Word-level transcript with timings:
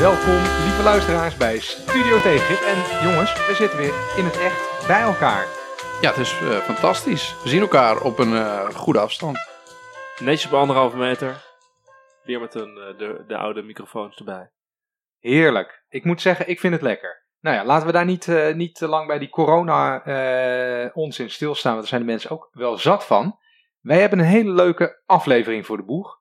Welkom, 0.00 0.42
lieve 0.64 0.82
luisteraars, 0.82 1.36
bij 1.36 1.58
Studio 1.58 2.20
Tegengif. 2.20 2.66
En 2.66 3.08
jongens, 3.08 3.46
we 3.46 3.54
zitten 3.54 3.78
weer 3.78 3.94
in 4.16 4.24
het 4.24 4.38
echt 4.38 4.86
bij 4.86 5.00
elkaar. 5.00 5.46
Ja, 6.00 6.08
het 6.08 6.16
is 6.16 6.32
eh, 6.40 6.56
fantastisch. 6.56 7.42
We 7.42 7.48
zien 7.48 7.60
elkaar 7.60 8.02
op 8.02 8.18
een 8.18 8.32
eh, 8.32 8.70
goede 8.70 8.98
afstand. 8.98 9.38
Netjes 10.18 10.46
op 10.46 10.58
anderhalve 10.58 10.96
meter. 10.96 11.44
Weer 12.24 12.40
met 12.40 12.54
een, 12.54 12.76
eh, 12.76 12.98
de, 12.98 13.24
de 13.26 13.36
oude 13.36 13.62
microfoons 13.62 14.18
erbij. 14.18 14.50
Heerlijk. 15.18 15.84
Ik 15.88 16.04
moet 16.04 16.20
zeggen, 16.20 16.48
ik 16.48 16.60
vind 16.60 16.72
het 16.72 16.82
lekker. 16.82 17.24
Nou 17.40 17.56
ja, 17.56 17.64
laten 17.64 17.86
we 17.86 17.92
daar 17.92 18.04
niet, 18.04 18.28
eh, 18.28 18.54
niet 18.54 18.74
te 18.74 18.86
lang 18.86 19.06
bij 19.06 19.18
die 19.18 19.28
corona 19.28 20.04
eh 20.04 20.96
onzin 20.96 21.30
stilstaan, 21.30 21.74
want 21.74 21.82
daar 21.82 21.90
zijn 21.90 22.06
de 22.06 22.12
mensen 22.12 22.30
ook 22.30 22.48
wel 22.52 22.78
zat 22.78 23.04
van. 23.04 23.38
Wij 23.80 24.00
hebben 24.00 24.18
een 24.18 24.24
hele 24.24 24.52
leuke 24.52 25.02
aflevering 25.06 25.66
voor 25.66 25.76
de 25.76 25.84
boeg. 25.84 26.18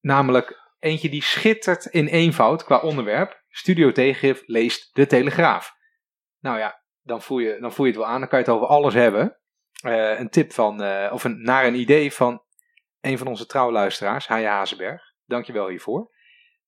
Namelijk 0.00 0.61
eentje 0.82 1.08
die 1.08 1.22
schittert 1.22 1.86
in 1.86 2.06
eenvoud 2.06 2.64
qua 2.64 2.78
onderwerp. 2.78 3.42
Studio 3.48 3.92
Tegengif 3.92 4.42
leest 4.46 4.90
De 4.92 5.06
Telegraaf. 5.06 5.72
Nou 6.38 6.58
ja, 6.58 6.82
dan 7.02 7.22
voel, 7.22 7.38
je, 7.38 7.56
dan 7.60 7.72
voel 7.72 7.86
je 7.86 7.92
het 7.92 8.00
wel 8.00 8.10
aan, 8.10 8.20
dan 8.20 8.28
kan 8.28 8.38
je 8.38 8.44
het 8.44 8.54
over 8.54 8.66
alles 8.66 8.94
hebben. 8.94 9.38
Eh, 9.82 10.18
een 10.18 10.30
tip 10.30 10.52
van, 10.52 10.82
eh, 10.82 11.12
of 11.12 11.24
een, 11.24 11.42
naar 11.42 11.66
een 11.66 11.74
idee 11.74 12.12
van 12.12 12.42
een 13.00 13.18
van 13.18 13.26
onze 13.26 13.46
trouwluisteraars, 13.46 14.26
Haya 14.26 14.50
Hazenberg. 14.50 15.02
Dankjewel 15.24 15.68
hiervoor. 15.68 16.10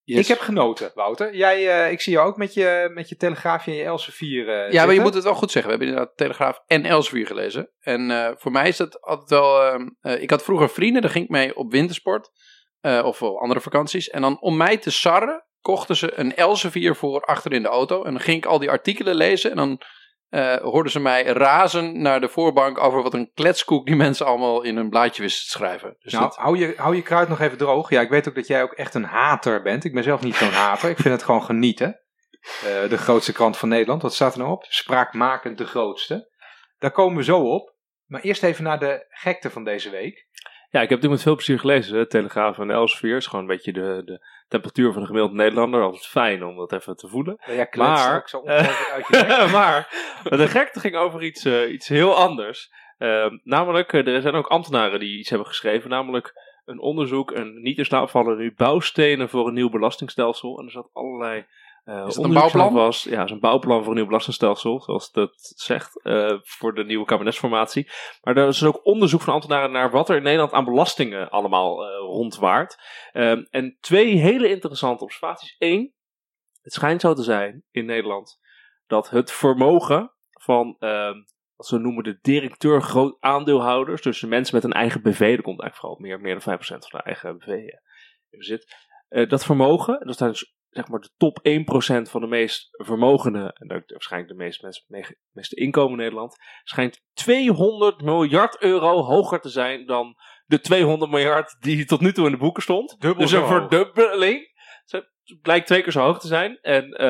Yes. 0.02 0.18
Ik 0.18 0.26
heb 0.26 0.38
genoten, 0.38 0.90
Wouter. 0.94 1.36
Jij, 1.36 1.84
eh, 1.84 1.92
ik 1.92 2.00
zie 2.00 2.12
jou 2.12 2.28
ook 2.28 2.36
met 2.36 2.54
je, 2.54 2.90
met 2.94 3.08
je 3.08 3.16
telegraafje 3.16 3.70
en 3.70 3.76
je 3.76 3.84
Elsevier 3.84 4.72
Ja, 4.72 4.84
maar 4.84 4.94
je 4.94 5.00
moet 5.00 5.14
het 5.14 5.24
wel 5.24 5.34
goed 5.34 5.50
zeggen. 5.50 5.70
We 5.70 5.76
hebben 5.76 5.94
inderdaad 5.94 6.16
Telegraaf 6.16 6.62
en 6.66 6.84
Elsevier 6.84 7.26
gelezen. 7.26 7.70
En 7.80 8.34
voor 8.38 8.52
mij 8.52 8.68
is 8.68 8.76
dat 8.76 9.00
altijd 9.00 9.30
wel... 9.30 9.62
ehm, 9.62 9.88
eh, 10.00 10.22
ik 10.22 10.30
had 10.30 10.44
vroeger 10.44 10.70
vrienden, 10.70 11.02
daar 11.02 11.10
ging 11.10 11.24
ik 11.24 11.30
mee 11.30 11.56
op 11.56 11.72
wintersport. 11.72 12.30
Eh, 12.84 13.04
of 13.04 13.22
andere 13.22 13.60
vakanties. 13.60 14.10
En 14.10 14.20
dan 14.20 14.40
om 14.40 14.56
mij 14.56 14.76
te 14.76 14.90
sarren, 14.90 15.44
kochten 15.60 15.96
ze 15.96 16.18
een 16.18 16.36
Elsevier 16.36 16.96
voor 16.96 17.20
achter 17.20 17.52
in 17.52 17.62
de 17.62 17.68
auto. 17.68 18.04
En 18.04 18.12
dan 18.12 18.20
ging 18.20 18.36
ik 18.36 18.46
al 18.46 18.58
die 18.58 18.70
artikelen 18.70 19.14
lezen. 19.14 19.50
En 19.50 19.56
dan 19.56 19.80
eh, 20.28 20.56
hoorden 20.56 20.92
ze 20.92 21.00
mij 21.00 21.24
razen 21.24 22.02
naar 22.02 22.20
de 22.20 22.28
voorbank 22.28 22.78
over 22.78 23.02
wat 23.02 23.14
een 23.14 23.30
kletskoek 23.34 23.86
die 23.86 23.96
mensen 23.96 24.26
allemaal 24.26 24.62
in 24.62 24.76
een 24.76 24.90
blaadje 24.90 25.22
wisten 25.22 25.44
te 25.44 25.50
schrijven. 25.50 25.96
Dus 25.98 26.12
Nou, 26.12 26.24
dat, 26.24 26.36
hou 26.36 26.58
je, 26.58 26.74
hou 26.76 26.96
je 26.96 27.02
kruid 27.02 27.28
nog 27.28 27.40
even 27.40 27.58
droog. 27.58 27.90
Ja, 27.90 28.00
ik 28.00 28.08
weet 28.08 28.28
ook 28.28 28.34
dat 28.34 28.46
jij 28.46 28.62
ook 28.62 28.72
echt 28.72 28.94
een 28.94 29.04
hater 29.04 29.62
bent. 29.62 29.84
Ik 29.84 29.94
ben 29.94 30.02
zelf 30.02 30.22
niet 30.22 30.36
zo'n 30.36 30.48
hater. 30.48 30.90
Ik 30.90 30.98
vind 30.98 31.14
het 31.14 31.22
gewoon 31.22 31.44
genieten. 31.44 32.00
Eh, 32.40 32.88
de 32.88 32.98
grootste 32.98 33.32
krant 33.32 33.56
van 33.56 33.68
Nederland. 33.68 34.02
Wat 34.02 34.14
staat 34.14 34.32
er 34.32 34.38
nou 34.38 34.50
op? 34.50 34.64
Spraakmakend 34.68 35.58
de 35.58 35.66
grootste. 35.66 36.32
Daar 36.78 36.92
komen 36.92 37.16
we 37.16 37.24
zo 37.24 37.40
op. 37.40 37.74
Maar 38.06 38.20
eerst 38.20 38.42
even 38.42 38.64
naar 38.64 38.78
de 38.78 39.06
gekte 39.08 39.50
van 39.50 39.64
deze 39.64 39.90
week. 39.90 40.26
Ja, 40.74 40.80
ik 40.80 40.88
heb 40.88 41.00
dit 41.00 41.10
met 41.10 41.22
veel 41.22 41.34
plezier 41.34 41.58
gelezen. 41.58 41.98
De 41.98 42.06
Telegraaf 42.06 42.58
en 42.58 42.70
Elsevier 42.70 43.16
is 43.16 43.26
gewoon 43.26 43.40
een 43.40 43.50
beetje 43.50 43.72
de, 43.72 44.02
de 44.04 44.26
temperatuur 44.48 44.92
van 44.92 45.00
de 45.00 45.06
gemiddelde 45.06 45.36
Nederlander. 45.36 45.82
Altijd 45.82 46.06
fijn 46.06 46.44
om 46.44 46.56
dat 46.56 46.72
even 46.72 46.96
te 46.96 47.08
voelen. 47.08 47.36
Ja, 47.46 47.68
Maar- 47.70 48.16
ook 48.16 48.28
zo 48.28 48.38
ongelooflijk 48.38 48.90
uit 48.92 49.06
je 49.08 49.48
maar 49.58 49.88
de 50.22 50.48
gekte 50.48 50.80
ging 50.80 50.96
over 50.96 51.22
iets, 51.22 51.44
eh, 51.44 51.72
iets 51.72 51.88
heel 51.88 52.16
anders. 52.16 52.72
Ehm, 52.98 53.38
namelijk, 53.42 53.92
eh, 53.92 54.06
er 54.06 54.22
zijn 54.22 54.34
ook 54.34 54.46
ambtenaren 54.46 55.00
die 55.00 55.18
iets 55.18 55.28
hebben 55.28 55.48
geschreven. 55.48 55.90
Namelijk 55.90 56.32
een 56.64 56.80
onderzoek, 56.80 57.32
en 57.32 57.62
niet 57.62 57.78
in 57.78 57.84
slaap 57.84 58.10
vallen 58.10 58.36
nu, 58.36 58.54
bouwstenen 58.56 59.28
voor 59.28 59.46
een 59.46 59.54
nieuw 59.54 59.70
belastingstelsel. 59.70 60.58
En 60.58 60.64
er 60.64 60.70
zat 60.70 60.90
allerlei 60.92 61.46
eh 61.84 62.04
Is 62.06 62.16
een 62.16 62.32
bouwplan? 62.32 62.72
Was. 62.72 63.02
Ja, 63.02 63.24
is 63.24 63.30
een 63.30 63.40
bouwplan 63.40 63.80
voor 63.80 63.88
een 63.88 63.96
nieuw 63.96 64.06
belastingstelsel, 64.06 64.80
zoals 64.80 65.10
dat 65.10 65.32
zegt, 65.56 66.02
eh, 66.02 66.38
voor 66.42 66.74
de 66.74 66.84
nieuwe 66.84 67.04
kabinetsformatie. 67.04 67.90
Maar 68.22 68.36
er 68.36 68.48
is 68.48 68.64
ook 68.64 68.86
onderzoek 68.86 69.20
van 69.20 69.34
ambtenaren 69.34 69.72
naar 69.72 69.90
wat 69.90 70.08
er 70.08 70.16
in 70.16 70.22
Nederland 70.22 70.52
aan 70.52 70.64
belastingen 70.64 71.30
allemaal 71.30 71.84
eh, 71.84 71.98
rondwaart. 71.98 72.76
Ehm, 73.12 73.44
en 73.50 73.76
twee 73.80 74.16
hele 74.16 74.48
interessante 74.48 75.04
observaties. 75.04 75.56
Eén, 75.58 75.94
het 76.62 76.72
schijnt 76.72 77.00
zo 77.00 77.14
te 77.14 77.22
zijn 77.22 77.64
in 77.70 77.84
Nederland 77.84 78.38
dat 78.86 79.10
het 79.10 79.32
vermogen 79.32 80.12
van, 80.30 80.76
ehm, 80.78 81.14
wat 81.56 81.66
ze 81.66 81.78
noemen 81.78 82.04
de 82.04 82.18
directeur 82.20 82.82
groot 82.82 83.16
aandeelhouders, 83.20 84.02
dus 84.02 84.20
de 84.20 84.26
mensen 84.26 84.54
met 84.54 84.64
een 84.64 84.72
eigen 84.72 85.02
BV, 85.02 85.34
dat 85.34 85.44
komt 85.44 85.60
eigenlijk 85.60 85.76
vooral 85.76 85.98
meer, 85.98 86.20
meer 86.20 86.32
dan 86.32 86.42
5% 86.42 86.88
van 86.88 86.98
de 86.98 87.04
eigen 87.04 87.38
BV 87.38 87.48
in 88.30 88.38
bezit. 88.38 88.92
Dat 89.28 89.44
vermogen, 89.44 90.06
dat 90.06 90.16
zijn 90.16 90.30
dus 90.30 90.54
zeg 90.74 90.88
maar 90.88 91.00
de 91.00 91.10
top 91.16 91.38
1% 92.06 92.10
van 92.10 92.20
de 92.20 92.26
meest 92.26 92.68
vermogende, 92.70 93.56
en 93.58 93.68
dat 93.68 93.82
waarschijnlijk 93.86 94.32
de 94.32 94.38
met 94.62 94.84
het 94.88 95.16
meeste 95.32 95.56
inkomen 95.56 95.90
in 95.90 95.96
Nederland, 95.96 96.36
schijnt 96.62 97.00
200 97.12 98.02
miljard 98.02 98.62
euro 98.62 99.02
hoger 99.02 99.40
te 99.40 99.48
zijn 99.48 99.86
dan 99.86 100.14
de 100.46 100.60
200 100.60 101.10
miljard 101.10 101.56
die 101.60 101.84
tot 101.84 102.00
nu 102.00 102.12
toe 102.12 102.24
in 102.26 102.32
de 102.32 102.38
boeken 102.38 102.62
stond. 102.62 102.96
Dubbel 102.98 103.22
dus 103.22 103.32
een 103.32 103.46
verdubbeling. 103.46 104.52
Blijkt 105.42 105.66
twee 105.66 105.82
keer 105.82 105.92
zo 105.92 106.00
hoog 106.00 106.20
te 106.20 106.26
zijn. 106.26 106.58
En 106.62 106.90
eh, 106.90 107.06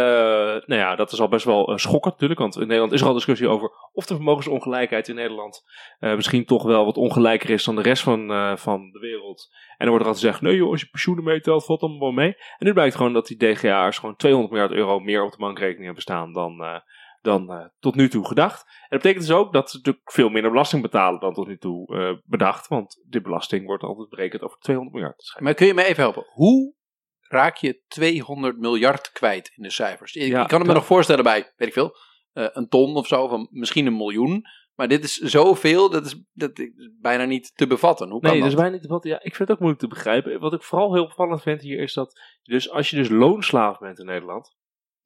nou 0.66 0.80
ja, 0.80 0.96
dat 0.96 1.12
is 1.12 1.20
al 1.20 1.28
best 1.28 1.44
wel 1.44 1.68
eh, 1.68 1.76
schokkend 1.76 2.12
natuurlijk. 2.12 2.40
Want 2.40 2.56
in 2.56 2.66
Nederland 2.66 2.92
is 2.92 3.00
er 3.00 3.06
al 3.06 3.12
discussie 3.12 3.48
over 3.48 3.70
of 3.92 4.06
de 4.06 4.14
vermogensongelijkheid 4.14 5.08
in 5.08 5.14
Nederland 5.14 5.62
eh, 5.98 6.14
misschien 6.14 6.44
toch 6.44 6.62
wel 6.62 6.84
wat 6.84 6.96
ongelijker 6.96 7.50
is 7.50 7.64
dan 7.64 7.76
de 7.76 7.82
rest 7.82 8.02
van, 8.02 8.28
van 8.58 8.90
de 8.90 8.98
wereld. 8.98 9.48
En 9.76 9.84
er 9.84 9.88
wordt 9.88 10.04
er 10.04 10.10
altijd 10.10 10.24
gezegd, 10.24 10.40
nee 10.40 10.56
joh, 10.56 10.70
als 10.70 10.80
je 10.80 10.88
pensioenen 10.90 11.24
meetelt, 11.24 11.64
valt 11.64 11.80
allemaal 11.80 12.00
wel 12.00 12.24
mee. 12.24 12.34
En 12.58 12.66
nu 12.66 12.72
blijkt 12.72 12.94
gewoon 12.94 13.12
dat 13.12 13.26
die 13.26 13.36
DGA'ers 13.36 13.98
gewoon 13.98 14.16
200 14.16 14.52
miljard 14.52 14.72
euro 14.72 15.00
meer 15.00 15.24
op 15.24 15.30
de 15.30 15.36
bankrekening 15.36 15.84
hebben 15.84 16.02
staan 16.02 16.32
dan, 16.32 16.82
dan 17.22 17.70
tot 17.78 17.94
nu 17.94 18.08
toe 18.08 18.26
gedacht. 18.26 18.64
En 18.66 18.86
dat 18.88 19.02
betekent 19.02 19.26
dus 19.26 19.36
ook 19.36 19.52
dat 19.52 19.70
ze 19.70 19.76
natuurlijk 19.76 20.10
veel 20.10 20.28
minder 20.28 20.50
belasting 20.50 20.82
betalen 20.82 21.20
dan 21.20 21.34
tot 21.34 21.46
nu 21.46 21.58
toe 21.58 22.20
bedacht. 22.24 22.68
Want 22.68 23.04
die 23.08 23.20
belasting 23.20 23.66
wordt 23.66 23.82
altijd 23.82 24.08
berekend 24.08 24.42
over 24.42 24.58
200 24.58 24.96
miljard. 24.96 25.36
Maar 25.38 25.54
kun 25.54 25.66
je 25.66 25.74
me 25.74 25.84
even 25.84 26.02
helpen? 26.02 26.26
Hoe 26.26 26.74
raak 27.34 27.56
je 27.56 27.82
200 27.88 28.58
miljard 28.58 29.12
kwijt 29.12 29.52
in 29.56 29.62
de 29.62 29.70
cijfers? 29.70 30.14
Ik, 30.14 30.26
Ja, 30.28 30.42
ik 30.42 30.48
kan 30.48 30.58
het 30.58 30.68
me 30.68 30.74
nog 30.74 30.84
voorstellen 30.86 31.24
bij, 31.24 31.52
weet 31.56 31.68
ik 31.68 31.74
veel, 31.74 31.96
eh, 32.32 32.46
een 32.52 32.68
ton 32.68 32.96
of 32.96 33.06
zo, 33.06 33.28
van 33.28 33.48
misschien 33.50 33.86
een 33.86 33.96
miljoen. 33.96 34.42
Maar 34.74 34.88
dit 34.88 35.04
is 35.04 35.14
zoveel, 35.16 35.90
dat 35.90 36.06
is, 36.06 36.22
dat 36.32 36.58
is 36.58 36.68
bijna 37.00 37.24
niet 37.24 37.52
te 37.54 37.66
bevatten. 37.66 38.10
Hoe 38.10 38.20
kan 38.20 38.30
Nee, 38.30 38.40
dat? 38.40 38.50
dat 38.50 38.58
is 38.58 38.64
bijna 38.64 38.76
niet 38.80 38.90
wat. 38.90 39.04
Ja, 39.04 39.16
ik 39.16 39.34
vind 39.34 39.38
het 39.38 39.50
ook 39.50 39.58
moeilijk 39.58 39.80
te 39.82 39.88
begrijpen. 39.88 40.40
Wat 40.40 40.52
ik 40.52 40.62
vooral 40.62 40.94
heel 40.94 41.04
opvallend 41.04 41.42
vind 41.42 41.60
hier 41.60 41.78
is 41.78 41.92
dat, 41.94 42.20
dus 42.42 42.70
als 42.70 42.90
je 42.90 42.96
dus 42.96 43.08
loonslaaf 43.08 43.78
bent 43.78 43.98
in 43.98 44.06
Nederland, 44.06 44.56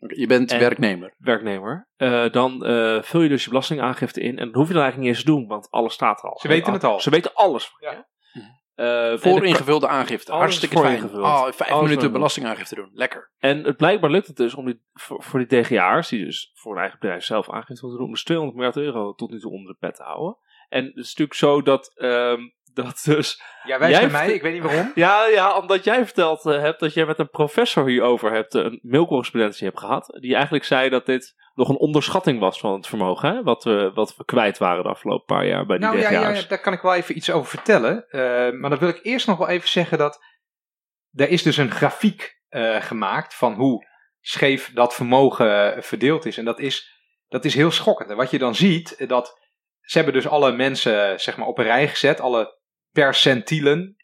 Oké, 0.00 0.14
je 0.20 0.26
bent 0.26 0.52
En- 0.52 0.58
werknemer. 0.58 1.14
werknemer, 1.18 1.88
eh, 1.96 2.30
dan 2.30 2.64
eh, 2.64 3.02
vul 3.02 3.20
je 3.20 3.28
dus 3.28 3.42
je 3.44 3.48
belastingaangifte 3.48 4.20
in 4.20 4.38
en 4.38 4.44
dat 4.46 4.54
hoef 4.54 4.66
je 4.66 4.72
dan 4.72 4.82
eigenlijk 4.82 4.96
niet 4.98 5.08
eens 5.18 5.24
te 5.26 5.30
doen, 5.32 5.46
want 5.46 5.70
alles 5.70 5.92
staat 5.94 6.22
er 6.22 6.28
al. 6.30 6.38
Ze 6.38 6.48
weten 6.48 6.72
het 6.72 6.84
al. 6.84 7.00
Ze 7.00 7.10
weten 7.10 7.34
alles 7.34 7.66
van 7.66 7.90
Ja. 7.90 8.08
Eh, 8.78 9.10
en 9.10 9.18
Voor 9.20 9.40
de- 9.40 9.46
ingevulde 9.46 9.88
aangifte. 9.88 10.30
Alles 10.30 10.42
Hartstikke 10.42 10.74
voor 10.76 10.84
fijn. 10.84 10.96
ingevuld. 10.96 11.22
Oh, 11.24 11.42
vijf 11.42 11.70
Alles 11.70 11.88
minuten 11.88 12.12
belastingaangifte 12.12 12.74
doen. 12.74 12.90
Lekker. 12.92 13.30
En 13.38 13.64
het 13.64 13.76
blijkbaar 13.76 14.10
lukt 14.10 14.26
het 14.26 14.36
dus 14.36 14.54
om 14.54 14.64
die, 14.66 14.82
voor, 14.92 15.22
voor 15.22 15.46
die 15.46 15.60
DGA'ers, 15.60 16.08
die 16.08 16.24
dus 16.24 16.50
voor 16.54 16.72
hun 16.72 16.80
eigen 16.80 16.98
bedrijf 17.00 17.24
zelf 17.24 17.50
aangifte 17.50 17.78
moeten 17.82 17.98
doen, 17.98 18.06
om 18.06 18.12
dus 18.12 18.24
200 18.24 18.56
miljard 18.58 18.76
euro 18.76 19.14
tot 19.14 19.30
nu 19.30 19.40
toe 19.40 19.52
onder 19.52 19.72
de 19.72 19.76
pet 19.80 19.94
te 19.94 20.02
houden. 20.02 20.36
En 20.68 20.84
het 20.84 20.96
is 20.96 21.06
natuurlijk 21.08 21.34
zo 21.38 21.62
dat, 21.62 21.92
ehm, 21.96 22.40
dat 22.74 23.02
dus 23.04 23.42
Ja, 23.62 23.78
wijs 23.78 23.98
Jij 23.98 24.08
mij. 24.10 24.32
Ik 24.32 24.42
weet 24.42 24.52
niet 24.52 24.62
waarom. 24.62 24.92
Ja, 25.04 25.26
ja, 25.26 25.58
omdat 25.58 25.84
jij 25.84 26.04
verteld 26.04 26.46
eh, 26.46 26.58
hebt 26.60 26.80
dat 26.80 26.94
jij 26.94 27.06
met 27.06 27.18
een 27.18 27.30
professor 27.30 27.88
hierover 27.88 28.32
hebt, 28.32 28.54
een 28.54 28.78
mailcorrespondentie 28.82 29.66
hebt 29.66 29.78
gehad. 29.78 30.16
Die 30.20 30.34
eigenlijk 30.34 30.64
zei 30.64 30.88
dat 30.88 31.06
dit 31.06 31.34
nog 31.58 31.68
een 31.68 31.78
onderschatting 31.78 32.40
was 32.40 32.60
van 32.60 32.72
het 32.72 32.86
vermogen. 32.86 33.34
Hè? 33.34 33.42
Wat, 33.42 33.64
we, 33.64 33.90
wat 33.94 34.16
we 34.16 34.24
kwijt 34.24 34.58
waren 34.58 34.82
de 34.82 34.88
afgelopen 34.88 35.24
paar 35.24 35.46
jaar 35.46 35.66
bij 35.66 35.78
die 35.78 35.86
Nou 35.86 35.98
ja, 35.98 36.10
ja, 36.10 36.42
daar 36.48 36.60
kan 36.60 36.72
ik 36.72 36.80
wel 36.80 36.94
even 36.94 37.16
iets 37.16 37.30
over 37.30 37.48
vertellen. 37.48 38.08
Eh, 38.08 38.20
maar 38.50 38.70
dan 38.70 38.78
wil 38.78 38.88
ik 38.88 39.00
eerst 39.02 39.26
nog 39.26 39.38
wel 39.38 39.48
even 39.48 39.68
zeggen 39.68 39.98
dat 39.98 40.24
er 41.12 41.28
is 41.28 41.42
dus 41.42 41.56
een 41.56 41.70
grafiek 41.70 42.40
eh, 42.48 42.82
gemaakt 42.82 43.34
van 43.34 43.54
hoe 43.54 43.86
scheef 44.20 44.72
dat 44.72 44.94
vermogen 44.94 45.74
eh, 45.74 45.82
verdeeld 45.82 46.26
is. 46.26 46.38
En 46.38 46.44
dat 46.44 46.58
is, 46.58 47.02
dat 47.28 47.44
is 47.44 47.54
heel 47.54 47.70
schokkend. 47.70 48.10
En 48.10 48.16
wat 48.16 48.30
je 48.30 48.38
dan 48.38 48.54
ziet, 48.54 49.08
dat 49.08 49.38
ze 49.80 49.96
hebben 49.96 50.14
dus 50.14 50.28
alle 50.28 50.52
mensen 50.52 51.20
zeg 51.20 51.36
maar, 51.36 51.46
op 51.46 51.58
een 51.58 51.64
rij 51.64 51.88
gezet, 51.88 52.20
alle 52.20 52.58
percentielen. 52.92 53.96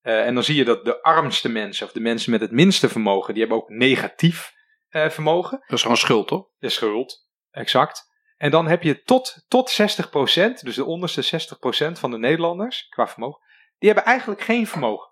En 0.00 0.34
dan 0.34 0.42
zie 0.42 0.56
je 0.56 0.64
dat 0.64 0.84
de 0.84 1.02
armste 1.02 1.48
mensen, 1.48 1.86
of 1.86 1.92
de 1.92 2.00
mensen 2.00 2.30
met 2.30 2.40
het 2.40 2.50
minste 2.50 2.88
vermogen, 2.88 3.34
die 3.34 3.42
hebben 3.42 3.62
ook 3.62 3.68
negatief 3.68 4.52
eh, 4.90 5.08
vermogen. 5.10 5.58
Dat 5.66 5.76
is 5.76 5.82
gewoon 5.82 5.96
schuld, 5.96 6.28
toch? 6.28 6.46
De 6.58 6.68
schuld, 6.68 7.28
exact. 7.50 8.08
En 8.36 8.50
dan 8.50 8.66
heb 8.66 8.82
je 8.82 9.02
tot, 9.02 9.44
tot 9.48 9.70
60%, 9.70 10.62
dus 10.62 10.74
de 10.74 10.84
onderste 10.84 11.22
60% 11.22 11.92
van 11.98 12.10
de 12.10 12.18
Nederlanders 12.18 12.88
qua 12.88 13.06
vermogen, 13.08 13.40
die 13.78 13.88
hebben 13.88 14.08
eigenlijk 14.08 14.40
geen 14.40 14.66
vermogen. 14.66 15.08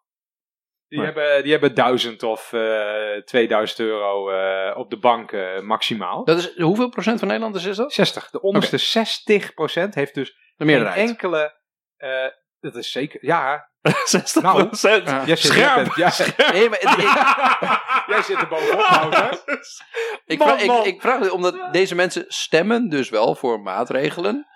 Die, 0.89 0.99
Nee. 0.99 1.07
hebben, 1.07 1.43
die 1.43 1.53
hebben 1.53 1.75
1000 1.75 2.23
of 2.23 2.53
eh 2.53 3.17
2000 3.25 3.79
euro 3.79 4.31
eh, 4.31 4.77
op 4.79 4.91
de 4.91 4.99
bank 4.99 5.33
maximaal. 5.63 6.25
Dat 6.25 6.39
is, 6.39 6.57
hoeveel 6.57 6.89
procent 6.89 7.19
van 7.19 7.29
Nederlanders 7.29 7.65
is 7.65 7.77
dat? 7.77 7.93
60. 7.93 8.31
De 8.31 8.41
onderste 8.41 8.79
60% 9.89 9.95
heeft 9.95 10.15
dus 10.15 10.53
De 10.57 10.65
meerderheid. 10.65 11.09
enkele. 11.09 11.57
dat 12.61 12.77
is 12.77 12.91
zeker. 12.93 13.25
Ja, 13.25 13.71
60 14.05 14.43
Nou, 14.43 14.69
Ja. 15.05 15.25
jij 15.27 15.37
zit, 15.37 15.53
Scherp. 15.53 15.95
jij 15.97 16.11
bent- 16.11 16.37
ja, 16.37 16.51
Nee, 16.53 16.69
maar 16.69 16.81
ik, 16.81 16.89
jij 18.13 18.23
zit 18.23 18.41
er 18.41 18.49
bovenop, 18.49 18.87
Wouter. 18.89 19.43
ik, 20.27 20.39
Man, 20.39 20.49
vraag, 20.49 20.67
man. 20.67 20.81
ik, 20.81 20.95
ik 20.95 21.01
vraag 21.01 21.21
dit 21.21 21.31
omdat 21.31 21.73
deze 21.73 21.95
mensen 21.95 22.25
stemmen 22.29 22.89
dus 22.89 23.09
wel 23.09 23.35
voor 23.35 23.61
maatregelen, 23.61 24.47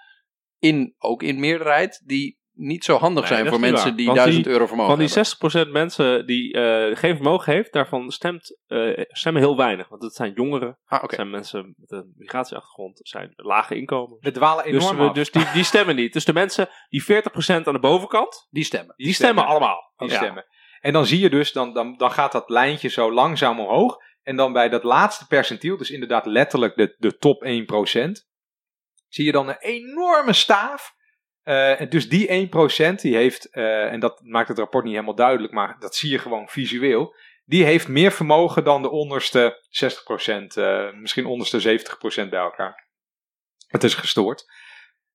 in, 0.59 0.95
ook 0.99 1.23
in 1.23 1.41
meerderheid, 1.41 2.03
die 2.05 2.41
niet 2.55 2.85
zo 2.85 2.97
handig 2.97 3.23
Nee, 3.25 3.33
zijn 3.33 3.43
dat 3.45 3.53
voor 3.53 3.63
mensen 3.63 3.87
waar. 3.89 3.97
die 3.97 4.07
Want 4.07 4.19
1000 4.19 4.45
die- 4.45 4.53
euro 4.53 4.67
vermogen 4.67 4.91
Van 4.97 4.99
die 5.05 5.09
hebben. 5.15 5.69
60% 5.69 5.73
mensen 5.73 6.27
die 6.27 6.53
eh, 6.53 6.97
geen 6.97 7.15
vermogen 7.15 7.53
heeft, 7.53 7.73
daarvan 7.73 8.11
stemt, 8.11 8.59
eh, 8.67 9.05
stemmen 9.09 9.43
heel 9.43 9.57
weinig. 9.57 9.89
Want 9.89 10.03
het 10.03 10.15
zijn 10.15 10.33
jongeren, 10.33 10.79
Ah, 10.85 11.03
zijn 11.07 11.31
mensen 11.31 11.75
met 11.77 11.91
een 11.91 12.13
migratieachtergrond, 12.17 12.99
het 12.99 13.09
zijn 13.09 13.33
lage 13.37 13.77
inkomen. 13.77 14.17
We 14.21 14.31
dwalen 14.31 14.65
Dus, 14.73 14.83
enorm 14.83 14.97
we- 14.97 15.09
af. 15.09 15.15
dus 15.15 15.31
die, 15.31 15.51
die 15.53 15.65
stemmen 15.65 15.97
niet. 15.97 16.13
Dus 16.13 16.25
de 16.25 16.33
mensen 16.33 16.69
die 16.89 17.03
40% 17.05 17.67
aan 17.67 17.73
de 17.73 17.79
bovenkant, 17.81 18.47
Die 18.51 18.65
stemmen. 18.65 18.95
die, 18.97 19.15
stemmen, 19.15 19.47
allemaal. 19.47 19.93
Die 19.97 20.09
Ja. 20.09 20.17
stemmen. 20.17 20.47
En 20.81 20.93
dan 20.93 21.07
zie 21.07 21.21
je 21.21 21.31
dus, 21.31 21.53
dan, 21.53 21.73
dan, 21.75 21.97
dan 21.97 22.11
gaat 22.11 22.33
dat 22.33 22.49
lijntje 22.51 22.89
zo 22.89 23.13
langzaam 23.13 23.61
omhoog. 23.61 23.97
En 24.23 24.37
dan 24.37 24.53
bij 24.53 24.69
dat 24.69 24.83
laatste 24.85 25.27
percentiel, 25.27 25.77
dus 25.77 25.91
inderdaad 25.91 26.27
letterlijk 26.27 26.77
de, 26.77 26.95
de 26.99 27.17
top 27.17 27.43
1%, 27.45 28.27
zie 29.09 29.25
je 29.25 29.33
dan 29.33 29.49
een 29.49 29.59
enorme 29.61 30.33
staaf. 30.33 30.95
Eh, 31.43 31.81
dus 31.89 32.09
die 32.09 32.33
1% 32.33 33.01
die 33.01 33.17
heeft, 33.17 33.51
eh, 33.51 33.93
en 33.93 34.01
dat 34.01 34.21
maakt 34.25 34.49
het 34.49 34.59
rapport 34.59 34.85
niet 34.85 34.93
helemaal 34.93 35.15
duidelijk, 35.15 35.53
maar 35.53 35.77
dat 35.79 35.95
zie 35.95 36.11
je 36.11 36.19
gewoon 36.19 36.49
visueel. 36.49 37.15
Die 37.45 37.65
heeft 37.65 37.89
meer 37.89 38.13
vermogen 38.13 38.65
dan 38.65 38.83
de 38.83 38.91
onderste 38.91 39.67
60%, 39.69 40.57
eh, 40.57 40.93
misschien 40.93 41.27
onderste 41.27 41.61
70% 41.61 42.31
bij 42.31 42.41
elkaar. 42.41 42.89
Het 43.67 43.85
is 43.85 43.95
gestoord. 43.95 44.45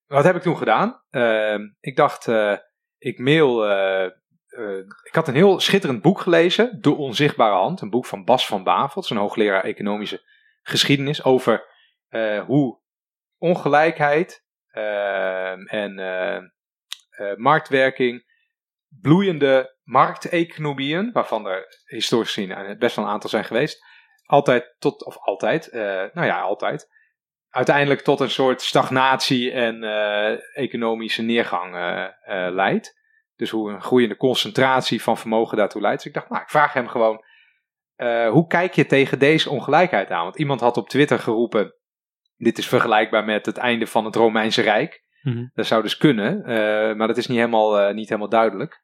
Wat 0.06 0.24
heb 0.24 0.36
ik 0.36 0.42
toen 0.42 0.56
gedaan? 0.56 1.02
Eh, 1.10 1.58
ik 1.80 1.96
dacht, 1.96 2.28
ik 2.98 3.18
mail. 3.18 3.70
ik 5.02 5.14
had 5.14 5.28
een 5.28 5.34
heel 5.34 5.60
schitterend 5.60 6.02
boek 6.02 6.20
gelezen, 6.20 6.80
De 6.80 6.94
Onzichtbare 6.94 7.54
Hand. 7.54 7.80
Een 7.80 7.90
boek 7.90 8.06
van 8.06 8.24
Bas 8.24 8.46
van 8.46 8.64
Bavelt, 8.64 9.10
een 9.10 9.16
hoogleraar 9.16 9.64
economische 9.64 10.22
geschiedenis. 10.62 11.24
Over 11.24 11.66
hoe 12.46 12.80
ongelijkheid 13.38 14.47
en 14.70 15.98
eh, 15.98 16.40
eh, 17.18 17.36
marktwerking, 17.36 18.24
bloeiende 19.00 19.76
markteconomieën, 19.82 21.12
waarvan 21.12 21.46
er 21.46 21.66
historisch 21.84 22.32
gezien 22.32 22.78
best 22.78 22.96
wel 22.96 23.04
een 23.04 23.10
aantal 23.10 23.30
zijn 23.30 23.44
geweest, 23.44 23.84
altijd 24.24 24.74
tot, 24.78 25.04
of 25.04 25.18
altijd, 25.18 25.68
eh, 25.68 25.80
nou 26.12 26.26
ja, 26.26 26.40
altijd, 26.40 26.88
uiteindelijk 27.48 28.00
tot 28.00 28.20
een 28.20 28.30
soort 28.30 28.62
stagnatie 28.62 29.52
en 29.52 29.84
eh, 29.84 30.38
economische 30.56 31.22
neergang 31.22 31.72
leidt. 32.54 32.96
Dus 33.36 33.50
hoe 33.50 33.70
een 33.70 33.82
groeiende 33.82 34.16
concentratie 34.16 35.02
van 35.02 35.18
vermogen 35.18 35.56
daartoe 35.56 35.80
leidt. 35.80 35.96
Dus 35.96 36.06
ik 36.06 36.14
dacht, 36.14 36.28
nou, 36.28 36.42
ik 36.42 36.50
vraag 36.50 36.72
hem 36.72 36.88
gewoon, 36.88 37.24
hoe 38.30 38.46
kijk 38.46 38.74
je 38.74 38.86
tegen 38.86 39.18
deze 39.18 39.50
ongelijkheid 39.50 40.10
aan? 40.10 40.24
Want 40.24 40.38
iemand 40.38 40.60
had 40.60 40.76
op 40.76 40.88
Twitter 40.88 41.18
geroepen, 41.18 41.74
dit 42.38 42.58
is 42.58 42.68
vergelijkbaar 42.68 43.24
met 43.24 43.46
het 43.46 43.56
einde 43.56 43.86
van 43.86 44.04
het 44.04 44.14
Romeinse 44.16 44.62
Rijk. 44.62 45.02
Mhm. 45.22 45.46
Dat 45.54 45.66
zou 45.66 45.82
dus 45.82 45.96
kunnen, 45.96 46.44
eh, 46.44 46.94
maar 46.96 47.06
dat 47.06 47.16
is 47.16 47.26
niet 47.26 47.36
helemaal, 47.38 47.78
eh, 47.78 47.94
niet 47.94 48.08
helemaal 48.08 48.28
duidelijk. 48.28 48.82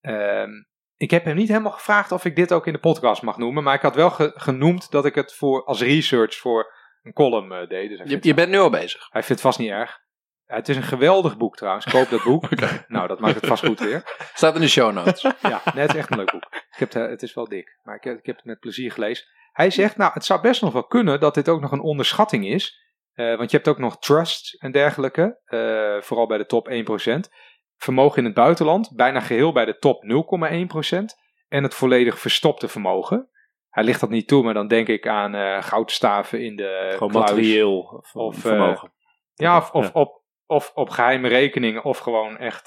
Ehm, 0.00 0.50
ik 0.96 1.10
heb 1.10 1.24
hem 1.24 1.36
niet 1.36 1.48
helemaal 1.48 1.72
gevraagd 1.72 2.12
of 2.12 2.24
ik 2.24 2.36
dit 2.36 2.52
ook 2.52 2.66
in 2.66 2.72
de 2.72 2.78
podcast 2.78 3.22
mag 3.22 3.36
noemen, 3.38 3.62
maar 3.62 3.74
ik 3.74 3.80
had 3.82 3.94
wel 3.94 4.10
ge- 4.10 4.32
genoemd 4.34 4.90
dat 4.90 5.04
ik 5.04 5.14
het 5.14 5.34
voor, 5.34 5.64
als 5.64 5.80
research 5.80 6.34
voor 6.36 6.72
een 7.02 7.12
column 7.12 7.52
eh, 7.52 7.68
deed. 7.68 7.88
Dus 7.88 8.10
Je, 8.10 8.18
je 8.20 8.34
bent 8.34 8.50
nu 8.50 8.58
al 8.58 8.70
bezig. 8.70 9.00
hij 9.10 9.22
vindt 9.22 9.28
het 9.28 9.40
vast 9.40 9.58
niet 9.58 9.70
erg. 9.70 9.98
Het 10.46 10.68
is 10.68 10.76
een 10.76 10.82
geweldig 10.82 11.36
boek 11.36 11.56
trouwens. 11.56 11.84
Koop 11.90 12.08
dat 12.08 12.22
boek. 12.22 12.48
Nou, 12.88 13.08
dat 13.08 13.20
maakt 13.20 13.34
het 13.34 13.46
vast 13.46 13.64
goed 13.66 13.80
weer. 13.80 14.02
Staat 14.34 14.54
in 14.54 14.60
de 14.60 14.68
show 14.68 14.92
notes. 14.92 15.22
Ja, 15.22 15.60
nee, 15.74 15.82
het 15.82 15.90
is 15.90 15.96
echt 15.98 16.10
een 16.10 16.16
leuk 16.16 16.30
boek. 16.32 16.44
Ik 16.52 16.76
heb 16.78 16.92
het, 16.92 17.10
het 17.10 17.22
is 17.22 17.34
wel 17.34 17.48
dik, 17.48 17.78
maar 17.82 17.94
ik 17.96 18.04
heb, 18.04 18.18
ik 18.18 18.26
heb 18.26 18.36
het 18.36 18.44
met 18.44 18.58
plezier 18.60 18.92
gelezen. 18.92 19.26
Hij 19.52 19.70
zegt, 19.70 19.96
nou, 19.96 20.10
het 20.14 20.24
zou 20.24 20.40
best 20.40 20.62
nog 20.62 20.72
wel 20.72 20.86
kunnen 20.86 21.20
dat 21.20 21.34
dit 21.34 21.48
ook 21.48 21.60
nog 21.60 21.72
een 21.72 21.80
onderschatting 21.80 22.46
is. 22.46 22.78
Eh, 23.12 23.36
want 23.36 23.50
je 23.50 23.56
hebt 23.56 23.68
ook 23.68 23.78
nog 23.78 23.98
trusts 23.98 24.56
en 24.56 24.72
dergelijke, 24.72 25.40
eh, 25.44 26.02
vooral 26.02 26.26
bij 26.26 26.38
de 26.38 26.46
top 26.46 26.68
1%. 26.68 27.30
Vermogen 27.76 28.18
in 28.18 28.24
het 28.24 28.34
buitenland, 28.34 28.90
bijna 28.94 29.20
geheel 29.20 29.52
bij 29.52 29.64
de 29.64 29.78
top 29.78 30.02
0,1%. 30.02 31.18
En 31.48 31.62
het 31.62 31.74
volledig 31.74 32.18
verstopte 32.18 32.68
vermogen. 32.68 33.28
Hij 33.68 33.84
ligt 33.84 34.00
dat 34.00 34.10
niet 34.10 34.28
toe, 34.28 34.42
maar 34.42 34.54
dan 34.54 34.68
denk 34.68 34.88
ik 34.88 35.06
aan 35.06 35.34
eh, 35.34 35.62
goudstaven 35.62 36.44
in 36.44 36.56
de 36.56 36.88
Gewoon 36.92 37.10
kluis. 37.10 37.30
materieel 37.30 37.78
of, 37.80 38.14
Of, 38.14 38.36
vermogen. 38.36 38.92
Ja, 39.34 39.56
of, 39.56 39.70
of, 39.70 39.84
Ja. 39.84 39.90
Op, 39.92 40.22
of 40.46 40.70
op 40.74 40.90
geheime 40.90 41.28
rekeningen, 41.28 41.84
of 41.84 41.98
gewoon 41.98 42.38
echt 42.38 42.66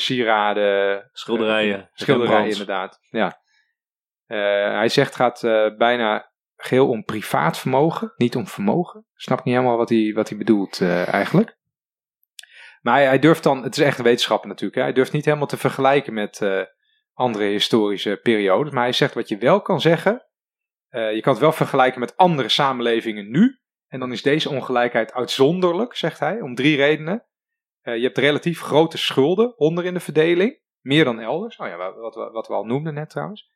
sieraden. 0.00 1.08
Schilderijen. 1.12 1.90
schilderijen, 1.92 2.50
inderdaad. 2.50 2.98
Ja. 3.10 3.42
Eh, 4.26 4.38
hij 4.72 4.88
zegt, 4.88 5.14
gaat 5.14 5.42
eh, 5.42 5.76
bijna 5.76 6.32
geheel 6.56 6.88
om 6.88 7.04
privaat 7.04 7.58
vermogen, 7.58 8.12
niet 8.16 8.36
om 8.36 8.46
vermogen. 8.46 9.06
Snap 9.14 9.44
niet 9.44 9.54
helemaal 9.54 9.76
wat 9.76 9.88
hij, 9.88 10.12
wat 10.14 10.28
hij 10.28 10.38
bedoelt 10.38 10.80
eh, 10.80 11.12
eigenlijk. 11.12 11.56
Maar 12.80 13.02
hij, 13.02 13.18
durft 13.18 13.42
dan, 13.42 13.62
het 13.62 13.76
is 13.76 13.84
echt 13.84 13.98
een 13.98 14.04
wetenschapper 14.04 14.48
natuurlijk, 14.48 14.78
hè, 14.78 14.82
hij 14.82 14.92
durft 14.92 15.12
niet 15.12 15.24
helemaal 15.24 15.46
te 15.46 15.56
vergelijken 15.56 16.14
met 16.14 16.40
andere 17.12 17.44
historische 17.44 18.20
periodes. 18.22 18.72
Maar 18.72 18.82
hij 18.82 18.92
zegt 18.92 19.14
wat 19.14 19.28
je 19.28 19.38
wel 19.38 19.60
kan 19.60 19.80
zeggen, 19.80 20.26
je 20.88 21.20
kan 21.20 21.32
het 21.32 21.42
wel 21.42 21.52
vergelijken 21.52 22.00
met 22.00 22.16
andere 22.16 22.48
samenlevingen 22.48 23.30
nu. 23.30 23.58
En 23.88 24.00
dan 24.00 24.12
is 24.12 24.22
deze 24.22 24.48
ongelijkheid 24.48 25.12
uitzonderlijk, 25.12 25.94
zegt 25.96 26.18
hij, 26.18 26.40
om 26.40 26.54
drie 26.54 26.76
redenen. 26.76 27.26
Je 27.82 28.02
hebt 28.02 28.18
relatief 28.18 28.60
grote 28.60 28.98
schulden 28.98 29.58
onder 29.58 29.84
in 29.84 29.94
de 29.94 30.00
verdeling, 30.00 30.60
meer 30.80 31.04
dan 31.04 31.20
elders. 31.20 31.56
Oh 31.56 31.66
ja, 31.66 31.76
wat, 31.76 32.14
wat, 32.14 32.32
wat 32.32 32.48
we 32.48 32.54
al 32.54 32.64
noemden 32.64 32.94
net 32.94 33.10
trouwens. 33.10 33.53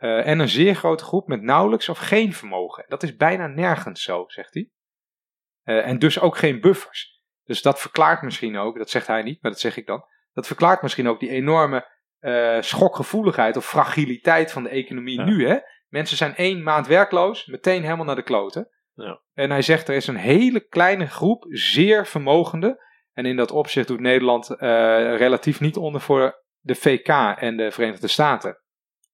Eh, 0.00 0.26
en 0.26 0.38
een 0.38 0.48
zeer 0.48 0.74
grote 0.74 1.04
groep 1.04 1.28
met 1.28 1.42
nauwelijks 1.42 1.88
of 1.88 1.98
geen 1.98 2.32
vermogen. 2.32 2.84
Dat 2.88 3.02
is 3.02 3.16
bijna 3.16 3.46
nergens 3.46 4.02
zo, 4.02 4.24
zegt 4.26 4.54
hij. 4.54 4.70
Eh, 5.62 5.86
en 5.86 5.98
dus 5.98 6.20
ook 6.20 6.36
geen 6.36 6.60
buffers. 6.60 7.22
Dus 7.44 7.62
dat 7.62 7.80
verklaart 7.80 8.22
misschien 8.22 8.56
ook, 8.56 8.78
dat 8.78 8.90
zegt 8.90 9.06
hij 9.06 9.22
niet, 9.22 9.42
maar 9.42 9.50
dat 9.50 9.60
zeg 9.60 9.76
ik 9.76 9.86
dan. 9.86 10.04
Dat 10.32 10.46
verklaart 10.46 10.82
misschien 10.82 11.08
ook 11.08 11.20
die 11.20 11.30
enorme 11.30 11.98
eh, 12.18 12.60
schokgevoeligheid 12.60 13.56
of 13.56 13.66
fragiliteit 13.68 14.52
van 14.52 14.62
de 14.62 14.68
economie 14.68 15.18
Ja. 15.18 15.24
nu. 15.24 15.48
Hè? 15.48 15.58
Mensen 15.88 16.16
zijn 16.16 16.36
één 16.36 16.62
maand 16.62 16.86
werkloos, 16.86 17.46
meteen 17.46 17.82
helemaal 17.82 18.04
naar 18.04 18.16
de 18.16 18.22
kloten. 18.22 18.68
Ja. 18.94 19.20
En 19.32 19.50
hij 19.50 19.62
zegt 19.62 19.88
er 19.88 19.94
is 19.94 20.06
een 20.06 20.16
hele 20.16 20.60
kleine 20.60 21.06
groep 21.06 21.46
zeer 21.48 22.06
vermogende. 22.06 22.88
En 23.12 23.26
in 23.26 23.36
dat 23.36 23.50
opzicht 23.50 23.88
doet 23.88 24.00
Nederland 24.00 24.48
relatief 25.18 25.60
niet 25.60 25.76
onder 25.76 26.00
voor 26.00 26.44
de 26.60 26.74
VK 26.74 27.08
en 27.38 27.56
de 27.56 27.70
Verenigde 27.70 28.08
Staten. 28.08 28.60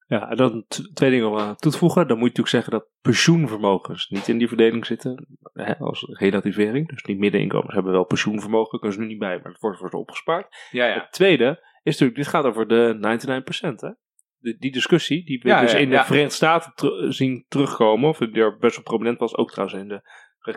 Ja, 0.09 0.31
en 0.31 0.37
dan 0.37 0.65
twee 0.95 1.11
dingen 1.11 1.29
om 1.29 1.39
aan 1.39 1.57
toe 1.57 1.73
te 1.73 1.79
voegen. 1.79 2.09
Dan 2.09 2.19
moet 2.19 2.33
je 2.33 2.39
natuurlijk 2.39 2.49
zeggen 2.49 2.73
dat 2.73 2.89
pensioenvermogens 3.01 4.09
niet 4.09 4.29
in 4.29 4.39
die 4.39 4.49
verdeling 4.49 4.87
zitten. 4.87 5.27
Hè, 5.53 5.79
als 5.79 6.07
relativering. 6.09 6.89
Dus 6.89 7.03
die 7.03 7.19
middeninkomens 7.19 7.75
hebben 7.75 7.93
wel 7.93 8.05
pensioenvermogen. 8.05 8.79
Kunnen 8.79 8.97
ze 8.97 9.03
nu 9.03 9.09
niet 9.09 9.19
bij, 9.19 9.37
maar 9.43 9.53
het 9.53 9.61
wordt 9.61 9.79
voor 9.79 9.91
ze 9.91 9.97
opgespaard. 9.97 10.69
Ja, 10.71 10.87
Het 10.87 11.13
tweede 11.13 11.65
is 11.83 11.93
natuurlijk, 11.93 12.19
dit 12.19 12.27
gaat 12.27 12.45
over 12.45 12.69
de 12.69 12.95
99%. 12.95 13.81
Hè? 13.81 13.91
De, 14.39 14.57
die 14.59 14.73
discussie, 14.73 15.25
die 15.25 15.41
we 15.43 15.49
Ja, 15.49 15.61
dus 15.61 15.73
ja, 15.73 15.79
in 15.79 15.89
de 15.89 15.95
ja. 15.95 16.05
Verenigde 16.05 16.35
Staten 16.35 16.73
ter- 16.75 17.13
zien 17.13 17.45
terugkomen. 17.49 18.09
Of 18.09 18.19
die 18.19 18.33
er 18.43 18.59
best 18.59 18.75
wel 18.75 18.85
prominent 18.85 19.19
was, 19.19 19.37
ook 19.37 19.51
trouwens 19.51 19.79
in 19.81 19.89
de 19.89 20.03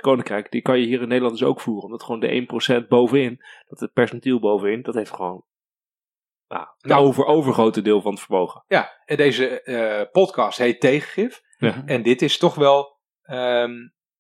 Koninkrijk. 0.02 0.52
Die 0.52 0.62
kan 0.62 0.80
je 0.80 0.86
hier 0.86 1.02
in 1.02 1.08
Nederland 1.08 1.38
dus 1.38 1.48
ook 1.48 1.62
voeren. 1.62 1.84
Omdat 1.84 2.04
gewoon 2.04 2.20
de 2.20 2.82
1% 2.84 2.88
bovenin, 2.88 3.38
dat 3.68 3.80
het 3.80 3.94
percentiel 3.94 4.40
bovenin, 4.40 4.82
dat 4.82 4.96
heeft 4.96 5.12
gewoon 5.14 5.44
nou, 6.50 6.68
het 6.78 6.92
Nou. 6.92 7.06
over, 7.06 7.26
overgrote 7.26 7.82
deel 7.82 8.02
van 8.02 8.12
het 8.12 8.22
vermogen. 8.22 8.64
Ja, 8.68 9.02
en 9.06 9.18
deze 9.18 9.62
eh, 9.62 10.12
podcast 10.12 10.58
heet 10.58 10.80
Tegengif. 10.80 11.42
Ja. 11.58 11.84
En 11.86 12.04
dit 12.04 12.22
is 12.22 12.38
toch 12.38 12.56
wel 12.56 12.98
ehm, 13.22 13.74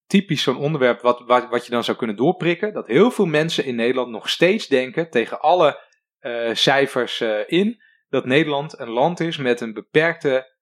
typisch 0.05 0.43
zo'n 0.43 0.57
onderwerp 0.57 1.01
wat, 1.01 1.19
wat, 1.19 1.49
wat 1.49 1.65
je 1.65 1.71
dan 1.71 1.83
zou 1.83 1.97
kunnen 1.97 2.15
doorprikken. 2.15 2.73
Dat 2.73 2.87
heel 2.87 3.11
veel 3.11 3.25
mensen 3.25 3.65
in 3.65 3.75
Nederland 3.75 4.09
nog 4.09 4.29
steeds 4.29 4.67
denken, 4.67 5.09
tegen 5.09 5.39
alle 5.41 5.79
eh, 6.19 6.53
cijfers 6.53 7.21
eh, 7.21 7.39
in, 7.47 7.81
dat 8.09 8.25
Nederland 8.25 8.79
een 8.79 8.89
land 8.89 9.19
is 9.19 9.37
met 9.37 9.61
een 9.61 9.73
beperkte 9.73 10.57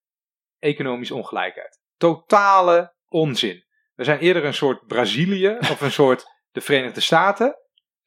economische 0.59 1.15
ongelijkheid. 1.15 1.81
Totale 1.97 2.95
onzin. 3.07 3.65
We 3.93 4.03
zijn 4.03 4.19
eerder 4.19 4.45
een 4.45 4.53
soort 4.53 4.85
Brazilië 4.85 5.57
of 5.59 5.81
een 5.81 5.91
soort 5.91 6.25
de 6.51 6.61
Verenigde 6.61 7.01
Staten 7.01 7.55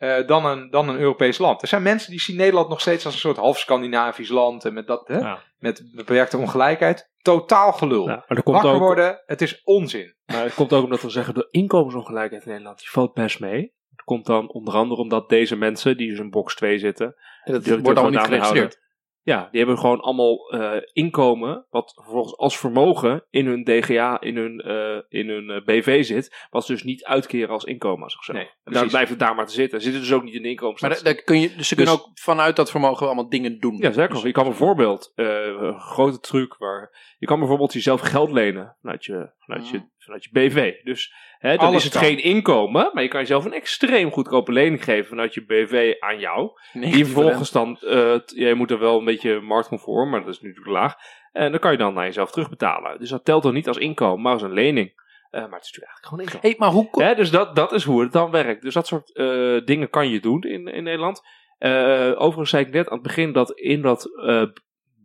eh, 0.00 0.26
dan, 0.26 0.46
een, 0.46 0.70
dan 0.70 0.88
een 0.88 0.98
Europees 0.98 1.38
land. 1.38 1.62
Er 1.62 1.68
zijn 1.68 1.82
mensen 1.82 2.10
die 2.10 2.20
zien 2.20 2.36
Nederland 2.36 2.68
nog 2.68 2.80
steeds 2.80 3.04
als 3.04 3.14
een 3.14 3.20
soort 3.20 3.36
half 3.36 3.58
Scandinavisch 3.58 4.28
land 4.28 4.64
en 4.64 4.74
met, 4.74 4.86
dat, 4.86 5.08
hè, 5.08 5.18
Ja. 5.18 5.42
met 5.58 5.90
beperkte 5.94 6.36
ongelijkheid. 6.36 7.10
Totaal 7.22 7.72
gelul. 7.72 8.06
Ja, 8.08 8.24
maar 8.28 8.42
komt 8.42 8.56
Wakker 8.56 8.72
ook, 8.72 8.78
worden, 8.78 9.22
het 9.26 9.42
is 9.42 9.60
onzin. 9.64 10.14
Maar 10.26 10.42
het 10.42 10.54
komt 10.54 10.72
ook 10.72 10.84
omdat 10.84 11.02
we 11.02 11.10
zeggen, 11.10 11.34
de 11.34 11.48
inkomensongelijkheid 11.50 12.44
in 12.44 12.50
Nederland, 12.50 12.78
die 12.78 12.90
valt 12.90 13.14
best 13.14 13.40
mee. 13.40 13.74
Het 13.90 14.04
komt 14.04 14.26
dan 14.26 14.52
onder 14.52 14.74
andere 14.74 15.00
omdat 15.00 15.28
deze 15.28 15.56
mensen, 15.56 15.96
die 15.96 16.08
dus 16.08 16.18
in 16.18 16.30
box 16.30 16.54
2 16.54 16.78
zitten, 16.78 17.14
En 17.44 17.52
dat 17.52 17.66
wordt 17.66 17.86
allemaal 17.86 18.10
niet 18.10 18.20
geregistreerd. 18.20 18.80
Ja, 19.22 19.48
die 19.50 19.58
hebben 19.58 19.78
gewoon 19.78 20.00
allemaal 20.00 20.50
eh, 20.50 20.82
inkomen, 20.92 21.66
wat 21.70 21.92
vervolgens 21.94 22.36
als 22.36 22.58
vermogen 22.58 23.24
in 23.30 23.46
hun 23.46 23.64
DGA, 23.64 24.20
in 24.20 24.36
hun, 24.36 24.60
eh, 24.60 24.98
in 25.20 25.28
hun 25.28 25.50
eh, 25.50 25.64
BV 25.64 26.04
zit, 26.04 26.46
wat 26.50 26.66
ze 26.66 26.72
dus 26.72 26.82
niet 26.82 27.04
uitkeren 27.04 27.48
als 27.48 27.64
inkomen 27.64 28.02
als 28.02 28.12
zichzelf. 28.12 28.38
Nee, 28.38 28.48
en 28.64 28.72
dan 28.72 28.88
blijft 28.88 29.10
het 29.10 29.18
daar 29.18 29.34
maar 29.34 29.46
te 29.46 29.52
zitten. 29.52 29.80
Zitten 29.80 30.00
dus 30.00 30.12
ook 30.12 30.22
niet 30.22 30.34
in 30.34 30.42
de 30.42 30.42
Maar 30.42 30.50
inkomens. 30.50 30.80
daar, 30.80 31.02
daar 31.02 31.22
kun 31.22 31.40
je, 31.40 31.54
dus 31.56 31.68
ze 31.68 31.74
kunnen 31.74 31.94
Dus- 31.94 32.04
ook 32.04 32.10
vanuit 32.14 32.56
dat 32.56 32.70
vermogen 32.70 33.06
allemaal 33.06 33.28
dingen 33.28 33.58
doen. 33.58 33.76
Ja, 33.76 33.92
zeker. 33.92 34.14
nog. 34.14 34.22
Je 34.22 34.32
kan 34.32 34.44
bijvoorbeeld, 34.44 35.12
een 35.14 35.80
grote 35.80 36.20
truc 36.20 36.56
waar, 36.58 37.14
je 37.18 37.26
kan 37.26 37.38
bijvoorbeeld 37.38 37.72
jezelf 37.72 38.00
geld 38.00 38.32
lenen 38.32 38.76
vanuit 38.80 39.04
je, 39.04 39.30
vanuit 39.38 39.68
je 39.68 39.88
vanuit 39.98 40.24
je 40.24 40.30
BV. 40.32 40.84
Dus 40.84 41.14
hè, 41.40 41.56
dan 41.56 41.66
Alles 41.66 41.76
is 41.76 41.84
het 41.84 41.92
kan. 41.92 42.02
geen 42.02 42.18
inkomen, 42.22 42.90
maar 42.92 43.02
je 43.02 43.08
kan 43.08 43.20
jezelf 43.20 43.44
een 43.44 43.52
extreem 43.52 44.10
goedkope 44.10 44.52
lening 44.52 44.84
geven 44.84 45.08
vanuit 45.08 45.34
je 45.34 45.44
BV 45.44 45.94
aan 46.00 46.18
jou. 46.18 46.50
Die 46.72 47.04
vervolgens 47.04 47.50
dan, 47.50 47.74
t- 47.76 48.32
je 48.34 48.54
moet 48.56 48.70
er 48.70 48.78
wel 48.78 48.98
een 48.98 49.04
beetje 49.04 49.40
marktconform, 49.40 50.10
maar 50.10 50.20
dat 50.24 50.34
is 50.34 50.40
nu 50.40 50.48
natuurlijk 50.48 50.76
laag. 50.76 50.94
En 51.32 51.50
dan 51.50 51.60
kan 51.60 51.72
je 51.72 51.78
dan 51.78 51.94
naar 51.94 52.04
jezelf 52.04 52.30
terugbetalen. 52.30 52.98
Dus 52.98 53.10
dat 53.10 53.24
telt 53.24 53.42
dan 53.42 53.54
niet 53.54 53.68
als 53.68 53.76
inkomen, 53.78 54.22
maar 54.22 54.32
als 54.32 54.42
een 54.42 54.52
lening. 54.52 54.92
Eh, 55.30 55.40
maar 55.40 55.58
het 55.58 55.64
is 55.64 55.72
natuurlijk 55.72 55.92
eigenlijk 55.92 56.06
gewoon 56.06 56.20
inkomen. 56.20 56.40
Hey, 56.48 56.54
maar 56.58 56.70
hoe... 56.70 56.90
ko- 56.90 57.00
Hè, 57.00 57.14
dus 57.14 57.30
dat, 57.30 57.56
dat 57.56 57.72
is 57.72 57.84
hoe 57.84 58.00
het 58.02 58.12
dan 58.12 58.30
werkt. 58.30 58.62
Dus 58.62 58.74
dat 58.74 58.86
soort 58.86 59.14
eh, 59.14 59.60
dingen 59.64 59.90
kan 59.90 60.08
je 60.08 60.20
doen 60.20 60.42
in, 60.42 60.66
in 60.66 60.82
Nederland. 60.82 61.22
Eh, 61.58 62.12
overigens 62.14 62.50
zei 62.50 62.64
ik 62.64 62.72
net 62.72 62.86
aan 62.88 62.92
het 62.98 63.02
begin 63.06 63.32
dat 63.32 63.50
in 63.58 63.82
dat, 63.82 64.08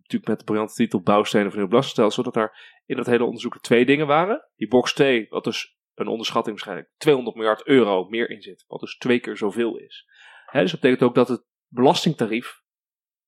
natuurlijk 0.02 0.28
met 0.28 0.40
de 0.40 0.44
briljante 0.46 0.74
titel 0.74 1.02
Bouwstenen 1.02 1.52
van 1.52 1.60
het 1.60 1.70
belastingstelsel, 1.70 2.24
dat 2.24 2.34
daar 2.34 2.82
in 2.86 2.96
dat 2.96 3.06
hele 3.06 3.24
onderzoek 3.26 3.54
er 3.54 3.60
twee 3.62 3.86
dingen 3.86 4.08
waren. 4.08 4.48
Die 4.56 4.68
box 4.68 4.94
T, 4.94 5.04
wat 5.30 5.44
dus 5.44 5.76
een 5.96 6.08
onderschatting 6.08 6.56
waarschijnlijk 6.56 6.94
200 6.98 7.36
miljard 7.36 7.68
euro 7.68 8.06
meer 8.10 8.30
in 8.30 8.42
zit, 8.42 8.64
wat 8.68 8.80
dus 8.80 8.98
twee 8.98 9.20
keer 9.20 9.38
zoveel 9.38 9.78
is. 9.78 10.06
Hè, 10.46 10.62
dus 10.62 10.72
dat 10.72 10.80
betekent 10.80 11.10
ook 11.10 11.16
dat 11.16 11.28
het 11.28 11.46
belastingtarief 11.68 12.62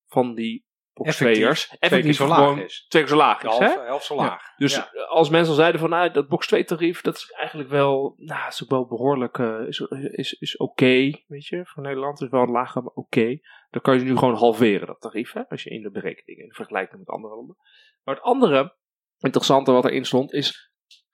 van 0.05 0.35
die 0.35 0.65
box 0.93 1.09
Effectief 1.09 1.43
T'ers 1.43 1.65
twee 1.65 1.79
keer 1.79 1.89
effectief 1.89 2.15
zo 2.15 2.27
laag 2.27 2.57
is. 2.57 2.85
twee 2.87 3.01
keer 3.03 3.11
zo 3.11 3.17
laag 3.17 3.43
is. 3.43 3.57
hè? 3.57 3.87
Half, 3.87 4.03
zo 4.03 4.15
laag. 4.15 4.55
Dus 4.57 4.75
Ja. 4.75 4.89
als 5.07 5.29
mensen 5.29 5.49
al 5.49 5.55
zeiden 5.55 5.79
van 5.79 5.89
nou, 5.89 6.11
dat 6.11 6.27
box 6.27 6.47
2 6.47 6.63
tarief, 6.63 7.01
dat 7.01 7.15
is 7.15 7.31
eigenlijk 7.31 7.69
wel, 7.69 8.13
nou, 8.17 8.47
is 8.47 8.63
ook 8.63 8.69
wel 8.69 8.87
behoorlijk, 8.87 9.37
eh, 9.39 9.67
is, 9.67 9.79
is, 10.11 10.33
is 10.33 10.57
oké, 10.57 11.11
weet 11.27 11.45
je, 11.47 11.65
voor 11.65 11.83
Nederland 11.83 12.21
is 12.21 12.29
wel 12.29 12.45
lager, 12.45 12.83
maar 12.83 12.93
oké. 12.93 13.39
Dan 13.69 13.81
kan 13.81 13.97
je 13.97 14.03
nu 14.03 14.17
gewoon 14.17 14.35
halveren, 14.35 14.87
dat 14.87 15.01
tarief, 15.01 15.33
hè, 15.33 15.47
als 15.49 15.63
je 15.63 15.69
in 15.69 15.81
de 15.81 15.91
berekeningen 15.91 16.45
in 16.45 16.53
vergelijking 16.53 16.99
met 16.99 17.09
andere 17.09 17.35
landen. 17.35 17.55
Maar 18.03 18.15
het 18.15 18.23
andere 18.23 18.75
interessante 19.19 19.71
wat 19.71 19.85
erin 19.85 20.05
stond 20.05 20.33
is, 20.33 20.66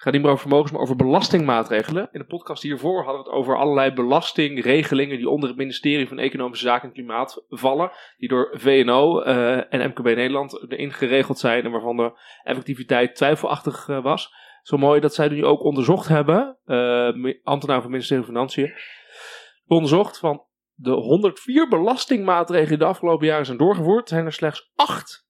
gaat 0.03 0.13
niet 0.13 0.21
meer 0.21 0.31
over 0.31 0.47
vermogens, 0.47 0.71
maar 0.71 0.81
over 0.81 0.95
belastingmaatregelen. 0.95 2.09
In 2.11 2.19
de 2.19 2.25
podcast 2.25 2.63
hiervoor 2.63 3.03
hadden 3.03 3.23
we 3.23 3.29
het 3.29 3.37
over 3.37 3.57
allerlei 3.57 3.93
belastingregelingen 3.93 5.17
die 5.17 5.29
onder 5.29 5.49
het 5.49 5.57
ministerie 5.57 6.07
van 6.07 6.19
Economische 6.19 6.65
Zaken 6.65 6.87
en 6.87 6.93
Klimaat 6.93 7.45
vallen. 7.49 7.91
Die 8.17 8.29
door 8.29 8.49
VNO 8.53 9.21
eh, 9.21 9.73
en 9.73 9.89
MKB 9.89 10.03
Nederland 10.03 10.65
erin 10.71 10.93
geregeld 10.93 11.39
zijn 11.39 11.63
en 11.65 11.71
waarvan 11.71 11.97
de 11.97 12.11
effectiviteit 12.43 13.15
twijfelachtig 13.15 13.89
eh, 13.89 14.03
was. 14.03 14.33
Zo 14.61 14.77
mooi 14.77 14.99
dat 14.99 15.13
zij 15.13 15.27
nu 15.27 15.45
ook 15.45 15.63
onderzocht 15.63 16.07
hebben, 16.07 16.57
eh, 16.65 17.35
ambtenaar 17.43 17.81
van 17.81 17.91
het 17.91 17.91
ministerie 17.91 18.23
van 18.23 18.33
Financiën, 18.33 18.73
onderzocht 19.67 20.19
van 20.19 20.43
de 20.73 20.91
104 20.91 21.67
belastingmaatregelen 21.67 22.69
die 22.69 22.77
de 22.77 22.85
afgelopen 22.85 23.27
jaren 23.27 23.45
zijn 23.45 23.57
doorgevoerd, 23.57 24.09
zijn 24.09 24.25
er 24.25 24.33
slechts 24.33 24.71
8 24.75 25.23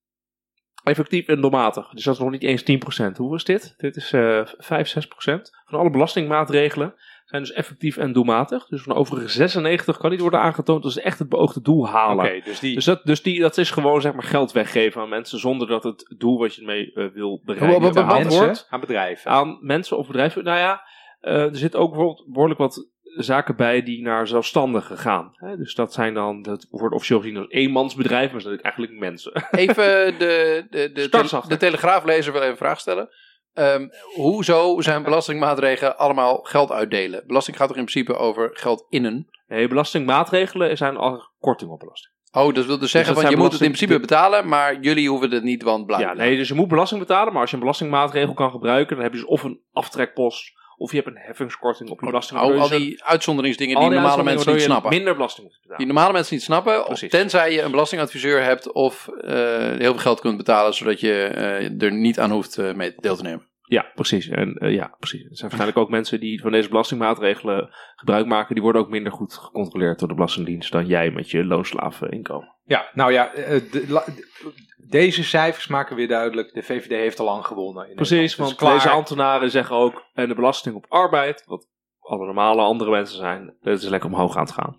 effectief 0.84 1.28
en 1.28 1.42
doelmatig. 1.42 1.90
Dus 1.90 2.04
dat 2.04 2.14
is 2.14 2.20
nog 2.20 2.32
niet 2.32 2.44
eens 2.44 2.64
10%. 3.04 3.18
Hoe 3.18 3.36
is 3.36 3.44
dit? 3.44 3.74
Dit 3.78 3.96
is 3.96 4.14
eh 4.14 4.42
5, 4.58 4.90
6%. 4.90 5.42
Van 5.66 5.80
alle 5.80 5.90
belastingmaatregelen 5.90 6.96
zijn 7.26 7.42
dus 7.42 7.52
effectief 7.52 7.98
en 7.98 8.14
doelmatig. 8.14 8.68
Dus 8.68 8.82
van 8.82 8.94
de 8.94 9.00
overige 9.00 9.28
96 9.28 9.98
kan 9.98 10.12
niet 10.12 10.20
worden 10.20 10.40
aangetoond 10.40 10.84
dat 10.84 10.92
ze 10.92 11.02
echt 11.02 11.20
het 11.20 11.30
beoogde 11.30 11.62
doel 11.62 11.88
halen. 11.88 12.42
Dus 12.44 12.60
die... 12.60 12.76
Dus, 12.76 12.86
dat, 12.86 13.02
dus 13.04 13.22
die, 13.22 13.40
dat 13.40 13.58
is 13.58 13.72
gewoon 13.72 14.02
zeg 14.02 14.14
maar 14.14 14.24
geld 14.24 14.52
weggeven 14.52 15.02
aan 15.02 15.10
mensen 15.10 15.40
zonder 15.40 15.68
dat 15.68 15.84
het 15.84 16.16
doel 16.18 16.40
wat 16.40 16.56
je 16.56 16.62
ermee 16.62 16.94
eh, 16.94 17.06
wil 17.14 17.42
bereiken 17.46 17.94
behaald 17.94 18.24
mensen 18.24 18.46
wordt. 18.46 18.68
aan 18.70 18.80
bedrijven. 18.80 19.32
Aan 19.32 19.58
mensen 19.62 19.98
of 19.98 20.08
bedrijven. 20.08 20.44
Nou 20.44 20.58
ja, 20.58 20.82
eh, 21.20 21.44
er 21.44 21.58
zit 21.58 21.76
ook 21.76 21.90
bijvoorbeeld 21.90 22.26
behoorlijk 22.28 22.60
wat 22.60 22.88
zaken 23.16 23.56
bij 23.56 23.84
die 23.84 24.02
naar 24.02 24.28
zelfstandigen 24.28 24.98
gaan. 24.98 25.32
Hè? 25.36 25.58
Dus 25.58 25.76
dat 25.76 25.94
zijn 25.94 26.14
dan, 26.14 26.42
dat 26.42 26.68
wordt 26.70 26.96
officieel 26.96 27.20
gezien 27.20 27.38
als 27.38 27.50
eenmansbedrijven, 27.50 28.32
maar 28.32 28.44
dat 28.44 28.52
zijn 28.52 28.62
eigenlijk 28.62 29.00
mensen. 29.00 29.48
Even 29.52 30.20
de, 30.20 30.66
de, 30.70 30.92
de, 30.92 31.42
de 31.48 31.58
Telegraaflezer 31.58 32.32
wil 32.32 32.42
even 32.42 32.54
een 32.54 32.58
vraag 32.58 32.80
stellen. 32.80 33.10
Ehm, 33.54 33.88
hoezo 34.16 34.82
zijn 34.82 35.04
belastingmaatregelen 35.04 35.98
allemaal 35.98 36.40
geld 36.44 36.72
uitdelen? 36.72 37.24
Belasting 37.28 37.58
gaat 37.58 37.68
toch 37.68 37.78
in 37.78 37.86
principe 37.86 38.16
over 38.16 38.50
geld 38.54 38.86
innen? 38.90 39.28
Nee, 39.48 39.68
belastingmaatregelen 39.68 40.78
zijn 40.78 40.98
al 40.98 41.32
korting 41.40 41.72
op 41.72 41.80
belasting. 41.80 42.14
Oh, 42.32 42.54
dat 42.54 42.66
wil 42.66 42.80
dus 42.80 42.92
zeggen, 42.92 43.14
dat 43.14 43.24
van 43.24 43.32
je 43.32 43.38
moet 43.38 43.52
het 43.52 43.62
in 43.62 43.72
principe 43.72 44.00
betalen, 44.00 44.48
maar 44.48 44.80
jullie 44.80 45.10
hoeven 45.10 45.32
het 45.32 45.44
niet, 45.44 45.64
want 45.64 45.86
bla 45.86 45.98
bla, 45.98 46.08
Ja, 46.08 46.14
nee, 46.14 46.38
dus 46.38 46.48
je 46.48 46.54
moet 46.54 46.68
belasting 46.68 47.00
betalen, 47.00 47.32
maar 47.32 47.42
als 47.42 47.50
je 47.50 47.56
een 47.56 47.62
belastingmaatregel 47.62 48.34
kan 48.34 48.52
gebruiken, 48.52 48.96
dan 48.96 49.04
heb 49.04 49.14
je 49.14 49.20
dus 49.20 49.28
of 49.30 49.44
een 49.44 49.62
aftrekpost, 49.72 50.52
of 50.84 50.92
je 50.92 50.98
hebt 50.98 51.10
een 51.10 51.22
heffingskorting 51.22 51.90
op 51.90 52.00
je 52.00 52.06
belasting. 52.06 52.40
Oh, 52.40 52.46
al 52.46 52.52
waardoor 52.58 52.80
je- 52.80 52.86
die 52.86 53.04
uitzonderingsdingen 53.04 53.76
al 53.76 53.82
die 53.82 53.90
die 53.92 54.00
normale 54.00 54.24
mensen 54.24 54.54
niet 54.54 54.62
snappen. 54.62 54.90
minder 54.90 55.14
belasting 55.14 55.48
moet 55.48 55.56
betalen. 55.62 55.78
Die 55.78 55.88
normale 55.94 56.14
mensen 56.14 56.34
niet 56.36 56.44
snappen, 56.44 56.84
Precies. 56.84 57.10
tenzij 57.12 57.54
je 57.54 57.62
een 57.62 57.72
belastingadviseur 57.72 58.44
hebt 58.44 58.72
of 58.72 59.08
eh, 59.22 59.34
heel 59.58 59.78
veel 59.80 59.98
geld 59.98 60.20
kunt 60.20 60.38
betalen, 60.38 60.74
zodat 60.74 61.00
je 61.00 61.24
eh, 61.24 61.82
er 61.82 61.92
niet 61.92 62.20
aan 62.20 62.32
hoeft 62.32 62.58
eh, 62.58 62.74
mee 62.74 62.94
deel 62.98 63.16
te 63.16 63.24
nemen. 63.24 63.48
Ja, 63.74 63.92
precies. 63.96 64.28
En 64.28 64.54
eh, 64.58 64.74
ja, 64.74 64.96
precies. 65.00 65.22
Er 65.22 65.28
zijn 65.36 65.42
waarschijnlijk 65.50 65.78
ook 65.78 65.90
mensen 65.90 66.20
die 66.20 66.42
van 66.42 66.52
deze 66.52 66.70
belastingmaatregelen 66.70 67.70
gebruik 67.96 68.26
maken. 68.26 68.54
Die 68.54 68.64
worden 68.64 68.82
ook 68.82 68.90
minder 68.90 69.12
goed 69.12 69.34
gecontroleerd 69.34 70.00
door 70.00 70.08
de 70.08 70.14
Belastingdienst 70.14 70.72
dan 70.72 70.86
jij 70.86 71.12
met 71.12 71.30
je 71.32 71.46
loonslaveninkomen. 71.46 72.56
Ja, 72.64 72.90
nou 72.94 73.12
ja, 73.12 73.34
eh, 73.34 73.72
de- 73.72 73.86
la- 73.88 74.06
de- 74.06 74.54
deze 74.90 75.24
cijfers 75.24 75.68
maken 75.68 75.96
weer 75.96 76.08
duidelijk. 76.08 76.54
De 76.54 76.64
VVD 76.64 76.90
heeft 76.90 77.20
al 77.20 77.26
lang 77.26 77.46
gewonnen. 77.46 77.90
in 77.90 77.96
Precies, 77.96 78.36
want 78.36 78.56
klaar. 78.56 78.74
deze 78.74 78.90
ambtenaren 78.90 79.52
zeggen 79.52 79.76
ook, 79.76 80.04
en 80.14 80.28
de 80.28 80.36
belasting 80.36 80.76
op 80.76 80.86
arbeid, 80.90 81.44
wat 81.46 81.68
alle 82.00 82.26
normale 82.26 82.62
andere 82.62 82.92
mensen 82.92 83.18
zijn, 83.18 83.56
dat 83.62 83.82
is 83.82 83.90
lekker 83.90 84.10
omhoog 84.10 84.36
aan 84.36 84.44
het 84.44 84.54
gaan. 84.54 84.76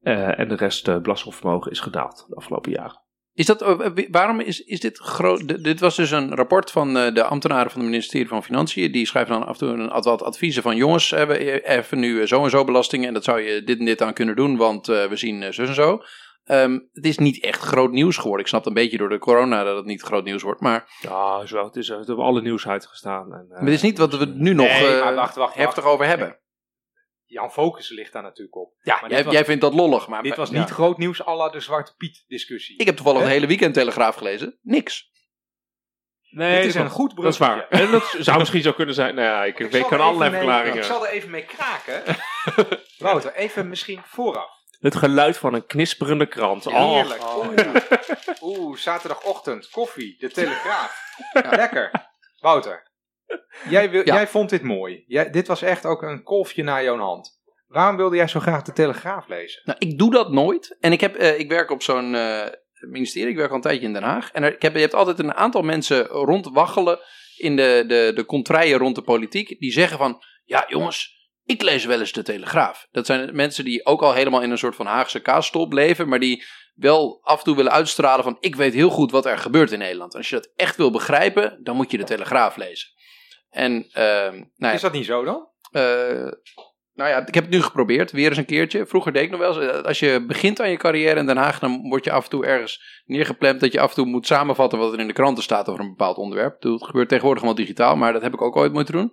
Eh, 0.00 0.38
en 0.38 0.48
de 0.48 0.54
rest, 0.56 0.88
uh, 0.88 0.98
belastingvermogen 0.98 1.70
is 1.70 1.80
gedaald 1.80 2.24
de 2.28 2.34
afgelopen 2.36 2.70
jaren. 2.72 3.00
Is 3.34 3.46
dat, 3.46 3.62
eh, 3.62 3.88
waarom 4.10 4.40
is, 4.40 4.60
is 4.60 4.80
dit 4.80 4.98
groot? 4.98 5.64
Dit 5.64 5.80
was 5.80 5.96
dus 5.96 6.10
een 6.10 6.34
rapport 6.34 6.70
van 6.70 6.96
eh, 6.96 7.14
de 7.14 7.24
ambtenaren 7.24 7.70
van 7.70 7.80
het 7.80 7.90
ministerie 7.90 8.28
van 8.28 8.42
Financiën. 8.42 8.92
Die 8.92 9.06
schrijven 9.06 9.32
dan 9.32 9.46
af 9.46 9.60
en 9.60 9.66
toe 9.66 9.68
een, 9.68 10.02
wat 10.02 10.22
adviezen 10.22 10.62
van 10.62 10.76
jongens, 10.76 11.10
hebben 11.10 11.64
even 11.64 11.98
nu 11.98 12.20
eh, 12.20 12.26
zo 12.26 12.44
en 12.44 12.50
zo 12.50 12.64
belastingen 12.64 13.08
en 13.08 13.14
dat 13.14 13.24
zou 13.24 13.40
je 13.40 13.62
dit 13.62 13.78
en 13.78 13.84
dit 13.84 14.02
aan 14.02 14.12
kunnen 14.12 14.36
doen, 14.36 14.56
want 14.56 14.88
eh, 14.88 15.06
we 15.06 15.16
zien 15.16 15.42
eh, 15.42 15.52
zus 15.52 15.68
en 15.68 15.74
zo. 15.74 16.02
Ehm, 16.44 16.78
het 16.92 17.06
is 17.06 17.18
niet 17.18 17.42
echt 17.42 17.60
groot 17.60 17.90
nieuws 17.90 18.16
geworden. 18.16 18.40
Ik 18.40 18.46
snap 18.46 18.66
een 18.66 18.74
beetje 18.74 18.96
door 18.96 19.08
de 19.08 19.18
corona 19.18 19.64
dat 19.64 19.76
het 19.76 19.84
niet 19.84 20.02
groot 20.02 20.24
nieuws 20.24 20.42
wordt, 20.42 20.60
maar, 20.60 20.98
Ja, 21.00 21.46
zo, 21.46 21.64
het 21.64 21.76
is 21.76 21.88
het 21.88 22.06
hebben 22.06 22.24
alle 22.24 22.42
nieuws 22.42 22.66
uitgestaan. 22.66 23.32
En, 23.32 23.46
eh, 23.48 23.50
maar 23.50 23.64
het 23.64 23.74
is 23.74 23.82
niet 23.82 23.98
wat 23.98 24.18
we 24.18 24.24
nu 24.26 24.54
nog 24.54 24.66
Nee, 24.66 25.00
eh, 25.00 25.14
wacht, 25.14 25.34
wacht, 25.34 25.54
heftig 25.54 25.84
over 25.84 26.06
hebben. 26.06 26.38
Jan 27.32 27.52
Focus 27.52 27.88
ligt 27.90 28.12
daar 28.12 28.22
natuurlijk 28.22 28.56
op. 28.56 28.72
Ja, 28.82 28.92
Maar 29.00 29.08
jij, 29.08 29.16
dit 29.16 29.26
was- 29.26 29.34
jij 29.34 29.44
vindt 29.44 29.60
dat 29.60 29.74
lollig, 29.74 30.08
maar 30.08 30.22
Dit 30.22 30.36
was 30.36 30.50
ja. 30.50 30.58
niet 30.58 30.70
groot 30.70 30.98
nieuws 30.98 31.26
à 31.26 31.34
la 31.36 31.48
de 31.48 31.60
Zwarte 31.60 31.94
Piet 31.96 32.24
discussie. 32.26 32.78
Ik 32.78 32.86
heb 32.86 32.96
toevallig 32.96 33.20
Hè? 33.20 33.26
een 33.26 33.32
hele 33.32 33.46
weekend 33.46 33.74
Telegraaf 33.74 34.14
gelezen. 34.16 34.58
Niks. 34.62 35.10
Nee, 36.30 36.56
Dit 36.56 36.64
is 36.66 36.72
dat 36.74 36.82
een 36.84 36.90
goed 36.90 37.16
Dat 37.16 37.24
is 37.26 37.36
bruggetje. 37.36 37.66
waar. 37.70 37.80
En 37.80 37.90
dat 37.90 38.14
zou 38.18 38.38
misschien 38.38 38.62
zo 38.62 38.72
kunnen 38.72 38.94
zijn. 38.94 39.14
Nou 39.14 39.26
ja, 39.28 39.44
ik, 39.44 39.58
Ik 39.58 39.70
kan 39.70 39.92
er 39.92 40.00
allerlei 40.00 40.30
even 40.30 40.30
mee- 40.30 40.30
verklaringen. 40.32 40.76
Ik 40.76 40.82
zal 40.84 41.06
er 41.06 41.12
even 41.12 41.30
mee 41.30 41.44
kraken. 41.44 42.02
Wouter, 42.98 43.34
even 43.34 43.68
misschien 43.68 44.00
vooraf. 44.04 44.50
Het 44.80 44.96
geluid 44.96 45.36
van 45.38 45.54
een 45.54 45.66
knisperende 45.66 46.26
krant. 46.26 46.66
Oh. 46.66 46.92
Heerlijk. 46.92 47.22
Oeh. 47.36 48.58
Oeh, 48.58 48.76
zaterdagochtend, 48.78 49.68
koffie, 49.70 50.16
de 50.18 50.30
Telegraaf. 50.30 51.08
Lekker. 51.50 51.90
Wouter, 52.38 52.90
jij, 53.68 53.90
wil, 53.90 54.06
Ja. 54.06 54.14
jij 54.14 54.26
vond 54.28 54.50
dit 54.50 54.62
mooi. 54.62 55.04
Jij, 55.06 55.30
dit 55.30 55.46
was 55.46 55.62
echt 55.62 55.86
ook 55.86 56.02
een 56.02 56.22
kolfje 56.22 56.62
naar 56.62 56.82
jouw 56.82 56.98
hand. 56.98 57.40
Waarom 57.66 57.96
wilde 57.96 58.16
jij 58.16 58.28
zo 58.28 58.40
graag 58.40 58.62
de 58.62 58.72
Telegraaf 58.72 59.28
lezen? 59.28 59.62
Nou, 59.64 59.78
ik 59.78 59.98
doe 59.98 60.10
dat 60.10 60.30
nooit. 60.32 60.76
En 60.80 60.92
ik, 60.92 61.00
heb, 61.00 61.16
eh, 61.16 61.38
ik 61.38 61.48
werk 61.48 61.70
op 61.70 61.82
zo'n 61.82 62.14
eh, 62.14 62.46
ministerie. 62.90 63.30
Ik 63.30 63.36
werk 63.36 63.50
al 63.50 63.56
een 63.56 63.62
tijdje 63.62 63.86
in 63.86 63.92
Den 63.92 64.02
Haag. 64.02 64.30
En 64.32 64.42
er, 64.42 64.54
ik 64.54 64.62
heb, 64.62 64.74
je 64.74 64.80
hebt 64.80 64.94
altijd 64.94 65.18
een 65.18 65.34
aantal 65.34 65.62
mensen 65.62 66.06
rondwaggelen 66.06 66.98
in 67.36 67.56
de, 67.56 67.84
de, 67.86 68.12
de 68.14 68.24
contraien 68.24 68.78
rond 68.78 68.94
de 68.94 69.02
politiek. 69.02 69.60
Die 69.60 69.72
zeggen 69.72 69.98
van, 69.98 70.22
ja 70.44 70.64
jongens, 70.68 71.28
ik 71.44 71.62
lees 71.62 71.84
wel 71.84 72.00
eens 72.00 72.12
de 72.12 72.22
Telegraaf. 72.22 72.86
Dat 72.90 73.06
zijn 73.06 73.34
mensen 73.34 73.64
die 73.64 73.86
ook 73.86 74.02
al 74.02 74.12
helemaal 74.14 74.42
in 74.42 74.50
een 74.50 74.58
soort 74.58 74.76
van 74.76 74.86
Haagse 74.86 75.20
kaasstop 75.20 75.72
leven. 75.72 76.08
Maar 76.08 76.20
die 76.20 76.44
wel 76.74 77.20
af 77.22 77.38
en 77.38 77.44
toe 77.44 77.56
willen 77.56 77.72
uitstralen 77.72 78.24
van, 78.24 78.36
ik 78.40 78.56
weet 78.56 78.74
heel 78.74 78.90
goed 78.90 79.10
wat 79.10 79.26
er 79.26 79.38
gebeurt 79.38 79.72
in 79.72 79.78
Nederland. 79.78 80.12
En 80.12 80.18
als 80.18 80.28
je 80.28 80.34
dat 80.34 80.52
echt 80.56 80.76
wil 80.76 80.90
begrijpen, 80.90 81.58
dan 81.62 81.76
moet 81.76 81.90
je 81.90 81.98
de 81.98 82.04
Telegraaf 82.04 82.56
lezen. 82.56 82.88
En, 83.52 83.86
ehm 83.92 84.34
nou 84.34 84.46
ja, 84.56 84.72
Is 84.72 84.80
dat 84.80 84.92
niet 84.92 85.04
zo 85.04 85.24
dan? 85.24 85.48
eh, 85.70 86.32
nou 86.94 87.10
ja, 87.10 87.26
ik 87.26 87.34
heb 87.34 87.44
het 87.44 87.52
nu 87.52 87.62
geprobeerd, 87.62 88.10
weer 88.10 88.28
eens 88.28 88.38
een 88.38 88.44
keertje. 88.44 88.86
Vroeger 88.86 89.12
deed 89.12 89.22
ik 89.22 89.30
nog 89.30 89.40
wel 89.40 89.62
eens, 89.62 89.72
eh, 89.72 89.82
als 89.82 89.98
je 89.98 90.24
begint 90.26 90.60
aan 90.60 90.70
je 90.70 90.76
carrière 90.76 91.20
in 91.20 91.26
Den 91.26 91.36
Haag, 91.36 91.58
dan 91.58 91.88
word 91.88 92.04
je 92.04 92.12
af 92.12 92.24
en 92.24 92.30
toe 92.30 92.46
ergens 92.46 93.02
neergeplemd 93.04 93.60
dat 93.60 93.72
je 93.72 93.80
af 93.80 93.88
en 93.88 93.94
toe 93.94 94.06
moet 94.06 94.26
samenvatten 94.26 94.78
wat 94.78 94.92
er 94.92 95.00
in 95.00 95.06
de 95.06 95.12
kranten 95.12 95.42
staat 95.42 95.68
over 95.68 95.80
een 95.80 95.88
bepaald 95.88 96.16
onderwerp. 96.16 96.62
Het 96.62 96.84
gebeurt 96.84 97.08
tegenwoordig 97.08 97.42
wel 97.42 97.54
digitaal, 97.54 97.96
maar 97.96 98.12
dat 98.12 98.22
heb 98.22 98.32
ik 98.32 98.42
ook 98.42 98.56
ooit 98.56 98.72
moeten 98.72 98.94
doen. 98.94 99.12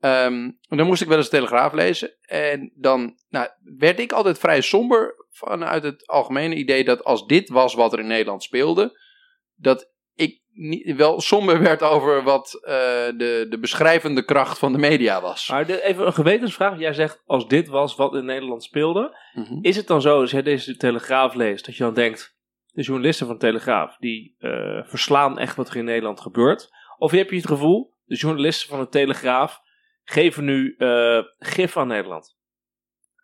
En 0.00 0.58
dan 0.68 0.86
moest 0.86 1.02
ik 1.02 1.08
wel 1.08 1.16
eens 1.16 1.30
de 1.30 1.36
Telegraaf 1.36 1.72
lezen. 1.72 2.16
En 2.20 2.72
dan 2.74 3.14
nou, 3.28 3.48
werd 3.78 3.98
ik 3.98 4.12
altijd 4.12 4.38
vrij 4.38 4.60
somber 4.60 5.26
vanuit 5.30 5.82
het 5.82 6.06
algemene 6.06 6.54
idee 6.54 6.84
dat 6.84 7.04
als 7.04 7.26
dit 7.26 7.48
was 7.48 7.74
wat 7.74 7.92
er 7.92 7.98
in 7.98 8.06
Nederland 8.06 8.42
speelde, 8.42 9.00
dat 9.54 9.92
niet, 10.52 10.96
wel 10.96 11.20
somber 11.20 11.60
werd 11.62 11.82
over 11.82 12.22
wat 12.22 12.60
eh, 12.62 12.72
de, 13.16 13.46
de 13.50 13.58
beschrijvende 13.60 14.24
kracht 14.24 14.58
van 14.58 14.72
de 14.72 14.78
media 14.78 15.20
was. 15.20 15.48
Maar 15.50 15.66
de- 15.66 15.82
even 15.82 16.06
een 16.06 16.12
gewetensvraag. 16.12 16.78
Jij 16.78 16.92
zegt, 16.92 17.22
als 17.26 17.48
dit 17.48 17.68
was 17.68 17.96
wat 17.96 18.14
in 18.14 18.24
Nederland 18.24 18.62
speelde. 18.62 19.16
Mhm. 19.34 19.58
Is 19.60 19.76
het 19.76 19.86
dan 19.86 20.00
zo, 20.00 20.20
als 20.20 20.30
jij 20.30 20.42
deze 20.42 20.76
Telegraaf 20.76 21.34
leest, 21.34 21.66
dat 21.66 21.76
je 21.76 21.82
dan 21.82 21.94
denkt... 21.94 22.38
De 22.72 22.82
journalisten 22.82 23.26
van 23.26 23.38
Telegraaf, 23.38 23.96
die 23.96 24.34
eh, 24.38 24.82
verslaan 24.82 25.38
echt 25.38 25.56
wat 25.56 25.68
er 25.68 25.76
in 25.76 25.84
Nederland 25.84 26.20
gebeurt. 26.20 26.68
Of 26.98 27.10
heb 27.10 27.30
je 27.30 27.36
het 27.36 27.46
gevoel, 27.46 27.94
de 28.04 28.16
journalisten 28.16 28.68
van 28.68 28.80
de 28.80 28.88
Telegraaf... 28.88 29.60
geven 30.04 30.44
nu 30.44 30.74
eh, 30.78 31.18
gif 31.38 31.76
aan 31.76 31.88
Nederland. 31.88 32.36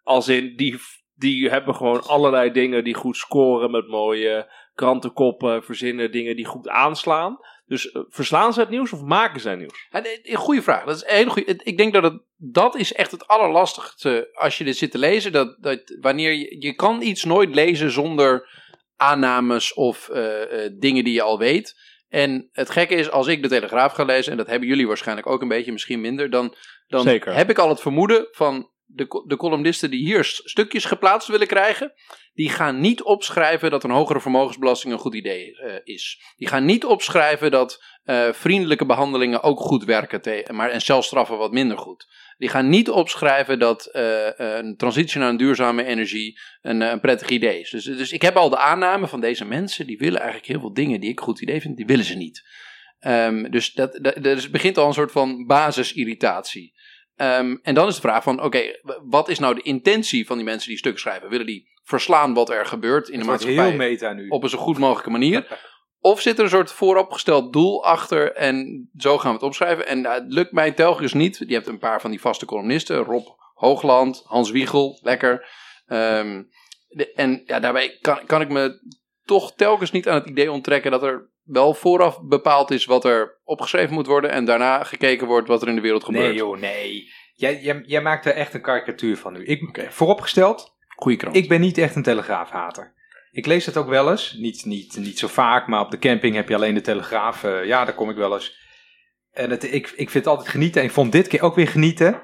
Als 0.02 0.28
in, 0.28 0.56
die, 0.56 0.78
die 1.14 1.48
hebben 1.50 1.74
gewoon 1.74 2.02
allerlei 2.02 2.50
dingen 2.52 2.84
die 2.84 2.94
goed 2.94 3.16
scoren 3.16 3.70
met 3.70 3.88
mooie 3.88 4.52
krantenkoppen, 4.76 5.64
verzinnen 5.64 6.12
dingen 6.12 6.36
die 6.36 6.44
goed 6.44 6.68
aanslaan. 6.68 7.38
Dus 7.66 7.90
eh, 7.90 8.02
verslaan 8.08 8.52
ze 8.52 8.60
het 8.60 8.70
nieuws 8.70 8.92
of 8.92 9.02
maken 9.02 9.40
ze 9.40 9.48
het 9.48 9.58
nieuws? 9.58 9.88
Goede 10.34 10.62
vraag. 10.62 10.84
Dat 10.84 10.96
is 10.96 11.02
een 11.02 11.16
hele 11.16 11.30
goede. 11.30 11.60
Ik 11.62 11.76
denk 11.76 11.92
dat 11.92 12.02
het, 12.02 12.22
dat 12.36 12.76
is 12.76 12.92
echt 12.92 13.10
het 13.10 13.26
allerlastigste 13.26 14.30
als 14.32 14.58
je 14.58 14.64
dit 14.64 14.76
zit 14.76 14.90
te 14.90 14.98
lezen. 14.98 15.32
Dat, 15.32 15.56
dat 15.60 15.96
wanneer 16.00 16.32
je, 16.32 16.56
je 16.58 16.74
kan 16.74 17.02
iets 17.02 17.24
nooit 17.24 17.54
lezen 17.54 17.90
zonder 17.90 18.48
aannames 18.96 19.74
of 19.74 20.08
eh, 20.08 20.64
eh, 20.64 20.72
dingen 20.78 21.04
die 21.04 21.14
je 21.14 21.22
al 21.22 21.38
weet. 21.38 21.94
En 22.08 22.48
het 22.52 22.70
gekke 22.70 22.94
is, 22.94 23.10
als 23.10 23.26
ik 23.26 23.42
de 23.42 23.48
Telegraaf 23.48 23.92
ga 23.92 24.04
lezen, 24.04 24.32
en 24.32 24.38
dat 24.38 24.46
hebben 24.46 24.68
jullie 24.68 24.86
waarschijnlijk 24.86 25.26
ook 25.26 25.42
een 25.42 25.48
beetje, 25.48 25.72
misschien 25.72 26.00
minder, 26.00 26.30
dan, 26.30 26.54
dan 26.86 27.02
Zeker. 27.02 27.34
heb 27.34 27.50
ik 27.50 27.58
al 27.58 27.68
het 27.68 27.80
vermoeden 27.80 28.28
van 28.30 28.70
de, 28.86 29.24
de 29.26 29.36
columnisten 29.36 29.90
die 29.90 30.04
hier 30.04 30.24
stukjes 30.24 30.84
geplaatst 30.84 31.28
willen 31.28 31.46
krijgen, 31.46 31.92
die 32.34 32.50
gaan 32.50 32.80
niet 32.80 33.02
opschrijven 33.02 33.70
dat 33.70 33.84
een 33.84 33.90
hogere 33.90 34.20
vermogensbelasting 34.20 34.92
een 34.92 34.98
goed 34.98 35.14
idee 35.14 35.56
eh, 35.56 35.74
is. 35.84 36.20
Die 36.36 36.48
gaan 36.48 36.64
niet 36.64 36.84
opschrijven 36.84 37.50
dat 37.50 37.84
eh, 38.04 38.32
vriendelijke 38.32 38.86
behandelingen 38.86 39.42
ook 39.42 39.60
goed 39.60 39.84
werken, 39.84 40.54
maar, 40.54 40.70
en 40.70 40.80
celstraffen 40.80 41.38
wat 41.38 41.52
minder 41.52 41.78
goed. 41.78 42.06
Die 42.38 42.48
gaan 42.48 42.68
niet 42.68 42.90
opschrijven 42.90 43.58
dat 43.58 43.86
eh, 43.86 44.28
een 44.36 44.76
transitie 44.76 45.20
naar 45.20 45.28
een 45.28 45.36
duurzame 45.36 45.84
energie 45.84 46.40
een, 46.62 46.80
een 46.80 47.00
prettig 47.00 47.28
idee 47.28 47.60
is. 47.60 47.70
Dus, 47.70 47.84
dus 47.84 48.12
ik 48.12 48.22
heb 48.22 48.36
al 48.36 48.48
de 48.48 48.58
aanname 48.58 49.06
van 49.06 49.20
deze 49.20 49.44
mensen, 49.44 49.86
die 49.86 49.98
willen 49.98 50.20
eigenlijk 50.20 50.48
heel 50.48 50.60
veel 50.60 50.72
dingen 50.72 51.00
die 51.00 51.10
ik 51.10 51.20
goed 51.20 51.40
idee 51.40 51.60
vind, 51.60 51.76
die 51.76 51.86
willen 51.86 52.04
ze 52.04 52.14
niet. 52.14 52.44
Ehm, 52.98 53.50
dus, 53.50 53.72
dat, 53.72 53.98
dat, 54.02 54.22
dus 54.22 54.50
begint 54.50 54.78
al 54.78 54.86
een 54.86 54.92
soort 54.92 55.12
van 55.12 55.46
basisirritatie. 55.46 56.74
Ehm, 57.16 57.56
en 57.62 57.74
dan 57.74 57.88
is 57.88 57.94
de 57.94 58.00
vraag 58.00 58.22
van, 58.22 58.42
oké, 58.42 58.62
wat 59.08 59.28
is 59.28 59.38
nou 59.38 59.54
de 59.54 59.62
intentie 59.62 60.26
van 60.26 60.36
die 60.36 60.44
mensen 60.44 60.68
die 60.68 60.78
stukken 60.78 61.00
schrijven? 61.00 61.28
Willen 61.28 61.46
die 61.46 61.68
verslaan 61.84 62.34
wat 62.34 62.50
er 62.50 62.66
gebeurt 62.66 63.06
in 63.08 63.12
de 63.12 63.18
Het 63.18 63.26
maatschappij? 63.28 63.64
heel 63.68 63.76
meta 63.76 64.12
nu. 64.12 64.28
op 64.28 64.42
een 64.42 64.48
zo 64.48 64.58
goed 64.58 64.78
mogelijke 64.78 65.10
manier. 65.10 65.46
Of 66.00 66.20
zit 66.20 66.38
er 66.38 66.44
een 66.44 66.50
soort 66.50 66.72
vooropgesteld 66.72 67.52
doel 67.52 67.84
achter 67.84 68.32
en 68.32 68.88
zo 68.96 69.18
gaan 69.18 69.28
we 69.30 69.36
het 69.36 69.46
opschrijven. 69.46 69.86
En 69.86 69.98
uh, 69.98 70.12
het 70.12 70.24
lukt 70.26 70.52
mij 70.52 70.72
telkens 70.72 71.12
niet. 71.12 71.44
Je 71.46 71.54
hebt 71.54 71.66
een 71.66 71.78
paar 71.78 72.00
van 72.00 72.10
die 72.10 72.20
vaste 72.20 72.46
columnisten. 72.46 72.96
Rob 72.96 73.26
Hoogland, 73.54 74.22
Hans 74.24 74.50
Wiegel, 74.50 74.98
lekker. 75.02 75.48
Ehm, 75.86 76.42
de- 76.88 77.12
en 77.12 77.42
ja, 77.44 77.60
daarbij 77.60 77.98
kan, 78.00 78.26
kan 78.26 78.40
ik 78.40 78.48
me 78.48 78.80
toch 79.24 79.54
telkens 79.54 79.90
niet 79.90 80.08
aan 80.08 80.14
het 80.14 80.28
idee 80.28 80.52
onttrekken 80.52 80.90
dat 80.90 81.02
er 81.02 81.30
wel 81.46 81.74
vooraf 81.74 82.20
bepaald 82.22 82.70
is 82.70 82.84
wat 82.84 83.04
er 83.04 83.40
opgeschreven 83.44 83.94
moet 83.94 84.06
worden. 84.06 84.30
En 84.30 84.44
daarna 84.44 84.84
gekeken 84.84 85.26
wordt 85.26 85.48
wat 85.48 85.62
er 85.62 85.68
in 85.68 85.74
de 85.74 85.80
wereld 85.80 86.04
gebeurt. 86.04 86.24
Nee 86.26 86.34
joh, 86.34 86.58
nee. 86.58 87.12
Jij, 87.34 87.60
jij, 87.60 87.82
jij 87.86 88.02
maakt 88.02 88.26
er 88.26 88.32
echt 88.34 88.54
een 88.54 88.60
karikatuur 88.62 89.16
van 89.16 89.32
nu. 89.32 89.44
Ik, 89.44 89.86
Vooropgesteld, 89.90 90.76
Goeie 90.96 91.18
krant. 91.18 91.36
ik 91.36 91.48
ben 91.48 91.60
niet 91.60 91.78
echt 91.78 91.94
een 91.96 92.02
telegraafhater. 92.02 92.94
Ik 93.30 93.46
lees 93.46 93.66
het 93.66 93.76
ook 93.76 93.88
wel 93.88 94.10
eens. 94.10 94.32
Niet, 94.38 94.64
niet, 94.64 94.96
niet 94.96 95.18
zo 95.18 95.26
vaak, 95.26 95.66
maar 95.66 95.80
op 95.80 95.90
de 95.90 95.98
camping 95.98 96.34
heb 96.34 96.48
je 96.48 96.54
alleen 96.54 96.74
de 96.74 96.80
telegraaf. 96.80 97.44
eh, 97.44 97.64
ja, 97.64 97.84
daar 97.84 97.94
kom 97.94 98.10
ik 98.10 98.16
wel 98.16 98.34
eens. 98.34 98.64
En 99.30 99.50
het, 99.50 99.64
ik, 99.64 99.72
ik 99.86 100.10
vind 100.10 100.12
het 100.12 100.26
altijd 100.26 100.48
genieten. 100.48 100.80
En 100.80 100.86
ik 100.86 100.92
vond 100.92 101.12
dit 101.12 101.28
keer 101.28 101.42
ook 101.42 101.54
weer 101.54 101.68
genieten. 101.68 102.22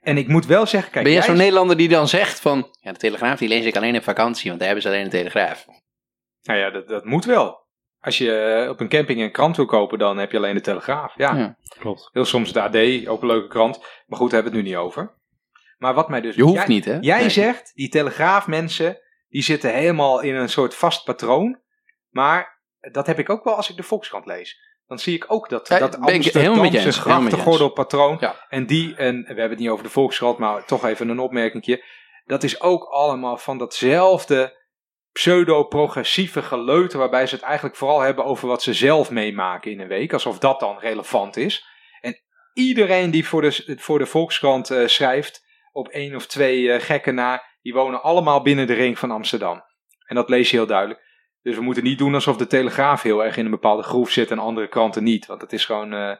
En 0.00 0.16
ik 0.16 0.28
moet 0.28 0.46
wel 0.46 0.66
zeggen, 0.66 0.90
kijk, 0.92 1.04
ben 1.04 1.12
jij 1.12 1.20
jij- 1.22 1.30
zo'n 1.30 1.40
Nederlander 1.40 1.76
die 1.76 1.88
dan 1.88 2.08
zegt 2.08 2.40
van... 2.40 2.68
Ja, 2.80 2.92
de 2.92 2.98
Telegraaf 2.98 3.38
die 3.38 3.48
lees 3.48 3.64
ik 3.64 3.76
alleen 3.76 3.96
op 3.96 4.02
vakantie, 4.02 4.46
want 4.46 4.58
daar 4.58 4.68
hebben 4.68 4.82
ze 4.82 4.88
alleen 4.92 5.04
een 5.04 5.10
Telegraaf. 5.10 5.66
Nou 6.42 6.58
ja, 6.58 6.70
dat, 6.70 6.88
dat 6.88 7.04
moet 7.04 7.24
wel. 7.24 7.63
Als 8.04 8.18
je 8.18 8.32
eh, 8.36 8.68
op 8.70 8.80
een 8.80 8.88
camping 8.88 9.20
een 9.20 9.32
krant 9.32 9.56
wil 9.56 9.66
kopen, 9.66 9.98
dan 9.98 10.16
heb 10.18 10.30
je 10.30 10.36
alleen 10.36 10.54
de 10.54 10.60
Telegraaf. 10.60 11.12
Ja, 11.16 11.34
Ja. 11.36 11.56
Klopt. 11.78 12.08
heel 12.12 12.24
soms 12.24 12.52
de 12.52 12.60
AD, 12.60 13.06
ook 13.08 13.20
een 13.22 13.28
leuke 13.28 13.48
krant. 13.48 13.78
Maar 14.06 14.18
goed, 14.18 14.30
daar 14.30 14.42
hebben 14.42 14.52
we 14.52 14.58
het 14.58 14.66
nu 14.68 14.74
niet 14.74 14.86
over. 14.86 15.14
Maar 15.78 15.94
wat 15.94 16.08
mij 16.08 16.20
dus... 16.20 16.34
Je 16.36 16.42
hoeft 16.42 16.54
jij, 16.56 16.66
niet, 16.66 16.84
hè? 16.84 16.98
Jij 17.00 17.20
Nee. 17.20 17.28
zegt, 17.28 17.72
die 17.74 17.88
Telegraafmensen, 17.88 18.98
die 19.28 19.42
zitten 19.42 19.74
helemaal 19.74 20.20
in 20.20 20.34
een 20.34 20.48
soort 20.48 20.74
vast 20.74 21.04
patroon. 21.04 21.60
Maar 22.10 22.62
dat 22.92 23.06
heb 23.06 23.18
ik 23.18 23.30
ook 23.30 23.44
wel 23.44 23.54
als 23.54 23.70
ik 23.70 23.76
de 23.76 23.82
Volkskrant 23.82 24.26
lees. 24.26 24.58
Dan 24.86 24.98
zie 24.98 25.14
ik 25.14 25.24
ook 25.28 25.48
dat, 25.48 25.68
Ja, 25.68 25.78
dat 25.78 25.94
je 26.22 26.92
grachtengordelpatroon. 26.92 28.16
Ja. 28.20 28.46
En 28.48 28.66
die, 28.66 28.94
en 28.96 29.20
we 29.20 29.26
hebben 29.26 29.50
het 29.50 29.58
niet 29.58 29.68
over 29.68 29.84
de 29.84 29.90
Volkskrant, 29.90 30.38
maar 30.38 30.64
toch 30.64 30.84
even 30.84 31.08
een 31.08 31.18
opmerkingje. 31.20 31.84
Dat 32.24 32.42
is 32.42 32.60
ook 32.60 32.84
allemaal 32.84 33.36
van 33.36 33.58
datzelfde 33.58 34.62
pseudo-progressieve 35.14 36.42
geleuter, 36.42 36.98
waarbij 36.98 37.26
ze 37.26 37.34
het 37.34 37.44
eigenlijk 37.44 37.76
vooral 37.76 38.00
hebben 38.00 38.24
over 38.24 38.48
wat 38.48 38.62
ze 38.62 38.74
zelf 38.74 39.10
meemaken 39.10 39.70
in 39.70 39.80
een 39.80 39.88
week, 39.88 40.12
alsof 40.12 40.38
dat 40.38 40.60
dan 40.60 40.78
relevant 40.78 41.36
is. 41.36 41.66
En 42.00 42.20
iedereen 42.52 43.10
die 43.10 43.26
voor 43.26 43.42
de, 43.42 43.76
voor 43.78 43.98
de 43.98 44.06
Volkskrant 44.06 44.70
eh, 44.70 44.86
schrijft, 44.86 45.44
op 45.72 45.88
één 45.88 46.14
of 46.14 46.26
twee 46.26 46.72
eh, 46.72 46.80
gekken 46.80 47.14
na, 47.14 47.42
die 47.62 47.72
wonen 47.72 48.02
allemaal 48.02 48.42
binnen 48.42 48.66
de 48.66 48.74
ring 48.74 48.98
van 48.98 49.10
Amsterdam. 49.10 49.64
En 50.06 50.14
dat 50.14 50.28
lees 50.28 50.50
je 50.50 50.56
heel 50.56 50.66
duidelijk. 50.66 51.04
Dus 51.44 51.56
we 51.56 51.62
moeten 51.62 51.82
niet 51.82 51.98
doen 51.98 52.14
alsof 52.14 52.36
de 52.36 52.46
Telegraaf 52.46 53.02
heel 53.02 53.24
erg 53.24 53.36
in 53.36 53.44
een 53.44 53.50
bepaalde 53.50 53.82
groef 53.82 54.10
zit 54.10 54.30
en 54.30 54.38
andere 54.38 54.68
kranten 54.68 55.04
niet. 55.04 55.26
Want 55.26 55.40
het 55.40 55.52
is 55.52 55.64
gewoon, 55.64 55.92
eh, 55.92 56.10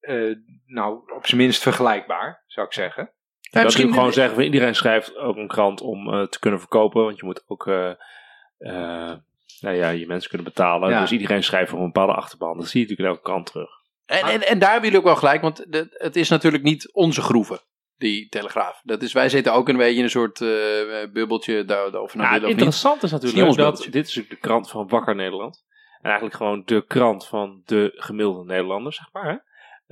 eh, 0.00 0.36
nou, 0.66 1.12
op 1.16 1.26
zijn 1.26 1.40
minst 1.40 1.62
vergelijkbaar, 1.62 2.44
zou 2.46 2.66
ik 2.66 2.72
zeggen. 2.72 3.02
Ja, 3.40 3.50
dat 3.50 3.62
misschien 3.62 3.84
wil 3.84 3.92
ik 3.92 3.98
gewoon 3.98 4.14
zeggen, 4.14 4.44
iedereen 4.44 4.74
schrijft 4.74 5.16
ook 5.16 5.36
een 5.36 5.48
krant 5.48 5.80
om 5.80 6.12
eh, 6.12 6.26
te 6.26 6.38
kunnen 6.38 6.60
verkopen. 6.60 7.04
Want 7.04 7.18
je 7.18 7.24
moet 7.24 7.44
ook 7.46 7.70
nou 9.60 9.76
ja, 9.76 9.88
je 9.88 10.06
mensen 10.06 10.28
kunnen 10.28 10.46
betalen. 10.46 10.90
Ja. 10.90 11.00
Dus 11.00 11.12
iedereen 11.12 11.42
schrijft 11.42 11.70
voor 11.70 11.78
een 11.78 11.84
bepaalde 11.92 12.12
achterban. 12.14 12.56
Dat 12.58 12.68
zie 12.68 12.80
je 12.80 12.86
natuurlijk 12.88 13.16
elke 13.16 13.28
krant 13.30 13.46
terug. 13.46 13.70
En, 14.06 14.22
en, 14.22 14.46
en 14.46 14.58
daar 14.58 14.70
hebben 14.70 14.90
jullie 14.90 15.04
ook 15.04 15.10
wel 15.12 15.20
gelijk, 15.20 15.42
want 15.42 15.72
de- 15.72 15.86
het 15.98 16.16
is 16.16 16.28
natuurlijk 16.28 16.62
niet 16.62 16.92
onze 16.92 17.22
groeven, 17.22 17.60
die 17.96 18.28
Telegraaf. 18.28 18.80
Dat 18.84 19.02
is, 19.02 19.12
wij 19.12 19.28
zitten 19.28 19.52
ook 19.52 19.68
een 19.68 19.76
beetje 19.76 19.96
in 19.98 20.02
een 20.04 20.10
soort 20.10 20.40
eh, 20.40 20.48
bubbeltje, 21.12 21.64
daar, 21.64 22.00
of 22.00 22.14
nou 22.14 22.34
Ja, 22.34 22.40
niet. 22.40 22.48
interessante 22.48 23.06
is 23.06 23.12
Is 23.12 23.20
natuurlijk 23.20 23.46
ons 23.46 23.56
dat 23.56 23.86
dit 23.90 24.06
is 24.06 24.12
de 24.28 24.36
krant 24.40 24.70
van 24.70 24.88
Wakker 24.88 25.14
Nederland. 25.14 25.64
En 26.00 26.04
eigenlijk 26.04 26.36
gewoon 26.36 26.62
de 26.64 26.84
krant 26.86 27.26
van 27.26 27.62
de 27.64 27.92
gemiddelde 27.96 28.44
Nederlander, 28.44 28.92
zeg 28.92 29.08
maar. 29.12 29.24
Hè? 29.28 29.36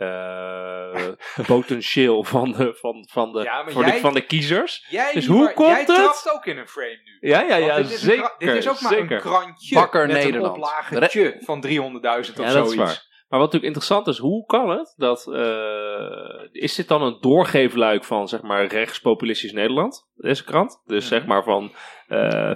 Eh, 0.01 1.09
potentieel 1.47 2.25
van 2.25 2.53
de, 2.53 2.75
van, 2.81 3.09
van, 3.11 3.33
de, 3.33 3.43
Ja, 3.43 3.65
voor 3.69 3.85
de, 3.85 3.91
jij- 3.91 4.01
van 4.01 4.15
de 4.15 4.21
kiezers. 4.21 4.87
Jij, 4.89 5.13
Dus 5.13 5.27
hoe 5.27 5.53
komt 5.53 5.69
jij 5.69 5.79
het? 5.79 5.87
trapt 5.87 6.33
ook 6.35 6.47
in 6.47 6.59
een 6.59 6.69
frame 6.69 7.01
nu. 7.05 7.29
Ja, 7.29 7.41
ja, 7.43 7.57
ja, 7.57 7.77
dit 7.77 7.89
zeker. 7.89 8.35
dit 8.39 8.55
is 8.55 8.69
ook 8.69 8.81
maar 8.81 8.93
zeker. 8.93 9.13
een 9.17 9.21
krantje 9.23 9.75
Wakker 9.75 10.07
met 10.07 10.17
Nederland. 10.17 10.45
een 10.45 10.51
oplagetje 10.63 11.37
van 11.41 11.61
300.000 11.67 12.39
of 12.41 12.45
Ja, 12.45 12.51
zoiets. 12.51 13.10
Maar 13.31 13.39
wat 13.41 13.53
natuurlijk 13.53 13.65
interessant 13.77 14.07
is, 14.07 14.19
hoe 14.19 14.47
kan 14.47 14.71
het 14.71 14.95
dat. 14.97 15.27
eh, 15.33 16.49
is 16.63 16.75
dit 16.75 16.89
dan 16.89 17.03
een 17.03 17.17
doorgeefluik 17.21 18.05
van 18.05 18.29
zeg 18.29 18.43
maar 18.43 18.67
rechtspopulistisch 18.67 19.53
Nederland, 19.53 20.09
deze 20.17 20.45
krant? 20.45 20.83
Dus 20.87 21.05
Mhm. 21.05 21.15
zeg 21.15 21.27
maar 21.27 21.43
van 21.45 21.73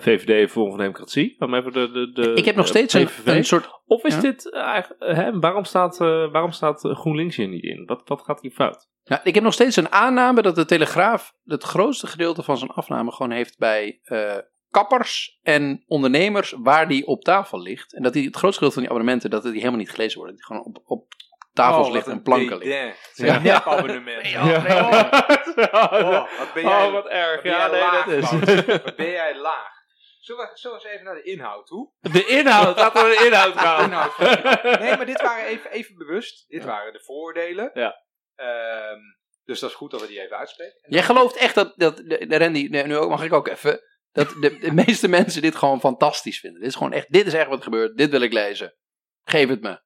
VVD, 0.00 0.50
Forum 0.50 0.70
van 0.70 0.78
Democratie. 0.78 1.34
Dan 1.38 1.54
even 1.54 1.72
de, 1.72 1.90
de, 1.90 2.10
de, 2.12 2.32
Ik 2.32 2.44
heb 2.44 2.56
nog 2.56 2.66
steeds 2.66 2.94
een, 2.94 3.08
een 3.24 3.44
soort... 3.44 3.68
Of 3.86 4.04
is 4.04 4.14
Ja? 4.14 4.20
dit 4.20 4.52
eigenlijk. 4.52 5.02
hè, 5.16 5.38
waarom, 5.38 5.64
staat, 5.64 6.00
eh, 6.00 6.30
waarom 6.32 6.50
staat 6.50 6.80
GroenLinks 6.80 7.36
hier 7.36 7.48
niet 7.48 7.62
in? 7.64 7.84
Wat, 7.86 8.02
wat 8.04 8.22
gaat 8.22 8.40
hier 8.40 8.50
fout? 8.50 8.88
Ja, 9.02 9.24
ik 9.24 9.34
heb 9.34 9.42
nog 9.42 9.52
steeds 9.52 9.76
een 9.76 9.92
aanname 9.92 10.42
dat 10.42 10.54
de 10.54 10.64
Telegraaf 10.64 11.32
het 11.44 11.62
grootste 11.62 12.06
gedeelte 12.06 12.42
van 12.42 12.56
zijn 12.56 12.70
afname 12.70 13.12
gewoon 13.12 13.32
heeft 13.32 13.58
bij 13.58 13.98
eh, 14.02 14.36
kappers 14.74 15.38
en 15.42 15.84
ondernemers 15.86 16.54
waar 16.58 16.88
die 16.88 17.06
op 17.06 17.24
tafel 17.24 17.60
ligt. 17.60 17.94
En 17.94 18.02
dat 18.02 18.12
die 18.12 18.26
het 18.26 18.36
grootste 18.36 18.64
gedeelte 18.64 18.74
van 18.74 18.82
die 18.82 18.90
abonnementen, 18.92 19.30
dat 19.30 19.42
die 19.42 19.52
helemaal 19.52 19.78
niet 19.78 19.90
gelezen 19.90 20.18
worden. 20.18 20.36
Dat 20.36 20.46
die 20.46 20.56
gewoon 20.56 20.74
op, 20.74 20.82
op 20.90 21.06
tafels 21.52 21.86
Oh, 21.86 21.92
ligt 21.92 22.06
en 22.06 22.22
planken 22.22 22.58
ligt. 22.58 23.10
Ja. 23.14 23.38
nepabonnement. 23.38 24.28
Ja, 24.28 24.44
nee, 24.44 24.78
Oh, 25.56 26.38
wat 26.38 26.52
ben 26.54 26.62
jij, 26.62 26.86
oh, 26.86 26.92
wat 26.92 27.06
erg. 27.08 27.42
wat 27.42 27.52
Ja, 27.52 27.58
jij 27.58 27.70
nee, 27.70 27.80
laag, 27.80 28.04
dat 28.04 28.14
is. 28.14 28.30
Wat 28.84 28.96
ben 28.96 29.10
jij 29.10 29.36
laag. 29.38 29.72
Zullen 30.20 30.44
we, 30.44 30.50
zullen 30.58 30.76
we 30.78 30.82
eens 30.84 30.92
even 30.92 31.04
naar 31.04 31.14
de 31.14 31.22
inhoud 31.22 31.66
toe? 31.66 31.90
De 32.00 32.26
inhoud, 32.26 32.76
laten 32.76 33.02
we 33.02 33.08
naar 33.08 33.18
de 33.18 33.26
inhoud 33.26 33.56
gaan. 33.58 33.84
Inhoud. 33.84 34.18
Nee, 34.80 34.96
maar 34.96 35.06
dit 35.06 35.22
waren 35.22 35.44
even, 35.46 35.70
even 35.70 35.96
bewust. 35.96 36.44
Dit 36.48 36.64
waren 36.64 36.92
de 36.92 37.00
voordelen. 37.04 37.70
Ja. 37.74 38.02
Ehm, 38.34 38.98
dus 39.44 39.60
dat 39.60 39.70
is 39.70 39.76
goed 39.76 39.90
dat 39.90 40.00
we 40.00 40.06
die 40.06 40.20
even 40.22 40.36
uitspreken. 40.36 40.78
En 40.82 40.92
Jij 40.92 41.02
gelooft 41.02 41.36
echt 41.36 41.54
dat, 41.54 41.72
dat 41.76 41.96
de, 41.96 42.26
de 42.26 42.38
Randy, 42.38 42.66
nee, 42.70 42.86
nu 42.86 42.96
ook- 42.96 43.10
mag 43.10 43.24
ik 43.24 43.32
ook 43.32 43.48
even, 43.48 43.80
dat 44.14 44.28
de, 44.40 44.58
de 44.58 44.72
meeste 44.72 45.08
mensen 45.08 45.42
dit 45.42 45.56
gewoon 45.56 45.80
fantastisch 45.80 46.40
vinden. 46.40 46.60
Dit 46.60 46.70
is 46.70 46.76
gewoon 46.76 46.92
echt, 46.92 47.12
dit 47.12 47.26
is 47.26 47.32
echt 47.32 47.48
wat 47.48 47.58
er 47.58 47.64
gebeurt, 47.64 47.96
dit 47.96 48.10
wil 48.10 48.20
ik 48.20 48.32
lezen. 48.32 48.74
Geef 49.24 49.48
het 49.48 49.60
me. 49.60 49.82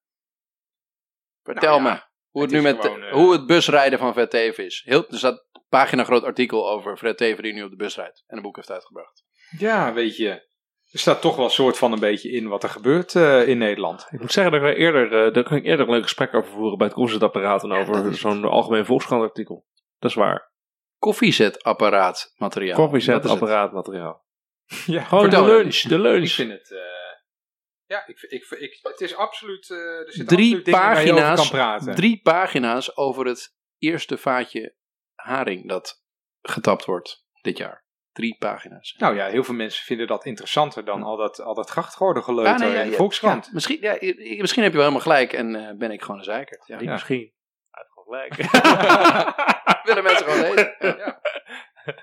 Vertel 1.42 1.80
Nou 1.80 1.84
ja, 1.84 1.94
me 1.94 2.06
hoe 2.30 2.42
het, 2.42 2.52
het 2.52 2.62
nu 2.62 2.68
met 2.72 2.80
gewoon, 2.80 3.02
eh, 3.02 3.12
hoe 3.12 3.32
het 3.32 3.46
busrijden 3.46 3.98
van 3.98 4.12
Fred 4.12 4.30
Teven 4.30 4.64
is. 4.64 4.82
Heel, 4.84 5.08
er 5.08 5.18
staat 5.18 5.32
een 5.32 5.62
pagina 5.68 6.04
groot 6.04 6.24
artikel 6.24 6.70
over 6.70 6.96
Fred 6.96 7.16
Teven 7.16 7.42
die 7.42 7.52
nu 7.52 7.62
op 7.62 7.70
de 7.70 7.76
bus 7.76 7.96
rijdt 7.96 8.24
en 8.26 8.36
een 8.36 8.42
boek 8.42 8.56
heeft 8.56 8.70
uitgebracht. 8.70 9.24
Ja, 9.58 9.92
weet 9.92 10.16
je. 10.16 10.46
Er 10.90 10.98
staat 10.98 11.20
toch 11.20 11.36
wel 11.36 11.44
een 11.44 11.50
soort 11.50 11.78
van 11.78 11.92
een 11.92 12.00
beetje 12.00 12.30
in 12.30 12.48
wat 12.48 12.62
er 12.62 12.68
gebeurt 12.68 13.14
eh, 13.14 13.48
in 13.48 13.58
Nederland. 13.58 14.06
Ik 14.10 14.20
moet 14.20 14.32
zeggen 14.32 14.52
dat 14.52 14.60
ik 14.60 14.66
daar 14.66 14.76
eerder, 14.76 15.26
eh, 15.26 15.32
daar 15.32 15.42
kan 15.42 15.56
ik 15.56 15.64
eerder 15.64 15.86
een 15.86 15.92
leuk 15.92 16.02
gesprek 16.02 16.34
over 16.34 16.52
voeren 16.52 16.78
bij 16.78 16.86
het 16.86 16.96
concertapparaat 16.96 17.62
en 17.62 17.72
over 17.72 18.14
zo'n 18.14 18.44
algemeen 18.44 18.86
volkskrant 18.86 19.22
artikel. 19.22 19.66
Dat 19.98 20.10
is 20.10 20.16
waar. 20.16 20.52
Koffiezetapparaat 20.98 22.34
materiaal. 22.36 22.76
Koffiezet, 22.76 23.14
Dat 23.14 23.24
is 23.24 23.30
het. 23.30 23.40
apparaatmateriaal. 23.40 24.26
Ja, 24.86 25.02
Gewoon 25.04 25.22
Vertel, 25.24 25.44
de 25.44 25.50
lunch, 25.52 25.76
de 25.80 25.94
Ik 25.94 26.00
lunch. 26.00 26.30
vind 26.30 26.50
het. 26.52 26.70
eh, 26.70 26.78
ja, 27.86 28.06
ik, 28.06 28.20
ik, 28.22 28.46
ik, 28.50 28.78
het 28.82 29.00
is 29.00 29.16
absoluut. 29.16 29.70
eh 29.70 29.76
er 29.78 30.12
zitten 30.12 30.36
Drie 30.36 30.44
absoluut 30.46 30.64
dingen 30.64 30.80
waar 30.80 31.04
je 31.04 31.12
over 31.12 31.22
pagina's, 31.22 31.40
kan 31.40 31.58
praten. 31.58 31.94
drie 31.94 32.20
pagina's 32.22 32.96
over 32.96 33.26
het 33.26 33.54
eerste 33.78 34.18
vaatje 34.18 34.74
haring 35.14 35.68
dat 35.68 36.02
getapt 36.42 36.84
wordt 36.84 37.24
dit 37.42 37.58
jaar. 37.58 37.86
Drie 38.12 38.36
pagina's. 38.38 38.94
Nou 38.98 39.14
ja, 39.16 39.26
heel 39.26 39.44
veel 39.44 39.54
mensen 39.54 39.84
vinden 39.84 40.06
dat 40.06 40.24
interessanter 40.24 40.84
dan 40.84 41.02
al 41.02 41.16
dat, 41.16 41.40
al 41.40 41.54
dat 41.54 41.70
Ah, 42.46 42.58
nee, 42.58 42.70
ja, 42.72 42.78
in 42.78 42.84
de 42.84 42.90
ja, 42.90 42.96
Volkskrant. 42.96 43.44
ja, 43.46 43.50
misschien, 43.52 43.80
ja, 43.80 43.96
misschien 44.40 44.62
heb 44.62 44.72
je 44.72 44.78
wel 44.78 44.86
helemaal 44.88 45.00
gelijk 45.12 45.32
en 45.32 45.54
eh, 45.68 45.76
ben 45.76 45.90
ik 45.90 46.00
gewoon 46.02 46.18
een 46.18 46.24
zeikert. 46.24 46.66
Ja. 46.66 46.80
misschien. 46.92 47.32
Gelijk. 48.08 48.34
Willen 49.86 50.02
mensen 50.02 50.24
gewoon 50.26 50.40
lezen? 50.40 50.74
Ja. 50.78 51.20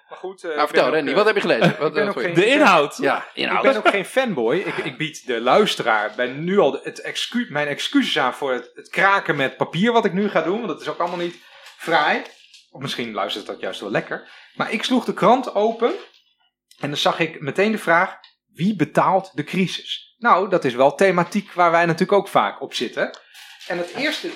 Maar 0.10 0.18
goed, 0.18 0.44
eh, 0.44 0.50
Nou, 0.50 0.62
ik 0.62 0.68
vertel 0.68 0.90
Randy, 0.94 1.10
eh, 1.10 1.16
wat 1.16 1.26
heb 1.26 1.36
je 1.36 1.42
gelezen? 1.42 1.76
Wat, 1.80 2.18
geen- 2.18 2.34
De 2.34 2.46
inhoud. 2.46 2.98
Ja, 2.98 3.18
Ik 3.18 3.24
inhoud. 3.34 3.62
ben 3.64 3.78
ook 3.78 3.88
geen 3.90 4.06
fanboy. 4.06 4.56
Ik, 4.56 4.78
ik 4.78 4.98
bied 4.98 5.28
de 5.28 5.42
luisteraar 5.42 6.12
bij 6.16 6.28
nu 6.28 6.60
al 6.60 6.80
het 6.84 7.02
excu 7.02 7.48
mijn 7.50 7.68
excuses 7.68 8.20
aan 8.20 8.34
voor 8.34 8.54
het, 8.54 8.72
het 8.74 8.90
kraken 8.90 9.36
met 9.36 9.58
papier 9.58 9.92
wat 9.92 10.06
ik 10.06 10.14
nu 10.14 10.30
ga 10.30 10.42
doen. 10.42 10.56
Want 10.58 10.68
dat 10.68 10.82
is 10.82 10.88
ook 10.88 11.00
allemaal 11.00 11.18
niet 11.18 11.36
fraai. 11.78 12.22
Of 12.72 12.82
misschien 12.82 13.14
luistert 13.14 13.46
dat 13.46 13.60
juist 13.60 13.80
wel 13.80 13.92
lekker. 13.92 14.30
Maar 14.56 14.72
ik 14.72 14.84
sloeg 14.84 15.06
de 15.06 15.14
krant 15.14 15.56
open. 15.56 15.94
En 16.80 16.90
dan 16.90 16.98
zag 16.98 17.20
ik 17.20 17.40
meteen 17.42 17.72
de 17.72 17.78
vraag. 17.78 18.18
Wie 18.54 18.76
betaalt 18.76 19.32
de 19.34 19.44
crisis? 19.44 20.16
Nou, 20.18 20.50
dat 20.50 20.66
is 20.66 20.74
wel 20.74 20.96
thematiek 20.96 21.52
waar 21.54 21.72
wij 21.72 21.86
natuurlijk 21.86 22.18
ook 22.20 22.28
vaak 22.28 22.62
op 22.62 22.74
zitten. 22.74 23.18
En 23.68 23.78
het 23.78 23.94
eerste... 23.96 24.30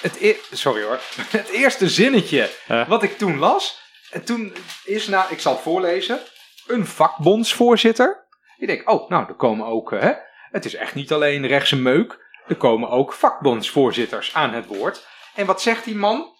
Het 0.00 0.20
e- 0.20 0.36
sorry 0.52 0.82
hoor. 0.82 1.00
Het 1.38 1.48
eerste 1.48 1.88
zinnetje 1.88 2.50
Huh? 2.66 2.88
wat 2.88 3.02
ik 3.02 3.18
toen 3.18 3.38
las. 3.38 3.84
En 4.10 4.24
toen 4.24 4.54
is, 4.84 5.06
nou, 5.06 5.32
ik 5.32 5.40
zal 5.40 5.52
het 5.52 5.62
voorlezen. 5.62 6.20
Een 6.66 6.86
vakbondsvoorzitter. 6.86 8.26
Ik 8.56 8.66
denk, 8.66 8.90
oh, 8.90 9.08
nou, 9.10 9.28
er 9.28 9.34
komen 9.34 9.66
ook, 9.66 9.92
eh, 9.92 10.00
hè. 10.00 10.12
Het 10.50 10.64
is 10.64 10.74
echt 10.74 10.94
niet 10.94 11.12
alleen 11.12 11.46
rechtse 11.46 11.76
meuk. 11.76 12.24
Er 12.46 12.56
komen 12.56 12.88
ook 12.88 13.12
vakbondsvoorzitters 13.12 14.34
aan 14.34 14.52
het 14.52 14.66
woord. 14.66 15.06
En 15.34 15.46
wat 15.46 15.62
zegt 15.62 15.84
die 15.84 15.96
man? 15.96 16.34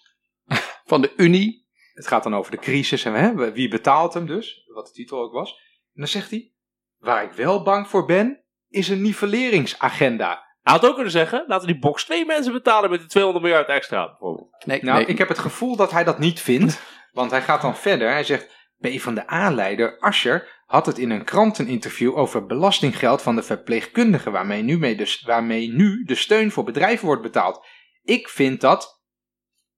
Van 0.85 1.01
de 1.01 1.13
Unie. 1.17 1.65
Het 1.93 2.07
gaat 2.07 2.23
dan 2.23 2.35
over 2.35 2.51
de 2.51 2.57
crisis 2.57 3.05
en 3.05 3.13
hè, 3.13 3.51
wie 3.51 3.67
betaalt 3.67 4.13
hem 4.13 4.25
dus. 4.25 4.63
Wat 4.73 4.85
de 4.85 4.91
titel 4.91 5.19
ook 5.21 5.33
was. 5.33 5.51
En 5.93 6.03
dan 6.03 6.07
zegt 6.07 6.29
hij, 6.29 6.53
waar 6.97 7.23
ik 7.23 7.31
wel 7.31 7.63
bang 7.63 7.87
voor 7.87 8.05
ben, 8.05 8.43
is 8.69 8.89
een 8.89 9.01
nivelleringsagenda. 9.01 10.46
Hij 10.67 10.75
had 10.75 10.85
ook 10.85 10.95
kunnen 10.95 11.11
zeggen, 11.11 11.43
laten 11.47 11.67
we 11.67 11.73
die 11.73 11.81
box 11.81 12.03
twee 12.03 12.25
mensen 12.25 12.53
betalen 12.53 12.89
met 12.89 12.99
die 12.99 13.09
200 13.09 13.45
miljard 13.45 13.67
extra. 13.67 14.07
Bijvoorbeeld. 14.07 14.65
Nee, 14.65 14.83
Nou, 14.83 14.97
nee. 14.97 15.07
ik 15.07 15.17
heb 15.17 15.27
het 15.27 15.39
gevoel 15.39 15.75
dat 15.75 15.91
hij 15.91 16.03
dat 16.03 16.19
niet 16.19 16.39
vindt. 16.39 16.81
Want 17.11 17.31
hij 17.31 17.41
gaat 17.41 17.61
dan 17.61 17.75
verder. 17.75 18.09
Hij 18.11 18.23
zegt, 18.23 18.47
P 18.79 18.87
van 18.99 19.15
de 19.15 19.31
A-leider 19.31 19.99
Ascher 19.99 20.63
had 20.65 20.85
het 20.85 20.97
in 20.97 21.09
een 21.09 21.23
kranteninterview 21.23 22.17
over 22.17 22.45
belastinggeld 22.45 23.21
van 23.21 23.35
de 23.35 23.43
verpleegkundigen 23.43 24.31
waarmee 24.31 24.61
nu, 24.61 24.77
mee 24.77 24.95
de, 24.95 25.21
waarmee 25.25 25.69
nu 25.69 26.03
de 26.03 26.15
steun 26.15 26.51
voor 26.51 26.63
bedrijven 26.63 27.05
wordt 27.05 27.21
betaald. 27.21 27.65
Ik 28.03 28.29
vind 28.29 28.61
dat 28.61 29.03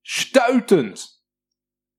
stuitend. 0.02 1.26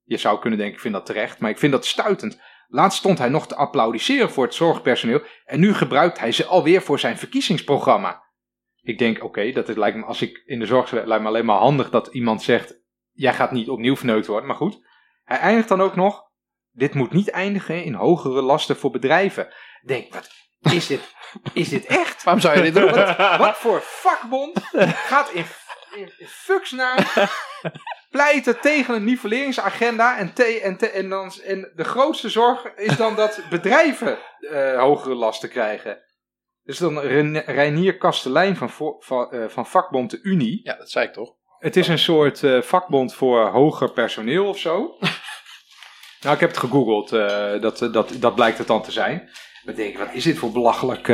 Je 0.03 0.17
zou 0.17 0.41
kunnen 0.41 0.59
denken, 0.59 0.77
ik 0.77 0.83
vind 0.83 0.95
dat 0.95 1.07
terecht, 1.07 1.39
maar 1.39 1.51
ik 1.51 1.59
vind 1.59 1.73
dat 1.73 1.87
stuitend. 1.87 2.41
Laatst 2.69 2.99
stond 2.99 3.19
hij 3.19 3.29
nog 3.29 3.47
te 3.47 3.57
applaudisseren 3.57 4.31
voor 4.31 4.45
het 4.45 4.55
zorgpersoneel 4.55 5.23
en 5.45 5.61
nu 5.61 5.75
gebruikt 5.75 6.19
hij 6.19 6.33
ze 6.33 6.45
alweer 6.45 6.83
voor 6.83 6.99
zijn 6.99 7.19
verkiezingsprogramma. 7.19 8.29
Ik 8.83 8.99
denk, 8.99 9.25
oké, 9.25 9.53
dat 9.53 9.77
lijkt 9.77 9.97
me, 9.97 10.05
als 10.05 10.23
ik 10.23 10.43
in 10.45 10.59
de 10.59 10.67
zorg 10.67 10.91
lijkt 10.91 11.23
me 11.23 11.29
alleen 11.29 11.45
maar 11.45 11.59
handig 11.59 11.91
dat 11.91 12.07
iemand 12.07 12.43
zegt, 12.43 12.81
jij 13.13 13.35
gaat 13.35 13.53
niet 13.53 13.69
opnieuw 13.69 13.97
verneukt 13.97 14.27
worden, 14.27 14.47
maar 14.47 14.57
goed. 14.57 14.89
Hij 15.25 15.39
eindigt 15.39 15.69
dan 15.69 15.81
ook 15.81 15.97
nog, 15.97 16.23
dit 16.71 16.95
moet 16.95 17.13
niet 17.13 17.31
eindigen 17.31 17.85
in 17.85 17.95
hogere 17.95 18.43
lasten 18.43 18.77
voor 18.77 18.91
bedrijven. 18.91 19.47
Ik 19.47 19.89
Denk, 19.89 20.13
wat 20.13 20.29
is 20.73 20.87
dit? 20.87 21.15
Is 21.53 21.69
dit 21.69 21.87
echt? 21.87 22.23
Waarom 22.25 22.43
zou 22.43 22.57
je 22.57 22.63
dit 22.63 22.75
doen? 22.75 22.91
Wat, 22.91 23.17
wat 23.37 23.57
voor 23.57 23.81
vakbond 23.83 24.61
gaat 24.95 25.31
in, 25.31 25.45
in, 25.95 26.13
in 26.19 26.27
fucks 26.27 26.71
naar 26.71 27.29
pleiten 28.11 28.61
tegen 28.61 28.95
een 28.95 29.05
nivelleringsagenda 29.05 30.19
en, 30.19 30.33
te, 30.33 30.61
en, 30.61 30.77
te, 30.77 30.91
en, 30.91 31.09
dan, 31.09 31.33
en 31.45 31.73
de 31.75 31.85
grootste 31.85 32.29
zorg 32.29 32.75
is 32.77 32.97
dan 32.97 33.15
dat 33.15 33.41
bedrijven 33.51 34.19
eh, 34.41 34.79
hogere 34.79 35.15
lasten 35.15 35.49
krijgen. 35.49 36.03
Dus 36.65 36.79
dan 36.79 36.99
Ren- 36.99 37.45
Reinier 37.45 37.97
Kastelein 37.99 38.57
van, 38.57 38.71
van, 39.01 39.31
eh, 39.31 39.49
van 39.49 39.67
vakbond 39.67 40.11
de 40.11 40.21
Unie. 40.23 40.61
Ja, 40.63 40.75
dat 40.77 40.91
zei 40.91 41.07
ik 41.07 41.13
toch. 41.13 41.35
Het 41.59 41.77
is 41.77 41.89
een 41.89 41.99
soort 41.99 42.43
eh, 42.43 42.63
vakbond 42.63 43.15
voor 43.15 43.47
hoger 43.49 43.93
personeel 43.93 44.47
of 44.49 44.59
zo. 44.59 44.77
nou, 46.21 46.35
ik 46.35 46.41
heb 46.41 46.51
het 46.51 46.59
gegoogeld. 46.59 47.13
eh, 47.13 47.61
dat, 47.61 47.79
dat, 47.79 48.13
dat 48.19 48.35
blijkt 48.35 48.59
het 48.59 48.67
dan 48.67 48.83
te 48.83 48.93
zijn. 48.93 49.31
Maar 49.65 49.75
denk, 49.75 49.99
wat 49.99 50.09
is 50.13 50.25
dit 50.25 50.39
voor 50.39 50.53
belachelijk, 50.53 51.07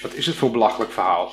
wat 0.00 0.12
is 0.14 0.26
het 0.26 0.34
voor 0.36 0.50
belachelijk 0.50 0.92
verhaal? 0.92 1.32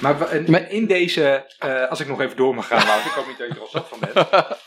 Maar 0.00 0.32
in 0.70 0.86
deze, 0.86 1.46
als 1.90 2.00
ik 2.00 2.06
nog 2.08 2.20
even 2.20 2.36
door 2.36 2.54
mag 2.54 2.66
gaan, 2.66 2.86
Wout, 2.86 3.04
ik 3.04 3.10
hoop 3.10 3.26
niet 3.26 3.38
dat 3.38 3.48
je 3.48 3.54
er 3.54 3.60
al 3.60 3.66
zat 3.66 3.88
van 3.88 3.98
bent. 4.00 4.28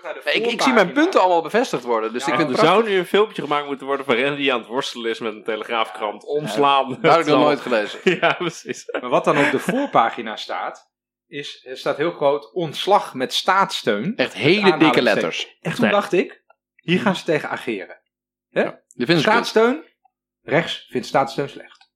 terug 0.00 0.24
naar 0.24 0.32
de 0.34 0.38
ik, 0.38 0.52
ik 0.52 0.62
zie 0.62 0.72
mijn 0.72 0.92
punten 0.92 1.20
allemaal 1.20 1.42
bevestigd 1.42 1.84
worden. 1.84 2.12
Dus 2.12 2.24
Ja, 2.24 2.32
ik 2.32 2.38
vind 2.38 2.48
er 2.50 2.54
prachtig. 2.56 2.74
zou 2.76 2.88
nu 2.88 2.98
een 2.98 3.06
filmpje 3.06 3.42
gemaakt 3.42 3.66
moeten 3.66 3.86
worden 3.86 4.04
van 4.06 4.16
Randy 4.16 4.36
die 4.36 4.52
aan 4.52 4.58
het 4.58 4.68
worstelen 4.68 5.10
is 5.10 5.18
met 5.18 5.32
een 5.34 5.44
telegraafkrant. 5.44 6.24
Omslaan. 6.24 6.98
Dat 7.00 7.12
heb 7.12 7.20
ik 7.20 7.26
nog 7.26 7.40
nooit 7.48 7.60
gelezen. 7.60 8.00
Ja, 8.20 8.32
precies. 8.32 8.84
Maar 9.00 9.10
wat 9.10 9.24
dan 9.24 9.38
op 9.38 9.50
de 9.50 9.58
voorpagina 9.58 10.36
staat, 10.36 10.90
is, 11.26 11.64
er 11.66 11.76
staat 11.76 11.96
heel 11.96 12.10
groot 12.12 12.52
ontslag 12.52 13.14
met 13.14 13.32
staatssteun. 13.32 14.16
Echt 14.16 14.34
hele 14.34 14.76
dikke 14.76 15.02
letters. 15.02 15.56
En 15.60 15.74
toen 15.74 15.90
dacht 15.90 16.12
ik, 16.12 16.42
hier 16.76 17.00
gaan 17.00 17.16
ze 17.16 17.24
tegen 17.24 17.48
ageren. 17.48 18.00
Ze 18.50 19.04
kut. 19.04 19.20
Staatssteun, 19.20 19.84
rechts 20.42 20.86
vindt 20.90 21.06
staatssteun 21.06 21.48
slecht. 21.48 21.90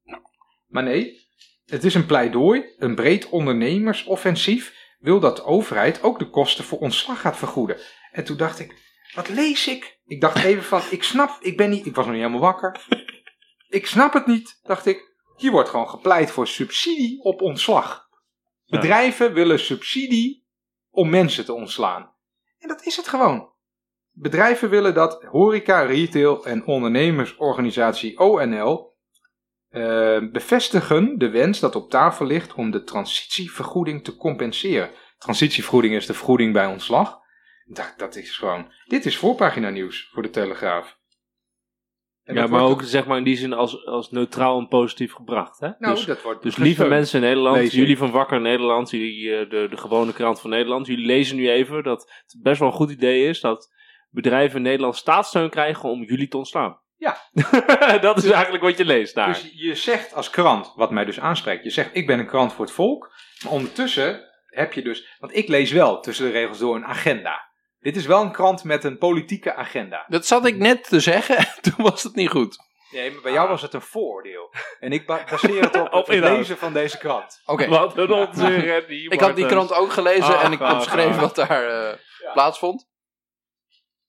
Maar 0.66 0.82
nee, 0.82 1.20
het 1.66 1.84
is 1.84 1.94
een 1.94 2.06
pleidooi, 2.06 2.64
een 2.78 2.94
breed 2.94 3.28
ondernemersoffensief 3.28 4.81
wil 5.02 5.20
dat 5.20 5.36
de 5.36 5.44
overheid 5.44 6.02
ook 6.02 6.18
de 6.18 6.30
kosten 6.30 6.64
voor 6.64 6.78
ontslag 6.78 7.20
gaat 7.20 7.36
vergoeden. 7.36 7.80
En 8.12 8.24
toen 8.24 8.36
dacht 8.36 8.58
ik, 8.58 8.74
wat 9.14 9.28
lees 9.28 9.66
ik? 9.66 10.00
Ik 10.04 10.20
dacht 10.20 10.44
even 10.44 10.62
van, 10.62 10.82
ik 10.90 11.02
snap, 11.02 11.38
ik 11.40 11.56
ben 11.56 11.70
niet, 11.70 11.86
ik 11.86 11.94
was 11.94 12.04
nog 12.04 12.14
niet 12.14 12.24
helemaal 12.24 12.52
wakker. 12.52 12.80
Ik 13.68 13.86
snap 13.86 14.12
het 14.12 14.26
niet, 14.26 14.58
dacht 14.62 14.86
ik. 14.86 15.14
Hier 15.36 15.50
wordt 15.50 15.68
gewoon 15.68 15.88
gepleit 15.88 16.30
voor 16.30 16.46
subsidie 16.46 17.22
op 17.22 17.40
ontslag. 17.40 18.08
Bedrijven 18.66 19.32
willen 19.32 19.58
subsidie 19.58 20.46
om 20.90 21.10
mensen 21.10 21.44
te 21.44 21.52
ontslaan. 21.52 22.14
En 22.58 22.68
dat 22.68 22.86
is 22.86 22.96
het 22.96 23.08
gewoon. 23.08 23.52
Bedrijven 24.10 24.70
willen 24.70 24.94
dat 24.94 25.22
horeca, 25.22 25.80
retail 25.82 26.46
en 26.46 26.66
ondernemersorganisatie 26.66 28.18
ONL 28.18 28.91
eh, 29.72 30.18
bevestigen 30.32 31.18
de 31.18 31.30
wens 31.30 31.60
dat 31.60 31.76
op 31.76 31.90
tafel 31.90 32.26
ligt 32.26 32.54
om 32.54 32.70
de 32.70 32.82
transitievergoeding 32.82 34.04
te 34.04 34.16
compenseren. 34.16 34.90
Transitievergoeding 35.18 35.94
is 35.94 36.06
de 36.06 36.14
vergoeding 36.14 36.52
bij 36.52 36.66
ontslag. 36.66 37.20
Dat, 37.64 37.94
dat 37.96 38.16
is 38.16 38.36
gewoon. 38.36 38.72
Dit 38.86 39.06
is 39.06 39.16
voorpagina 39.16 39.70
nieuws 39.70 40.08
voor 40.12 40.22
de 40.22 40.30
Telegraaf. 40.30 41.00
En 42.22 42.34
Ja, 42.34 42.46
maar 42.46 42.62
ook 42.62 42.82
zeg 42.82 43.06
maar 43.06 43.18
in 43.18 43.24
die 43.24 43.36
zin 43.36 43.52
als, 43.52 43.86
als 43.86 44.10
neutraal 44.10 44.58
en 44.58 44.68
positief 44.68 45.12
gebracht. 45.12 45.60
Hè? 45.60 45.70
Nou, 45.78 45.94
dus 45.94 46.04
dat 46.04 46.22
wordt 46.22 46.42
dus 46.42 46.56
lieve 46.56 46.86
mensen 46.86 47.20
in 47.20 47.26
Nederland, 47.26 47.72
jullie 47.72 47.98
van 47.98 48.10
Wakker 48.10 48.40
Nederland, 48.40 48.90
jullie, 48.90 49.36
eh, 49.36 49.50
de, 49.50 49.66
de 49.70 49.76
gewone 49.76 50.12
krant 50.12 50.40
van 50.40 50.50
Nederland, 50.50 50.86
jullie 50.86 51.06
lezen 51.06 51.36
nu 51.36 51.50
even 51.50 51.82
dat 51.82 52.00
het 52.00 52.36
best 52.42 52.58
wel 52.58 52.68
een 52.68 52.74
goed 52.74 52.90
idee 52.90 53.28
is 53.28 53.40
dat 53.40 53.70
bedrijven 54.10 54.56
in 54.56 54.62
Nederland 54.62 54.96
staatssteun 54.96 55.50
krijgen 55.50 55.88
om 55.88 56.02
jullie 56.02 56.28
te 56.28 56.36
ontslaan. 56.36 56.80
Ja. 57.02 57.16
dat 58.00 58.16
is 58.16 58.30
eigenlijk 58.30 58.62
wat 58.64 58.76
je 58.78 58.84
leest 58.84 59.14
daar. 59.14 59.26
Dus 59.28 59.50
je 59.54 59.74
zegt 59.74 60.14
als 60.14 60.30
krant, 60.30 60.72
wat 60.76 60.90
mij 60.90 61.04
dus 61.04 61.20
aanspreekt, 61.20 61.64
je 61.64 61.70
zegt 61.70 61.90
ik 61.92 62.06
ben 62.06 62.18
een 62.18 62.26
krant 62.26 62.52
voor 62.52 62.64
het 62.64 62.74
volk, 62.74 63.12
maar 63.44 63.52
ondertussen 63.52 64.20
heb 64.46 64.72
je 64.72 64.82
dus, 64.82 65.16
want 65.18 65.36
ik 65.36 65.48
lees 65.48 65.70
wel 65.72 66.00
tussen 66.00 66.24
de 66.24 66.30
regels 66.32 66.58
door 66.58 66.76
een 66.76 66.84
agenda. 66.86 67.50
Dit 67.80 67.96
is 67.96 68.06
wel 68.06 68.22
een 68.22 68.32
krant 68.32 68.64
met 68.64 68.84
een 68.84 68.98
politieke 68.98 69.54
agenda. 69.54 70.04
Dat 70.08 70.26
zat 70.26 70.46
ik 70.46 70.56
net 70.56 70.84
te 70.88 71.00
zeggen 71.00 71.36
en 71.36 71.46
toen 71.70 71.74
was 71.84 72.02
het 72.02 72.14
niet 72.14 72.30
goed. 72.30 72.56
Nee, 72.90 73.10
maar 73.10 73.22
bij 73.22 73.32
jou 73.32 73.48
was 73.48 73.62
het 73.62 73.74
een 73.74 73.80
vooroordeel. 73.82 74.54
En 74.80 74.92
ik 74.92 75.06
ba- 75.06 75.24
baseer 75.30 75.62
het 75.62 75.80
op, 75.80 75.92
Op 75.94 76.06
het 76.06 76.16
inhoud. 76.16 76.36
lezen 76.36 76.56
van 76.58 76.72
deze 76.72 76.98
krant. 76.98 77.40
Oké, 77.44 77.68
Wat 77.68 77.96
een 77.98 78.12
onzin, 78.12 78.84
ik 79.10 79.20
had 79.20 79.36
die 79.36 79.46
krant 79.46 79.72
ook 79.72 79.92
gelezen 79.92 80.36
Ah, 80.38 80.44
en 80.44 80.52
ik 80.52 80.60
ah, 80.60 80.74
opschreef 80.76 81.14
ah. 81.14 81.20
wat 81.20 81.34
daar 81.34 81.64
eh, 81.68 81.98
Ja. 82.24 82.32
plaatsvond. 82.32 82.90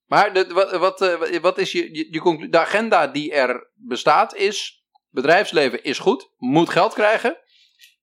Maar 0.06 0.34
de, 0.34 0.48
wat, 0.48 0.72
wat, 0.72 1.02
eh, 1.02 1.40
wat 1.40 1.58
is 1.58 1.72
je, 1.72 2.48
de 2.50 2.60
agenda 2.60 3.08
die 3.08 3.34
er 3.34 3.72
bestaat 3.74 4.36
is... 4.36 4.86
bedrijfsleven 5.10 5.84
is 5.84 6.00
goed, 6.00 6.30
moet 6.38 6.70
geld 6.70 6.94
krijgen... 6.94 7.38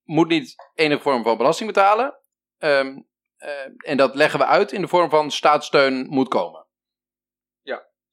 moet 0.04 0.28
niet 0.28 0.54
enige 0.74 1.02
vorm 1.02 1.22
van 1.22 1.36
belasting 1.36 1.72
betalen... 1.72 2.18
ehm, 2.58 2.98
eh, 3.36 3.50
en 3.90 3.96
dat 3.96 4.14
leggen 4.14 4.38
we 4.38 4.46
uit 4.46 4.72
in 4.72 4.80
de 4.80 4.88
vorm 4.88 5.10
van 5.10 5.30
staatssteun 5.30 6.06
moet 6.08 6.28
komen. 6.28 6.68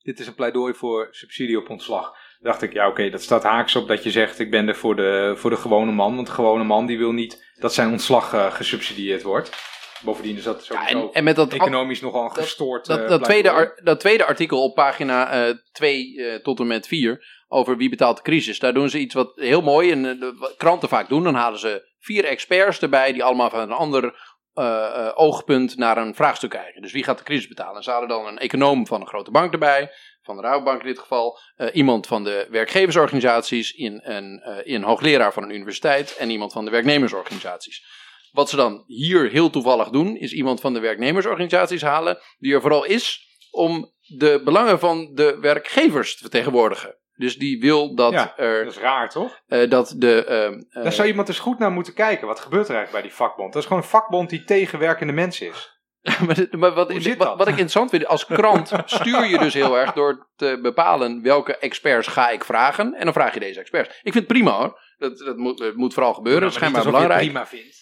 Dit 0.08 0.20
is 0.20 0.28
een 0.28 0.36
pleidooi 0.36 0.74
voor 0.74 1.08
subsidie 1.12 1.58
op 1.58 1.70
ontslag. 1.70 2.16
Dacht 2.40 2.62
ik, 2.62 2.74
ja 2.74 2.88
oké, 2.88 3.10
dat 3.10 3.22
staat 3.22 3.44
haaks 3.44 3.76
op 3.76 3.88
dat 3.88 4.04
je 4.04 4.12
zegt 4.12 4.40
ik 4.40 4.52
ben 4.52 4.68
er 4.68 4.76
voor 4.76 4.96
de, 4.96 5.34
voor 5.36 5.50
de 5.50 5.56
gewone 5.56 5.92
man. 5.92 6.16
Want 6.16 6.28
de 6.28 6.34
gewone 6.34 6.64
man 6.64 6.86
die 6.86 6.98
wil 6.98 7.12
niet 7.12 7.54
dat 7.56 7.74
zijn 7.74 7.92
ontslag 7.92 8.34
eh, 8.34 8.54
gesubsidieerd 8.54 9.24
wordt. 9.24 9.77
Bovendien 10.04 10.38
is 10.38 10.44
dat 10.44 10.68
Ja, 10.68 10.76
sowieso 10.76 11.08
en, 11.08 11.14
en 11.14 11.24
met 11.24 11.36
dat 11.36 11.54
economisch 11.54 12.02
nogal 12.02 12.24
een 12.24 12.34
gestoord 12.34 12.86
Dat, 12.86 13.00
eh, 13.00 13.08
dat, 13.10 13.24
tweede, 13.24 13.52
ar- 13.52 13.80
dat 13.84 14.00
tweede 14.00 14.26
artikel 14.26 14.64
op 14.64 14.76
pagina 14.76 15.54
2 15.72 16.42
tot 16.42 16.60
en 16.60 16.68
met 16.68 16.88
4 16.88 17.26
over 17.48 17.78
wie 17.78 17.90
betaalt 17.90 18.18
de 18.18 18.24
crisis. 18.24 18.60
Daar 18.60 18.74
doen 18.74 18.90
ze 18.90 19.00
iets 19.00 19.14
wat 19.14 19.32
heel 19.36 19.62
mooi 19.62 19.92
en 19.92 20.06
eh, 20.06 20.20
de- 20.20 20.36
wat 20.40 20.56
kranten 20.58 20.90
vaak 20.90 21.10
doen. 21.10 21.24
Dan 21.24 21.36
halen 21.36 21.60
ze 21.60 21.92
vier 22.00 22.26
experts 22.26 22.80
erbij 22.80 23.14
die 23.14 23.24
allemaal 23.24 23.50
van 23.50 23.60
een 23.60 23.72
ander 23.72 24.36
eh, 24.54 24.86
eh, 25.06 25.12
oogpunt 25.16 25.78
naar 25.78 25.98
een 25.98 26.16
vraagstuk 26.16 26.50
kijken. 26.50 26.82
Dus 26.82 26.92
wie 26.92 27.04
gaat 27.04 27.18
de 27.18 27.24
crisis 27.24 27.48
betalen? 27.48 27.76
En 27.76 27.84
ze 27.84 27.92
hadden 27.92 28.10
dan 28.10 28.28
een 28.28 28.38
econoom 28.38 28.88
van 28.88 29.02
een 29.02 29.08
grote 29.08 29.32
bank 29.32 29.54
erbij, 29.54 29.92
van 30.22 30.36
de 30.36 30.42
Rabobank 30.42 30.82
in 30.82 30.88
dit 30.88 31.00
geval, 31.00 31.40
eh, 31.56 31.68
iemand 31.76 32.08
van 32.08 32.24
de 32.24 32.48
werkgeversorganisaties, 32.50 33.72
in 33.72 34.00
een, 34.04 34.40
eh, 34.42 34.74
een 34.76 34.84
hoogleraar 34.84 35.34
van 35.34 35.44
een 35.44 35.56
universiteit 35.56 36.16
en 36.18 36.30
iemand 36.30 36.54
van 36.54 36.66
de 36.66 36.72
werknemersorganisaties. 36.72 37.86
Wat 38.32 38.50
ze 38.50 38.56
dan 38.56 38.84
hier 38.88 39.30
heel 39.30 39.50
toevallig 39.50 39.90
doen, 39.90 40.16
is 40.18 40.34
iemand 40.34 40.62
van 40.62 40.74
de 40.74 40.80
werknemersorganisaties 40.80 41.82
halen, 41.82 42.18
die 42.38 42.54
er 42.54 42.62
vooral 42.62 42.84
is 42.86 43.26
om 43.52 43.92
de 44.18 44.42
belangen 44.44 44.80
van 44.80 45.12
de 45.14 45.38
werkgevers 45.42 46.14
te 46.16 46.22
vertegenwoordigen. 46.22 46.96
Dus 47.16 47.38
die 47.38 47.60
wil 47.62 47.96
dat 47.96 48.12
Ja, 48.12 48.38
er 48.38 48.64
Dat 48.64 48.74
is 48.74 48.80
raar, 48.80 49.10
toch? 49.10 49.42
eh, 49.48 49.70
dat 49.70 49.94
de. 49.98 50.24
ehm, 50.26 50.54
eh, 50.70 50.84
Daar 50.84 50.94
zou 50.94 51.08
iemand 51.08 51.28
dus 51.28 51.40
goed 51.40 51.60
naar 51.60 51.72
moeten 51.72 51.94
kijken. 51.94 52.28
Wat 52.28 52.40
gebeurt 52.40 52.68
er 52.68 52.76
eigenlijk 52.76 53.04
bij 53.04 53.12
die 53.12 53.18
vakbond? 53.26 53.54
Dat 53.54 53.62
is 53.62 53.68
gewoon 53.68 53.84
een 53.84 53.90
vakbond 53.90 54.30
die 54.30 54.44
tegen 54.44 54.80
werkende 54.80 55.14
mensen 55.14 55.48
is. 55.48 55.76
maar 56.60 56.74
wat, 56.74 56.94
zit 56.98 57.18
wat, 57.18 57.42
ik 57.42 57.48
interessant 57.48 57.90
vind, 57.90 58.06
als 58.06 58.26
krant 58.26 58.72
stuur 58.86 59.26
je 59.26 59.38
dus 59.38 59.54
heel 59.54 59.78
erg 59.78 59.94
door 59.94 60.30
te 60.36 60.60
bepalen 60.62 61.22
welke 61.22 61.58
experts 61.58 62.08
ga 62.08 62.30
ik 62.30 62.44
vragen. 62.44 62.94
En 62.94 63.04
dan 63.04 63.14
vraag 63.14 63.34
je 63.34 63.40
deze 63.40 63.60
experts. 63.60 63.90
Ik 63.90 64.14
vind 64.14 64.16
het 64.16 64.28
prima 64.28 64.52
hoor. 64.52 64.80
Dat, 64.98 65.18
dat 65.18 65.38
moet, 65.38 65.58
dat 65.58 65.76
moet 65.76 65.94
vooral 65.94 66.14
gebeuren. 66.14 66.42
Dat 66.42 66.50
is 66.52 66.56
schijnbaar 66.56 66.84
belangrijk. 66.84 67.20
prima 67.20 67.48
vindt. 67.48 67.77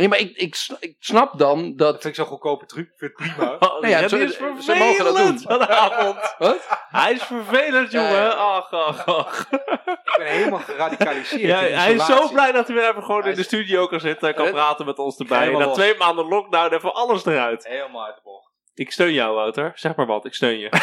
Nee, 0.00 0.08
maar 0.08 0.18
ik, 0.18 0.36
ik, 0.36 0.56
ik 0.80 0.96
snap 0.98 1.38
dan 1.38 1.62
Dat 1.76 1.78
dat. 1.78 1.92
vind 1.92 2.04
ik 2.04 2.14
zo'n 2.14 2.26
goedkope 2.26 2.66
truc. 2.66 2.86
Ik 2.86 2.92
vind 2.96 3.12
het 3.18 3.34
prima. 3.34 3.52
Oh, 3.60 3.60
Nou 3.60 3.88
ja, 3.88 3.98
ja, 3.98 4.08
ze- 4.08 4.74
mogen 4.78 5.04
dat 5.04 5.16
doen. 5.16 5.38
vanavond. 5.38 6.34
Wat? 6.38 6.56
Hij 6.90 7.12
is 7.12 7.22
vervelend, 7.22 7.90
jongen. 7.92 8.12
ja. 8.12 8.28
Ach, 8.28 8.70
ach, 8.72 9.06
ach. 9.06 9.46
ik 9.50 10.14
ben 10.16 10.26
helemaal 10.26 10.58
geradicaliseerd. 10.58 11.40
Ja, 11.42 11.58
hij 11.58 11.92
is 11.94 12.06
zo 12.06 12.28
blij 12.28 12.52
dat 12.52 12.66
hij 12.66 12.76
weer 12.76 12.88
even 12.90 13.02
gewoon 13.02 13.20
Hij 13.22 13.30
in 13.30 13.36
de 13.36 13.42
studio 13.42 13.86
kan 13.86 14.00
zitten 14.00 14.28
en 14.28 14.34
kan 14.34 14.44
Het- 14.44 14.54
praten 14.54 14.86
met 14.86 14.98
ons 14.98 15.18
erbij. 15.18 15.50
Na 15.50 15.70
twee 15.70 15.96
maanden 15.96 16.26
lockdown 16.28 16.74
even 16.74 16.94
alles 16.94 17.24
eruit. 17.26 17.66
Helemaal 17.66 18.04
uit 18.06 18.14
de 18.14 18.20
bocht. 18.24 18.48
Ik 18.74 18.92
steun 18.92 19.12
jou, 19.12 19.34
Wouter. 19.34 19.72
Zeg 19.74 19.94
maar 19.96 20.06
wat, 20.06 20.24
ik 20.24 20.34
steun 20.34 20.58
je. 20.58 20.68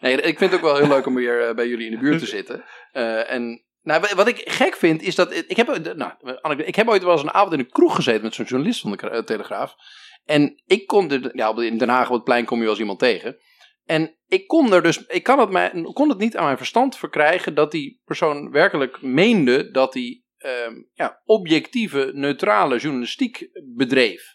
Nee, 0.00 0.16
ik 0.20 0.38
vind 0.38 0.50
het 0.52 0.54
ook 0.60 0.66
wel 0.66 0.76
heel 0.76 0.88
leuk 0.88 1.06
om 1.06 1.14
weer 1.14 1.48
eh, 1.48 1.54
bij 1.54 1.66
jullie 1.66 1.86
in 1.86 1.92
de 1.92 1.98
buurt 1.98 2.18
te 2.18 2.26
zitten. 2.26 2.64
Eh, 2.92 3.30
en 3.30 3.64
nou, 3.82 4.00
wa- 4.00 4.14
wat 4.14 4.28
ik 4.28 4.42
gek 4.44 4.76
vind 4.76 5.02
is 5.02 5.14
dat. 5.14 5.34
Ik 5.34 5.56
heb, 5.56 5.94
nou, 5.96 6.12
ik 6.62 6.74
heb 6.74 6.88
ooit 6.88 7.02
wel 7.02 7.12
eens 7.12 7.22
een 7.22 7.32
avond 7.32 7.52
in 7.52 7.58
een 7.58 7.70
kroeg 7.70 7.94
gezeten 7.94 8.22
met 8.22 8.34
zo'n 8.34 8.44
journalist 8.44 8.80
van 8.80 8.90
de 8.90 9.10
eh, 9.10 9.22
Telegraaf. 9.22 9.74
En 10.24 10.62
ik 10.66 10.86
kon 10.86 11.10
er. 11.10 11.36
Ja, 11.36 11.56
in 11.56 11.78
Den 11.78 11.88
Haag 11.88 12.08
op 12.08 12.14
het 12.14 12.24
plein 12.24 12.44
kom 12.44 12.56
je 12.56 12.62
wel 12.62 12.70
eens 12.72 12.80
iemand 12.80 12.98
tegen. 12.98 13.36
En 13.84 14.16
ik 14.26 14.46
kon 14.46 14.72
er 14.72 14.82
dus. 14.82 15.06
Ik 15.06 15.22
kan 15.22 15.38
het, 15.38 15.50
mij, 15.50 15.86
kon 15.92 16.08
het 16.08 16.18
niet 16.18 16.36
aan 16.36 16.44
mijn 16.44 16.56
verstand 16.56 16.96
verkrijgen 16.96 17.54
dat 17.54 17.70
die 17.70 18.00
persoon 18.04 18.50
werkelijk 18.50 19.02
meende 19.02 19.70
dat 19.70 19.94
hij. 19.94 20.22
ehm, 20.38 20.74
ja, 20.94 21.20
objectieve, 21.24 22.10
neutrale 22.14 22.78
journalistiek 22.78 23.48
bedreef. 23.76 24.34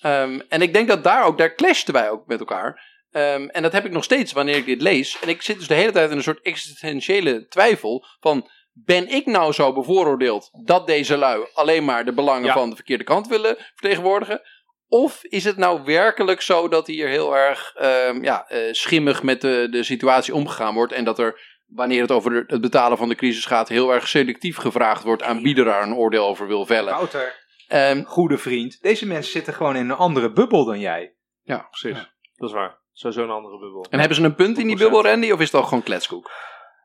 Ehm, 0.00 0.40
en 0.48 0.62
ik 0.62 0.72
denk 0.72 0.88
dat 0.88 1.04
daar 1.04 1.24
ook. 1.24 1.38
Daar 1.38 1.54
clashten 1.54 1.94
wij 1.94 2.10
ook 2.10 2.26
met 2.26 2.38
elkaar. 2.40 2.90
Ehm, 3.10 3.48
en 3.48 3.62
dat 3.62 3.72
heb 3.72 3.84
ik 3.84 3.92
nog 3.92 4.04
steeds 4.04 4.32
wanneer 4.32 4.56
ik 4.56 4.64
dit 4.66 4.82
lees. 4.82 5.18
En 5.20 5.28
ik 5.28 5.42
zit 5.42 5.58
dus 5.58 5.66
de 5.68 5.74
hele 5.74 5.92
tijd 5.92 6.10
in 6.10 6.16
een 6.16 6.22
soort 6.22 6.42
existentiële 6.42 7.46
twijfel 7.46 8.04
van... 8.20 8.48
Ben 8.72 9.08
ik 9.08 9.26
nou 9.26 9.52
zo 9.52 9.72
bevooroordeeld 9.72 10.50
dat 10.64 10.86
deze 10.86 11.16
lui 11.16 11.46
alleen 11.54 11.84
maar 11.84 12.04
de 12.04 12.12
belangen 12.12 12.44
Ja. 12.44 12.52
van 12.52 12.68
de 12.70 12.74
verkeerde 12.76 13.04
kant 13.04 13.26
willen 13.28 13.56
vertegenwoordigen? 13.74 14.40
Of 14.88 15.24
is 15.24 15.44
het 15.44 15.56
nou 15.56 15.84
werkelijk 15.84 16.40
zo 16.40 16.68
dat 16.68 16.86
hier 16.86 17.08
heel 17.08 17.36
erg 17.36 17.72
ehm, 17.74 18.22
ja, 18.24 18.46
eh, 18.48 18.72
schimmig 18.72 19.22
met 19.22 19.40
de, 19.40 19.68
de 19.70 19.82
situatie 19.82 20.34
omgegaan 20.34 20.74
wordt 20.74 20.92
en 20.92 21.04
dat 21.04 21.18
er, 21.18 21.40
wanneer 21.66 22.00
het 22.02 22.10
over 22.10 22.44
het 22.46 22.60
betalen 22.60 22.98
van 22.98 23.08
de 23.08 23.14
crisis 23.14 23.44
gaat, 23.46 23.68
heel 23.68 23.92
erg 23.92 24.08
selectief 24.08 24.56
gevraagd 24.56 25.02
wordt 25.02 25.22
aan 25.22 25.42
wie 25.42 25.56
er 25.56 25.64
daar 25.64 25.82
een 25.82 25.94
oordeel 25.94 26.26
over 26.26 26.46
wil 26.46 26.66
vellen? 26.66 26.92
Wouter, 26.94 27.40
Ehm, 27.68 28.02
goede 28.04 28.38
vriend. 28.38 28.78
Deze 28.82 29.06
mensen 29.06 29.32
zitten 29.32 29.54
gewoon 29.54 29.76
in 29.76 29.90
een 29.90 29.96
andere 29.96 30.32
bubbel 30.32 30.64
dan 30.64 30.80
jij. 30.80 31.14
ja, 31.42 31.68
Precies. 31.70 32.10
Dat 32.34 32.48
is 32.48 32.54
waar. 32.54 32.80
Sowieso 32.92 33.22
een 33.24 33.30
andere 33.30 33.58
bubbel. 33.58 33.86
En 33.90 33.98
hebben 33.98 34.16
ze 34.16 34.22
een 34.24 34.34
punt 34.34 34.58
in 34.58 34.66
die 34.66 34.76
100%. 34.76 34.78
bubbel, 34.78 35.04
Randy, 35.10 35.30
of 35.30 35.40
is 35.40 35.46
het 35.52 35.54
al 35.60 35.62
gewoon 35.66 35.82
kletskoek? 35.82 36.30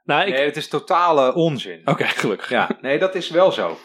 Nou, 0.08 0.28
ik, 0.28 0.34
Nee, 0.34 0.46
het 0.46 0.58
is 0.58 0.68
totale 0.68 1.34
onzin. 1.34 1.82
Oké, 1.86 2.04
gelukkig. 2.06 2.50
Ja, 2.50 2.70
nee, 2.82 3.00
dat 3.00 3.16
is 3.16 3.30
wel 3.30 3.52
zo. 3.52 3.78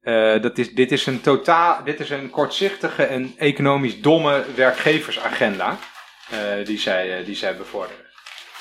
Eh, 0.00 0.40
dat 0.42 0.58
is, 0.58 0.74
dit, 0.74 0.92
is 0.92 1.06
een 1.06 1.20
totaal, 1.20 1.84
dit 1.84 2.00
is 2.00 2.10
een 2.10 2.30
kortzichtige 2.30 3.02
en 3.04 3.34
economisch 3.36 4.00
domme 4.00 4.44
werkgeversagenda 4.54 5.76
eh, 6.30 6.64
die, 6.66 6.78
zij, 6.78 7.18
eh, 7.18 7.24
die 7.24 7.34
zij 7.34 7.56
bevorderen. 7.56 8.06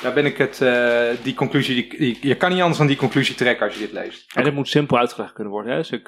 Daar 0.01 0.13
ben 0.13 0.25
ik 0.25 0.37
het, 0.37 0.57
die 1.23 1.33
conclusie, 1.33 1.75
die, 1.75 1.99
die- 1.99 2.27
je 2.27 2.35
kan 2.35 2.49
niet 2.51 2.59
anders 2.59 2.77
dan 2.77 2.87
die 2.87 2.95
conclusie 2.97 3.35
trekken 3.35 3.65
als 3.65 3.73
je 3.75 3.79
dit 3.79 3.91
leest. 3.91 4.33
En 4.35 4.45
het 4.45 4.53
moet 4.53 4.67
simpel 4.69 4.97
uitgelegd 4.97 5.33
kunnen 5.33 5.53
worden. 5.53 5.71
Hè? 5.71 5.77
Dus 5.77 5.91
ik 5.91 6.07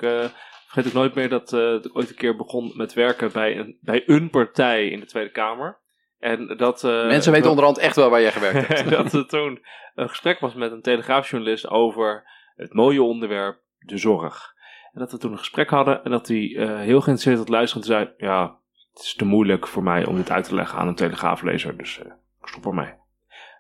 vergeet 0.68 0.88
ook 0.88 0.94
nooit 0.94 1.16
meer 1.16 1.30
dat, 1.30 1.50
dat 1.50 1.86
ik 1.86 1.96
ooit 1.98 2.10
een 2.10 2.16
keer 2.16 2.36
begon 2.36 2.72
met 2.76 2.94
werken 2.94 3.32
bij 3.32 3.58
een, 3.58 3.78
bij 3.82 4.04
een 4.06 4.30
partij 4.30 4.88
in 4.88 5.00
de 5.00 5.06
Tweede 5.06 5.32
Kamer. 5.32 5.80
En 6.20 6.58
dat, 6.58 6.84
eh, 6.84 6.92
Mensen 7.06 7.32
weten 7.32 7.50
onderhand 7.50 7.78
echt 7.78 7.96
wel 7.96 8.10
waar 8.10 8.22
jij 8.22 8.32
gewerkt 8.32 8.68
hebt. 8.68 8.90
dat 9.04 9.14
er 9.14 9.28
toen 9.28 9.66
een 9.96 10.10
gesprek 10.10 10.40
was 10.40 10.54
met 10.54 10.72
een 10.72 10.82
telegraafjournalist 10.82 11.68
over 11.68 12.24
het 12.56 12.74
mooie 12.74 13.04
onderwerp, 13.04 13.60
de 13.80 13.98
zorg. 13.98 14.54
En 14.94 15.00
dat 15.00 15.12
we 15.12 15.18
toen 15.18 15.32
een 15.32 15.38
gesprek 15.38 15.70
hadden 15.70 16.04
en 16.04 16.12
dat 16.12 16.28
hij 16.28 16.56
eh, 16.56 16.68
heel 16.68 17.02
geïnteresseerd 17.02 17.38
had 17.38 17.50
luisteren 17.50 17.84
en 17.84 17.90
zei: 17.94 18.10
Ja, 18.18 18.58
het 18.94 19.04
is 19.04 19.14
te 19.14 19.26
moeilijk 19.26 19.68
voor 19.68 19.84
mij 19.84 20.06
om 20.06 20.16
dit 20.16 20.32
uit 20.32 20.44
te 20.44 20.56
leggen 20.56 20.80
aan 20.80 20.88
een 20.88 20.96
telegraaflezer, 20.96 21.78
dus 21.78 22.00
eh, 22.00 22.12
ik 22.42 22.48
stop 22.48 22.66
ermee. 22.66 22.94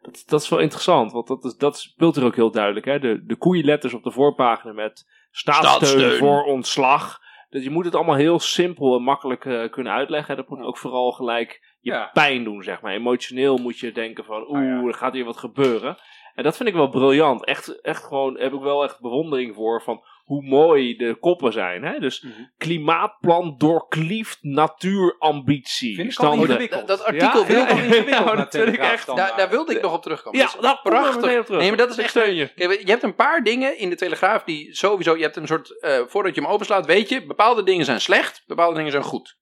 Dat, 0.02 0.24
dat 0.28 0.42
is 0.42 0.50
wel 0.50 0.60
interessant, 0.60 1.12
want 1.12 1.28
dat, 1.28 1.46
is, 1.46 1.56
dat 1.56 1.80
speelt 1.80 2.16
er 2.16 2.24
ook 2.24 2.36
heel 2.36 2.52
duidelijk. 2.52 2.86
Hè? 2.86 3.00
De, 3.00 3.26
de 3.26 3.36
koeienletters 3.36 3.94
op 3.94 4.04
de 4.04 4.12
voorpagina 4.12 4.74
met 4.74 5.08
staatssteun, 5.32 5.72
Staatssteun. 5.72 6.18
voor 6.18 6.44
ontslag. 6.44 7.20
Dus 7.50 7.64
je 7.64 7.70
moet 7.70 7.86
het 7.86 7.96
allemaal 7.96 8.16
heel 8.16 8.40
simpel 8.40 8.96
en 8.96 9.04
makkelijk 9.04 9.46
eh, 9.46 9.70
kunnen 9.70 9.94
uitleggen. 9.94 10.36
Dat 10.36 10.50
moet 10.50 10.62
ook 10.62 10.78
vooral 10.78 11.12
gelijk 11.12 11.69
je 11.80 11.92
Ja. 11.92 12.10
pijn 12.14 12.44
doen, 12.44 12.64
zeg 12.64 12.82
maar. 12.82 12.94
Emotioneel 12.94 13.58
moet 13.58 13.80
je 13.80 13.92
denken 13.92 14.24
van, 14.26 14.48
oeh, 14.50 14.58
Ah, 14.60 14.64
ja. 14.66 14.88
er 14.88 14.94
gaat 14.94 15.14
hier 15.14 15.26
wat 15.26 15.38
gebeuren. 15.38 15.98
En 16.36 16.44
dat 16.44 16.58
vind 16.58 16.70
ik 16.70 16.76
wel 16.76 16.90
briljant. 16.90 17.46
Echt, 17.46 17.82
echt 17.82 18.04
gewoon, 18.04 18.40
heb 18.40 18.54
ik 18.54 18.60
wel 18.62 18.84
echt 18.84 19.00
bewondering 19.00 19.56
voor 19.56 19.82
van 19.82 20.04
hoe 20.24 20.44
mooi 20.44 20.96
de 20.96 21.18
koppen 21.20 21.52
zijn. 21.54 21.84
Hè? 21.84 22.00
Dus 22.00 22.22
Mhm. 22.22 22.34
klimaatplan 22.58 23.56
doorklieft 23.58 24.38
natuurambitie. 24.42 25.96
Vind 25.96 26.12
ik 26.12 26.20
al 26.20 26.34
ingewikkeld. 26.34 26.88
Dat, 26.88 26.98
dat 26.98 27.08
artikel 27.08 27.40
Ja, 27.42 27.46
wil 27.48 27.58
ja, 27.58 27.68
ik 27.68 27.70
nog 27.70 27.80
ja, 27.80 27.86
ingewikkeld 27.86 28.38
ja, 28.38 28.46
Telegraaf 28.46 28.92
echt. 28.92 29.16
Daar, 29.16 29.34
daar 29.38 29.50
wilde 29.50 29.76
ik 29.76 29.82
nog 29.82 29.94
op 29.94 30.02
terugkomen. 30.02 30.40
Ja, 30.40 30.50
Dat 30.62 30.74
is 30.74 30.80
prachtig. 30.84 31.22
meteen 31.22 31.40
op 31.40 31.46
terug. 31.46 31.60
Nee, 31.60 31.70
maar 31.70 31.78
dat 31.78 31.90
is 31.90 31.98
Ik 31.98 32.02
echt. 32.04 32.10
steun 32.10 32.36
je. 32.36 32.54
Kijk, 32.54 32.80
je 32.80 32.90
hebt 32.92 33.04
een 33.04 33.16
paar 33.16 33.44
dingen 33.44 33.78
in 33.78 33.90
de 33.90 33.96
Telegraaf 33.96 34.44
die 34.44 34.76
sowieso. 34.76 35.16
Je 35.16 35.24
hebt 35.24 35.36
een 35.36 35.48
soort. 35.48 35.82
eh, 35.82 36.00
voordat 36.08 36.36
je 36.36 36.42
hem 36.42 36.50
openslaat, 36.50 36.86
weet 36.86 37.10
je. 37.10 37.26
Bepaalde 37.26 37.64
dingen 37.64 37.86
zijn 37.86 38.02
slecht, 38.02 38.44
bepaalde 38.48 38.76
dingen 38.76 38.92
zijn 38.92 39.04
goed. 39.04 39.38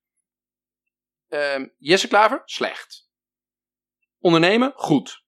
Ehm, 1.28 1.66
Jesse 1.78 2.08
Klaver, 2.08 2.42
slecht. 2.44 3.08
Ondernemen, 4.18 4.72
goed. 4.76 5.24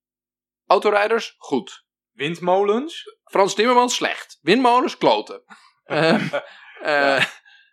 Autorijders, 0.66 1.34
goed. 1.38 1.84
Windmolens? 2.10 3.18
Frans 3.24 3.54
Timmermans, 3.54 3.94
slecht. 3.94 4.38
Windmolens, 4.42 4.96
kloten. 4.96 5.42
Ehm, 5.84 6.28
eh, 6.82 7.24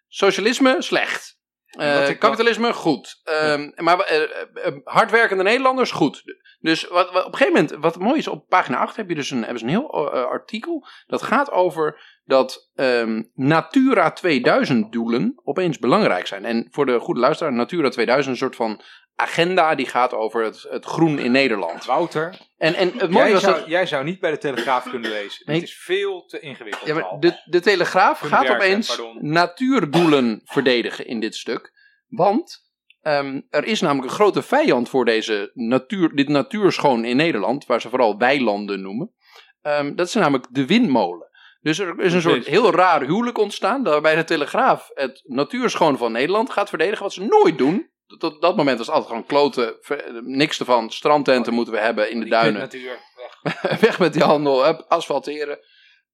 socialisme, 0.08 0.82
slecht. 0.82 1.37
Eh, 1.70 2.18
kapitalisme, 2.18 2.74
goed. 2.74 3.22
Ehm, 3.24 3.72
Maar 3.76 4.00
eh, 4.00 4.22
eh, 4.24 4.74
hardwerkende 4.84 5.44
Nederlanders, 5.44 5.92
goed. 5.92 6.24
Dus 6.60 6.88
wat, 6.88 7.12
wat- 7.12 7.26
op 7.26 7.32
een 7.32 7.38
gegeven 7.38 7.62
moment, 7.62 7.84
wat 7.84 8.00
mooi 8.00 8.18
is, 8.18 8.28
op 8.28 8.48
pagina 8.48 8.78
8 8.78 8.96
heb 8.96 9.10
je 9.10 9.16
dus 9.16 9.32
een, 9.32 9.38
hebben 9.40 9.60
ze 9.60 9.64
een 9.66 9.70
heel 9.72 10.12
artikel. 10.14 10.88
Dat 11.08 11.22
gaat 11.22 11.52
over 11.52 12.00
dat 12.26 12.72
ehm, 12.76 13.24
Natura 13.34 14.12
2000 14.12 14.92
doelen 14.92 15.42
opeens 15.44 15.80
belangrijk 15.80 16.28
zijn. 16.28 16.46
En 16.46 16.68
voor 16.72 16.86
de 16.86 17.00
goede 17.00 17.20
luisteraar, 17.20 17.54
Natura 17.54 17.90
2000 17.90 18.36
is 18.36 18.42
een 18.42 18.48
soort 18.48 18.56
van 18.70 18.82
agenda 19.20 19.76
die 19.76 19.86
gaat 19.86 20.14
over 20.14 20.44
het, 20.44 20.66
het 20.70 20.86
groen 20.86 21.20
in 21.20 21.32
Nederland. 21.32 21.86
Wouter, 21.86 22.38
En, 22.58 22.74
en 22.76 22.92
het 22.98 23.10
mooie 23.10 23.24
jij 23.24 23.34
was 23.34 23.42
zou, 23.42 23.60
dat... 23.60 23.68
jij 23.68 23.86
zou 23.86 24.04
niet 24.04 24.20
bij 24.20 24.32
de 24.32 24.38
Telegraaf 24.38 24.90
kunnen 24.90 25.12
lezen. 25.12 25.44
Nee. 25.46 25.56
Het 25.56 25.66
is 25.66 25.78
veel 25.78 26.26
te 26.26 26.40
ingewikkeld. 26.40 26.88
Ja, 26.88 26.94
maar 26.94 27.20
de, 27.20 27.42
de 27.46 27.60
Telegraaf 27.60 28.20
gaat 28.20 28.48
werken, 28.48 28.56
opeens 28.56 28.88
pardon. 28.88 29.18
natuurdoelen 29.32 30.42
verdedigen 30.54 31.08
in 31.08 31.20
dit 31.20 31.36
stuk. 31.36 31.74
Want 32.08 32.66
ehm, 33.02 33.42
er 33.50 33.64
is 33.64 33.82
namelijk 33.82 34.10
een 34.10 34.16
grote 34.16 34.42
vijand 34.42 34.90
voor 34.90 35.06
deze 35.06 35.52
natuur, 35.54 36.16
dit 36.16 36.28
natuurschoon 36.28 37.06
in 37.06 37.16
Nederland, 37.16 37.66
waar 37.66 37.82
ze 37.82 37.90
vooral 37.90 38.18
weilanden 38.18 38.82
noemen. 38.82 39.14
Ehm, 39.62 39.96
dat 39.96 40.08
is 40.08 40.14
namelijk 40.14 40.48
de 40.50 40.66
windmolen. 40.66 41.30
Dus 41.62 41.80
er 41.80 42.00
is 42.00 42.14
een 42.14 42.22
soort 42.22 42.46
heel 42.46 42.72
raar 42.72 43.02
huwelijk 43.02 43.38
ontstaan, 43.38 43.84
waarbij 43.84 44.16
de 44.16 44.24
Telegraaf 44.24 44.90
het 44.94 45.22
natuurschoon 45.24 45.98
van 45.98 46.12
Nederland 46.12 46.50
gaat 46.50 46.70
verdedigen, 46.70 47.04
wat 47.04 47.14
ze 47.14 47.24
nooit 47.24 47.58
doen. 47.58 47.96
Tot 48.08 48.20
tot 48.20 48.42
dat 48.42 48.56
moment 48.56 48.78
was 48.78 48.88
het 48.88 48.96
altijd 48.96 49.14
gewoon 49.14 49.28
kloten, 49.28 49.78
ver- 49.82 50.24
niks 50.24 50.60
ervan, 50.60 50.90
strandtenten 50.90 51.54
moeten 51.54 51.74
we 51.74 51.80
hebben 51.80 52.12
in 52.12 52.20
de 52.20 52.26
duinen. 52.30 52.62
kutnatuur, 52.62 52.98
weg. 53.62 53.80
Weg 53.80 54.00
met 54.00 54.14
die 54.14 54.24
handel, 54.24 54.66
hup, 54.66 54.86
asfalteren. 54.88 55.60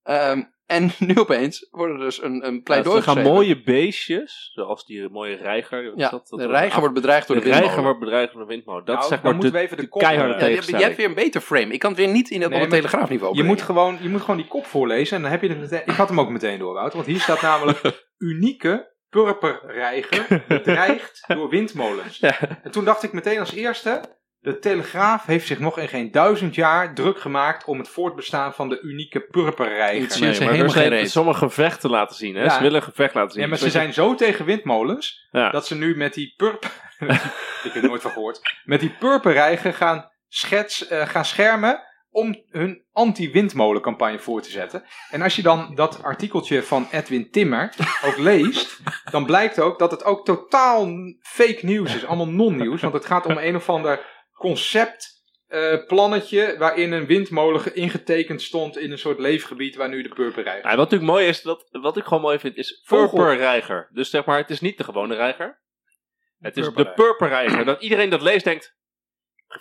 Ehm, 0.04 0.42
en 0.66 0.92
nu 1.08 1.16
opeens 1.20 1.68
wordt 1.72 1.94
er 1.94 2.00
dus 2.00 2.22
een, 2.22 2.46
een 2.46 2.54
Ja, 2.54 2.62
pleidooi 2.64 2.98
er 2.98 3.04
gaan 3.04 3.22
mooie 3.22 3.62
beestjes, 3.64 4.52
zoals 4.54 4.86
die 4.86 5.10
mooie 5.10 5.36
reiger. 5.36 5.84
Ja, 5.96 6.10
dat? 6.10 6.28
Dat 6.30 6.40
de 6.40 6.48
reiger 6.48 6.80
wordt 6.80 6.94
bedreigd 6.96 7.28
door 7.28 7.36
de 7.36 7.42
de, 7.42 7.48
windmolen. 7.50 7.74
reiger 7.76 7.84
wordt 7.94 8.06
bedreigd 8.06 8.34
door 8.34 8.42
de 8.42 8.48
windmolen. 8.48 8.86
Dat 8.86 8.96
Nou, 8.96 9.08
is 9.08 9.14
zeg 9.14 9.24
maar 9.24 9.34
moeten 9.34 9.52
de, 9.52 9.58
we 9.58 9.64
even 9.64 9.78
de 9.78 9.84
de 9.84 9.90
kop, 9.90 10.02
keiharde 10.02 10.34
Ja, 10.34 10.40
je, 10.40 10.44
hebt- 10.44 10.56
tegenstelling. 10.66 10.98
weer 10.98 11.08
een 11.08 11.14
beter 11.26 11.42
frame. 11.42 11.74
Ik 11.74 11.80
kan 11.80 11.90
het 11.90 12.00
weer 12.00 12.10
niet 12.10 12.30
in 12.30 12.42
het, 12.42 12.50
Nee, 12.50 12.60
op 12.60 12.66
het 12.66 12.76
telegraafniveau 12.76 13.36
Je 13.36 13.44
moet, 13.44 13.62
gewoon, 13.62 13.98
je 14.02 14.10
moet 14.10 14.22
gewoon 14.22 14.38
die 14.38 14.48
kop 14.48 14.66
voorlezen 14.66 15.16
en 15.16 15.22
dan 15.22 15.32
heb 15.32 15.42
je 15.42 15.50
het 15.50 15.60
meteen. 15.60 15.82
Ik 15.86 15.94
had 15.94 16.10
hem 16.10 16.20
ook 16.20 16.30
meteen 16.30 16.60
door, 16.60 16.74
Wouter, 16.74 16.96
want 16.96 17.08
hier 17.10 17.20
staat 17.20 17.42
namelijk 17.42 18.04
unieke 18.18 18.93
purperreiger 19.14 20.26
bedreigd 20.48 21.24
door 21.28 21.50
windmolens. 21.50 22.18
Ja. 22.18 22.40
En 22.64 22.72
toen 22.72 22.86
dacht 22.86 23.04
ik 23.04 23.14
meteen 23.14 23.40
als 23.40 23.54
eerste, 23.54 24.02
de 24.40 24.60
Telegraaf 24.60 25.26
heeft 25.26 25.48
zich 25.48 25.60
nog 25.60 25.80
in 25.80 25.88
geen 25.88 26.12
duizend 26.12 26.56
jaar 26.56 26.94
druk 26.94 27.20
gemaakt 27.20 27.66
om 27.66 27.78
het 27.78 27.90
voortbestaan 27.90 28.54
van 28.54 28.70
de 28.70 28.82
unieke 28.82 29.20
purperreiger. 29.20 30.00
Nee, 30.00 30.34
ze 30.34 30.44
maar 30.44 30.50
er 30.50 30.56
helemaal 30.56 30.90
geen 30.90 31.10
sommige 31.10 31.40
gevechten 31.40 31.90
laten 31.90 32.16
zien. 32.16 32.36
Hè? 32.36 32.44
Ja. 32.44 32.50
Ze 32.50 32.62
willen 32.62 32.76
een 32.76 32.84
gevecht 32.84 33.14
laten 33.14 33.32
zien. 33.32 33.42
Ja, 33.42 33.48
maar 33.48 33.58
ze 33.58 33.70
zijn 33.70 33.94
zo 33.94 34.16
tegen 34.16 34.46
windmolens, 34.46 35.28
Ja. 35.32 35.50
dat 35.50 35.68
ze 35.68 35.76
nu 35.76 35.98
met 35.98 36.14
die 36.14 36.34
purper... 36.38 36.72
ik 37.64 37.72
heb 37.74 37.76
er 37.76 37.90
nooit 37.90 38.02
van 38.02 38.12
gehoord. 38.12 38.42
Met 38.64 38.80
die 38.80 38.96
purperreiger 39.00 39.74
gaan, 39.74 40.12
schets, 40.28 40.88
eh, 40.88 41.08
gaan 41.08 41.26
schermen 41.26 41.84
om 42.14 42.44
hun 42.50 42.84
anti-windmolencampagne 42.92 44.20
voor 44.20 44.42
te 44.42 44.50
zetten. 44.52 44.84
En 45.10 45.22
als 45.22 45.36
je 45.36 45.42
dan 45.42 45.76
dat 45.76 46.04
artikeltje 46.04 46.64
van 46.64 46.88
Edwin 46.92 47.32
Timmer 47.32 47.74
ook 48.06 48.18
leest, 48.32 48.80
dan 49.12 49.26
blijkt 49.26 49.60
ook 49.60 49.80
dat 49.80 49.92
het 49.92 50.04
ook 50.04 50.26
totaal 50.26 50.88
fake 51.22 51.60
nieuws 51.62 51.96
is. 51.96 52.06
Allemaal 52.06 52.28
non-nieuws, 52.30 52.82
want 52.82 52.94
het 52.94 53.06
gaat 53.06 53.26
om 53.26 53.38
een 53.38 53.56
of 53.56 53.70
ander 53.70 54.06
concept... 54.38 55.12
eh, 55.48 55.86
plannetje 55.88 56.56
waarin 56.58 56.92
een 56.92 57.06
windmolen 57.06 57.62
ge- 57.62 57.74
ingetekend 57.74 58.42
stond 58.42 58.78
in 58.78 58.92
een 58.92 58.98
soort 58.98 59.20
leefgebied 59.20 59.76
waar 59.76 59.90
nu 59.90 60.02
de 60.04 60.10
purperreiger. 60.10 60.70
Ja, 60.70 60.76
wat 60.76 60.90
natuurlijk 60.90 61.12
mooi 61.12 61.28
is, 61.28 61.42
dat, 61.42 61.68
wat 61.72 61.98
ik 61.98 62.04
gewoon 62.04 62.24
mooi 62.24 62.40
vind, 62.40 62.56
is 62.58 62.84
purperreiger. 62.88 63.90
Dus 63.92 64.10
zeg 64.10 64.26
maar, 64.26 64.38
het 64.38 64.50
is 64.50 64.62
niet 64.62 64.78
de 64.78 64.84
gewone 64.84 65.16
reiger. 65.16 65.62
Het 66.40 66.58
is 66.58 66.66
de 66.74 66.92
purperreiger. 66.94 67.66
Dat 67.66 67.82
iedereen 67.82 68.10
dat 68.10 68.22
leest 68.22 68.44
denkt, 68.44 68.76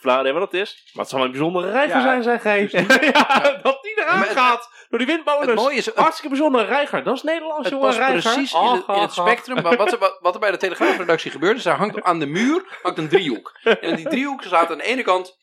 wat 0.01 0.43
het 0.53 0.55
is. 0.61 0.91
Maar 0.93 1.03
het 1.05 1.13
zal 1.13 1.25
een 1.25 1.31
bijzondere 1.31 1.71
reiger 1.71 1.97
Ja, 1.97 2.03
zijn, 2.03 2.23
zeg 2.23 2.43
hij. 2.43 2.61
dus 2.67 2.73
ja, 3.13 3.59
dat 3.63 3.83
die 3.83 3.99
eraan 4.01 4.19
Maar 4.19 4.29
het- 4.29 4.37
gaat 4.37 4.71
door 4.89 4.99
die 4.99 5.07
windmolens. 5.09 5.47
Het 5.47 5.55
mooie 5.55 5.77
is, 5.77 5.87
het, 5.87 5.95
Hartstikke 5.95 6.29
bijzondere 6.29 6.65
reiger. 6.65 7.05
Dat 7.05 7.15
is 7.17 7.23
Nederlands, 7.23 7.59
het 7.69 7.69
jongen. 7.73 7.87
past 7.87 7.99
reiger. 7.99 8.33
precies 8.33 8.53
in 8.53 8.61
het, 8.61 8.97
in 9.03 9.11
spectrum. 9.11 9.63
Maar 9.63 9.77
wat, 9.77 9.93
er- 9.93 9.99
wat, 9.99 10.19
wat 10.21 10.35
er 10.35 10.41
bij 10.41 10.51
de 10.51 10.57
Telegraafredactie 10.57 11.31
gebeurt, 11.31 11.57
is 11.57 11.63
daar 11.63 11.77
hangt 11.77 12.03
aan 12.03 12.19
de 12.19 12.27
muur 12.27 12.79
hangt 12.83 12.99
een 12.99 13.09
driehoek. 13.09 13.59
En 13.63 13.81
in 13.81 13.97
die 13.97 14.09
driehoek 14.09 14.43
staat 14.43 14.71
aan 14.71 14.79
de 14.79 14.85
ene 14.85 15.03
kant 15.03 15.39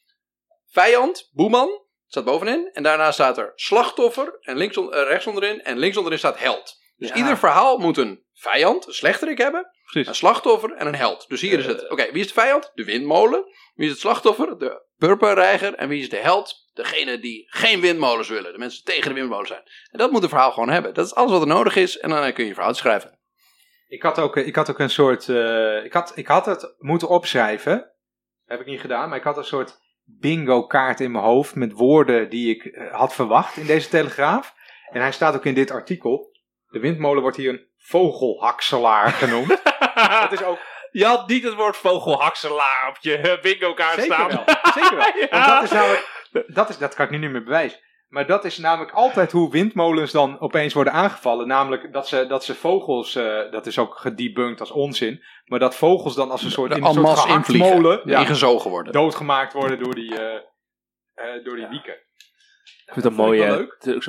vijand, 0.72 1.30
boeman, 1.32 1.70
staat 2.08 2.24
bovenin. 2.26 2.70
En 2.74 2.84
daarna 2.84 3.12
staat 3.12 3.38
er 3.38 3.52
slachtoffer, 3.56 4.38
en 4.42 4.58
links 4.58 4.78
on- 4.78 4.94
eh, 4.94 5.04
rechts 5.08 5.28
onderin. 5.28 5.62
En 5.64 5.78
links 5.78 5.98
onderin 5.98 6.20
staat 6.20 6.40
held. 6.40 6.78
Dus 6.98 7.10
Ja. 7.10 7.16
ieder 7.16 7.38
verhaal 7.38 7.78
moet 7.78 7.98
een 7.98 8.24
vijand, 8.34 8.88
een 8.88 8.94
slechterik 8.94 9.38
hebben. 9.38 9.68
Precies. 9.92 10.08
Een 10.10 10.16
slachtoffer 10.16 10.72
en 10.74 10.88
een 10.88 10.96
held. 10.96 11.26
Dus 11.28 11.42
hier 11.42 11.60
is 11.60 11.66
het. 11.66 11.90
Oké, 11.90 12.12
wie 12.12 12.22
is 12.22 12.28
de 12.28 12.34
vijand? 12.34 12.72
De 12.74 12.84
windmolen. 12.84 13.44
Wie 13.76 13.86
is 13.86 13.92
het 13.92 14.00
slachtoffer? 14.02 14.58
De 14.58 14.82
purperreiger. 14.98 15.74
En 15.76 15.90
wie 15.90 16.02
is 16.02 16.10
de 16.10 16.16
held? 16.18 16.70
Degene 16.74 17.20
die 17.20 17.44
geen 17.48 17.82
windmolens 17.82 18.30
willen. 18.30 18.52
De 18.52 18.58
mensen 18.58 18.86
die 18.86 18.94
tegen 18.94 19.10
de 19.10 19.16
windmolen 19.16 19.48
zijn. 19.48 19.62
En 19.92 19.98
dat 19.98 20.12
moet 20.12 20.24
een 20.24 20.30
verhaal 20.30 20.52
gewoon 20.52 20.70
hebben. 20.70 20.94
Dat 20.94 21.06
is 21.06 21.16
alles 21.16 21.32
wat 21.32 21.42
er 21.42 21.48
nodig 21.48 21.76
is. 21.76 21.98
En 21.98 22.10
dan 22.10 22.34
kun 22.34 22.44
je 22.44 22.50
je 22.50 22.56
verhaal 22.56 22.74
schrijven. 22.74 23.20
Ik 23.88 24.02
had 24.02 24.20
ook, 24.20 24.38
ik 24.38 24.56
had 24.56 24.70
ook 24.70 24.80
een 24.80 24.90
soort. 24.90 25.30
eh, 25.30 25.84
ik, 25.86 25.94
had, 25.94 26.12
ik 26.16 26.28
had 26.28 26.46
het 26.46 26.76
moeten 26.78 27.08
opschrijven. 27.08 27.92
Heb 28.46 28.60
ik 28.60 28.66
niet 28.66 28.80
gedaan, 28.82 29.10
maar 29.10 29.18
ik 29.18 29.24
had 29.24 29.38
een 29.38 29.44
soort 29.44 29.80
bingo-kaart 30.04 31.00
in 31.00 31.12
mijn 31.12 31.24
hoofd. 31.24 31.56
met 31.56 31.72
woorden 31.72 32.30
die 32.30 32.56
ik 32.56 32.66
eh, 32.66 32.94
had 32.94 33.14
verwacht 33.14 33.58
in 33.58 33.66
deze 33.66 33.90
telegraaf. 33.90 34.54
En 34.92 35.02
hij 35.02 35.12
staat 35.12 35.36
ook 35.36 35.46
in 35.46 35.54
dit 35.54 35.72
artikel. 35.72 36.38
De 36.68 36.80
windmolen 36.80 37.22
wordt 37.22 37.38
hier 37.38 37.50
een 37.50 37.68
vogelhakselaar 37.90 39.10
genoemd. 39.12 39.48
dat 40.22 40.32
is 40.32 40.44
ook. 40.44 40.58
Je 40.92 41.06
had 41.06 41.28
niet 41.28 41.44
het 41.44 41.54
woord 41.54 41.78
vogelhakselaar 41.78 42.86
op 42.90 42.98
je 43.00 43.40
bingo 43.42 43.74
kaart 43.74 44.00
Zeker 44.00 44.14
staan. 44.14 44.28
wel. 44.28 44.44
Zeker 44.74 44.96
wel. 44.96 45.12
Ja. 45.30 45.48
Dat 45.48 45.64
is 45.64 45.72
namelijk. 45.72 46.28
Dat, 46.48 46.70
is, 46.70 46.78
dat 46.78 46.96
kan 46.96 47.06
ik 47.06 47.12
nu 47.12 47.18
niet 47.18 47.32
meer 47.32 47.44
bewijzen. 47.44 47.80
Maar 48.08 48.28
dat 48.28 48.46
is 48.46 48.58
namelijk 48.58 48.92
altijd 48.92 49.32
hoe 49.32 49.52
windmolens 49.52 50.12
dan 50.12 50.40
opeens 50.40 50.74
worden 50.74 50.94
aangevallen. 50.94 51.48
Namelijk 51.48 51.94
dat 51.94 52.08
ze, 52.08 52.26
dat 52.28 52.44
ze 52.44 52.56
vogels, 52.56 53.16
eh, 53.16 53.52
dat 53.52 53.66
is 53.66 53.80
ook 53.80 53.98
gedebunked 53.98 54.60
als 54.60 54.72
onzin. 54.72 55.24
Maar 55.46 55.60
dat 55.60 55.76
vogels 55.76 56.16
dan 56.16 56.32
als 56.32 56.44
een 56.44 56.52
soort, 56.52 56.76
in 56.78 56.84
een 56.84 56.94
soort 56.94 57.26
invliegen. 57.28 57.68
gehaktmolen 57.68 58.02
ja, 58.06 58.20
Ingezogen 58.20 58.70
worden. 58.70 58.94
doodgemaakt 58.94 59.54
worden 59.54 59.84
door 59.84 59.96
die, 59.96 60.20
eh 60.20 60.40
eh, 61.20 61.44
door 61.44 61.56
die 61.56 61.68
wieken. 61.68 61.94
Ik 62.86 62.94
vind 62.94 63.06
ik 63.06 63.12
mooi, 63.12 63.40
leuk. 63.40 63.76
Het 63.80 64.04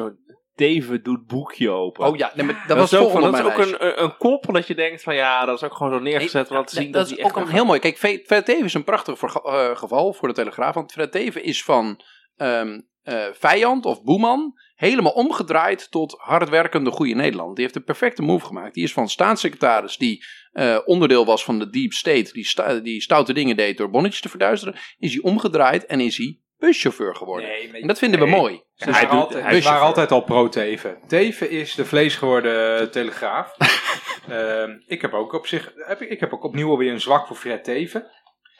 David 0.60 1.04
doet 1.04 1.26
boekje 1.26 1.70
open. 1.70 2.06
Oh 2.06 2.16
ja, 2.16 2.32
nee, 2.34 2.46
maar 2.46 2.54
dat, 2.54 2.68
Dat, 2.68 2.76
was 2.76 2.92
is 2.92 2.98
ook, 2.98 3.10
volgende 3.10 3.42
dat 3.42 3.58
is 3.58 3.74
ook 3.74 3.80
een, 3.80 4.02
een, 4.02 4.16
kop 4.16 4.46
dat 4.52 4.66
je 4.66 4.74
denkt 4.74 5.02
van 5.02 5.14
ja, 5.14 5.44
dat 5.44 5.56
is 5.56 5.62
ook 5.62 5.74
gewoon 5.74 5.92
zo 5.92 5.98
neergezet. 5.98 6.50
Nee, 6.50 6.58
om 6.58 6.64
te 6.64 6.74
nee, 6.74 6.84
zien 6.84 6.92
dat, 6.92 7.08
dat, 7.08 7.18
is 7.18 7.24
ook 7.24 7.36
echt 7.36 7.46
een 7.46 7.52
heel 7.52 7.64
mooi. 7.64 7.80
Kijk, 7.80 7.98
Fred 7.98 8.44
Teven 8.44 8.64
is 8.64 8.74
een 8.74 8.84
prachtig 8.84 9.18
verga- 9.18 9.40
eh, 9.40 9.76
geval 9.76 10.12
voor 10.12 10.28
de 10.28 10.34
Telegraaf. 10.34 10.74
Want 10.74 10.92
Fred 10.92 11.12
Teven 11.12 11.44
is 11.44 11.64
van 11.64 12.00
ehm, 12.36 12.80
eh, 13.02 13.24
vijand 13.32 13.84
of 13.84 14.02
boeman 14.02 14.58
helemaal 14.74 15.12
omgedraaid 15.12 15.90
tot 15.90 16.14
hardwerkende 16.18 16.90
goede 16.90 17.14
Nederland. 17.14 17.54
Die 17.54 17.64
heeft 17.64 17.76
een 17.76 17.84
perfecte 17.84 18.22
move 18.22 18.46
gemaakt. 18.46 18.74
Die 18.74 18.84
is 18.84 18.92
van 18.92 19.08
staatssecretaris 19.08 19.96
die 19.96 20.24
eh, 20.52 20.78
onderdeel 20.84 21.24
was 21.24 21.44
van 21.44 21.58
de 21.58 21.70
Deep 21.70 21.92
State. 21.92 22.32
Die, 22.32 22.44
sta- 22.46 22.74
die 22.74 23.00
stoute 23.02 23.32
dingen 23.32 23.56
deed 23.56 23.76
door 23.76 23.90
bonnetjes 23.90 24.20
te 24.20 24.28
verduisteren. 24.28 24.74
Is 24.98 25.12
hij 25.12 25.22
omgedraaid 25.22 25.86
en 25.86 26.00
is 26.00 26.16
hij 26.16 26.38
buschauffeur 26.60 27.14
geworden. 27.16 27.48
Nee, 27.48 27.80
en 27.80 27.86
dat 27.86 27.98
vinden 27.98 28.20
we 28.20 28.26
nee. 28.26 28.34
mooi. 28.36 28.62
Ze 28.74 28.84
Hij 28.84 28.92
waren, 28.92 29.10
doet- 29.10 29.20
altijd, 29.20 29.44
hij 29.44 29.62
waren 29.62 29.80
altijd 29.82 30.10
al 30.12 30.20
pro-Teven. 30.24 30.98
Teven 31.06 31.50
is 31.50 31.74
de 31.74 31.84
vleesgeworden 31.84 32.90
telegraaf. 32.90 33.56
Ehm, 34.28 34.70
ik 34.86 35.00
heb 35.00 35.12
ook 35.14 35.32
op 35.32 35.46
zich, 35.46 35.72
heb 35.76 36.00
ik, 36.00 36.08
ik 36.10 36.20
heb 36.20 36.32
ook 36.32 36.44
opnieuw 36.44 36.70
alweer 36.70 36.92
een 36.92 37.00
zwak 37.00 37.26
voor 37.26 37.36
Fred 37.36 37.64
Teven. 37.64 38.10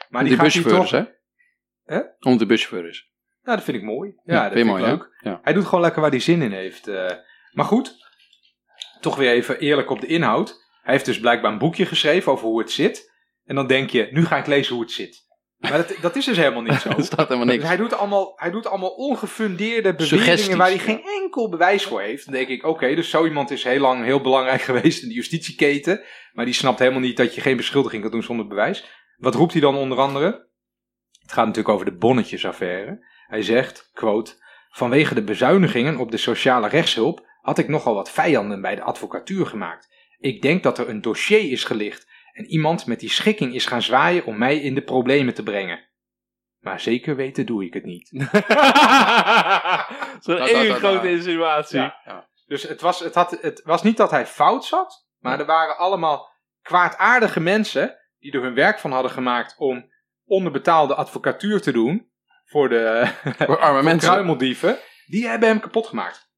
Maar 0.08 0.24
die, 0.24 0.32
die 0.34 0.42
buschauffeur 0.42 0.82
is, 0.82 0.90
toch... 0.90 1.00
hè? 1.84 1.94
Hè? 1.94 2.00
Omdat 2.20 2.38
hij 2.38 2.48
buschauffeur 2.48 2.88
is. 2.88 3.10
Nou, 3.42 3.56
dat 3.56 3.64
vind 3.64 3.76
ik 3.76 3.82
mooi. 3.82 4.14
Ja, 4.24 4.34
Ja, 4.34 4.42
dat 4.42 4.52
vind 4.52 4.68
ik 4.70 4.76
leuk. 4.76 5.16
Ja. 5.20 5.40
Hij 5.42 5.52
doet 5.52 5.64
gewoon 5.64 5.80
lekker 5.80 6.00
waar 6.00 6.10
hij 6.10 6.20
zin 6.20 6.42
in 6.42 6.52
heeft. 6.52 6.88
eh. 6.88 7.10
maar 7.52 7.64
goed, 7.64 7.96
toch 9.00 9.16
weer 9.16 9.30
even 9.32 9.58
eerlijk 9.58 9.90
op 9.90 10.00
de 10.00 10.06
inhoud. 10.06 10.68
Hij 10.82 10.92
heeft 10.92 11.04
dus 11.06 11.20
blijkbaar 11.20 11.52
een 11.52 11.58
boekje 11.58 11.86
geschreven 11.86 12.32
over 12.32 12.46
hoe 12.46 12.58
het 12.60 12.70
zit. 12.70 13.12
En 13.44 13.54
dan 13.54 13.66
denk 13.66 13.90
je, 13.90 14.08
nu 14.10 14.24
ga 14.26 14.36
ik 14.36 14.46
lezen 14.46 14.74
hoe 14.74 14.82
het 14.82 14.92
zit. 14.92 15.26
Maar 15.60 15.76
dat, 15.76 15.96
dat 16.00 16.16
is 16.16 16.24
dus 16.24 16.36
helemaal 16.36 16.62
niet 16.62 16.80
zo. 16.82 16.88
Er 16.88 17.04
staat 17.04 17.28
helemaal 17.28 17.46
Dus 17.46 17.54
niks. 17.54 17.68
hij 17.68 17.76
doet 17.76 17.92
allemaal, 17.94 18.32
hij 18.36 18.50
doet 18.50 18.66
allemaal 18.66 18.90
ongefundeerde 18.90 19.94
beweringen 19.94 20.24
Suggesties, 20.24 20.54
waar 20.54 20.68
hij 20.68 20.78
geen 20.78 21.02
enkel 21.04 21.48
bewijs 21.48 21.84
voor 21.84 22.00
heeft. 22.00 22.24
Dan 22.24 22.34
denk 22.34 22.48
ik, 22.48 22.64
oké, 22.64 22.94
dus 22.94 23.10
zo 23.10 23.24
iemand 23.24 23.50
is 23.50 23.64
heel 23.64 23.80
lang 23.80 24.04
heel 24.04 24.20
belangrijk 24.20 24.62
geweest 24.70 25.02
in 25.02 25.08
de 25.08 25.14
justitieketen. 25.14 26.00
Maar 26.32 26.44
die 26.44 26.54
snapt 26.54 26.78
helemaal 26.78 27.00
niet 27.00 27.16
dat 27.16 27.34
je 27.34 27.40
geen 27.40 27.56
beschuldiging 27.56 28.02
kan 28.02 28.10
doen 28.10 28.22
zonder 28.22 28.46
bewijs. 28.46 28.84
Wat 29.16 29.34
roept 29.34 29.52
hij 29.52 29.60
dan 29.60 29.76
onder 29.76 29.98
andere? 29.98 30.48
Het 31.20 31.32
gaat 31.32 31.46
natuurlijk 31.46 31.74
over 31.74 31.86
de 31.86 31.96
bonnetjesaffaire. 31.96 33.06
Hij 33.26 33.42
zegt, 33.42 33.90
quote, 33.92 34.34
vanwege 34.70 35.14
de 35.14 35.22
bezuinigingen 35.22 35.96
op 35.96 36.10
de 36.10 36.16
sociale 36.16 36.68
rechtshulp 36.68 37.26
had 37.40 37.58
ik 37.58 37.68
nogal 37.68 37.94
wat 37.94 38.10
vijanden 38.10 38.60
bij 38.60 38.74
de 38.74 38.82
advocatuur 38.82 39.46
gemaakt. 39.46 39.88
Ik 40.18 40.42
denk 40.42 40.62
dat 40.62 40.78
er 40.78 40.88
een 40.88 41.00
dossier 41.00 41.50
is 41.50 41.64
gelicht 41.64 42.08
en 42.40 42.46
iemand 42.46 42.86
met 42.86 43.00
die 43.00 43.10
schikking 43.10 43.54
is 43.54 43.66
gaan 43.66 43.82
zwaaien 43.82 44.24
om 44.24 44.38
mij 44.38 44.56
in 44.56 44.74
de 44.74 44.82
problemen 44.82 45.34
te 45.34 45.42
brengen. 45.42 45.88
Maar 46.58 46.80
zeker 46.80 47.16
weten 47.16 47.46
doe 47.46 47.64
ik 47.64 47.74
het 47.74 47.84
niet. 47.84 48.08
Zo'n 50.24 50.38
één 50.38 50.74
grote 50.74 51.10
insinuatie. 51.10 51.78
Ja. 51.78 52.28
Dus 52.46 52.62
het 52.62 52.80
was, 52.80 53.00
het, 53.00 53.14
had, 53.14 53.38
het 53.40 53.62
was 53.64 53.82
niet 53.82 53.96
dat 53.96 54.10
hij 54.10 54.26
fout 54.26 54.64
zat, 54.64 55.06
maar 55.18 55.40
er 55.40 55.46
waren 55.46 55.76
allemaal 55.76 56.28
kwaadaardige 56.62 57.40
mensen 57.40 57.96
die 58.18 58.32
er 58.32 58.42
hun 58.42 58.54
werk 58.54 58.78
van 58.78 58.92
hadden 58.92 59.10
gemaakt 59.10 59.54
om 59.58 59.92
onderbetaalde 60.24 60.94
advocatuur 60.94 61.60
te 61.60 61.72
doen 61.72 62.10
voor 62.44 62.68
de 62.68 63.10
Voor 63.46 63.58
arme 63.58 63.82
mensen. 63.82 64.10
kruimeldieven. 64.10 64.78
Die 65.06 65.28
hebben 65.28 65.48
hem 65.48 65.60
kapot 65.60 65.86
gemaakt. 65.86 66.30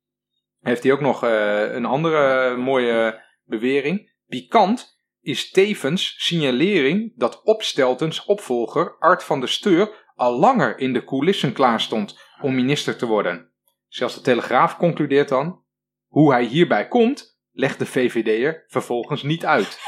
Heeft 0.61 0.83
hij 0.83 0.93
ook 0.93 1.01
nog 1.01 1.25
eh, 1.25 1.73
een 1.73 1.85
andere 1.85 2.57
mooie 2.57 3.25
bewering. 3.45 4.12
Pikant 4.27 5.01
is 5.23 5.51
tevens 5.51 6.15
signalering 6.17 7.13
dat 7.17 7.43
Opsteltens 7.43 8.25
opvolger 8.25 8.97
Art 8.99 9.25
van 9.25 9.41
der 9.41 9.49
Steur 9.49 10.11
al 10.15 10.39
langer 10.39 10.79
in 10.79 10.93
de 10.93 11.05
coulissen 11.05 11.53
klaar 11.53 11.81
stond 11.81 12.19
om 12.41 12.55
minister 12.55 12.97
te 12.97 13.07
worden. 13.07 13.51
Zelfs 13.89 14.15
de 14.15 14.21
Telegraaf 14.21 14.77
concludeert 14.77 15.29
dan, 15.29 15.63
hoe 16.07 16.33
hij 16.33 16.45
hierbij 16.45 16.89
komt, 16.89 17.41
legt 17.53 17.79
de 17.79 17.87
VVD'er 17.87 18.65
vervolgens 18.67 19.23
niet 19.23 19.45
uit. 19.45 19.79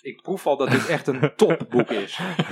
Ik 0.00 0.22
proef 0.22 0.46
al 0.46 0.56
dat 0.56 0.70
dit 0.70 0.86
echt 0.86 1.06
een 1.06 1.32
topboek 1.36 1.90
is. 1.90 2.18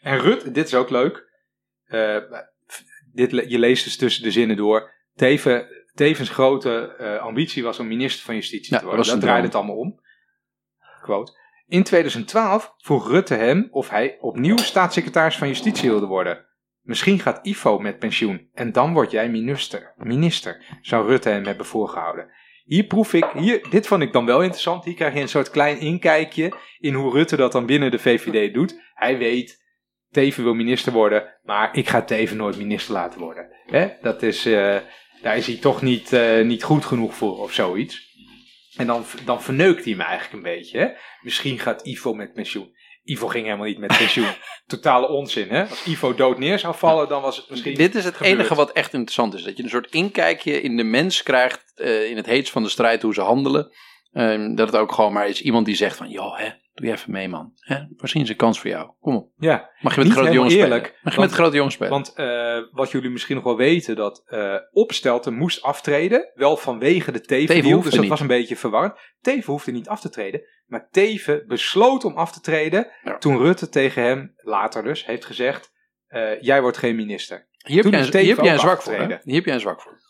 en 0.00 0.18
Rut, 0.18 0.54
dit 0.54 0.66
is 0.66 0.74
ook 0.74 0.90
leuk. 0.90 1.32
Eh, 1.84 2.16
dit, 3.12 3.30
je 3.30 3.58
leest 3.58 3.84
dus 3.84 3.96
tussen 3.96 4.22
de 4.22 4.30
zinnen 4.30 4.56
door. 4.56 4.92
Teven, 5.14 5.68
tevens 5.94 6.28
grote 6.28 6.94
eh, 6.98 7.18
ambitie 7.18 7.62
was 7.62 7.78
om 7.78 7.86
minister 7.86 8.24
van 8.24 8.34
Justitie 8.34 8.72
Ja, 8.72 8.78
te 8.78 8.84
worden. 8.84 9.06
Dat 9.06 9.20
draaide 9.20 9.46
het 9.46 9.54
allemaal 9.54 9.76
om. 9.76 10.02
In 11.66 11.82
2012 11.82 12.74
vroeg 12.78 13.08
Rutte 13.08 13.34
hem 13.34 13.68
of 13.70 13.88
hij 13.88 14.16
opnieuw 14.20 14.56
staatssecretaris 14.56 15.36
van 15.36 15.48
Justitie 15.48 15.90
wilde 15.90 16.06
worden. 16.06 16.46
Misschien 16.80 17.18
gaat 17.18 17.46
Ivo 17.46 17.78
met 17.78 17.98
pensioen 17.98 18.48
en 18.52 18.72
dan 18.72 18.92
word 18.92 19.10
jij 19.10 19.30
minister. 19.30 19.94
Minister, 19.96 20.78
zou 20.80 21.06
Rutte 21.06 21.28
hem 21.28 21.44
hebben 21.46 21.66
voorgehouden. 21.66 22.30
Hier 22.64 22.84
proef 22.84 23.12
ik, 23.12 23.24
hier, 23.34 23.66
dit 23.70 23.86
vond 23.86 24.02
ik 24.02 24.12
dan 24.12 24.26
wel 24.26 24.42
interessant. 24.42 24.84
Hier 24.84 24.94
krijg 24.94 25.14
je 25.14 25.20
een 25.20 25.28
soort 25.28 25.50
klein 25.50 25.78
inkijkje 25.78 26.52
in 26.78 26.94
hoe 26.94 27.12
Rutte 27.12 27.36
dat 27.36 27.52
dan 27.52 27.66
binnen 27.66 27.90
de 27.90 27.98
VVD 27.98 28.54
doet. 28.54 28.80
Hij 28.94 29.18
weet, 29.18 29.62
Teven 30.10 30.44
wil 30.44 30.54
minister 30.54 30.92
worden, 30.92 31.38
maar 31.42 31.76
ik 31.76 31.88
ga 31.88 32.02
Teven 32.02 32.36
nooit 32.36 32.56
minister 32.56 32.94
laten 32.94 33.20
worden. 33.20 33.48
Dat 34.02 34.22
is, 34.22 34.46
eh, 34.46 34.76
daar 35.22 35.36
is 35.36 35.46
hij 35.46 35.56
toch 35.56 35.82
niet, 35.82 36.12
eh, 36.12 36.44
niet 36.44 36.62
goed 36.62 36.84
genoeg 36.84 37.14
voor 37.14 37.38
of 37.38 37.52
zoiets. 37.52 38.13
En 38.76 38.86
dan, 38.86 39.04
dan 39.24 39.42
verneukt 39.42 39.84
hij 39.84 39.94
me 39.94 40.02
eigenlijk 40.02 40.32
een 40.32 40.52
beetje. 40.54 40.78
Hè? 40.78 40.88
Misschien 41.20 41.58
gaat 41.58 41.86
Ivo 41.86 42.14
met 42.14 42.32
pensioen. 42.32 42.72
Ivo 43.04 43.26
ging 43.26 43.44
helemaal 43.44 43.66
niet 43.66 43.78
met 43.78 43.96
pensioen. 43.96 44.32
Totale 44.66 45.08
onzin, 45.08 45.48
hè? 45.48 45.68
Als 45.68 45.84
Ivo 45.84 46.14
dood 46.14 46.38
neer 46.38 46.58
zou 46.58 46.74
vallen, 46.74 47.08
dan 47.08 47.22
was 47.22 47.36
het 47.36 47.50
misschien. 47.50 47.74
Dit 47.74 47.94
is 47.94 48.04
het 48.04 48.16
gebeurd. 48.16 48.34
enige 48.34 48.54
wat 48.54 48.72
echt 48.72 48.92
interessant 48.92 49.34
is. 49.34 49.42
Dat 49.42 49.56
je 49.56 49.62
een 49.62 49.68
soort 49.68 49.90
inkijkje 49.94 50.60
in 50.60 50.76
de 50.76 50.84
mens 50.84 51.22
krijgt. 51.22 51.72
eh, 51.74 52.10
in 52.10 52.16
het 52.16 52.26
heetst 52.26 52.52
van 52.52 52.62
de 52.62 52.68
strijd, 52.68 53.02
hoe 53.02 53.14
ze 53.14 53.20
handelen. 53.20 53.72
Ehm, 54.12 54.54
dat 54.54 54.66
het 54.66 54.76
ook 54.76 54.92
gewoon 54.92 55.12
maar 55.12 55.28
is 55.28 55.42
iemand 55.42 55.66
die 55.66 55.74
zegt 55.74 55.96
van. 55.96 56.08
Joh, 56.08 56.38
hè, 56.38 56.48
doe 56.74 56.86
je 56.86 56.92
even 56.92 57.10
mee 57.12 57.28
man. 57.28 57.52
Hè, 57.54 57.78
misschien 57.96 58.22
is 58.22 58.28
een 58.28 58.36
kans 58.36 58.60
voor 58.60 58.70
jou. 58.70 58.92
Kom 59.00 59.16
op. 59.16 59.30
Ja, 59.36 59.70
Mag 59.80 59.94
je 59.94 60.00
met 60.02 60.12
grote 60.12 60.32
jongens 60.32 60.52
spelen. 60.54 60.70
eerlijk, 60.72 60.98
Mag 61.02 61.12
je 61.12 61.18
want- 61.18 61.30
met 61.30 61.38
grote 61.40 61.56
jongens 61.56 61.74
spelen. 61.74 61.92
want 61.92 62.14
eh, 62.14 62.58
wat 62.70 62.90
jullie 62.90 63.10
misschien 63.10 63.34
nog 63.34 63.44
wel 63.44 63.56
weten, 63.56 63.96
dat 63.96 64.22
eh 64.26 64.54
Opstelten 64.70 65.34
moest 65.34 65.62
aftreden. 65.62 66.30
Wel 66.34 66.56
vanwege 66.56 67.12
de 67.12 67.20
Teven 67.20 67.62
dus 67.62 67.90
dat 67.90 68.00
niet. 68.00 68.08
was 68.10 68.20
een 68.20 68.26
beetje 68.26 68.56
verwarrend. 68.56 68.94
Teven 69.20 69.52
hoefde 69.52 69.72
niet 69.72 69.88
af 69.88 70.00
te 70.00 70.08
treden. 70.10 70.42
Maar 70.66 70.88
Teven 70.90 71.44
besloot 71.46 72.04
om 72.04 72.14
af 72.16 72.32
te 72.32 72.40
treden. 72.40 72.90
Ja. 73.02 73.18
Toen 73.18 73.38
Rutte 73.38 73.68
tegen 73.68 74.02
hem, 74.02 74.32
later 74.36 74.82
dus, 74.82 75.06
heeft 75.06 75.24
gezegd: 75.24 75.72
eh, 76.06 76.40
Jij 76.40 76.60
wordt 76.62 76.76
geen 76.76 76.96
minister. 76.96 77.48
hier 77.66 77.82
heb 77.82 77.92
jij, 77.92 78.00
is 78.00 78.06
een- 78.06 78.12
Teven 78.12 78.26
hier 78.26 78.34
heb 78.36 78.44
jij 78.44 78.52
een 78.54 78.60
zwak 78.60 78.82
voor. 78.82 78.92
Hè? 78.92 79.06
Hier 79.22 79.34
heb 79.34 79.44
jij 79.44 79.54
een 79.54 79.60
zwak 79.60 79.80
voor. 79.82 80.02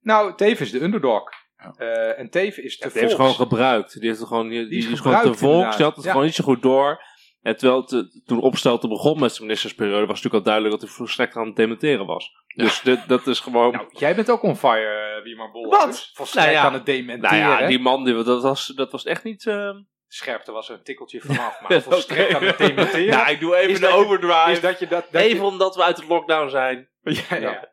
Nou, 0.00 0.34
Teven 0.36 0.64
is 0.64 0.70
de 0.72 0.80
underdog. 0.82 1.22
Ja. 1.62 1.74
Eh, 1.78 2.18
en 2.18 2.30
Teven 2.30 2.64
is 2.64 2.78
te 2.78 2.88
Die 2.88 2.98
heeft 3.00 3.10
ze 3.10 3.16
volks. 3.16 3.34
gewoon 3.36 3.48
gebruikt. 3.48 3.92
Die, 3.92 4.06
heeft 4.08 4.18
het 4.18 4.28
gewoon, 4.28 4.48
die, 4.48 4.68
die 4.68 4.78
is 4.78 4.86
is, 4.86 5.00
gewoon 5.00 5.22
te 5.22 5.34
volks. 5.34 5.76
Die 5.76 5.84
had 5.84 5.94
het 5.96 6.04
Ja. 6.04 6.10
gewoon 6.10 6.26
niet 6.26 6.34
zo 6.34 6.44
goed 6.44 6.62
door. 6.62 7.02
En 7.42 7.56
terwijl 7.56 7.80
het, 7.80 7.92
eh, 7.92 8.00
toen 8.24 8.40
Opstelten 8.40 8.88
begon 8.88 9.20
met 9.20 9.30
zijn 9.30 9.42
ministersperiode, 9.42 9.98
was 10.06 10.08
natuurlijk 10.08 10.34
al 10.34 10.42
duidelijk 10.42 10.74
dat 10.74 10.88
hij 10.88 10.96
volstrekt 10.96 11.36
aan 11.36 11.46
het 11.46 11.56
dementeren 11.56 12.06
was. 12.06 12.30
Dus 12.54 12.80
dit, 12.80 13.08
dat 13.08 13.26
is 13.26 13.40
gewoon... 13.40 13.72
Nou, 13.72 13.86
jij 13.90 14.14
bent 14.14 14.30
ook 14.30 14.42
on 14.42 14.56
fire, 14.56 15.20
wie 15.22 15.36
maar 15.36 15.50
bol. 15.50 15.68
Wat? 15.70 15.86
Dus 15.86 16.10
Volstrekt 16.14 16.46
Nou 16.46 16.58
ja. 16.58 16.64
aan 16.66 16.72
het 16.74 16.86
dementeren. 16.86 17.38
nou 17.40 17.60
ja, 17.62 17.66
die 17.68 17.78
man, 17.78 18.04
die, 18.04 18.22
dat, 18.22 18.42
was, 18.42 18.66
dat 18.66 18.92
was 18.92 19.04
echt 19.04 19.24
niet... 19.24 19.46
eh, 19.46 19.70
Scherpte 20.10 20.52
was 20.52 20.68
er 20.68 20.74
een 20.74 20.82
tikkeltje 20.82 21.20
vanaf, 21.20 21.60
maar 21.68 21.82
volstrekt 21.82 22.34
aan 22.34 22.42
het 22.42 22.58
dementeren. 22.58 23.06
Nou, 23.16 23.30
ik 23.30 23.40
doe 23.40 23.56
even 23.56 23.70
Is 23.70 23.80
de 23.80 23.86
dat 23.86 23.90
je- 23.94 23.96
overdrive. 24.04 24.50
is 24.50 24.60
dat 24.60 24.78
je 24.78 24.86
dat, 24.86 25.06
dat 25.10 25.22
even 25.22 25.36
je- 25.36 25.42
omdat 25.44 25.74
we 25.76 25.82
uit 25.82 25.96
het 25.96 26.08
lockdown 26.08 26.48
zijn. 26.48 26.88
Ja, 27.30 27.36
ja. 27.36 27.68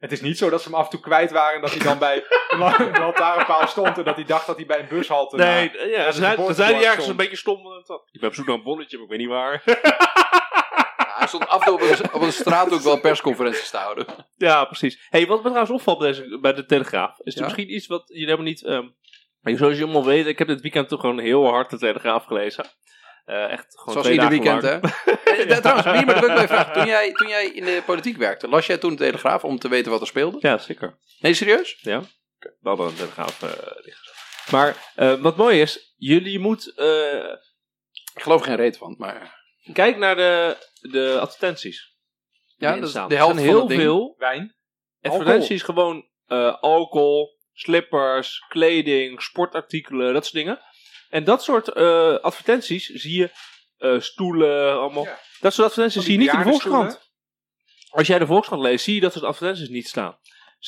Het 0.00 0.12
is 0.12 0.20
niet 0.20 0.38
zo 0.38 0.50
dat 0.50 0.62
ze 0.62 0.68
hem 0.68 0.78
af 0.78 0.84
en 0.84 0.90
toe 0.90 1.00
kwijt 1.00 1.30
waren 1.30 1.54
en 1.54 1.60
dat 1.60 1.70
hij 1.70 1.84
dan 1.84 1.98
bij 1.98 2.16
een 2.48 2.58
la- 2.58 2.80
een 2.80 2.98
lantaarnpaal 2.98 3.66
stond 3.66 3.98
en 3.98 4.04
dat 4.04 4.14
hij 4.16 4.24
dacht 4.24 4.46
dat 4.46 4.56
hij 4.56 4.66
bij 4.66 4.78
een 4.80 4.88
bushalte... 4.88 5.36
Nee, 5.36 5.70
na- 5.74 5.82
ja, 5.84 6.10
ze 6.10 6.18
zijn, 6.18 6.36
zijn 6.36 6.54
dwars 6.54 6.58
ergens 6.58 6.92
stond. 6.92 7.08
een 7.08 7.16
beetje 7.16 7.36
stom. 7.36 7.58
Ik 8.10 8.20
ben 8.20 8.28
op 8.28 8.34
zoek 8.34 8.46
naar 8.46 8.54
een 8.56 8.62
bonnetje, 8.62 8.96
maar 8.96 9.04
ik 9.04 9.10
weet 9.10 9.20
niet 9.20 9.28
waar. 9.28 9.62
Ja, 10.98 11.16
hij 11.18 11.26
stond 11.26 11.48
af 11.48 11.60
en 11.60 11.66
toe 11.66 11.74
op 11.74 11.80
een, 11.80 12.12
op 12.12 12.20
een 12.22 12.32
straat 12.32 12.72
ook 12.72 12.80
wel 12.80 13.00
persconferenties 13.00 13.70
te 13.70 13.76
houden. 13.76 14.06
Ja, 14.36 14.64
precies. 14.64 15.06
hey, 15.10 15.26
wat 15.26 15.36
me 15.36 15.42
trouwens 15.48 15.70
opvalt 15.70 15.98
bij, 15.98 16.08
deze, 16.08 16.38
bij 16.40 16.52
de 16.52 16.66
Telegraaf, 16.66 17.18
is 17.18 17.32
er 17.34 17.38
Ja? 17.40 17.44
misschien 17.46 17.74
iets 17.74 17.86
wat 17.86 18.02
jullie 18.06 18.24
helemaal 18.24 18.44
niet... 18.46 18.64
ehm, 18.64 18.86
zoals 19.56 19.76
je 19.76 19.82
allemaal 19.82 20.04
weet, 20.04 20.26
ik 20.26 20.38
heb 20.38 20.48
dit 20.48 20.60
weekend 20.60 20.88
toch 20.88 21.00
gewoon 21.00 21.18
heel 21.18 21.46
hard 21.46 21.70
de 21.70 21.78
Telegraaf 21.78 22.24
gelezen. 22.24 22.64
Eh, 23.30 23.50
echt 23.52 23.66
gewoon 23.78 23.92
Zoals 24.02 24.06
twee 24.06 24.18
ieder 24.18 24.30
dagen 24.42 24.60
weekend, 24.60 24.82
lang. 24.82 24.94
hè? 25.04 25.18
Eh, 25.54 25.56
Trouwens, 25.56 25.86
hier 25.98 26.06
moet 26.06 26.16
ik 26.16 26.30
ook 26.30 26.34
bij 26.36 26.46
vragen. 26.48 26.72
Toen 26.72 26.86
jij, 26.86 27.12
toen 27.12 27.28
jij 27.28 27.46
in 27.46 27.64
de 27.64 27.82
politiek 27.86 28.16
werkte, 28.16 28.48
las 28.48 28.66
jij 28.66 28.78
toen 28.78 28.90
de 28.90 28.96
Telegraaf 28.96 29.44
om 29.44 29.58
te 29.58 29.68
weten 29.68 29.90
wat 29.90 30.00
er 30.00 30.06
speelde? 30.06 30.38
Ja, 30.40 30.58
zeker. 30.58 30.98
Nee, 31.20 31.34
serieus? 31.34 31.78
Ja, 31.80 32.02
we 32.38 32.68
hadden 32.68 32.86
een 32.86 32.94
Telegraaf 32.94 33.40
liggen. 33.84 34.12
Maar 34.50 34.76
eh, 34.94 35.14
wat 35.20 35.36
mooi 35.36 35.60
is, 35.60 35.94
jullie 35.96 36.38
moeten... 36.38 36.74
eh, 36.76 37.32
Ik 38.14 38.22
geloof 38.22 38.40
er 38.40 38.46
geen 38.46 38.56
reet 38.56 38.76
van, 38.76 38.94
maar... 38.98 39.40
kijk 39.72 39.96
naar 39.96 40.16
de, 40.16 40.56
de 40.80 41.18
advertenties. 41.20 41.96
die 42.56 42.68
Ja, 42.68 42.74
dat 42.74 42.88
is 42.88 42.92
de 42.92 42.98
Er 43.00 43.08
helft 43.16 43.34
van 43.34 43.42
heel 43.42 43.68
veel 43.68 44.14
Wijn. 44.18 44.56
advertenties 45.00 45.62
gewoon 45.62 46.08
eh, 46.26 46.54
alcohol, 46.60 47.38
slippers, 47.52 48.44
kleding, 48.48 49.22
sportartikelen, 49.22 50.12
dat 50.12 50.22
soort 50.24 50.36
dingen. 50.36 50.60
En 51.10 51.24
dat 51.24 51.42
soort 51.42 51.68
eh, 51.68 52.16
advertenties 52.18 52.86
zie 52.86 53.18
je, 53.18 53.30
eh, 53.76 54.00
stoelen, 54.00 54.72
allemaal. 54.78 55.04
Ja. 55.04 55.18
Dat 55.40 55.54
soort 55.54 55.66
advertenties 55.68 55.94
Van 55.94 56.02
zie 56.02 56.12
je 56.12 56.18
niet 56.18 56.32
in 56.32 56.38
de. 56.38 56.44
Volkskrant. 56.44 57.08
Als 57.90 58.06
jij 58.06 58.18
de 58.18 58.26
Volkskrant 58.26 58.62
leest, 58.62 58.84
zie 58.84 58.94
je 58.94 59.00
dat 59.00 59.12
soort 59.12 59.24
advertenties 59.24 59.68
niet 59.68 59.88
staan. 59.88 60.18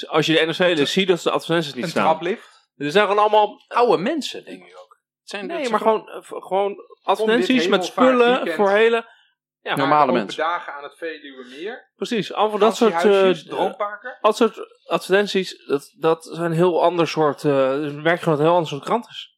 Als 0.07 0.27
je 0.27 0.33
de 0.33 0.45
NRC 0.47 0.59
leest, 0.59 0.93
zie 0.93 1.03
je 1.03 1.09
dat 1.09 1.21
soort 1.21 1.35
advertenties 1.35 1.75
niet 1.75 1.85
Een 1.85 1.91
staan. 1.91 2.05
traplift. 2.05 2.51
Er 2.77 2.91
zijn 2.91 3.07
gewoon 3.07 3.23
allemaal... 3.23 3.65
Oude 3.69 4.03
mensen, 4.03 4.45
denk 4.45 4.65
ik 4.67 4.79
ook. 4.83 5.01
Het 5.21 5.31
zijn 5.31 5.47
Nee, 5.47 5.69
maar 5.69 5.79
ze 5.79 5.85
gewoon, 5.85 6.09
eh, 6.09 6.23
gewoon 6.23 6.77
advertenties 7.03 7.67
met 7.69 7.85
spullen 7.85 8.35
weekend. 8.35 8.55
voor 8.55 8.71
hele... 8.71 9.11
Ja, 9.61 9.77
Normale 9.77 10.13
mensen. 10.13 10.39
dagen 10.39 10.73
aan 10.75 10.83
het 10.83 10.95
Veluwe 10.97 11.45
meer. 11.57 11.93
precies. 11.97 12.33
Allemaal 12.33 12.59
dat 12.59 12.77
soort... 12.77 13.01
Droomparken. 13.49 14.19
dat 14.21 14.37
soort 14.37 14.59
advertenties, 14.87 15.65
dat, 15.67 15.95
dat 15.99 16.25
zijn 16.25 16.51
een 16.51 16.57
heel 16.57 16.83
ander 16.83 17.09
soort. 17.09 17.45
eh 17.45 17.71
het 17.71 18.01
werkt 18.03 18.23
gewoon 18.23 18.39
een 18.39 18.45
heel 18.45 18.55
ander 18.55 18.69
soort 18.69 18.85
krant 18.85 19.09
is. 19.09 19.32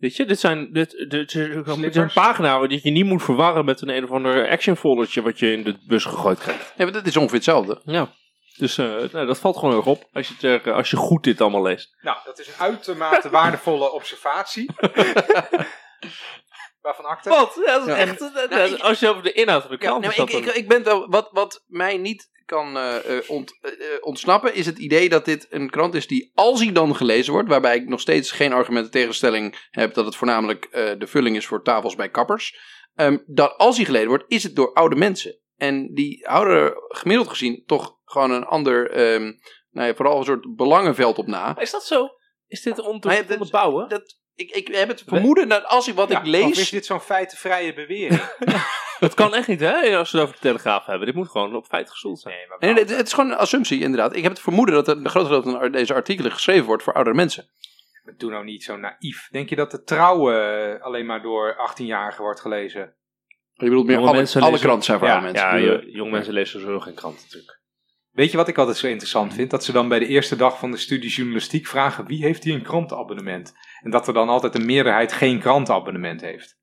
Weet 0.00 0.16
je, 0.16 0.24
dit 0.24 0.40
zijn, 0.40 0.72
dit, 0.72 0.90
dit, 0.90 1.10
dit 1.10 1.34
is 1.34 1.34
een 1.34 1.64
Slippers. 1.66 2.12
pagina 2.14 2.66
die 2.66 2.80
je 2.82 2.90
niet 2.90 3.04
moet 3.04 3.22
verwarren 3.22 3.64
met 3.64 3.80
een 3.80 3.88
een 3.88 4.04
of 4.04 4.10
ander 4.10 4.48
action 4.50 4.76
foldertje 4.76 5.22
wat 5.22 5.38
je 5.38 5.52
in 5.52 5.62
de 5.64 5.78
bus 5.86 6.04
gegooid 6.04 6.38
krijgt. 6.38 6.72
Ja, 6.76 6.84
maar 6.84 6.92
dat 6.92 7.06
is 7.06 7.16
ongeveer 7.16 7.34
hetzelfde. 7.36 7.80
Ja. 7.84 8.08
Dus 8.56 8.78
eh, 8.78 8.86
nou, 9.12 9.26
dat 9.26 9.38
valt 9.38 9.54
gewoon 9.56 9.70
heel 9.70 9.78
erg 9.80 9.88
op 9.90 10.08
als 10.12 10.28
je, 10.28 10.34
het, 10.46 10.66
eh, 10.66 10.74
als 10.74 10.90
je 10.90 10.96
goed 10.96 11.24
dit 11.24 11.40
allemaal 11.40 11.62
leest. 11.62 11.96
Nou, 12.00 12.16
dat 12.24 12.38
is 12.38 12.46
een 12.48 12.54
uitermate 12.58 13.30
waardevolle 13.38 13.92
observatie. 13.92 14.70
Waarvan 16.80 17.04
acte? 17.04 17.28
Wat? 17.28 17.60
Ja, 17.66 17.78
dat 17.78 17.86
is 17.88 17.94
Ja. 17.94 17.98
echt. 17.98 18.20
Nou, 18.50 18.74
ik- 18.74 18.80
als 18.80 19.00
je 19.00 19.08
over 19.08 19.22
de 19.22 19.32
inhoud 19.32 19.62
van 19.62 19.70
de 19.70 19.78
krant 19.78 20.04
dat 20.04 20.16
ik, 20.18 20.30
ik, 20.30 20.44
ik 20.54 20.68
ben 20.68 20.82
wel, 20.84 21.08
wat, 21.08 21.28
wat 21.32 21.64
mij 21.66 21.96
niet 21.96 22.30
kan 22.50 22.76
eh, 22.76 23.18
eh, 23.18 23.30
ont, 23.30 23.58
eh, 23.60 23.72
ontsnappen, 24.00 24.54
is 24.54 24.66
het 24.66 24.78
idee 24.78 25.08
dat 25.08 25.24
dit 25.24 25.46
een 25.50 25.70
krant 25.70 25.94
is 25.94 26.06
die, 26.06 26.30
als 26.34 26.60
hij 26.62 26.72
dan 26.72 26.96
gelezen 26.96 27.32
wordt, 27.32 27.48
waarbij 27.48 27.76
ik 27.76 27.88
nog 27.88 28.00
steeds 28.00 28.30
geen 28.30 28.52
argumenten 28.52 28.90
tegenstelling 28.90 29.68
heb 29.70 29.94
dat 29.94 30.04
het 30.04 30.16
voornamelijk 30.16 30.68
de 30.98 31.06
vulling 31.06 31.36
is 31.36 31.46
voor 31.46 31.62
tafels 31.62 31.94
bij 31.94 32.10
kappers, 32.10 32.58
ehm, 32.94 33.18
dat 33.26 33.56
als 33.56 33.76
hij 33.76 33.84
gelezen 33.84 34.08
wordt, 34.08 34.24
is 34.28 34.42
het 34.42 34.56
door 34.56 34.72
oude 34.72 34.96
mensen. 34.96 35.38
En 35.56 35.94
die 35.94 36.26
houden 36.28 36.72
gemiddeld 36.88 37.28
gezien 37.28 37.62
toch 37.66 37.98
gewoon 38.04 38.30
een 38.30 38.44
ander, 38.44 38.90
ehm, 38.90 39.32
nou 39.70 39.86
ja, 39.88 39.94
vooral 39.94 40.18
een 40.18 40.24
soort 40.24 40.56
belangenveld 40.56 41.18
op 41.18 41.26
na. 41.26 41.58
Is 41.58 41.70
dat 41.70 41.84
zo? 41.84 42.08
Is 42.46 42.62
dit 42.62 42.78
om 42.78 43.00
te 43.00 43.24
onderbouwen? 43.28 43.88
Dat, 43.88 44.18
ik, 44.40 44.50
ik 44.50 44.74
heb 44.74 44.88
het 44.88 45.02
vermoeden 45.06 45.48
dat 45.48 45.64
als 45.64 45.88
ik 45.88 45.94
wat 45.94 46.08
Ja, 46.08 46.16
ik 46.16 46.22
Of 46.22 46.28
lees, 46.28 46.58
is 46.58 46.70
dit 46.70 46.86
zo'n 46.86 47.00
feitenvrije 47.00 47.74
bewering? 47.74 48.22
Dat 49.00 49.14
kan 49.14 49.34
echt 49.34 49.48
niet, 49.48 49.60
hè? 49.60 49.96
Als 49.96 50.10
we 50.10 50.16
het 50.18 50.26
over 50.26 50.40
de 50.40 50.46
Telegraaf 50.48 50.86
hebben. 50.86 51.06
Dit 51.06 51.14
moet 51.16 51.28
gewoon 51.28 51.54
op 51.54 51.66
feit 51.66 51.90
gestoeld 51.90 52.20
zijn. 52.20 52.34
Nee, 52.34 52.46
maar 52.48 52.58
nee, 52.58 52.74
het, 52.74 52.96
het 52.96 53.06
is 53.06 53.12
gewoon 53.12 53.30
een 53.30 53.36
assumptie, 53.36 53.80
inderdaad. 53.80 54.16
Ik 54.16 54.22
heb 54.22 54.32
het 54.32 54.40
vermoeden 54.40 54.74
dat 54.74 54.88
een 54.88 55.08
groot 55.08 55.28
deel 55.28 55.42
van 55.42 55.72
deze 55.72 55.94
artikelen 55.94 56.32
geschreven 56.32 56.64
wordt 56.66 56.82
voor 56.82 56.92
oudere 56.92 57.16
mensen. 57.16 57.48
Maar 58.04 58.14
Doe 58.16 58.30
nou 58.30 58.44
niet 58.44 58.62
zo 58.64 58.76
naïef. 58.76 59.28
Denk 59.30 59.48
je 59.48 59.56
dat 59.56 59.70
de 59.70 59.82
trouwen 59.82 60.80
alleen 60.82 61.06
maar 61.06 61.22
door 61.22 61.70
18-jarigen 61.70 62.22
wordt 62.22 62.40
gelezen? 62.40 62.94
Je 63.52 63.64
bedoelt 63.64 63.86
meer 63.86 63.94
Jonge 63.96 64.08
alle, 64.08 64.16
mensen 64.16 64.40
alle 64.40 64.50
lezen- 64.50 64.66
kranten 64.66 64.84
zijn 64.86 64.98
voor 64.98 65.08
Ja, 65.08 65.14
oude 65.14 65.32
mensen. 65.32 65.62
Ja, 65.62 65.80
jonge 65.98 66.10
mensen 66.10 66.32
lezen 66.32 66.60
sowieso 66.60 66.80
geen 66.80 66.94
krant 66.94 67.20
natuurlijk. 67.22 67.59
Weet 68.20 68.30
je 68.30 68.36
wat 68.36 68.48
ik 68.48 68.58
altijd 68.58 68.76
zo 68.76 68.86
interessant 68.86 69.34
vind? 69.34 69.50
Dat 69.50 69.64
ze 69.64 69.72
dan 69.72 69.88
bij 69.88 69.98
de 69.98 70.06
eerste 70.06 70.36
dag 70.36 70.58
van 70.58 70.70
de 70.70 70.76
studie 70.76 71.10
journalistiek 71.10 71.66
vragen 71.66 72.06
wie 72.06 72.22
heeft 72.22 72.44
hier 72.44 72.54
een 72.54 72.62
krantenabonnement? 72.62 73.54
En 73.82 73.90
dat 73.90 74.06
er 74.06 74.14
dan 74.14 74.28
altijd 74.28 74.54
een 74.54 74.66
meerderheid 74.66 75.12
geen 75.12 75.38
krantenabonnement 75.38 76.20
heeft. 76.20 76.58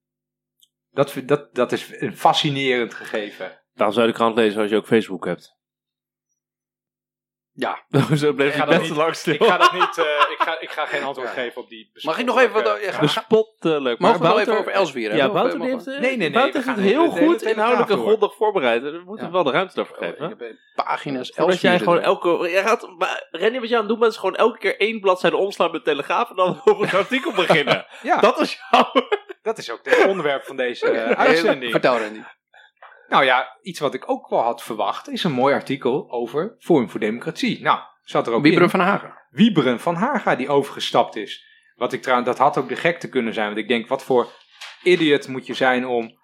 Dat, 0.91 1.13
dat, 1.25 1.55
dat 1.55 1.71
is 1.71 2.01
een 2.01 2.17
fascinerend 2.17 2.93
gegeven. 2.93 3.61
Daarom 3.73 3.95
zou 3.95 4.07
je 4.07 4.11
de 4.11 4.17
krant 4.17 4.35
lezen 4.35 4.61
als 4.61 4.69
je 4.69 4.75
ook 4.75 4.85
Facebook 4.85 5.25
hebt. 5.25 5.56
Ja. 7.59 7.79
Zo 8.15 8.33
bleef 8.33 8.55
Ik 8.55 8.65
dat 8.69 8.85
te 8.87 8.93
lang 8.93 9.15
stil. 9.15 9.33
Ik 9.33 9.43
ga, 9.43 9.57
dat 9.57 9.71
niet, 9.71 9.97
eh, 10.07 10.31
ik 10.31 10.37
ga, 10.39 10.59
ik 10.59 10.69
ga 10.69 10.85
geen 10.85 11.03
antwoord 11.03 11.27
Ja. 11.27 11.33
geven 11.41 11.61
op 11.61 11.69
die 11.69 11.91
Mag 12.01 12.19
ik 12.19 12.25
nog 12.25 12.39
even 12.39 12.53
wat... 12.53 12.65
ja, 12.65 12.87
vraag. 12.87 12.99
Bespottelijk. 12.99 13.99
Mogen 13.99 14.17
we 14.17 14.23
nog 14.23 14.33
Wouter- 14.33 14.39
even 14.53 14.59
over 14.59 14.71
Elswier 14.71 15.09
hebben? 15.09 15.27
Ja, 15.27 15.33
Wouter 15.33 15.59
eh, 15.61 15.65
heeft, 15.65 15.83
we- 15.85 15.91
Nee, 15.91 15.99
nee, 15.99 16.17
nee, 16.17 16.31
Wouter 16.31 16.61
we 16.61 16.65
heeft 16.65 16.77
het 16.79 16.85
heel 16.87 17.03
de- 17.03 17.13
de 17.13 17.19
hele 17.19 17.31
goed 17.31 17.41
inhoudelijk 17.43 17.89
en 17.89 17.97
grondig 17.97 18.35
voorbereid. 18.35 18.81
Daar 18.81 18.91
moeten 18.91 19.15
we 19.15 19.21
Ja. 19.25 19.31
wel 19.31 19.43
de 19.43 19.51
ruimte 19.51 19.85
voor 19.85 19.95
geven. 19.97 20.23
Ik 20.23 20.29
heb, 20.39 20.41
eh, 20.41 20.55
Pagina's 20.75 21.27
Voordat 21.29 21.53
Elswier. 21.53 21.71
jij 21.71 21.79
gewoon 21.79 21.99
elke... 21.99 22.49
Jij 22.49 22.61
gaat, 22.63 22.87
maar, 22.97 23.27
Rennie, 23.31 23.59
wat 23.59 23.69
jij 23.69 23.77
aan 23.77 23.83
het 23.83 23.91
doen 23.91 23.99
bent, 24.01 24.11
is 24.11 24.17
gewoon 24.19 24.35
elke 24.35 24.57
keer 24.57 24.79
één 24.79 24.99
bladzijde 24.99 25.37
omslaan 25.37 25.71
met 25.71 25.83
Telegraaf 25.83 26.29
en 26.29 26.35
dan 26.35 26.61
over 26.65 26.83
een 26.93 26.99
artikel 26.99 27.31
beginnen. 27.31 27.85
Ja, 28.01 28.13
dat, 28.19 28.35
Dat 28.35 28.39
is 28.45 28.59
jouw... 28.71 28.91
is 29.55 29.71
ook 29.71 29.79
het 29.83 30.05
onderwerp 30.07 30.43
van 30.43 30.55
deze 30.55 30.89
eh, 30.89 31.11
uitzending. 31.19 31.71
Vertel 31.71 31.97
Randy. 31.99 32.19
Nou 33.07 33.25
ja, 33.25 33.57
iets 33.61 33.79
wat 33.79 33.93
ik 33.93 34.09
ook 34.09 34.29
wel 34.29 34.41
had 34.41 34.63
verwacht 34.63 35.09
is 35.09 35.23
een 35.23 35.31
mooi 35.31 35.53
artikel 35.53 36.11
over 36.11 36.55
Forum 36.59 36.89
voor 36.89 36.99
Democratie. 36.99 37.61
Nou, 37.61 37.79
zat 38.03 38.27
er 38.27 38.33
ook 38.33 38.41
Wieberen 38.41 38.65
in. 38.65 38.71
van 38.71 38.79
Hagen. 38.79 39.13
Wieberen 39.29 39.79
van 39.79 39.95
Haga 39.95 40.35
die 40.35 40.49
overgestapt 40.49 41.15
is. 41.15 41.45
Wat 41.75 41.93
ik 41.93 42.01
trouwens, 42.01 42.29
dat 42.29 42.37
had 42.37 42.57
ook 42.57 42.69
de 42.69 42.75
gekte 42.75 43.09
kunnen 43.09 43.33
zijn. 43.33 43.45
Want 43.47 43.57
ik 43.57 43.67
denk, 43.67 43.87
wat 43.87 44.03
voor 44.03 44.31
idiot 44.83 45.27
moet 45.27 45.45
je 45.45 45.53
zijn 45.53 45.87
om 45.87 46.19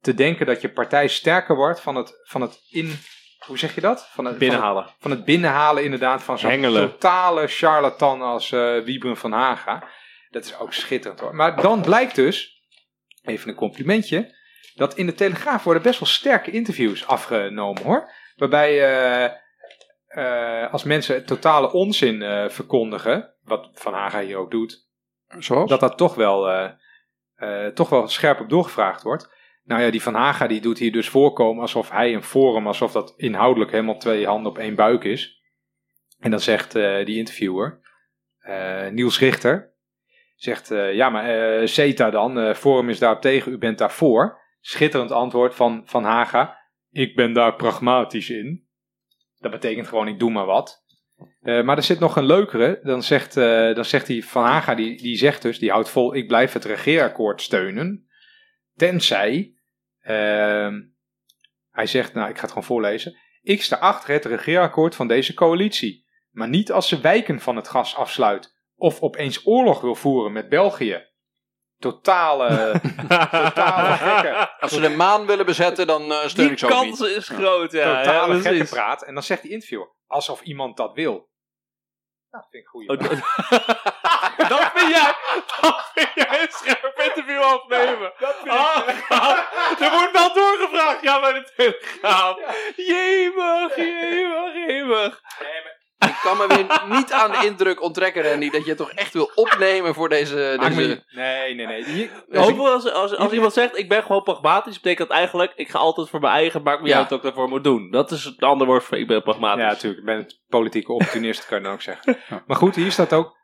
te 0.00 0.14
denken 0.14 0.46
dat 0.46 0.60
je 0.60 0.68
partij 0.72 1.08
sterker 1.08 1.56
wordt 1.56 1.80
van 1.80 1.94
het, 1.94 2.20
van 2.24 2.40
het 2.40 2.60
in... 2.70 2.98
Hoe 3.46 3.58
zeg 3.58 3.74
je 3.74 3.80
dat? 3.80 4.08
Van 4.12 4.24
het, 4.24 4.38
Binnenhalen. 4.38 4.82
Van 4.82 4.92
het, 4.92 5.02
van 5.02 5.10
het 5.10 5.24
binnenhalen 5.24 5.84
inderdaad 5.84 6.22
van 6.22 6.38
zo'n 6.38 6.60
totale 6.62 7.46
charlatan 7.46 8.22
als 8.22 8.52
eh 8.52 8.78
Wieberen 8.78 9.16
van 9.16 9.32
Haga. 9.32 9.88
Dat 10.30 10.44
is 10.44 10.58
ook 10.58 10.72
schitterend 10.72 11.20
hoor. 11.20 11.34
Maar 11.34 11.62
dan 11.62 11.82
blijkt 11.82 12.14
dus, 12.14 12.62
even 13.22 13.48
een 13.48 13.54
complimentje, 13.54 14.34
dat 14.74 14.94
in 14.94 15.06
de 15.06 15.14
Telegraaf 15.14 15.64
worden 15.64 15.82
best 15.82 16.00
wel 16.00 16.08
sterke 16.08 16.50
interviews 16.50 17.06
afgenomen 17.06 17.82
hoor. 17.82 18.10
Waarbij 18.36 18.84
eh, 18.84 19.32
eh, 20.06 20.72
als 20.72 20.84
mensen 20.84 21.26
totale 21.26 21.72
onzin 21.72 22.22
eh, 22.22 22.48
verkondigen, 22.48 23.34
wat 23.42 23.70
Van 23.72 23.94
Haga 23.94 24.20
hier 24.20 24.36
ook 24.36 24.50
doet, 24.50 24.88
Zoals? 25.38 25.70
dat 25.70 25.80
dat 25.80 25.98
toch 25.98 26.14
wel, 26.14 26.70
toch 27.74 27.88
wel 27.88 28.08
scherp 28.08 28.40
op 28.40 28.48
doorgevraagd 28.48 29.02
wordt. 29.02 29.34
Nou 29.64 29.82
ja, 29.82 29.90
die 29.90 30.02
Van 30.02 30.14
Haga 30.14 30.46
die 30.46 30.60
doet 30.60 30.78
hier 30.78 30.92
dus 30.92 31.08
voorkomen 31.08 31.62
alsof 31.62 31.90
hij 31.90 32.14
een 32.14 32.22
forum, 32.22 32.66
alsof 32.66 32.92
dat 32.92 33.14
inhoudelijk 33.16 33.70
helemaal 33.70 33.98
twee 33.98 34.26
handen 34.26 34.50
op 34.50 34.58
één 34.58 34.74
buik 34.74 35.04
is. 35.04 35.42
En 36.18 36.30
dan 36.30 36.40
zegt 36.40 36.72
die 36.72 37.16
interviewer, 37.16 37.80
Niels 38.90 39.18
Richter, 39.18 39.74
zegt 40.36 40.68
ja 40.68 41.10
maar 41.10 41.68
CETA 41.68 42.10
dan, 42.10 42.54
forum 42.54 42.88
is 42.88 42.98
daarop 42.98 43.20
tegen, 43.20 43.52
u 43.52 43.58
bent 43.58 43.78
daarvoor. 43.78 44.44
Schitterend 44.68 45.10
antwoord 45.10 45.54
van 45.54 45.82
Van 45.84 46.04
Haga, 46.04 46.58
ik 46.90 47.16
ben 47.16 47.32
daar 47.32 47.54
pragmatisch 47.54 48.30
in. 48.30 48.68
Dat 49.38 49.50
betekent 49.50 49.88
gewoon 49.88 50.08
ik 50.08 50.18
doe 50.18 50.30
maar 50.30 50.46
wat. 50.46 50.84
Eh, 51.40 51.62
maar 51.62 51.76
er 51.76 51.82
zit 51.82 51.98
nog 51.98 52.16
een 52.16 52.26
leukere. 52.26 52.80
Dan 52.82 53.02
zegt, 53.02 53.36
eh, 53.36 53.74
dan 53.74 53.84
zegt 53.84 54.06
die 54.06 54.26
Van 54.26 54.44
Haga, 54.44 54.74
die, 54.74 54.96
die 54.96 55.16
zegt 55.16 55.42
dus, 55.42 55.58
die 55.58 55.70
houdt 55.70 55.90
vol, 55.90 56.14
ik 56.14 56.26
blijf 56.26 56.52
het 56.52 56.64
regeerakkoord 56.64 57.42
steunen. 57.42 58.08
Tenzij, 58.74 59.54
ehm, 60.00 60.82
hij 61.70 61.86
zegt, 61.86 62.14
nou 62.14 62.28
ik 62.28 62.34
ga 62.34 62.40
het 62.40 62.50
gewoon 62.50 62.64
voorlezen. 62.64 63.18
Ik 63.42 63.62
sta 63.62 63.76
achter 63.76 64.14
het 64.14 64.24
regeerakkoord 64.24 64.94
van 64.94 65.08
deze 65.08 65.34
coalitie. 65.34 66.06
Maar 66.30 66.48
niet 66.48 66.72
als 66.72 66.88
ze 66.88 67.00
wijken 67.00 67.40
van 67.40 67.56
het 67.56 67.68
gas 67.68 67.96
afsluit. 67.96 68.56
Of 68.76 69.00
opeens 69.00 69.46
oorlog 69.46 69.80
wil 69.80 69.94
voeren 69.94 70.32
met 70.32 70.48
België. 70.48 71.14
Totale, 71.78 72.80
totale 73.30 73.96
gekke, 73.96 74.50
Als 74.60 74.72
ze 74.72 74.80
de 74.80 74.88
maan 74.88 75.26
willen 75.26 75.46
bezetten, 75.46 75.86
dan 75.86 76.12
eh, 76.12 76.18
steun 76.26 76.44
Die 76.44 76.50
ik 76.52 76.58
ze 76.58 76.64
ook 76.64 76.70
kans 76.70 76.98
niet. 77.00 77.08
is 77.08 77.28
groot, 77.28 77.72
ja. 77.72 77.86
ja, 77.88 78.02
totale 78.02 78.34
gekke 78.34 78.48
precies. 78.48 78.70
praat. 78.70 79.02
En 79.04 79.14
dan 79.14 79.22
zegt 79.22 79.42
die 79.42 79.50
interviewer, 79.50 79.88
alsof 80.06 80.40
iemand 80.40 80.76
dat 80.76 80.92
wil. 80.94 81.12
Nou, 82.30 82.44
dat 82.44 82.46
vind 82.50 82.62
ik 82.62 82.68
een 82.68 82.70
goede 82.70 82.92
Oh, 82.92 82.98
dat- 82.98 84.48
dat 84.58 84.70
vind 84.74 84.90
jij, 84.94 85.14
dat 85.60 85.90
vind 85.94 86.10
jij 86.14 86.40
een 86.42 86.50
scherp 86.50 86.98
interview 86.98 87.40
afnemen. 87.42 88.12
Ah, 88.46 88.88
gaaf. 88.88 89.76
er 89.80 89.90
wordt 89.90 90.12
wel 90.12 90.32
doorgevraagd, 90.34 91.02
ja, 91.02 91.20
bij 91.20 91.32
de 91.32 91.52
Telegraaf. 91.56 92.36
Jemig, 92.76 93.76
jemig, 93.76 94.54
jemig. 94.66 95.20
Ik 96.16 96.22
kan 96.22 96.36
me 96.36 96.46
weer 96.46 96.96
niet 96.98 97.12
aan 97.12 97.30
de 97.30 97.46
indruk 97.46 97.82
onttrekken, 97.82 98.22
Randy, 98.22 98.50
dat 98.50 98.62
je 98.62 98.68
het 98.68 98.78
toch 98.78 98.90
echt 98.90 99.12
wil 99.12 99.30
opnemen 99.34 99.94
voor 99.94 100.08
deze... 100.08 100.56
Deze... 100.60 101.04
Nee, 101.08 101.54
nee, 101.54 101.66
nee. 101.66 102.10
Als, 102.32 102.92
als, 102.92 103.16
als 103.16 103.32
iemand 103.32 103.52
zegt, 103.52 103.78
ik 103.78 103.88
ben 103.88 104.02
gewoon 104.02 104.22
pragmatisch, 104.22 104.80
betekent 104.80 105.08
dat 105.08 105.16
eigenlijk, 105.16 105.52
ik 105.56 105.68
ga 105.68 105.78
altijd 105.78 106.08
voor 106.08 106.20
mijn 106.20 106.32
eigen, 106.32 106.62
maakt 106.62 106.82
me 106.82 106.88
Ja. 106.88 106.96
uit 106.96 107.08
wat 107.08 107.18
ik 107.18 107.24
daarvoor 107.24 107.48
moet 107.48 107.64
doen. 107.64 107.90
Dat 107.90 108.10
is 108.10 108.24
het 108.24 108.40
andere 108.40 108.70
woord 108.70 108.84
voor 108.84 108.98
ik 108.98 109.06
ben 109.06 109.22
pragmatisch. 109.22 109.62
Ja, 109.62 109.68
natuurlijk. 109.68 110.00
Ik 110.00 110.06
ben 110.06 110.16
het 110.16 110.40
politieke 110.48 110.92
opportunist, 110.92 111.46
kan 111.46 111.58
je 111.58 111.64
dan 111.64 111.72
ook 111.72 111.82
zeggen. 111.82 112.16
Maar 112.46 112.56
goed, 112.56 112.74
hier 112.74 112.92
staat 112.92 113.12
ook. 113.12 113.36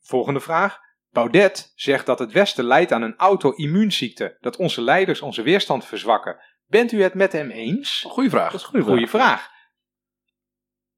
Volgende 0.00 0.40
vraag. 0.40 0.78
Baudet 1.10 1.72
zegt 1.74 2.06
dat 2.06 2.18
het 2.18 2.32
Westen 2.32 2.64
leidt 2.64 2.92
aan 2.92 3.02
een 3.02 3.16
auto-immuunziekte. 3.16 4.36
Dat 4.40 4.56
onze 4.56 4.82
leiders 4.82 5.20
onze 5.20 5.42
weerstand 5.42 5.84
verzwakken. 5.86 6.36
Bent 6.66 6.92
u 6.92 7.02
het 7.02 7.14
met 7.14 7.32
hem 7.32 7.50
eens? 7.50 8.04
Goeie 8.08 8.30
vraag. 8.30 8.50
Dat 8.50 8.60
is 8.60 8.62
een 8.62 8.68
goede 8.68 8.84
Goeie 8.86 9.08
vraag. 9.08 9.50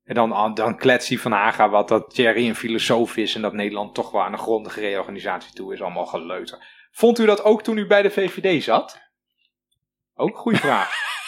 En 0.05 0.15
dan, 0.15 0.55
dan 0.55 0.77
klets 0.77 1.09
hij 1.09 1.19
van 1.19 1.33
Haga 1.33 1.69
wat 1.69 1.89
dat 1.89 2.15
Thierry 2.15 2.49
een 2.49 2.55
filosoof 2.55 3.17
is 3.17 3.35
en 3.35 3.43
dat 3.43 3.53
Nederland 3.53 3.95
toch 3.95 4.11
wel 4.11 4.23
aan 4.23 4.33
een 4.33 4.39
grondige 4.39 4.81
reorganisatie 4.81 5.53
toe 5.53 5.73
is. 5.73 5.83
Allemaal 5.83 6.07
geleuter. 6.07 6.67
Vond 6.91 7.19
u 7.19 7.27
dat 7.27 7.45
ook 7.45 7.63
toen 7.63 7.77
u 7.77 7.87
bij 7.87 8.03
de 8.03 8.11
VVD 8.11 8.63
zat? 8.63 9.01
Ook 10.15 10.37
goede 10.37 10.59
vraag. 10.59 10.91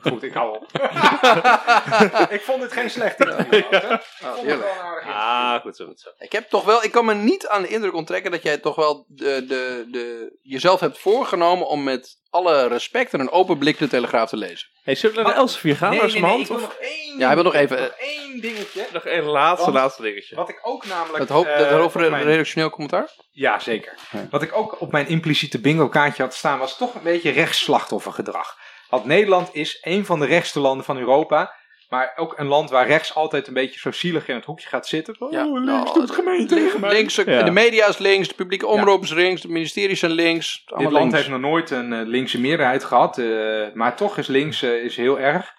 Goed, 0.00 0.22
ik 0.22 0.32
hou 0.32 0.56
op. 0.56 0.66
ik 2.36 2.40
vond 2.42 2.62
het 2.62 2.72
geen 2.72 2.90
slecht 2.90 3.20
interview. 3.20 3.62
Wouter. 3.70 3.92
Ik 3.92 4.00
vond 4.10 4.36
het 4.36 4.40
heerlijk. 4.46 4.60
wel 4.60 4.70
een 4.72 4.78
aardig 4.78 5.04
interview. 5.04 5.22
Ah, 5.22 5.60
goed 5.60 5.76
zo, 5.76 5.86
goed 5.86 6.00
zo. 6.00 6.08
Ik 6.18 6.32
heb 6.32 6.48
toch 6.48 6.64
wel, 6.64 6.84
ik 6.84 6.90
kan 6.92 7.04
me 7.04 7.14
niet 7.14 7.46
aan 7.48 7.62
de 7.62 7.68
indruk 7.68 7.94
onttrekken 7.94 8.30
dat 8.30 8.42
jij 8.42 8.58
toch 8.58 8.74
wel 8.76 9.04
de, 9.08 9.44
de, 9.48 9.86
de, 9.90 10.36
jezelf 10.42 10.80
hebt 10.80 10.98
voorgenomen 10.98 11.66
om 11.66 11.82
met 11.84 12.18
alle 12.30 12.66
respect 12.66 13.12
en 13.12 13.20
een 13.20 13.30
open 13.30 13.58
blik 13.58 13.78
de 13.78 13.88
Telegraaf 13.88 14.28
te 14.28 14.36
lezen. 14.36 14.68
Hey, 14.82 14.94
zullen 14.94 15.16
we 15.16 15.22
naar 15.22 15.32
de 15.32 15.38
Elsevier 15.38 15.76
gaan? 15.76 15.90
Nee, 15.90 16.00
nee, 16.00 16.20
mijn 16.20 16.22
nee, 16.22 16.40
ik 16.40 16.46
hand? 16.46 16.48
wil 16.48 16.56
Of- 16.56 16.62
nog 16.62 16.74
één 16.80 17.18
Ja, 17.18 17.26
hij 17.26 17.34
wil 17.34 17.44
nog 17.44 17.52
dingetje, 17.52 17.76
even- 17.76 17.88
nog 17.88 17.98
één 18.08 18.40
dingetje. 18.40 18.86
Nog 18.92 19.06
een 19.06 19.22
laatste, 19.24 19.64
Want- 19.70 19.76
laatste 19.76 20.02
dingetje. 20.02 20.36
Wat 20.36 20.48
ik 20.48 20.58
ook 20.62 20.86
namelijk... 20.86 21.18
Het, 21.18 21.28
hoofd, 21.28 21.48
eh, 21.48 21.56
het 21.56 21.70
hoofd 21.70 21.94
op 21.96 22.08
mijn- 22.10 22.22
redactioneel 22.24 22.70
commentaar? 22.70 23.08
Ja, 23.30 23.58
zeker. 23.58 23.94
Ja. 24.10 24.26
Wat 24.30 24.42
ik 24.42 24.56
ook 24.56 24.80
op 24.80 24.92
mijn 24.92 25.06
impliciete 25.08 25.60
bingo 25.60 25.88
kaartje 25.88 26.22
had 26.22 26.34
staan, 26.34 26.58
was 26.58 26.76
toch 26.76 26.94
een 26.94 27.02
beetje 27.02 27.30
rechtsslachtoffergedrag. 27.30 28.56
Want 28.90 29.04
Nederland 29.04 29.48
is 29.52 29.78
een 29.80 30.04
van 30.04 30.18
de 30.20 30.26
rechtste 30.26 30.60
landen 30.60 30.84
van 30.84 30.98
Europa. 30.98 31.58
Maar 31.88 32.12
ook 32.16 32.38
een 32.38 32.46
land 32.46 32.70
waar 32.70 32.86
rechts 32.86 33.14
altijd 33.14 33.46
een 33.46 33.54
beetje 33.54 33.78
zo 33.80 33.90
zielig 33.90 34.28
in 34.28 34.34
het 34.34 34.44
hoekje 34.44 34.68
gaat 34.68 34.86
zitten. 34.86 35.16
Oh, 35.18 35.32
Ja. 35.32 35.42
links 35.44 35.60
Nou, 35.66 35.92
doet 35.92 36.10
gemeen 36.10 36.46
tegen 36.46 36.80
mij. 36.80 36.92
Links, 36.92 37.14
Ja. 37.14 37.42
De 37.42 37.50
media 37.50 37.86
is 37.86 37.98
links, 37.98 38.28
de 38.28 38.34
publieke 38.34 38.66
omroep 38.66 39.02
is 39.02 39.12
links, 39.12 39.40
de 39.40 39.48
ministeries 39.48 40.00
zijn 40.00 40.12
links. 40.12 40.62
Dit 40.64 40.78
land 40.80 40.92
links. 40.92 41.14
heeft 41.14 41.28
nog 41.28 41.40
nooit 41.40 41.70
een 41.70 41.92
eh, 41.92 42.06
linkse 42.06 42.40
meerderheid 42.40 42.84
gehad. 42.84 43.18
eh, 43.18 43.72
maar 43.72 43.96
toch 43.96 44.18
is 44.18 44.26
links 44.26 44.62
eh, 44.62 44.84
is 44.84 44.96
heel 44.96 45.18
erg. 45.18 45.58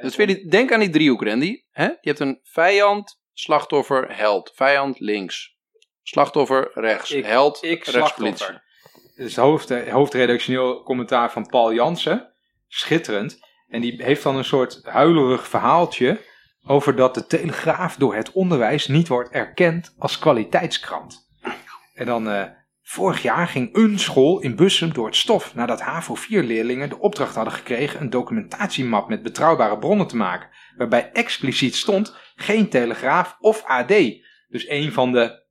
Dat 0.00 0.10
is 0.10 0.16
weer 0.16 0.26
die, 0.26 0.48
denk 0.50 0.72
aan 0.72 0.80
die 0.80 0.90
driehoek, 0.90 1.22
Randy. 1.24 1.62
Hè? 1.70 1.84
Je 1.84 1.96
hebt 2.00 2.20
een 2.20 2.40
vijand, 2.42 3.20
slachtoffer, 3.32 4.16
held. 4.16 4.52
Vijand, 4.54 5.00
links. 5.00 5.56
Slachtoffer, 6.02 6.70
rechts. 6.74 7.10
Ik- 7.10 7.24
held, 7.24 7.64
ik 7.64 7.84
rechtspolitie. 7.84 8.46
Is 9.18 9.36
hoofd, 9.36 9.88
hoofdredactioneel 9.88 10.82
commentaar 10.82 11.32
van 11.32 11.46
Paul 11.46 11.74
Jansen. 11.74 12.32
Schitterend. 12.68 13.38
En 13.68 13.80
die 13.80 14.04
heeft 14.04 14.22
dan 14.22 14.36
een 14.36 14.44
soort 14.44 14.80
huilerig 14.84 15.48
verhaaltje 15.48 16.20
over 16.66 16.96
dat 16.96 17.14
de 17.14 17.26
Telegraaf 17.26 17.96
door 17.96 18.14
het 18.14 18.32
onderwijs 18.32 18.86
niet 18.86 19.08
wordt 19.08 19.30
erkend 19.30 19.94
als 19.98 20.18
kwaliteitskrant. 20.18 21.28
En 21.94 22.06
dan, 22.06 22.28
eh, 22.30 22.44
vorig 22.82 23.22
jaar 23.22 23.48
ging 23.48 23.76
een 23.76 23.98
school 23.98 24.40
in 24.40 24.56
Bussum 24.56 24.92
door 24.92 25.06
het 25.06 25.16
stof 25.16 25.54
nadat 25.54 25.80
HAVO 25.80 26.14
4 26.14 26.42
leerlingen 26.42 26.88
de 26.88 26.98
opdracht 26.98 27.34
hadden 27.34 27.52
gekregen 27.52 28.00
een 28.00 28.10
documentatiemap 28.10 29.08
met 29.08 29.22
betrouwbare 29.22 29.78
bronnen 29.78 30.06
te 30.06 30.16
maken. 30.16 30.48
Waarbij 30.76 31.10
expliciet 31.12 31.74
stond 31.74 32.16
geen 32.34 32.68
Telegraaf 32.68 33.36
of 33.40 33.64
AD. 33.64 33.88
Dus 34.48 34.68
een 34.68 34.92
van 34.92 35.12
de 35.12 35.46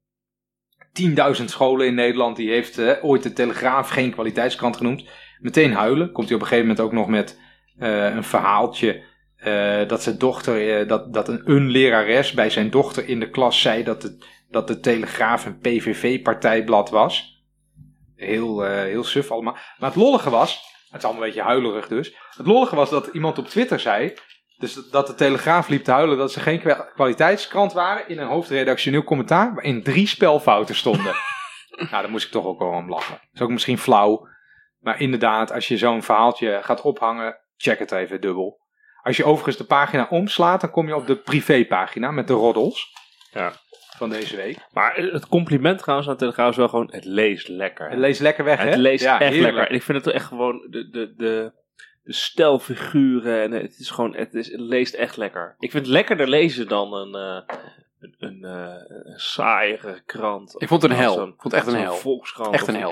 10.000 1.40 1.46
scholen 1.46 1.88
in 1.88 1.94
Nederland 1.94 2.36
die 2.36 2.50
heeft 2.50 2.78
eh, 2.78 2.92
ooit 3.02 3.24
de 3.24 3.34
Telegraaf 3.34 3.90
geen 3.90 4.12
kwaliteitskrant 4.12 4.78
genoemd. 4.78 5.04
Meteen 5.40 5.74
huilen. 5.74 6.12
Komt 6.12 6.28
hij 6.28 6.36
op 6.36 6.42
een 6.42 6.48
gegeven 6.48 6.70
moment 6.70 6.86
ook 6.86 6.94
nog 6.94 7.08
met 7.08 7.40
eh, 7.78 8.16
een 8.16 8.24
verhaaltje 8.24 9.04
eh, 9.38 9.88
dat 9.88 10.04
zijn 10.04 10.18
dochter, 10.18 10.88
dat, 10.88 11.14
dat 11.14 11.28
een, 11.28 11.42
een 11.46 11.70
lerares 11.70 12.32
bij 12.32 12.50
zijn 12.50 12.70
dochter 12.70 13.08
in 13.08 13.20
de 13.20 13.30
klas 13.30 13.62
zei 13.62 13.84
dat, 13.84 14.04
het, 14.04 14.26
dat 14.50 14.68
de 14.68 14.80
Telegraaf 14.80 15.46
een 15.46 15.60
PVV-partijblad 15.60 16.90
was. 16.90 17.44
Heel, 18.16 18.64
heel 18.64 19.04
suf 19.04 19.32
allemaal. 19.32 19.58
Maar 19.78 19.90
het 19.90 20.00
lollige 20.00 20.30
was, 20.30 20.62
het 20.90 20.98
is 20.98 21.04
allemaal 21.04 21.24
een 21.24 21.28
beetje 21.28 21.48
huilerig 21.48 21.88
dus. 21.88 22.16
Het 22.38 22.48
lollige 22.48 22.76
was 22.76 22.90
dat 22.90 23.08
iemand 23.08 23.38
op 23.38 23.48
Twitter 23.48 23.80
zei, 23.80 24.14
dus 24.58 24.90
dat- 24.92 25.08
de 25.08 25.16
Telegraaf 25.16 25.68
liep 25.68 25.84
te 25.84 25.92
huilen 25.92 26.18
dat 26.18 26.32
ze 26.32 26.40
geen 26.40 26.60
kwa- 26.60 26.90
kwaliteitskrant 26.94 27.74
waren 27.74 28.10
in 28.10 28.20
een 28.20 28.28
hoofdredactioneel 28.28 29.04
commentaar 29.04 29.54
waarin 29.54 29.84
drie 29.84 30.08
spelfouten 30.08 30.76
stonden. 30.76 31.16
nou, 31.78 31.90
daar 31.90 32.10
moest 32.10 32.26
ik 32.26 32.32
toch 32.32 32.46
ook 32.46 32.60
wel 32.60 32.68
om 32.70 32.90
lachen. 32.90 33.14
Dat 33.22 33.30
is 33.34 33.42
ook 33.42 33.50
misschien 33.50 33.78
flauw. 33.78 34.28
Maar 34.80 35.02
inderdaad, 35.02 35.52
als 35.52 35.68
je 35.68 35.78
zo'n 35.78 36.04
verhaaltje 36.04 36.60
gaat 36.64 36.82
ophangen, 36.82 37.38
check 37.58 37.80
het 37.80 37.92
even 37.92 38.22
dubbel. 38.22 38.60
Als 39.02 39.18
je 39.18 39.26
overigens 39.26 39.58
de 39.58 39.64
pagina 39.64 40.08
omslaat, 40.10 40.62
dan 40.62 40.72
kom 40.72 40.88
je 40.88 40.96
op 40.96 41.08
de 41.08 41.16
privépagina 41.18 42.12
met 42.12 42.28
de 42.28 42.34
roddels. 42.34 42.94
Ja. 43.32 43.52
Van 43.98 44.10
deze 44.10 44.36
week. 44.36 44.58
Maar 44.72 44.96
het 44.96 45.28
compliment 45.28 45.80
trouwens 45.80 46.10
aan 46.10 46.18
Telegraaf 46.18 46.50
is 46.50 46.56
wel 46.58 46.68
gewoon, 46.70 46.88
het 46.92 47.06
leest 47.06 47.48
lekker. 47.48 47.90
Het 47.90 48.00
leest 48.00 48.20
lekker 48.22 48.44
weg, 48.44 48.60
hè? 48.60 48.66
Het 48.70 48.76
leest 48.78 49.04
Ja, 49.04 49.20
echt 49.20 49.32
heerlijk. 49.34 49.54
lekker. 49.54 49.70
En 49.72 49.76
ik 49.76 49.84
vind 49.84 50.06
het 50.06 50.14
echt 50.14 50.26
gewoon 50.26 50.68
de, 50.70 50.90
de, 50.90 51.14
de, 51.16 51.54
de 52.08 52.14
stelfiguren. 52.14 53.42
En 53.42 53.52
het 53.52 53.80
is 53.80 53.90
gewoon, 53.90 54.16
het, 54.16 54.34
is, 54.34 54.52
het 54.52 54.60
leest 54.60 54.94
echt 54.94 55.18
lekker. 55.18 55.56
Ik 55.60 55.72
vind 55.72 55.86
het 55.86 55.94
lekkerder 55.94 56.28
lezen 56.28 56.68
dan 56.68 56.94
een, 56.94 57.16
eh, 57.16 57.56
een, 58.00 58.16
een, 58.20 58.44
eh, 58.44 58.74
een 58.88 59.20
saaiige 59.20 60.02
krant. 60.06 60.56
Ik 60.58 60.68
vond 60.68 60.82
het 60.82 60.92
een 60.92 60.98
Of 60.98 61.04
hel. 61.04 61.14
Ik 61.14 61.20
vond 61.20 61.44
het 61.44 61.54
echt 61.54 61.68
een 61.68 61.80
hel. 61.80 61.94
Volkskrant. 61.94 62.54
Echt 62.54 62.68
een 62.68 62.76
hel. 62.76 62.90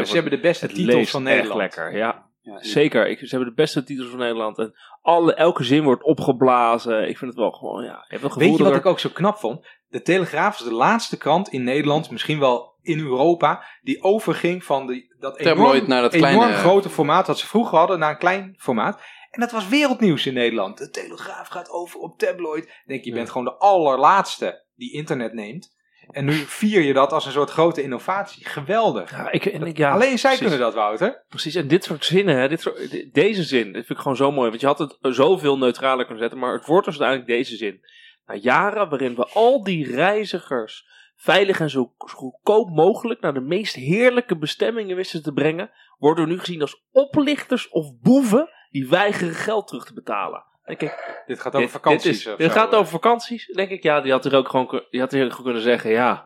Of 0.00 0.06
ze 0.08 0.14
hebben 0.14 0.32
de 0.32 0.40
beste 0.40 0.66
het 0.66 0.74
titels 0.74 0.94
leest 0.94 1.10
van 1.10 1.26
echt 1.26 1.36
Nederland. 1.36 1.60
lekker, 1.60 1.96
ja. 1.96 2.26
Ja, 2.44 2.62
Zeker, 2.62 3.08
ik, 3.08 3.18
ze 3.18 3.26
hebben 3.28 3.48
de 3.48 3.54
beste 3.54 3.84
titels 3.84 4.08
van 4.08 4.18
Nederland. 4.18 4.58
En 4.58 4.74
alle, 5.02 5.34
elke 5.34 5.64
zin 5.64 5.82
wordt 5.82 6.02
opgeblazen. 6.02 7.08
Ik 7.08 7.18
vind 7.18 7.30
het 7.30 7.40
wel 7.40 7.50
gewoon, 7.50 7.84
ja. 7.84 8.04
Gevoel 8.08 8.38
Weet 8.38 8.56
je 8.56 8.62
wat 8.62 8.74
ik 8.76 8.86
ook 8.86 8.98
zo 8.98 9.08
knap 9.12 9.36
vond? 9.36 9.66
De 9.88 10.02
Telegraaf 10.02 10.58
is 10.58 10.64
de 10.64 10.72
laatste 10.72 11.16
krant 11.16 11.48
in 11.48 11.64
Nederland, 11.64 12.10
misschien 12.10 12.38
wel 12.38 12.74
in 12.82 12.98
Europa, 12.98 13.64
die 13.82 14.02
overging 14.02 14.64
van 14.64 14.86
die, 14.86 15.14
dat 15.18 15.38
enorm, 15.38 15.88
naar 15.88 16.02
dat 16.02 16.12
enorm 16.12 16.32
kleine- 16.32 16.56
grote 16.56 16.88
formaat 16.88 17.26
dat 17.26 17.38
ze 17.38 17.46
vroeger 17.46 17.78
hadden 17.78 17.98
naar 17.98 18.10
een 18.10 18.18
klein 18.18 18.54
formaat. 18.58 19.00
En 19.30 19.40
dat 19.40 19.50
was 19.50 19.68
wereldnieuws 19.68 20.26
in 20.26 20.34
Nederland. 20.34 20.78
De 20.78 20.90
Telegraaf 20.90 21.48
gaat 21.48 21.70
over 21.70 22.00
op 22.00 22.18
tabloid. 22.18 22.64
Ik 22.64 22.82
denk, 22.86 23.04
je 23.04 23.10
Ja. 23.10 23.16
bent 23.16 23.30
gewoon 23.30 23.44
de 23.46 23.56
allerlaatste 23.56 24.64
die 24.74 24.92
internet 24.92 25.32
neemt. 25.32 25.73
En 26.10 26.24
nu 26.24 26.32
vier 26.32 26.82
je 26.82 26.92
dat 26.92 27.12
als 27.12 27.26
een 27.26 27.32
soort 27.32 27.50
grote 27.50 27.82
innovatie. 27.82 28.46
Geweldig. 28.46 29.10
Ja, 29.10 29.30
ik, 29.30 29.46
en 29.46 29.62
ik, 29.66 29.76
ja, 29.76 29.92
Alleen 29.92 30.18
zij 30.18 30.36
precies. 30.36 30.38
kunnen 30.38 30.58
dat, 30.58 30.74
Wouter. 30.74 31.24
Precies, 31.28 31.54
en 31.54 31.68
dit 31.68 31.84
soort 31.84 32.04
zinnen, 32.04 32.36
hè, 32.36 32.48
dit 32.48 32.60
soort, 32.60 33.12
deze 33.14 33.42
zin, 33.42 33.64
dat 33.64 33.72
vind 33.72 33.90
ik 33.90 33.98
gewoon 33.98 34.16
zo 34.16 34.32
mooi. 34.32 34.48
Want 34.48 34.60
je 34.60 34.66
had 34.66 34.78
het 34.78 34.96
zoveel 35.00 35.58
neutraler 35.58 36.04
kunnen 36.04 36.22
zetten, 36.22 36.40
maar 36.40 36.52
het 36.52 36.66
wordt 36.66 36.86
dus 36.86 37.00
uiteindelijk 37.00 37.38
deze 37.38 37.56
zin. 37.56 37.80
Na 38.26 38.34
jaren 38.34 38.88
waarin 38.88 39.14
we 39.14 39.26
al 39.26 39.62
die 39.62 39.94
reizigers 39.94 40.86
veilig 41.16 41.60
en 41.60 41.70
zo 41.70 41.94
goedkoop 41.96 42.70
mogelijk 42.70 43.20
naar 43.20 43.34
de 43.34 43.40
meest 43.40 43.74
heerlijke 43.74 44.36
bestemmingen 44.36 44.96
wisten 44.96 45.22
te 45.22 45.32
brengen, 45.32 45.70
worden 45.98 46.24
we 46.24 46.30
nu 46.30 46.38
gezien 46.38 46.60
als 46.60 46.84
oplichters 46.92 47.68
of 47.68 48.00
boeven 48.00 48.48
die 48.70 48.88
weigeren 48.88 49.34
geld 49.34 49.66
terug 49.66 49.84
te 49.84 49.94
betalen. 49.94 50.44
Dan 50.64 50.76
denk 50.78 50.80
ik, 50.92 51.22
Dit 51.26 51.40
gaat 51.40 51.52
over 51.52 51.60
dit, 51.60 51.70
vakanties. 51.70 52.02
Dit, 52.04 52.14
is- 52.14 52.26
of 52.26 52.36
dit 52.36 52.52
zo. 52.52 52.58
gaat 52.58 52.74
over 52.74 52.90
vakanties. 52.92 53.46
Denk 53.46 53.70
ik, 53.70 53.82
ja, 53.82 54.00
die 54.00 54.12
had 54.12 54.24
er 54.24 54.34
ook 54.36 54.48
gewoon, 54.48 54.82
die 54.90 55.00
had 55.00 55.12
er 55.12 55.20
gewoon 55.30 55.42
kunnen 55.44 55.62
zeggen, 55.62 55.90
ja. 55.90 56.24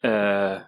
eh, 0.00 0.60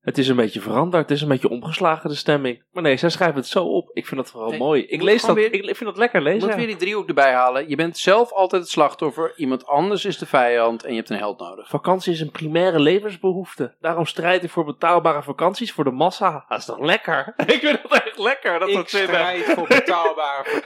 het 0.00 0.18
is 0.18 0.28
een 0.28 0.36
beetje 0.36 0.60
veranderd, 0.60 1.02
het 1.08 1.16
is 1.16 1.22
een 1.22 1.28
beetje 1.28 1.48
omgeslagen 1.48 2.08
de 2.08 2.14
stemming. 2.16 2.64
Maar 2.70 2.82
nee, 2.82 2.96
zij 2.96 3.08
schrijven 3.08 3.36
het 3.36 3.46
zo 3.46 3.64
op. 3.64 3.90
Ik 3.92 4.06
vind 4.06 4.20
dat 4.24 4.32
wel 4.32 4.48
Nee, 4.48 4.58
mooi. 4.58 4.82
Ik 4.86 5.02
lees 5.02 5.22
dat, 5.22 5.36
ik, 5.36 5.64
vind 5.64 5.80
dat 5.80 5.96
lekker 5.96 6.22
lezen. 6.22 6.48
moet 6.48 6.56
weer 6.56 6.66
die 6.66 6.76
driehoek 6.76 7.08
erbij 7.08 7.32
halen. 7.32 7.68
Je 7.68 7.76
bent 7.76 7.98
zelf 7.98 8.32
altijd 8.32 8.62
het 8.62 8.70
slachtoffer. 8.70 9.32
Iemand 9.36 9.66
anders 9.66 10.04
is 10.04 10.18
de 10.18 10.26
vijand 10.26 10.82
en 10.84 10.90
je 10.90 10.96
hebt 10.96 11.10
een 11.10 11.16
held 11.16 11.38
nodig. 11.38 11.68
Vakantie 11.68 12.12
is 12.12 12.20
een 12.20 12.30
primaire 12.30 12.78
levensbehoefte. 12.80 13.76
Daarom 13.80 14.06
strijd 14.06 14.44
ik 14.44 14.50
voor 14.50 14.64
betaalbare 14.64 15.22
vakanties 15.22 15.72
voor 15.72 15.84
de 15.84 15.90
massa. 15.90 16.44
Dat 16.48 16.58
is 16.58 16.64
toch 16.64 16.78
lekker? 16.80 17.34
ik 17.46 17.60
vind 17.60 17.82
dat 17.82 17.92
echt 18.04 18.18
lekker. 18.18 18.58
Dat 18.58 18.68
Ik 18.68 18.88
strijd 18.88 19.44
voor 19.44 19.66
betaalbare 19.68 20.09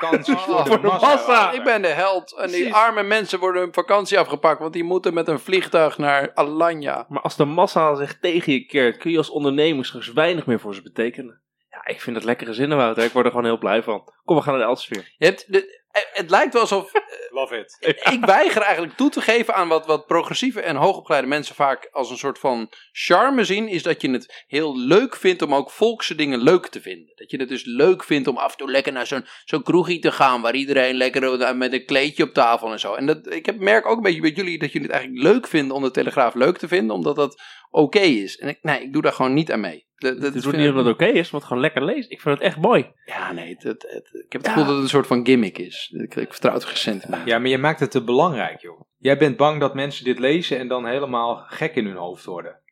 vakanties 0.05 0.41
voor, 0.41 0.65
de, 0.65 0.71
voor 0.71 0.81
de 0.81 0.87
massa. 0.87 1.07
massa. 1.07 1.53
Ik 1.53 1.65
ben 1.65 1.83
de 1.83 1.89
held. 1.89 2.37
En 2.37 2.47
die 2.47 2.57
Precies. 2.57 2.73
arme 2.73 3.03
mensen 3.03 3.39
worden 3.39 3.63
hun 3.63 3.73
vakantie 3.73 4.19
afgepakt. 4.19 4.61
Want 4.61 4.73
die 4.73 4.85
moeten 4.85 5.15
met 5.15 5.29
een 5.29 5.39
vliegtuig 5.39 5.99
naar 5.99 6.35
Alanya. 6.35 7.07
Maar 7.09 7.23
als 7.23 7.37
de 7.37 7.45
massa 7.45 7.95
zich 7.95 8.19
tegen 8.19 8.53
je 8.53 8.67
keert, 8.67 8.97
kun 8.97 9.11
je 9.11 9.19
als 9.19 9.31
ondernemer 9.31 9.85
straks 9.85 10.13
weinig 10.13 10.47
meer 10.47 10.61
voor 10.61 10.75
ze 10.75 10.83
betekenen. 10.83 11.43
Ja, 11.71 11.87
ik 11.87 12.01
vind 12.01 12.17
het 12.17 12.25
lekkere 12.25 12.53
zinnen, 12.53 12.77
Wouter. 12.77 13.05
Ik 13.05 13.13
word 13.13 13.25
er 13.25 13.31
gewoon 13.31 13.47
heel 13.47 13.59
blij 13.59 13.83
van. 13.83 14.13
Kom, 14.25 14.37
we 14.37 14.43
gaan 14.43 14.53
naar 14.53 14.63
de 14.63 14.69
Elsevier. 14.69 15.15
Je 15.17 15.27
hebt 15.27 15.53
de, 15.53 15.84
het 16.13 16.31
lijkt 16.31 16.53
wel 16.53 16.63
alsof 16.63 16.93
Love 17.35 17.59
it. 17.59 17.77
ik 18.15 18.25
weiger 18.25 18.63
eigenlijk 18.63 18.97
toe 18.97 19.11
te 19.11 19.21
geven 19.21 19.55
aan 19.55 19.69
wat, 19.69 19.87
wat 19.87 20.07
progressieve 20.07 20.61
en 20.61 20.77
hoogopgeleide 20.77 21.29
mensen 21.29 21.55
vaak 21.55 21.89
als 21.93 22.11
een 22.11 22.19
soort 22.19 22.39
van 22.39 22.71
charme 22.93 23.45
zien. 23.45 23.69
Is 23.69 23.83
dat 23.83 24.01
je 24.01 24.11
het 24.11 24.45
heel 24.47 24.79
leuk 24.79 25.17
vindt 25.17 25.43
om 25.43 25.55
ook 25.55 25.71
volkse 25.71 26.15
dingen 26.15 26.43
leuk 26.43 26.67
te 26.67 26.81
vinden. 26.81 27.13
Dat 27.15 27.31
je 27.31 27.37
het 27.37 27.49
dus 27.49 27.65
leuk 27.65 28.05
vindt 28.05 28.29
om 28.29 28.37
af 28.37 28.53
en 28.53 28.59
toe 28.59 28.71
lekker 28.71 28.93
naar 28.93 29.07
zo'n 29.07 29.27
zo'n 29.45 29.63
kroegie 29.63 29.99
te 29.99 30.13
gaan. 30.13 30.41
Waar 30.41 30.55
iedereen 30.55 30.95
lekker 30.95 31.41
eh, 31.41 31.55
met 31.55 31.73
een 31.73 31.85
kleedje 31.85 32.23
op 32.23 32.33
tafel 32.33 32.73
en 32.73 32.81
zo. 32.81 32.95
En 32.95 33.07
dat, 33.07 33.33
ik 33.33 33.47
heb, 33.47 33.59
merk 33.59 33.87
ook 33.87 33.97
een 33.97 34.03
beetje 34.03 34.21
bij 34.21 34.31
jullie 34.31 34.59
dat 34.59 34.73
jullie 34.73 34.89
het 34.89 34.97
eigenlijk 34.97 35.27
leuk 35.27 35.47
vinden 35.47 35.77
om 35.77 35.83
de 35.83 35.91
Telegraaf 35.91 36.35
leuk 36.35 36.59
te 36.59 36.69
vinden. 36.69 36.97
Omdat 36.97 37.17
dat 37.17 37.43
oké 37.83 37.99
is. 37.99 38.39
En 38.39 38.49
ik, 38.49 38.59
nee, 38.63 38.83
ik 38.83 38.93
doe 38.93 39.03
daar 39.03 39.13
gewoon 39.13 39.35
niet 39.35 39.53
aan 39.53 39.61
mee. 39.61 39.87
Dat, 39.97 40.15
dat 40.15 40.23
Het 40.35 40.35
is 40.35 40.45
niet 40.53 40.69
omdat 40.69 40.85
het 40.85 40.95
oké 40.95 41.05
is, 41.07 41.31
maar 41.31 41.41
het 41.41 41.49
gewoon 41.49 41.63
lekker 41.63 41.85
lezen. 41.85 42.11
Ik 42.11 42.21
vind 42.21 42.35
het 42.39 42.45
echt 42.47 42.57
mooi. 42.57 42.93
Ja, 43.05 43.33
nee. 43.33 43.49
Het, 43.55 43.63
het, 43.63 43.83
het- 43.89 44.25
ik 44.27 44.33
heb 44.33 44.41
het 44.43 44.51
gevoel 44.51 44.65
dat 44.65 44.75
het 44.75 44.83
een 44.83 44.89
soort 44.89 45.07
van 45.07 45.27
gimmick 45.27 45.59
is. 45.59 45.91
Ik, 45.97 46.15
ik 46.15 46.31
vertrouw 46.33 46.55
het 46.55 46.65
geen 46.65 46.77
centimeter. 46.77 47.27
Ja, 47.27 47.39
maar 47.39 47.49
je 47.49 47.59
maakt 47.59 47.81
het 47.81 47.91
te 47.91 48.05
belangrijk, 48.05 48.61
joh. 48.61 48.81
Jij 48.99 49.19
bent 49.19 49.37
bang 49.37 49.61
dat 49.61 49.75
mensen 49.75 50.05
dit 50.05 50.19
lezen 50.19 50.59
en 50.59 50.69
dan 50.69 50.87
helemaal 50.87 51.45
gek 51.49 51.75
in 51.75 51.87
hun 51.87 51.97
hoofd 51.97 52.25
worden. 52.25 52.63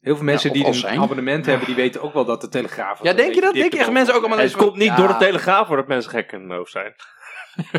Heel 0.00 0.16
veel 0.16 0.24
mensen 0.24 0.52
die 0.52 0.66
een 0.66 0.74
zijn. 0.74 1.00
abonnement 1.00 1.46
hebben, 1.46 1.66
die 1.66 1.76
weten 1.76 2.02
ook 2.02 2.12
wel 2.12 2.24
dat 2.24 2.40
de 2.40 2.48
Telegraaf... 2.48 3.02
Ja, 3.02 3.12
denk 3.12 3.34
je 3.34 3.40
dat? 3.40 3.54
Denk 3.54 3.72
je 3.72 3.78
echt 3.78 3.90
mensen 3.92 4.14
ook 4.14 4.20
allemaal 4.20 4.38
Het 4.38 4.56
komt 4.56 4.76
niet 4.76 4.88
Ja. 4.88 4.96
door 4.96 5.08
de 5.08 5.16
Telegraaf 5.16 5.66
voor 5.66 5.76
dat 5.76 5.86
mensen 5.88 6.10
gek 6.10 6.32
in 6.32 6.40
hun 6.40 6.50
hoofd 6.50 6.70
zijn. 6.72 6.94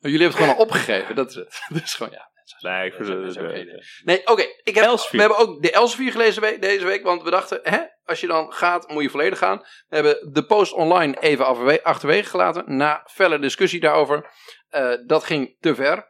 Jullie 0.00 0.18
hebben 0.20 0.20
het 0.20 0.34
gewoon 0.36 0.54
al 0.54 0.62
opgegeven. 0.62 1.14
Dat 1.14 1.28
is 1.28 1.34
het. 1.34 1.62
Dat 1.74 1.82
is 1.82 1.94
gewoon, 1.94 2.12
ja. 2.12 2.29
Nee, 2.58 2.86
ik 2.86 2.92
vind 2.94 3.08
Dat 3.08 3.16
het... 3.16 3.26
is 3.36 3.38
ook 3.38 3.50
geen 3.50 3.60
idee. 3.62 3.82
Nee, 4.04 4.26
oké. 4.26 4.42
ik 4.62 4.74
heb 4.74 4.84
Elsevier. 4.84 5.20
We 5.20 5.26
hebben 5.26 5.48
ook 5.48 5.62
de 5.62 5.70
Elsevier 5.70 6.12
gelezen 6.12 6.42
we- 6.42 6.58
deze 6.58 6.84
week. 6.84 7.02
Want 7.02 7.22
we 7.22 7.30
dachten, 7.30 7.60
hè, 7.62 7.78
als 8.04 8.20
je 8.20 8.26
dan 8.26 8.52
gaat, 8.52 8.88
moet 8.88 9.02
je 9.02 9.10
volledig 9.10 9.38
gaan. 9.38 9.58
We 9.88 9.94
hebben 9.94 10.32
de 10.32 10.44
post 10.44 10.72
online 10.72 11.20
even 11.20 11.82
achterwege 11.82 12.28
gelaten. 12.30 12.76
Na 12.76 13.06
felle 13.10 13.38
discussie 13.38 13.80
daarover. 13.80 14.30
Eh, 14.68 14.92
dat 15.06 15.24
ging 15.24 15.56
te 15.58 15.74
ver. 15.74 16.08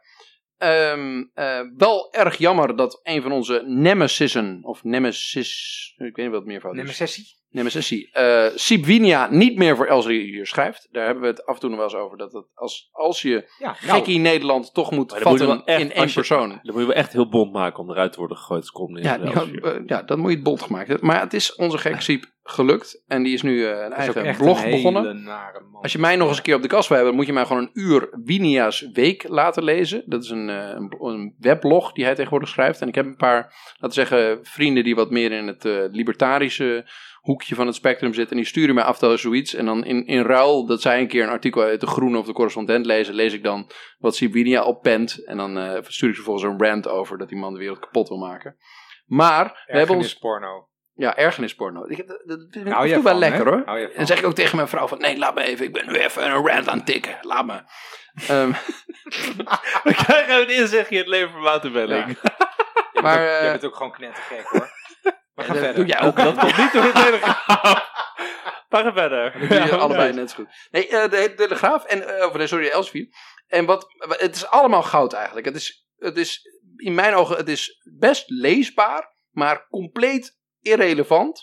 Ehm, 0.57 1.23
eh, 1.33 1.61
wel 1.77 2.13
erg 2.13 2.37
jammer 2.37 2.75
dat 2.75 2.99
een 3.03 3.21
van 3.21 3.31
onze 3.31 3.63
nemesissen, 3.65 4.59
of 4.63 4.83
nemesis, 4.83 5.93
ik 5.97 6.15
weet 6.15 6.25
niet 6.25 6.27
wat 6.29 6.39
het 6.39 6.45
meer 6.45 6.61
van 6.61 6.77
is. 6.79 6.99
Nemesis. 7.51 8.09
eh 8.11 8.45
Sibwinia 8.55 9.27
niet 9.29 9.57
meer 9.57 9.75
voor 9.75 9.85
Elsevier 9.85 10.47
schrijft. 10.47 10.87
Daar 10.91 11.05
hebben 11.05 11.23
we 11.23 11.29
het 11.29 11.45
af 11.45 11.53
en 11.53 11.59
toe 11.59 11.69
nog 11.69 11.77
wel 11.79 11.87
eens 11.87 11.97
over. 11.97 12.17
Dat 12.17 12.33
het 12.33 12.45
als, 12.53 12.89
als 12.91 13.21
je 13.21 13.49
Ja, 13.59 13.65
nou, 13.65 13.75
gekkie 13.97 14.19
Nederland 14.19 14.73
toch 14.73 14.91
moet 14.91 15.09
dan 15.09 15.17
moet 15.17 15.27
vatten 15.27 15.47
wel 15.47 15.65
echt, 15.65 15.81
in 15.81 15.91
één 15.91 16.01
als 16.01 16.09
je- 16.09 16.15
persoon. 16.19 16.49
Dan 16.49 16.59
moet 16.63 16.81
je 16.81 16.87
wel 16.87 16.93
echt 16.95 17.13
heel 17.13 17.29
bond 17.29 17.51
maken 17.53 17.79
om 17.79 17.91
eruit 17.91 18.11
te 18.11 18.19
worden 18.19 18.37
gegooid. 18.37 18.71
als 18.73 18.99
Ja, 19.01 19.19
eh, 19.19 19.73
ja, 19.85 20.01
dat 20.03 20.17
moet 20.17 20.29
je 20.29 20.35
het 20.35 20.43
bond 20.43 20.61
gemaakt 20.61 20.87
hebben. 20.87 21.07
Maar 21.07 21.19
het 21.19 21.33
is 21.33 21.55
onze 21.55 21.77
gek 21.77 22.01
Siep 22.01 22.29
gelukt. 22.43 23.03
En 23.07 23.23
die 23.23 23.33
is 23.33 23.41
nu 23.41 23.65
eh, 23.65 23.79
een 23.79 23.91
is 23.91 23.97
eigen 23.97 24.35
blog 24.37 24.63
een 24.63 24.71
begonnen. 24.71 25.27
Als 25.81 25.91
je 25.91 25.99
mij 25.99 26.15
nog 26.15 26.27
eens 26.27 26.37
een 26.37 26.43
keer 26.43 26.55
op 26.55 26.61
de 26.61 26.67
kast 26.67 26.87
wil 26.87 26.97
hebben, 26.97 27.15
moet 27.15 27.25
je 27.25 27.33
mij 27.33 27.45
gewoon 27.45 27.61
een 27.61 27.69
uur 27.73 28.09
Winia's 28.23 28.89
Week 28.93 29.25
laten 29.27 29.63
lezen. 29.63 30.03
Dat 30.05 30.23
is 30.23 30.29
een, 30.29 30.47
een, 30.47 30.95
een 30.99 31.35
weblog 31.39 31.91
die 31.91 32.03
hij 32.03 32.15
tegenwoordig 32.15 32.49
schrijft. 32.49 32.81
En 32.81 32.87
ik 32.87 32.95
heb 32.95 33.05
een 33.05 33.15
paar, 33.15 33.35
laten 33.79 33.87
we 33.87 34.07
zeggen, 34.07 34.39
vrienden 34.41 34.83
die 34.83 34.95
wat 34.95 35.09
meer 35.11 35.31
in 35.31 35.47
het 35.47 35.63
libertarische 35.91 36.85
hoekje 37.21 37.55
van 37.55 37.65
het 37.65 37.75
spectrum 37.75 38.13
zitten. 38.13 38.35
En 38.35 38.41
die 38.41 38.51
sturen 38.51 38.75
mij 38.75 38.83
af 38.83 39.01
en 39.01 39.07
toe 39.07 39.17
zoiets. 39.17 39.53
En 39.53 39.65
dan 39.65 39.85
in, 39.85 40.05
in 40.05 40.21
ruil 40.21 40.65
dat 40.65 40.81
zij 40.81 40.99
een 40.99 41.07
keer 41.07 41.23
een 41.23 41.29
artikel 41.29 41.61
uit 41.61 41.79
de 41.81 41.87
Groene 41.87 42.17
of 42.17 42.25
de 42.25 42.33
Correspondent 42.33 42.85
lezen, 42.85 43.13
lees 43.13 43.33
ik 43.33 43.43
dan 43.43 43.71
wat 43.97 44.15
Sibinia 44.15 44.63
oppent. 44.63 45.25
En 45.25 45.37
dan 45.37 45.57
eh, 45.57 45.81
stuur 45.87 46.09
ik 46.09 46.15
ze 46.15 46.21
vervolgens 46.21 46.43
een 46.43 46.67
rant 46.67 46.87
over 46.87 47.17
dat 47.17 47.29
die 47.29 47.37
man 47.37 47.53
de 47.53 47.59
wereld 47.59 47.79
kapot 47.79 48.07
wil 48.07 48.17
maken. 48.17 48.57
Maar 49.05 49.63
we 49.65 49.77
hebben 49.77 49.95
ons... 49.95 50.17
porno. 50.17 50.69
Ja, 50.93 51.17
ergernisporno. 51.17 51.85
Ik 51.87 51.97
heb, 51.97 52.07
dat, 52.07 52.21
dat 52.25 52.47
vind 52.49 52.67
ik 52.67 52.73
wel 52.73 53.01
van, 53.01 53.17
lekker 53.17 53.45
hè? 53.45 53.51
hoor. 53.51 53.77
En 53.77 53.91
dan 53.95 54.05
zeg 54.05 54.19
ik 54.19 54.25
ook 54.25 54.33
tegen 54.33 54.55
mijn 54.55 54.67
vrouw 54.67 54.87
van, 54.87 54.99
nee, 54.99 55.17
laat 55.17 55.35
me 55.35 55.41
even. 55.41 55.65
Ik 55.65 55.73
ben 55.73 55.85
nu 55.87 55.93
even 55.93 56.23
een 56.23 56.47
rant 56.47 56.67
aan 56.67 56.77
het 56.77 56.85
tikken. 56.85 57.17
Laat 57.21 57.45
me. 57.45 57.61
Ehm, 58.27 58.51
We 59.83 59.93
krijgen 59.93 60.41
een 60.41 60.55
inzichtje 60.55 60.95
in 60.95 61.01
het 61.01 61.09
leven 61.09 61.31
van 61.31 61.41
Wouter 61.41 61.71
Belling. 61.71 62.17
maar 63.03 63.17
eh, 63.17 63.41
Jij 63.41 63.51
bent 63.51 63.65
ook 63.65 63.75
gewoon 63.75 63.91
knettergek, 63.91 64.45
hoor. 64.45 64.70
We 65.41 65.45
gaan 65.45 65.55
dat 65.55 65.63
verder. 65.65 65.75
doe 65.85 65.85
jij 65.85 66.01
ook. 66.01 66.15
Dat 66.15 66.37
komt 66.37 66.57
niet 66.57 66.71
door 66.73 66.81
de 66.83 66.91
Telegraaf. 66.91 67.89
Maar 68.69 68.83
ga 68.83 68.93
verder. 68.93 69.47
Dat 69.49 69.69
je 69.69 69.75
allebei 69.75 70.13
net 70.13 70.29
zo 70.29 70.35
goed. 70.35 70.47
Nee, 70.71 70.87
eh, 70.87 71.09
de 71.09 71.33
Telegraaf 71.35 71.83
en, 71.85 72.17
eh, 72.17 72.25
of 72.27 72.33
nee, 72.33 72.47
sorry, 72.47 72.65
de 72.65 72.71
Elsevier. 72.71 73.07
En 73.47 73.65
wat, 73.65 73.85
het 74.07 74.35
is 74.35 74.47
allemaal 74.47 74.83
goud 74.83 75.13
eigenlijk. 75.13 75.45
Het 75.45 75.55
is, 75.55 75.87
het 75.97 76.17
is, 76.17 76.41
in 76.75 76.95
mijn 76.95 77.13
ogen, 77.13 77.37
het 77.37 77.49
is 77.49 77.81
best 77.99 78.29
leesbaar, 78.29 79.13
maar 79.31 79.67
compleet 79.69 80.37
irrelevant. 80.61 81.41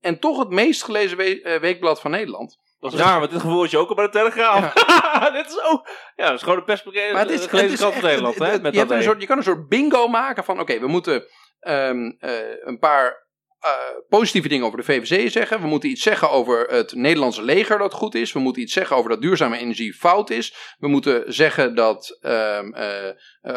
En 0.00 0.18
toch 0.18 0.38
het 0.38 0.48
meest 0.48 0.82
gelezen 0.82 1.16
we- 1.16 1.42
eh, 1.42 1.60
weekblad 1.60 2.00
van 2.00 2.10
Nederland. 2.10 2.56
Dat 2.78 2.92
is 2.92 2.98
raar, 2.98 3.18
want 3.18 3.30
dit 3.30 3.40
gevoel 3.40 3.60
had 3.60 3.70
je 3.70 3.78
ook 3.78 3.88
al 3.88 3.94
bij 3.94 4.04
de 4.04 4.10
Telegraaf. 4.10 4.72
dit 5.32 5.46
is 5.46 5.62
ook... 5.62 5.88
Ja, 6.16 6.26
dat 6.26 6.34
is 6.34 6.42
gewoon 6.42 6.58
een 6.58 6.64
perspectief. 6.64 7.12
Maar 7.12 7.20
het 7.20 7.30
is, 7.30 7.46
gelezen 7.46 7.60
het 7.60 7.72
is 7.72 7.78
krant 7.78 7.94
van 7.94 8.04
Nederland, 8.04 8.34
het- 8.34 8.44
hè? 8.46 8.50
het- 8.52 8.62
Met 8.62 8.72
je, 8.74 8.80
dat 8.80 8.88
een 8.90 8.94
één. 8.96 9.04
soort, 9.04 9.20
je 9.20 9.26
kan 9.26 9.36
een 9.36 9.42
soort 9.42 9.68
bingo 9.68 10.08
maken 10.08 10.44
van, 10.44 10.60
oké, 10.60 10.78
we 10.80 10.86
moeten 10.86 11.24
ehm, 11.60 12.10
eh, 12.18 12.64
een 12.64 12.78
paar 12.78 13.28
eh, 13.60 13.72
positieve 14.08 14.48
dingen 14.48 14.66
over 14.66 14.78
de 14.78 14.84
VVC 14.84 15.30
zeggen. 15.30 15.60
We 15.60 15.66
moeten 15.66 15.90
iets 15.90 16.02
zeggen 16.02 16.30
over 16.30 16.66
het 16.68 16.94
Nederlandse 16.94 17.42
leger 17.42 17.78
dat 17.78 17.92
goed 17.92 18.14
is. 18.14 18.32
We 18.32 18.38
moeten 18.38 18.62
iets 18.62 18.72
zeggen 18.72 18.96
over 18.96 19.10
dat 19.10 19.20
duurzame 19.20 19.58
energie 19.58 19.94
fout 19.94 20.30
is. 20.30 20.54
We 20.78 20.88
moeten 20.88 21.32
zeggen 21.32 21.74
dat 21.74 22.18
ehm, 22.20 22.72
eh, 22.72 23.08
eh, 23.08 23.14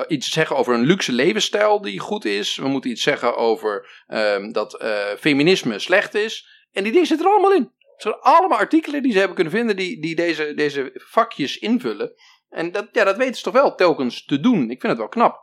iets 0.08 0.32
zeggen 0.32 0.56
over 0.56 0.74
een 0.74 0.86
luxe 0.86 1.12
levensstijl 1.12 1.82
die 1.82 1.99
goed 1.99 2.26
is. 2.26 2.56
We 2.56 2.68
moeten 2.68 2.91
iets 2.91 3.04
zeggen 3.04 3.36
over 3.36 4.04
ehm, 4.08 4.51
dat 4.51 4.84
feminisme 5.20 5.80
slecht 5.80 6.14
is. 6.16 6.47
En 6.72 6.84
die 6.84 6.91
dingen 6.91 7.08
zitten 7.08 7.26
er 7.26 7.32
allemaal 7.32 7.54
in. 7.54 7.72
Het 7.78 8.01
zijn 8.01 8.16
allemaal 8.16 8.58
artikelen 8.58 9.04
die 9.04 9.12
ze 9.12 9.18
hebben 9.18 9.36
kunnen 9.36 9.54
vinden 9.54 9.76
die, 9.76 10.01
die 10.01 10.16
deze, 10.16 10.54
deze 10.54 10.91
vakjes 10.93 11.58
invullen. 11.58 12.14
En 12.49 12.72
dat, 12.72 12.88
ja, 12.91 13.04
dat 13.04 13.18
weten 13.18 13.36
ze 13.36 13.43
toch 13.43 13.54
wel 13.54 13.76
telkens 13.76 14.26
te 14.26 14.39
doen. 14.39 14.62
Ik 14.62 14.82
vind 14.82 14.91
het 14.91 14.97
wel 14.97 15.08
knap. 15.08 15.41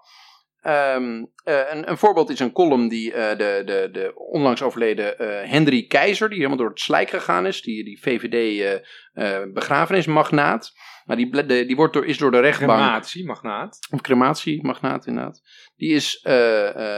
Ehm, 0.61 1.25
eh, 1.45 1.61
een, 1.71 1.91
een 1.91 1.99
voorbeeld 1.99 2.31
is 2.31 2.41
een 2.41 2.53
column 2.53 2.89
die 2.89 3.13
eh, 3.13 3.39
de, 3.39 3.63
de, 3.65 3.89
de 3.93 4.13
onlangs 4.15 4.63
overleden 4.63 5.19
eh, 5.19 5.51
Henry 5.51 5.87
Keizer, 5.87 6.29
die 6.29 6.37
helemaal 6.37 6.59
door 6.59 6.69
het 6.69 6.81
slijk 6.81 7.11
gegaan 7.11 7.47
is, 7.47 7.63
die, 7.63 7.85
die 7.85 8.01
VVD-begrafenismagnaat. 8.01 10.73
maar 11.05 11.17
die, 11.17 11.47
de, 11.47 11.65
die 11.67 11.77
wordt 11.77 11.93
door, 11.93 12.07
is 12.07 12.19
door 12.19 12.31
de 12.31 12.41
rechtbank 12.41 12.79
Crematie, 12.79 13.27
magnaat. 13.27 13.79
of 13.91 14.01
crematiemagnaat 14.01 15.07
inderdaad. 15.07 15.41
Die 15.77 15.95
is 15.95 16.23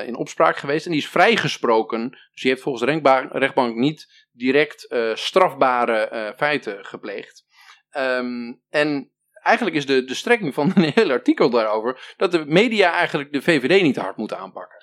in 0.06 0.16
opspraak 0.16 0.56
geweest 0.56 0.84
en 0.84 0.90
die 0.92 1.00
is 1.00 1.08
vrijgesproken. 1.08 2.10
Dus 2.10 2.40
die 2.42 2.50
heeft 2.50 2.62
volgens 2.62 2.84
de 2.84 2.90
rechtba- 2.90 3.28
rechtbank 3.32 3.76
niet 3.76 4.28
direct 4.32 4.94
strafbare 5.14 6.34
feiten 6.36 6.84
gepleegd. 6.84 7.44
Ehm, 7.90 8.52
en 8.70 9.11
eigenlijk 9.42 9.76
is 9.76 9.86
de, 9.86 10.04
de 10.04 10.14
strekking 10.14 10.54
van 10.54 10.72
een 10.74 10.92
heel 10.94 11.10
artikel 11.10 11.50
daarover 11.50 12.14
dat 12.16 12.32
de 12.32 12.44
media 12.46 12.92
eigenlijk 12.92 13.32
de 13.32 13.42
VVD 13.42 13.82
niet 13.82 13.94
te 13.94 14.00
hard 14.00 14.16
moeten 14.16 14.38
aanpakken. 14.38 14.80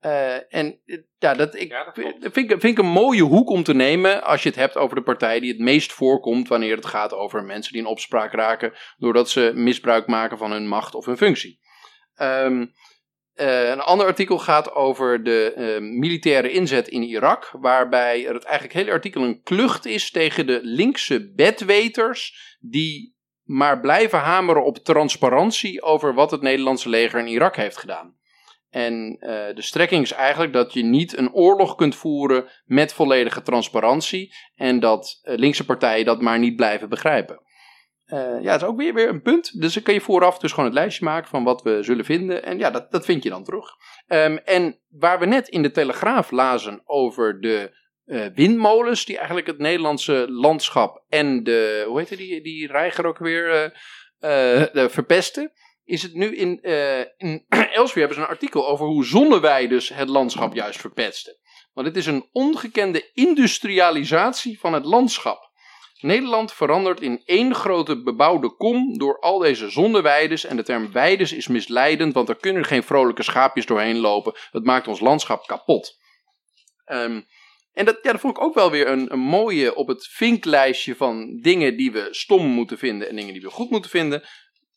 Eh, 0.00 0.54
en 0.54 0.80
eh, 0.84 0.98
ja, 1.18 1.34
dat, 1.34 1.54
ik, 1.54 1.70
Ja, 1.70 1.84
dat 1.84 1.94
klopt. 1.94 2.16
vind, 2.20 2.50
ik, 2.50 2.60
vind 2.60 2.78
ik 2.78 2.78
een 2.78 2.90
mooie 2.90 3.22
hoek 3.22 3.50
om 3.50 3.62
te 3.62 3.74
nemen 3.74 4.24
als 4.24 4.42
je 4.42 4.48
het 4.48 4.58
hebt 4.58 4.76
over 4.76 4.96
de 4.96 5.02
partij 5.02 5.40
die 5.40 5.50
het 5.50 5.60
meest 5.60 5.92
voorkomt 5.92 6.48
wanneer 6.48 6.76
het 6.76 6.86
gaat 6.86 7.12
over 7.12 7.44
mensen 7.44 7.72
die 7.72 7.82
in 7.82 7.88
opspraak 7.88 8.32
raken 8.32 8.72
doordat 8.96 9.30
ze 9.30 9.52
misbruik 9.54 10.06
maken 10.06 10.38
van 10.38 10.50
hun 10.52 10.68
macht 10.68 10.94
of 10.94 11.06
hun 11.06 11.16
functie. 11.16 11.60
Ehm, 12.14 12.66
eh, 13.34 13.68
een 13.68 13.80
ander 13.80 14.06
artikel 14.06 14.38
gaat 14.38 14.72
over 14.72 15.24
de 15.24 15.52
eh, 15.52 15.80
militaire 15.80 16.50
inzet 16.50 16.88
in 16.88 17.02
Irak, 17.02 17.50
waarbij 17.60 18.26
er 18.26 18.34
het 18.34 18.44
eigenlijk 18.44 18.74
hele 18.74 18.90
artikel 18.92 19.22
een 19.22 19.42
klucht 19.42 19.86
is 19.86 20.10
tegen 20.10 20.46
de 20.46 20.60
linkse 20.62 21.32
bedweters 21.32 22.56
die 22.60 23.16
maar 23.42 23.80
blijven 23.80 24.18
hameren 24.18 24.64
op 24.64 24.78
transparantie 24.78 25.82
over 25.82 26.14
wat 26.14 26.30
het 26.30 26.42
Nederlandse 26.42 26.88
leger 26.88 27.20
in 27.20 27.26
Irak 27.26 27.56
heeft 27.56 27.76
gedaan. 27.76 28.20
En 28.70 29.16
eh, 29.20 29.54
de 29.54 29.62
strekking 29.62 30.02
is 30.02 30.12
eigenlijk 30.12 30.52
dat 30.52 30.72
je 30.72 30.84
niet 30.84 31.16
een 31.16 31.32
oorlog 31.32 31.74
kunt 31.74 31.94
voeren 31.94 32.48
met 32.64 32.92
volledige 32.92 33.42
transparantie 33.42 34.34
en 34.54 34.80
dat 34.80 35.20
eh, 35.22 35.36
linkse 35.36 35.64
partijen 35.64 36.04
dat 36.04 36.20
maar 36.20 36.38
niet 36.38 36.56
blijven 36.56 36.88
begrijpen. 36.88 37.42
Eh, 38.04 38.42
ja, 38.42 38.52
dat 38.52 38.62
is 38.62 38.68
ook 38.68 38.76
weer, 38.76 38.94
weer 38.94 39.08
een 39.08 39.22
punt. 39.22 39.60
Dus 39.60 39.74
dan 39.74 39.82
kun 39.82 39.94
je 39.94 40.00
vooraf 40.00 40.38
dus 40.38 40.50
gewoon 40.50 40.64
het 40.64 40.78
lijstje 40.78 41.04
maken 41.04 41.28
van 41.28 41.44
wat 41.44 41.62
we 41.62 41.82
zullen 41.82 42.04
vinden. 42.04 42.44
En 42.44 42.58
ja, 42.58 42.70
dat, 42.70 42.90
dat 42.90 43.04
vind 43.04 43.22
je 43.22 43.28
dan 43.28 43.44
terug. 43.44 43.76
Ehm, 44.06 44.36
en 44.44 44.78
waar 44.88 45.18
we 45.18 45.26
net 45.26 45.48
in 45.48 45.62
de 45.62 45.70
Telegraaf 45.70 46.30
lazen 46.30 46.82
over 46.84 47.40
de 47.40 47.80
eh, 48.12 48.26
windmolens 48.34 49.04
die 49.04 49.16
eigenlijk 49.16 49.46
het 49.46 49.58
Nederlandse 49.58 50.26
landschap 50.28 51.04
en 51.08 51.44
de, 51.44 51.84
hoe 51.86 51.98
heet 51.98 52.18
die, 52.18 52.42
die 52.42 52.66
reiger 52.66 53.06
ook 53.06 53.18
weer, 53.18 53.72
eh, 54.18 54.62
eh, 54.62 54.90
verpesten. 54.90 55.52
Is 55.84 56.02
het 56.02 56.14
nu 56.14 56.36
in, 56.36 56.62
in 57.16 57.44
hebben 57.48 57.94
ze 57.94 58.20
een 58.20 58.26
artikel 58.26 58.68
over 58.68 58.86
hoe 58.86 59.04
zonneweiders 59.04 59.88
het 59.88 60.08
landschap 60.08 60.54
juist 60.54 60.80
verpesten. 60.80 61.36
Want 61.72 61.86
het 61.86 61.96
is 61.96 62.06
een 62.06 62.28
ongekende 62.32 63.10
industrialisatie 63.12 64.60
van 64.60 64.72
het 64.72 64.84
landschap. 64.84 65.50
Nederland 66.00 66.52
verandert 66.52 67.00
in 67.00 67.22
één 67.24 67.54
grote 67.54 68.02
bebouwde 68.02 68.56
kom 68.56 68.98
door 68.98 69.20
al 69.20 69.38
deze 69.38 69.70
zonneweiders. 69.70 70.44
En 70.44 70.56
de 70.56 70.62
term 70.62 70.92
weides 70.92 71.32
is 71.32 71.46
misleidend, 71.46 72.14
want 72.14 72.28
er 72.28 72.36
kunnen 72.36 72.64
geen 72.64 72.82
vrolijke 72.82 73.22
schaapjes 73.22 73.66
doorheen 73.66 73.98
lopen. 73.98 74.34
Het 74.50 74.64
maakt 74.64 74.88
ons 74.88 75.00
landschap 75.00 75.46
kapot. 75.46 76.00
Ehm, 76.84 77.20
en 77.72 77.84
dat, 77.84 77.98
ja, 78.02 78.12
dat 78.12 78.20
vond 78.20 78.36
ik 78.36 78.42
ook 78.42 78.54
wel 78.54 78.70
weer 78.70 78.88
een, 78.88 79.12
een 79.12 79.18
mooie 79.18 79.74
op 79.74 79.88
het 79.88 80.06
vinklijstje 80.06 80.96
van 80.96 81.36
dingen 81.40 81.76
die 81.76 81.92
we 81.92 82.08
stom 82.10 82.46
moeten 82.46 82.78
vinden 82.78 83.08
en 83.08 83.16
dingen 83.16 83.32
die 83.32 83.42
we 83.42 83.50
goed 83.50 83.70
moeten 83.70 83.90
vinden. 83.90 84.22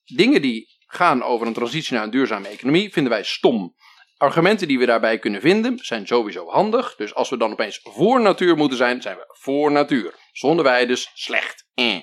Dingen 0.03 0.41
die 0.41 0.73
gaan 0.87 1.23
over 1.23 1.47
een 1.47 1.53
transitie 1.53 1.93
naar 1.93 2.03
een 2.03 2.09
duurzame 2.09 2.47
economie 2.47 2.91
vinden 2.93 3.11
wij 3.11 3.23
stom. 3.23 3.75
Argumenten 4.17 4.67
die 4.67 4.79
we 4.79 4.85
daarbij 4.85 5.19
kunnen 5.19 5.41
vinden 5.41 5.77
zijn 5.81 6.07
sowieso 6.07 6.49
handig. 6.49 6.95
Dus 6.95 7.13
als 7.13 7.29
we 7.29 7.37
dan 7.37 7.51
opeens 7.51 7.79
voor 7.83 8.21
natuur 8.21 8.55
moeten 8.55 8.77
zijn, 8.77 9.01
zijn 9.01 9.17
we 9.17 9.25
voor 9.27 9.71
natuur. 9.71 10.13
Zonneweiders, 10.31 11.11
slecht. 11.13 11.67
Eh. 11.73 11.99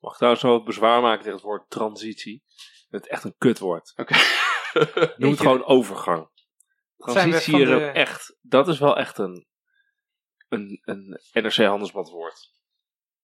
Mag 0.00 0.10
ik 0.12 0.16
trouwens 0.16 0.42
wel 0.42 0.52
wat 0.52 0.64
bezwaar 0.64 1.00
maken 1.00 1.18
tegen 1.18 1.34
het 1.34 1.44
woord 1.44 1.70
transitie? 1.70 2.42
Dat 2.88 3.00
het 3.00 3.10
echt 3.10 3.24
een 3.24 3.34
kutwoord. 3.38 3.92
Oké. 3.96 4.14
Noem 5.16 5.30
het 5.30 5.40
gewoon 5.40 5.64
overgang. 5.64 6.28
Transitie 6.96 7.60
is 7.60 7.68
de- 7.68 7.74
ook 7.74 7.94
echt, 7.94 8.36
dat 8.40 8.68
is 8.68 8.78
wel 8.78 8.96
echt 8.96 9.18
een, 9.18 9.46
een, 10.50 10.80
een 10.84 11.20
NRC 11.32 11.54
Handelsblad 11.56 12.10
woord. 12.10 12.50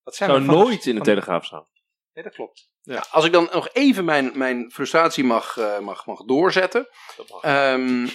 Dat 0.04 0.14
zijn 0.16 0.30
Zou 0.30 0.44
van 0.44 0.54
nooit 0.54 0.82
de- 0.82 0.88
in 0.90 0.96
de 0.96 1.04
van 1.04 1.14
Telegraaf 1.14 1.44
staan. 1.44 1.66
Nee, 2.12 2.24
dat 2.24 2.34
klopt. 2.34 2.70
Ja, 2.82 3.06
als 3.10 3.24
ik 3.24 3.32
dan 3.32 3.48
nog 3.52 3.68
even 3.72 4.04
mijn, 4.04 4.30
mijn 4.34 4.70
frustratie 4.70 5.24
mag, 5.24 5.56
eh, 5.56 5.78
mag, 5.78 6.06
mag 6.06 6.24
doorzetten. 6.24 6.88
Dat 7.16 7.28
mag. 7.30 7.42
ehm, 7.42 8.06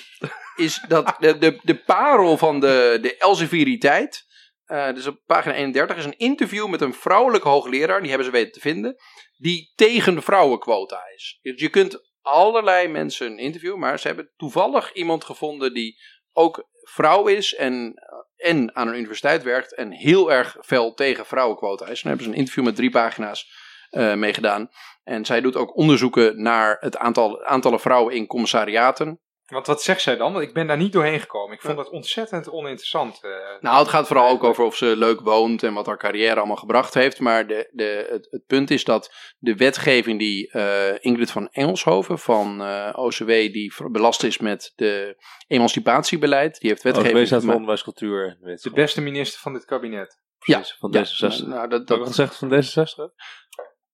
is 0.56 0.86
dat 0.88 1.16
de, 1.20 1.38
de, 1.38 1.60
de 1.64 1.76
parel 1.84 2.38
van 2.38 2.60
de, 2.60 2.98
de 3.02 3.18
Elsevieriteit. 3.18 4.26
eh 4.66 4.94
dus 4.94 5.08
op 5.08 5.22
pagina 5.26 5.54
31 5.54 5.98
is 5.98 6.06
een 6.06 6.18
interview 6.18 6.68
met 6.68 6.82
een 6.82 6.94
vrouwelijke 6.94 7.48
hoogleraar. 7.48 8.00
Die 8.00 8.10
hebben 8.10 8.26
ze 8.28 8.34
weten 8.34 8.52
te 8.52 8.60
vinden. 8.60 8.96
Die 9.38 9.72
tegen 9.76 10.16
de 10.16 10.22
vrouwenquota 10.22 11.02
is. 11.16 11.40
Dus 11.42 11.62
je 11.62 11.70
kunt 11.70 12.10
allerlei 12.22 12.88
mensen 12.88 13.38
interviewen. 13.38 13.80
Maar 13.80 14.00
ze 14.00 14.08
hebben 14.08 14.32
toevallig 14.36 14.94
iemand 14.94 15.24
gevonden 15.24 15.74
die 15.74 16.00
ook 16.34 16.70
vrouw 16.82 17.28
is. 17.28 17.56
En, 17.56 17.94
en 18.42 18.76
aan 18.76 18.88
een 18.88 18.98
universiteit 18.98 19.44
werkt. 19.44 19.76
En 19.76 19.92
heel 19.92 20.32
erg 20.32 20.58
fel 20.62 20.94
tegen 20.94 21.26
vrouwenquota 21.26 21.88
is. 21.88 22.02
Daar 22.02 22.08
hebben 22.12 22.24
ze 22.24 22.32
een 22.32 22.38
interview 22.38 22.64
met 22.64 22.76
drie 22.76 22.90
pagina's 22.90 23.70
eh 23.90 24.14
mee 24.14 24.34
gedaan. 24.34 24.70
En 25.04 25.26
zij 25.26 25.42
doet 25.42 25.56
ook 25.56 25.78
onderzoeken 25.78 26.42
naar 26.42 26.78
het 26.80 26.98
aantal 26.98 27.46
aantallen 27.46 27.80
vrouwen 27.80 28.16
in 28.16 28.28
commissariaten. 28.28 29.20
Want 29.52 29.68
wat 29.68 29.82
zegt 29.82 30.02
zij 30.02 30.16
dan? 30.18 30.34
Want 30.34 30.46
ik 30.48 30.54
ben 30.54 30.68
daar 30.68 30.78
niet 30.78 30.92
doorheen 30.94 31.20
gekomen. 31.20 31.56
Ik 31.56 31.62
vond 31.62 31.78
dat 31.78 31.90
ontzettend 31.90 32.50
oninteressant. 32.50 33.24
eh. 33.24 33.32
Nou, 33.60 33.80
het 33.80 33.88
gaat 33.88 34.08
vooral 34.08 34.30
ook 34.30 34.44
over 34.44 34.64
of 34.64 34.76
ze 34.76 34.86
leuk 34.98 35.20
woont 35.20 35.64
en 35.64 35.74
wat 35.74 35.86
haar 35.86 35.98
carrière 35.98 36.36
allemaal 36.38 36.56
gebracht 36.56 36.94
heeft. 36.94 37.20
Maar 37.20 37.48
de, 37.48 37.70
de, 37.72 38.08
het, 38.10 38.28
het 38.32 38.46
punt 38.48 38.72
is 38.72 38.84
dat 38.84 39.14
de 39.40 39.56
wetgeving 39.56 40.20
die 40.20 40.52
eh, 40.52 40.96
Ingrid 41.00 41.32
van 41.32 41.50
Engelshoven 41.52 42.20
van 42.20 42.62
eh, 42.62 42.90
OCW, 42.96 43.28
die 43.28 43.74
belast 43.92 44.24
is 44.24 44.38
met 44.38 44.74
de 44.76 45.16
emancipatiebeleid, 45.48 46.60
die 46.60 46.70
heeft 46.70 46.86
OCW 46.86 46.94
wetgeving 46.96 47.28
staat 47.28 47.30
voor 47.30 47.40
gemaakt. 47.40 47.58
onderwijs, 47.58 47.84
cultuur 47.84 48.38
en 48.42 48.56
de 48.62 48.72
beste 48.74 49.02
minister 49.02 49.40
van 49.40 49.54
dit 49.54 49.66
kabinet. 49.66 50.20
Precies, 50.40 50.76
van 50.80 50.92
Ja, 50.92 51.06
D66. 51.06 51.48
nou, 51.48 51.68
dat, 51.70 51.88
Dat 51.88 51.98
dat, 51.98 52.08
gezegd 52.08 52.36
van 52.36 52.50
D66? 52.50 53.14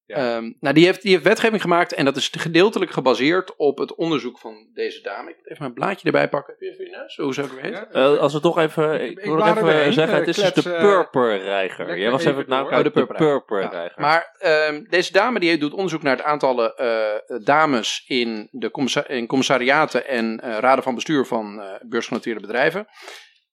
Ehm, 0.08 0.52
nou, 0.60 0.76
die 0.76 0.86
heeft, 0.86 1.02
die 1.02 1.12
heeft 1.12 1.24
wetgeving 1.24 1.62
gemaakt 1.62 1.94
en 1.94 2.06
dat 2.06 2.16
is 2.16 2.32
gedeeltelijk 2.38 2.92
gebaseerd 2.92 3.56
op 3.56 3.78
het 3.78 3.96
onderzoek 3.96 4.40
van 4.40 4.68
deze 4.74 5.02
dame. 5.02 5.30
Ik 5.30 5.36
moet 5.38 5.50
even 5.50 5.62
mijn 5.62 5.74
blaadje 5.74 6.06
erbij 6.06 6.30
pakken. 6.30 6.54
Heb 6.54 6.62
je 6.62 6.72
even 6.72 6.86
je 6.86 6.98
neus? 6.98 7.16
Hoe 7.16 7.34
zou 7.34 7.48
ik 7.48 7.62
heet? 7.62 7.74
Ja? 7.74 7.88
Eh, 7.92 8.18
als 8.18 8.34
we 8.34 8.40
toch 8.40 8.58
even, 8.58 9.02
ik, 9.02 9.18
Ik 9.18 9.26
wil 9.26 9.36
nog 9.36 9.58
even 9.58 9.94
zeggen, 9.94 10.14
eh, 10.14 10.20
het 10.20 10.38
is 10.38 10.54
dus 10.54 10.64
de 10.64 10.74
eh, 10.74 10.82
purperreiger. 10.82 12.00
Jij 12.00 12.12
was 12.12 12.26
even 12.26 12.38
het 12.38 12.48
naam 12.48 12.66
Oh, 12.66 12.84
de 12.84 12.90
purperreiger. 12.92 13.44
purperreiger. 13.46 14.02
Maar 14.02 14.36
ehm, 14.38 14.84
deze 14.90 15.12
dame 15.12 15.40
die 15.40 15.58
doet 15.58 15.74
onderzoek 15.74 16.02
naar 16.02 16.16
het 16.16 16.26
aantal 16.26 16.76
eh, 16.76 17.44
dames 17.44 18.04
in, 18.08 18.48
de 18.52 19.04
in 19.08 19.28
commissariaten 19.28 20.08
en 20.08 20.40
eh, 20.40 20.58
raden 20.60 20.84
van 20.84 20.96
bestuur 20.96 21.26
van 21.26 21.62
eh 21.62 21.74
beursgenoteerde 21.82 22.40
bedrijven. 22.40 22.88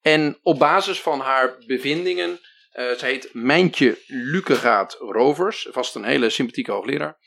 En 0.02 0.38
op 0.42 0.58
basis 0.58 1.00
van 1.00 1.20
haar 1.20 1.56
bevindingen, 1.66 2.38
eh 2.74 2.92
ze 2.92 3.04
heet 3.06 3.28
Mijntje 3.32 4.02
Lukegaat 4.06 4.96
Rovers, 4.98 5.68
vast 5.70 5.94
een 5.94 6.04
hele 6.04 6.30
sympathieke 6.30 6.72
hoogleraar, 6.72 7.18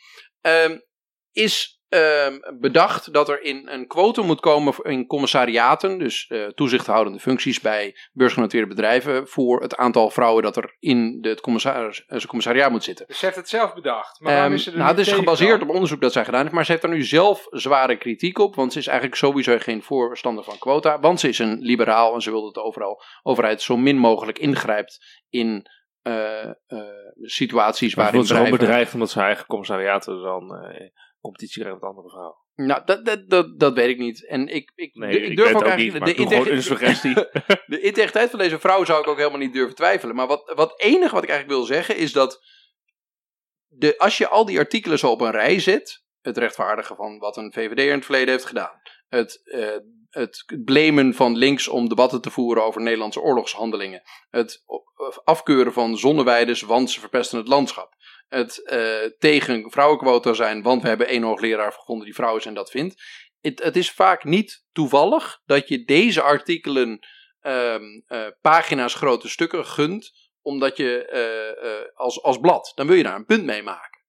ehm, 0.42 0.78
is 1.32 1.77
ehm, 1.90 2.38
bedacht 2.60 3.14
dat 3.14 3.30
er 3.30 3.42
in 3.42 3.68
een 3.70 3.88
quotum 3.88 4.26
moet 4.26 4.40
komen 4.40 4.74
voor- 4.74 4.88
in 4.88 5.06
commissariaten, 5.08 5.98
dus 6.00 6.28
eh, 6.28 6.46
toezichthoudende 6.46 7.20
functies 7.20 7.60
bij 7.62 7.96
beursgenoteerde 8.14 8.68
bedrijven, 8.68 9.28
voor 9.28 9.62
het 9.62 9.76
aantal 9.76 10.10
vrouwen 10.10 10.44
dat 10.44 10.58
er 10.58 10.76
in 10.80 11.22
de- 11.22 11.30
het 11.30 11.42
commissaris, 11.42 12.06
eh, 12.06 12.20
commissariaat 12.20 12.72
moet 12.72 12.84
zitten. 12.84 13.08
Dus 13.08 13.20
ze 13.20 13.26
heeft 13.26 13.38
het 13.38 13.50
zelf 13.50 13.74
bedacht. 13.74 14.20
Maar 14.20 14.32
waarom 14.34 14.52
Ehm, 14.52 14.58
is 14.60 14.64
ze 14.64 14.72
er 14.72 14.78
nou, 14.78 14.90
het 14.90 15.00
is 15.00 15.12
gebaseerd 15.14 15.60
dan? 15.60 15.70
op 15.70 15.74
onderzoek 15.76 16.02
dat 16.02 16.12
zij 16.14 16.26
gedaan 16.26 16.42
heeft, 16.42 16.54
maar 16.54 16.66
ze 16.66 16.72
heeft 16.72 16.84
er 16.84 16.90
nu 16.90 17.04
zelf 17.04 17.48
zware 17.50 17.98
kritiek 17.98 18.38
op, 18.40 18.56
want 18.56 18.74
ze 18.74 18.80
is 18.80 18.88
eigenlijk 18.88 19.18
sowieso 19.18 19.56
geen 19.60 19.84
voorstander 19.84 20.44
van 20.44 20.58
quota, 20.58 21.00
want 21.00 21.20
ze 21.20 21.28
is 21.28 21.40
een 21.40 21.58
liberaal 21.62 22.14
en 22.14 22.22
ze 22.22 22.32
wil 22.32 22.42
dat 22.44 22.54
de 22.54 22.64
overal, 22.64 23.02
overheid 23.24 23.62
zo 23.62 23.78
min 23.78 23.98
mogelijk 23.98 24.40
ingrijpt 24.40 25.22
in 25.30 25.66
eh, 26.02 26.44
eh, 26.44 26.54
situaties 27.22 27.94
waarin 27.94 28.14
wordt 28.14 28.28
ze 28.30 28.34
gewoon 28.36 28.50
bedrijven... 28.50 28.68
bedreigd 28.76 28.94
omdat 28.94 29.10
zijn 29.10 29.26
eigen 29.26 29.46
commissariaten 29.46 30.22
dan 30.22 30.56
eh, 30.56 30.88
competitie 31.22 31.62
krijgen 31.62 31.80
met 31.82 31.90
andere 31.90 32.10
vrouwen. 32.10 32.38
Nou, 32.56 32.82
dat, 32.86 33.06
dat, 33.06 33.30
dat, 33.30 33.60
dat 33.60 33.74
weet 33.74 33.90
ik 33.90 33.98
niet. 33.98 34.28
En 34.28 34.48
ik, 34.48 34.72
ik, 34.76 34.94
Nee, 34.94 35.20
ik 35.20 35.30
ik 35.30 35.38
durf 35.38 35.56
ook 35.56 35.64
eigenlijk 35.64 36.06
niet, 36.06 36.16
de, 36.16 36.24
integ- 36.24 36.50
een 36.50 36.64
suggestie. 36.64 37.14
de 37.74 37.80
integriteit 37.82 38.30
van 38.30 38.40
deze 38.40 38.60
vrouw 38.60 38.86
zou 38.86 39.02
ik 39.02 39.08
ook 39.08 39.18
helemaal 39.18 39.40
niet 39.40 39.54
durven 39.54 39.76
twijfelen. 39.76 40.16
Maar 40.16 40.28
wat, 40.28 40.52
wat 40.56 40.82
enige 40.82 41.14
wat 41.14 41.24
ik 41.24 41.30
eigenlijk 41.30 41.60
wil 41.60 41.68
zeggen 41.68 41.98
is 41.98 42.12
dat 42.12 42.42
de, 43.68 43.98
als 43.98 44.18
je 44.18 44.28
al 44.28 44.46
die 44.46 44.60
artikelen 44.60 45.00
zo 45.00 45.12
op 45.12 45.22
een 45.22 45.32
rij 45.32 45.60
zet, 45.60 46.06
het 46.22 46.38
rechtvaardigen 46.38 46.96
van 46.96 47.18
wat 47.18 47.38
een 47.38 47.54
VVD 47.54 47.80
in 47.80 47.92
het 47.92 48.06
verleden 48.06 48.30
heeft 48.30 48.46
gedaan, 48.46 48.82
het, 49.08 49.42
eh, 49.44 49.78
het 50.10 50.62
blamen 50.66 51.14
van 51.14 51.36
links 51.38 51.68
om 51.68 51.90
debatten 51.90 52.22
te 52.22 52.32
voeren 52.32 52.64
over 52.64 52.82
Nederlandse 52.82 53.22
oorlogshandelingen, 53.22 54.02
het 54.30 54.64
afkeuren 55.24 55.74
van 55.74 55.98
zonneweiders, 55.98 56.62
want 56.62 56.92
ze 56.92 57.00
verpesten 57.00 57.38
het 57.38 57.48
landschap, 57.48 57.96
het 58.28 58.66
eh, 58.66 59.12
tegen 59.18 59.72
vrouwenquota 59.72 60.34
zijn, 60.34 60.62
want 60.62 60.82
we 60.82 60.88
hebben 60.88 61.08
één 61.08 61.24
hoogleraar 61.24 61.72
gevonden 61.72 62.06
die 62.06 62.16
vrouw 62.16 62.36
is 62.36 62.46
en 62.46 62.54
dat 62.54 62.72
vindt. 62.72 63.04
Het, 63.42 63.64
het 63.64 63.76
is 63.76 63.92
vaak 63.92 64.24
niet 64.24 64.66
toevallig 64.72 65.42
dat 65.46 65.68
je 65.68 65.84
deze 65.84 66.22
artikelen 66.22 67.00
ehm, 67.40 67.84
eh, 68.06 68.28
pagina's 68.42 68.94
grote 68.94 69.30
stukken 69.30 69.66
gunt, 69.66 70.12
omdat 70.42 70.78
je 70.78 71.06
eh, 71.06 71.96
als, 71.96 72.24
als 72.24 72.38
blad, 72.38 72.72
dan 72.76 72.88
wil 72.88 72.96
je 72.96 73.04
daar 73.04 73.16
een 73.16 73.26
punt 73.26 73.44
mee 73.44 73.64
maken. 73.64 74.02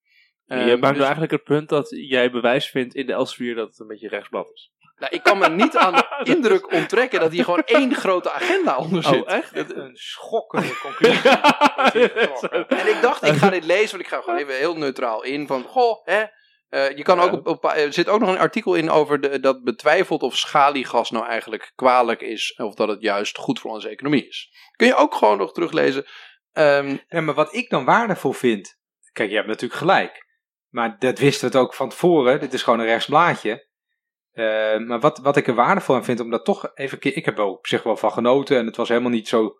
je 0.44 0.54
Ehm, 0.54 0.68
maakt 0.68 0.82
dus- 0.82 0.96
nu 0.96 1.02
eigenlijk 1.02 1.32
het 1.32 1.44
punt 1.44 1.68
dat 1.68 1.88
jij 1.90 2.30
bewijs 2.30 2.66
vindt 2.66 2.94
in 2.94 3.06
de 3.06 3.12
Elsevier 3.12 3.54
dat 3.54 3.68
het 3.68 3.78
een 3.78 3.86
beetje 3.86 4.08
rechtsblad 4.08 4.50
is. 4.52 4.72
Nou, 4.98 5.12
ik 5.14 5.22
kan 5.22 5.38
me 5.38 5.48
niet 5.48 5.76
aan 5.76 5.92
de 5.96 6.06
indruk 6.22 6.72
onttrekken 6.72 7.20
dat 7.20 7.32
hier 7.32 7.44
gewoon 7.44 7.62
één 7.64 7.94
grote 7.94 8.30
agenda 8.32 8.76
onder 8.76 9.02
zit. 9.02 9.22
Oh, 9.26 9.32
echt? 9.32 9.52
Echt 9.52 9.74
een 9.76 9.96
schokkende 9.96 10.78
conclusie. 10.82 11.30
En 12.78 12.88
ik 12.88 12.98
dacht, 13.02 13.22
ik 13.24 13.34
ga 13.34 13.50
dit 13.50 13.64
lezen, 13.64 13.90
want 13.90 14.02
ik 14.02 14.08
ga 14.08 14.20
gewoon 14.20 14.38
even 14.38 14.56
heel 14.56 14.76
neutraal 14.76 15.22
in. 15.24 15.46
Van, 15.46 15.62
goh, 15.62 16.04
hè. 16.06 16.24
eh, 16.68 16.96
je 16.96 17.02
kan 17.02 17.20
ook 17.20 17.32
op, 17.32 17.46
op- 17.46 17.64
er 17.64 17.92
zit 17.92 18.08
ook 18.08 18.20
nog 18.20 18.28
een 18.28 18.38
artikel 18.38 18.74
in 18.74 18.90
over 18.90 19.20
de, 19.20 19.40
dat 19.40 19.62
betwijfelt 19.62 20.22
of 20.22 20.36
schaliegas 20.36 21.10
nou 21.10 21.26
eigenlijk 21.26 21.72
kwalijk 21.74 22.20
is. 22.20 22.54
Of 22.56 22.74
dat 22.74 22.88
het 22.88 23.02
juist 23.02 23.38
goed 23.38 23.60
voor 23.60 23.70
onze 23.70 23.88
economie 23.88 24.26
is. 24.28 24.50
Kun 24.76 24.86
je 24.86 24.94
ook 24.96 25.14
gewoon 25.14 25.38
nog 25.38 25.52
teruglezen. 25.52 26.06
Ehm, 26.52 26.96
Ja, 27.08 27.20
maar 27.20 27.34
wat 27.34 27.54
ik 27.54 27.70
dan 27.70 27.84
waardevol 27.84 28.32
vind. 28.32 28.76
Kijk, 29.12 29.28
je 29.30 29.36
hebt 29.36 29.48
natuurlijk 29.48 29.80
gelijk. 29.80 30.26
Maar 30.68 30.96
dat 30.98 31.18
wisten 31.18 31.50
we 31.50 31.56
het 31.56 31.66
ook 31.66 31.74
van 31.74 31.88
tevoren. 31.88 32.40
Dit 32.40 32.52
is 32.52 32.62
gewoon 32.62 32.78
een 32.80 32.86
rechtsblaadje. 32.86 33.67
Eh, 34.38 34.78
maar 34.78 35.00
wat, 35.00 35.18
wat 35.18 35.36
ik 35.36 35.46
er 35.46 35.54
waardevol 35.54 35.94
aan 35.94 36.04
vind, 36.04 36.20
om 36.20 36.30
dat 36.30 36.44
toch 36.44 36.70
even 36.74 36.92
een 36.94 36.98
keer... 36.98 37.16
Ik 37.16 37.24
heb 37.24 37.38
er 37.38 37.44
op 37.44 37.66
zich 37.66 37.82
wel 37.82 37.96
van 37.96 38.12
genoten 38.12 38.58
en 38.58 38.66
het 38.66 38.76
was 38.76 38.88
helemaal 38.88 39.10
niet 39.10 39.28
zo... 39.28 39.56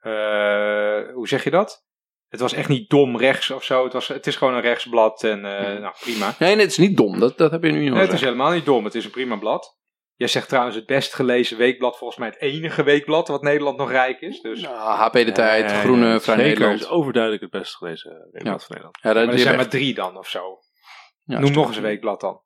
eh, 0.00 1.12
hoe 1.14 1.28
zeg 1.28 1.44
je 1.44 1.50
dat? 1.50 1.84
Het 2.28 2.40
was 2.40 2.52
echt 2.52 2.68
niet 2.68 2.90
dom 2.90 3.16
rechts 3.16 3.50
of 3.50 3.64
zo. 3.64 3.84
Het, 3.84 3.92
was, 3.92 4.08
het 4.08 4.26
is 4.26 4.36
gewoon 4.36 4.54
een 4.54 4.60
rechtsblad 4.60 5.24
en 5.24 5.44
eh, 5.44 5.80
nou 5.80 5.94
prima. 6.00 6.34
Nee, 6.38 6.54
nee, 6.54 6.62
het 6.64 6.70
is 6.70 6.78
niet 6.78 6.96
dom. 6.96 7.18
Dat, 7.18 7.38
dat 7.38 7.50
heb 7.50 7.62
je 7.64 7.70
nu 7.70 7.84
nog 7.84 7.92
Nee, 7.94 8.02
het 8.06 8.12
is 8.12 8.20
helemaal 8.20 8.52
niet 8.52 8.64
dom. 8.64 8.84
Het 8.84 8.94
is 8.94 9.04
een 9.04 9.10
prima 9.10 9.36
blad. 9.36 9.78
Jij 10.14 10.28
zegt 10.28 10.48
trouwens 10.48 10.76
het 10.76 10.86
best 10.86 11.14
gelezen 11.14 11.58
weekblad. 11.58 11.98
Volgens 11.98 12.18
mij 12.18 12.28
het 12.28 12.40
enige 12.40 12.82
weekblad 12.82 13.28
wat 13.28 13.42
Nederland 13.42 13.76
nog 13.76 13.90
rijk 13.90 14.20
is. 14.20 14.40
Dus, 14.40 14.60
Nou, 14.60 14.98
HP 14.98 15.12
De 15.12 15.32
Tijd, 15.32 15.66
Nee, 15.66 15.74
Groene, 15.74 16.08
nee, 16.08 16.20
Vrij 16.20 16.36
zeker, 16.36 16.50
Nederland. 16.50 16.80
is 16.80 16.88
overduidelijk 16.88 17.42
het 17.42 17.50
best 17.50 17.76
gelezen 17.76 18.28
weekblad 18.32 18.64
van 18.64 18.68
Nederland. 18.68 18.98
Ja, 19.02 19.12
dat, 19.12 19.24
maar 19.24 19.34
er 19.34 19.40
zijn 19.40 19.56
maar 19.56 19.68
drie 19.68 19.94
dan 19.94 20.18
of 20.18 20.28
zo. 20.28 20.58
ja, 21.24 21.38
Noem 21.38 21.52
nog 21.52 21.66
eens 21.66 21.76
een 21.76 21.82
weekblad 21.82 22.20
dan. 22.20 22.42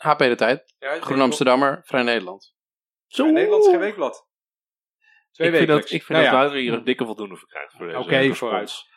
HP 0.00 0.18
De 0.18 0.34
Tijd, 0.34 0.74
Ja, 0.78 1.00
Groen 1.00 1.20
Amsterdammer, 1.20 1.80
Vrij 1.84 2.02
Nederland. 2.02 2.54
Zo. 3.06 3.30
Nederland 3.30 3.64
is 3.64 3.70
geen 3.70 3.80
weekblad. 3.80 4.28
Twee 5.30 5.48
Ik 5.48 5.56
vind 5.56 5.68
dat, 5.68 5.82
ik 5.82 5.88
vind 5.88 6.08
Nou 6.08 6.22
dat 6.24 6.32
Wouter 6.32 6.58
hier 6.58 6.72
een 6.72 6.84
dikke 6.84 7.04
voldoende 7.04 7.36
voor 7.36 7.48
krijgt. 7.48 7.96
Oké, 8.04 8.34
vooruit. 8.34 8.72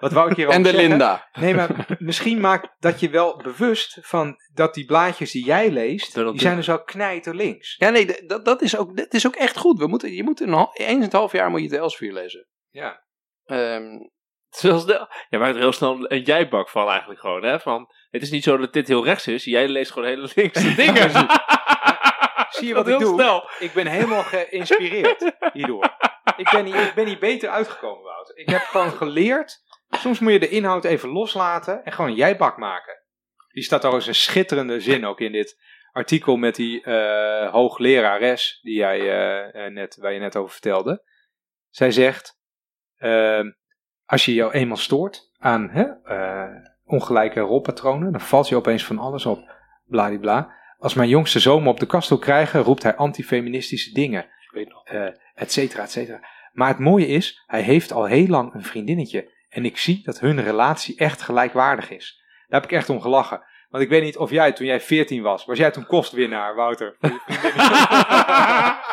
Wat 0.00 0.12
wou 0.12 0.30
ik 0.30 0.36
hier 0.36 0.48
En 0.48 0.62
de 0.62 0.68
zeggen? 0.68 0.88
Linda. 0.88 1.28
Nee, 1.32 1.54
maar 1.54 1.86
misschien 1.98 2.40
maakt 2.40 2.68
dat 2.78 3.00
je 3.00 3.10
wel 3.10 3.36
bewust 3.36 3.98
van 4.00 4.36
dat 4.52 4.74
die 4.74 4.84
blaadjes 4.84 5.30
die 5.30 5.44
jij 5.44 5.70
leest, 5.70 6.14
Dat 6.14 6.24
dat 6.24 6.32
die 6.32 6.42
zijn 6.42 6.56
dus 6.56 6.70
al 6.70 6.82
knijter 6.82 7.34
links. 7.34 7.76
Ja, 7.78 7.90
nee, 7.90 8.26
dat, 8.26 8.44
dat, 8.44 8.62
is 8.62 8.76
ook, 8.76 8.96
dat 8.96 9.14
is 9.14 9.26
ook 9.26 9.36
echt 9.36 9.56
goed. 9.56 9.78
We 9.78 9.86
moeten, 9.86 10.12
je 10.12 10.22
moet 10.22 10.40
een, 10.40 10.54
eens 10.54 10.92
in 10.92 11.00
het 11.00 11.12
half 11.12 11.32
jaar 11.32 11.50
moet 11.50 11.62
je 11.62 11.68
de 11.68 11.76
Elsevier 11.76 12.12
lezen. 12.12 12.48
Ja. 12.70 13.04
Ehm, 13.44 13.98
Zoals 14.50 14.86
de, 14.86 15.08
jij 15.28 15.40
maakt 15.40 15.54
er 15.54 15.60
heel 15.60 15.72
snel 15.72 16.10
een 16.10 16.22
jijbak 16.22 16.68
van 16.68 16.88
eigenlijk 16.88 17.20
gewoon. 17.20 17.42
Hè? 17.42 17.60
Van, 17.60 17.92
het 18.10 18.22
is 18.22 18.30
niet 18.30 18.44
zo 18.44 18.56
dat 18.56 18.72
dit 18.72 18.88
heel 18.88 19.04
rechts 19.04 19.26
is. 19.26 19.44
Jij 19.44 19.68
leest 19.68 19.92
gewoon 19.92 20.08
hele 20.08 20.30
linkse 20.34 20.74
dingen. 20.82 21.10
Zie 22.50 22.68
je 22.68 22.74
wat 22.74 22.88
ik 22.88 22.98
heel 22.98 22.98
doe? 22.98 23.20
snel. 23.20 23.50
Ik 23.58 23.72
ben 23.72 23.86
helemaal 23.86 24.22
geïnspireerd 24.22 25.32
hierdoor. 25.52 25.96
Ik 26.36 26.50
ben, 26.50 26.64
hier, 26.64 26.86
ik 26.86 26.94
ben 26.94 27.06
hier 27.06 27.18
beter 27.18 27.48
uitgekomen, 27.48 28.04
Wouter. 28.04 28.36
Ik 28.36 28.48
heb 28.48 28.60
gewoon 28.60 28.90
geleerd. 28.90 29.62
Soms 29.90 30.18
moet 30.18 30.32
je 30.32 30.38
de 30.38 30.48
inhoud 30.48 30.84
even 30.84 31.08
loslaten 31.08 31.84
en 31.84 31.92
gewoon 31.92 32.10
een 32.10 32.16
jijbak 32.16 32.56
maken. 32.56 33.02
Die 33.52 33.62
staat 33.62 33.80
trouwens 33.80 34.06
een 34.06 34.14
schitterende 34.14 34.80
zin 34.80 35.06
ook 35.06 35.20
in 35.20 35.32
dit 35.32 35.58
artikel 35.92 36.36
met 36.36 36.54
die 36.54 36.82
eh, 36.82 37.52
hooglerares 37.52 38.58
die 38.62 38.74
jij, 38.74 39.00
eh, 39.00 39.66
eh, 39.66 39.72
net, 39.72 39.96
waar 39.96 40.12
je 40.12 40.20
net 40.20 40.36
over 40.36 40.50
vertelde. 40.50 41.04
Zij 41.68 41.90
zegt, 41.90 42.38
ehm, 42.96 43.50
als 44.10 44.24
je 44.24 44.34
jou 44.34 44.52
eenmaal 44.52 44.76
stoort 44.76 45.30
aan 45.38 45.68
hè, 45.70 45.84
eh, 46.04 46.56
ongelijke 46.86 47.40
rolpatronen, 47.40 48.12
dan 48.12 48.20
valt 48.20 48.48
je 48.48 48.56
opeens 48.56 48.84
van 48.84 48.98
alles 48.98 49.26
op. 49.26 49.58
Bladibla. 49.86 50.52
Als 50.78 50.94
mijn 50.94 51.08
jongste 51.08 51.38
zoon 51.38 51.62
me 51.62 51.68
op 51.68 51.80
de 51.80 51.86
kast 51.86 52.08
wil 52.08 52.18
krijgen, 52.18 52.62
roept 52.62 52.82
hij 52.82 52.96
antifeministische 52.96 53.92
dingen. 53.92 54.26
eh, 54.84 55.06
et 55.34 55.52
cetera, 55.52 55.82
et 55.82 55.90
cetera. 55.90 56.20
Maar 56.52 56.68
het 56.68 56.78
mooie 56.78 57.06
is, 57.06 57.42
hij 57.46 57.62
heeft 57.62 57.92
al 57.92 58.04
heel 58.04 58.26
lang 58.26 58.54
een 58.54 58.64
vriendinnetje. 58.64 59.30
En 59.48 59.64
ik 59.64 59.78
zie 59.78 60.02
dat 60.04 60.20
hun 60.20 60.42
relatie 60.42 60.96
echt 60.96 61.22
gelijkwaardig 61.22 61.90
is. 61.90 62.22
Daar 62.48 62.60
heb 62.60 62.70
ik 62.70 62.76
echt 62.76 62.90
om 62.90 63.00
gelachen. 63.00 63.42
Want 63.68 63.84
ik 63.84 63.90
weet 63.90 64.02
niet 64.02 64.16
of 64.16 64.30
jij, 64.30 64.52
toen 64.52 64.66
jij 64.66 64.80
14 64.80 65.22
was, 65.22 65.44
was 65.44 65.58
jij 65.58 65.70
toen 65.70 65.86
kostwinnaar, 65.86 66.54
Wouter? 66.54 66.96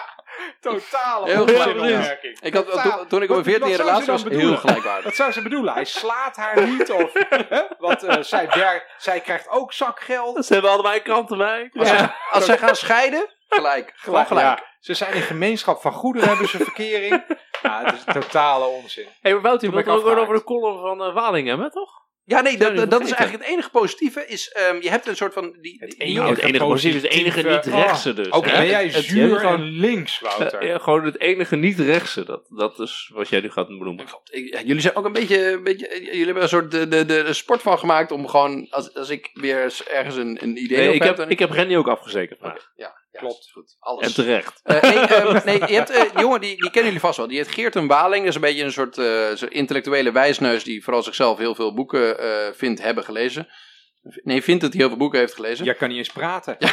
Totale 0.74 1.26
Heel 1.26 1.42
onzinopmerking. 1.42 2.40
ik 2.42 2.54
had, 2.54 2.66
Totaal. 2.70 2.98
toen, 2.98 3.08
toen 3.08 3.22
ik 3.22 3.30
op 3.30 3.36
Wat- 3.36 3.46
mijn 3.46 3.58
14 3.60 3.68
wat 3.68 3.78
zou 3.78 3.88
relatie 3.90 4.06
ze 4.06 4.30
was, 4.30 4.42
heel 4.42 4.58
gelijkwaardig. 4.58 5.04
Wat 5.04 5.16
zou 5.16 5.32
ze 5.32 5.42
bedoelen? 5.42 5.74
Hij 5.74 5.86
slaat 5.86 6.36
haar 6.36 6.68
niet 6.68 6.92
of... 6.92 7.14
Hè? 7.50 7.62
Want 7.80 8.04
eh, 8.04 8.22
zij, 8.22 8.84
zij 8.98 9.20
krijgt 9.20 9.50
ook 9.50 9.74
zakgeld. 9.74 10.46
Ze 10.46 10.54
hebben 10.54 10.72
allebei 10.72 11.02
kanten 11.02 11.38
bij. 11.38 11.70
Als, 11.74 11.88
zij, 11.88 12.14
als 12.32 12.46
zij 12.46 12.58
gaan 12.58 12.76
scheiden, 12.76 13.30
gelijk. 13.50 13.94
Gewoon 13.96 14.26
gelijk. 14.26 14.46
Ja, 14.46 14.64
ze 14.80 14.94
zijn 14.94 15.14
in 15.14 15.22
gemeenschap 15.22 15.82
van 15.82 15.92
goederen, 15.94 16.28
hebben 16.28 16.48
ze 16.50 16.58
verkering. 16.58 17.24
Ja, 17.62 17.84
het 17.84 17.94
is 17.94 18.14
totale 18.14 18.66
onzin. 18.66 19.08
Hey, 19.22 19.32
maar 19.34 19.42
Wouter, 19.42 19.70
je 19.70 19.74
Toen 19.74 19.84
wilt 19.84 19.86
ben 19.86 19.94
ik 19.94 20.00
ook 20.00 20.08
gewoon 20.08 20.24
over 20.24 20.36
de 20.36 20.44
column 20.44 20.80
van 20.82 21.04
eh, 21.04 21.14
Waling 21.14 21.48
hebben, 21.48 21.72
toch? 21.72 21.92
Ja, 22.30 22.42
nee, 22.42 22.58
dat, 22.58 22.70
Ja, 22.70 22.76
dat, 22.76 22.90
dat 22.92 23.02
is 23.02 23.12
eigenlijk 23.12 23.44
het 23.44 23.54
enige 23.54 23.70
positieve. 23.70 24.26
Is, 24.28 24.50
ehm, 24.52 24.82
je 24.82 24.90
hebt 24.90 25.08
een 25.08 25.16
soort 25.16 25.34
van... 25.34 25.58
Die, 25.62 25.76
Het 25.80 26.00
enige 26.00 26.28
het 26.28 26.40
enige 26.40 26.64
positieve 26.66 26.98
is 26.98 27.04
het 27.04 27.12
enige 27.12 27.42
niet-rechtse 27.50 28.14
dus. 28.14 28.32
Ook 28.32 28.46
hè? 28.46 28.52
ben 28.52 28.68
jij 28.68 28.84
Het- 28.86 28.96
het- 28.96 29.06
zuur 29.06 29.40
gewoon- 29.40 29.54
en 29.62 29.64
links, 29.70 30.20
Wouter. 30.20 30.60
Eh, 30.60 30.68
ja, 30.68 30.78
gewoon 30.78 31.06
het 31.06 31.20
enige 31.20 31.56
niet-rechtse. 31.56 32.24
Dat, 32.26 32.42
dat 32.50 32.80
is 32.80 33.12
wat 33.14 33.30
jij 33.30 33.40
nu 33.42 33.52
gaat 33.52 33.68
benoemen. 33.68 34.06
Ik- 34.32 34.54
ja, 34.54 34.62
jullie 34.62 34.82
zijn 34.82 34.96
ook 34.96 35.06
een 35.06 35.12
beetje, 35.14 35.52
een 35.52 35.64
beetje 35.64 35.88
eh, 35.88 36.04
jullie 36.06 36.26
hebben 36.26 36.44
een 36.44 36.50
soort 36.50 36.72
de, 36.72 36.88
de, 36.88 37.06
de, 37.06 37.24
de 37.24 37.34
sport 37.34 37.62
van 37.62 37.80
gemaakt 37.80 38.12
om 38.12 38.28
gewoon, 38.28 38.68
als, 38.70 38.94
als 38.94 39.10
ik 39.10 39.30
weer 39.34 39.82
ergens 39.92 40.16
een, 40.16 40.38
een 40.44 40.58
idee 40.64 40.78
Nee, 40.78 40.94
ik, 40.94 41.04
heb, 41.04 41.16
dan- 41.16 41.30
ik 41.30 41.40
heb 41.40 41.52
Randy 41.52 41.76
ook 41.76 41.88
afgezekerd 41.88 42.40
ja, 42.42 42.58
ja, 42.76 42.94
Klopt. 43.18 43.50
goed. 43.54 43.76
Alles. 43.80 44.08
En 44.08 44.14
terecht. 44.14 44.60
Eh, 44.64 44.82
nee, 44.82 44.94
ehm, 44.94 45.46
nee, 45.46 45.60
je 45.60 45.74
hebt 45.74 45.90
eh, 45.90 46.02
die 46.02 46.20
jongen, 46.20 46.42
die, 46.42 46.56
die 46.56 46.70
kennen 46.70 46.84
jullie 46.84 47.00
vast 47.00 47.18
wel. 47.18 47.28
Die 47.28 47.38
heet 47.38 47.48
Geerten 47.48 47.88
Waling. 47.88 48.20
Dat 48.20 48.28
is 48.30 48.36
een 48.36 48.42
beetje 48.42 48.64
een 48.64 48.72
soort 48.72 48.98
eh, 48.98 49.50
intellectuele 49.50 50.12
wijsneus 50.12 50.64
die 50.64 50.84
vooral 50.84 51.04
zichzelf 51.04 51.38
heel 51.38 51.56
veel 51.56 51.74
boeken 51.74 52.20
eh, 52.20 52.54
vindt 52.54 52.82
hebben 52.82 53.04
gelezen. 53.04 53.48
Nee, 54.24 54.44
vindt 54.44 54.62
dat 54.62 54.72
hij 54.72 54.80
heel 54.82 54.90
veel 54.90 54.98
boeken 54.98 55.20
heeft 55.20 55.34
gelezen. 55.34 55.66
Jij 55.66 55.74
kan 55.74 55.88
niet 55.90 55.98
eens 55.98 56.10
praten. 56.10 56.56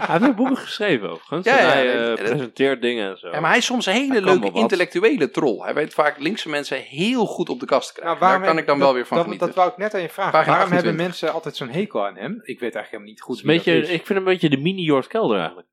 Hij 0.00 0.18
heeft 0.18 0.24
ook 0.30 0.36
boeken 0.36 0.56
geschreven 0.56 1.10
overigens. 1.10 1.46
Ja, 1.46 1.58
en 1.58 1.64
ja, 1.66 1.70
hij 1.72 1.92
eh, 2.00 2.06
dat- 2.06 2.18
presenteert 2.18 2.82
dingen 2.82 3.10
en 3.10 3.18
zo. 3.18 3.30
Ja, 3.30 3.40
maar 3.40 3.48
hij 3.50 3.58
is 3.58 3.64
soms 3.64 3.86
een 3.86 3.92
hele 3.92 4.22
leuke 4.22 4.50
intellectuele 4.52 5.30
troll. 5.30 5.58
Hij 5.62 5.74
weet 5.74 5.94
vaak 5.94 6.18
linkse 6.18 6.48
mensen 6.48 6.78
heel 6.78 7.26
goed 7.26 7.48
op 7.48 7.60
de 7.60 7.66
kast 7.66 7.94
te 7.94 8.00
krijgen. 8.00 8.20
Nou, 8.20 8.32
Daar 8.38 8.46
kan 8.48 8.58
ik 8.58 8.66
dan 8.66 8.78
dat- 8.78 8.86
wel 8.86 8.94
weer 8.96 9.06
van 9.06 9.16
dat, 9.16 9.24
genieten. 9.26 9.46
Dat 9.48 9.56
wou 9.56 9.70
ik 9.70 9.76
net 9.76 9.94
aan 9.94 10.00
je 10.02 10.08
vragen. 10.08 10.32
Pagina 10.32 10.54
waarom 10.56 10.72
hebben 10.72 10.90
28. 10.90 11.06
mensen 11.22 11.32
altijd 11.32 11.56
zo'n 11.56 11.68
hekel 11.80 12.06
aan 12.06 12.16
hem? 12.16 12.32
Ik 12.42 12.60
weet 12.60 12.74
eigenlijk 12.74 12.86
helemaal 12.90 13.08
niet 13.10 13.20
goed 13.20 13.38
een 13.40 13.46
wie 13.46 13.56
dat 13.56 13.64
beetje, 13.64 13.80
is. 13.80 13.88
ik 13.88 14.06
vind 14.06 14.08
hem 14.08 14.16
een 14.18 14.24
beetje 14.24 14.50
de 14.50 14.56
mini-Jort 14.58 15.06
Kelder 15.06 15.38
eigenlijk. 15.38 15.68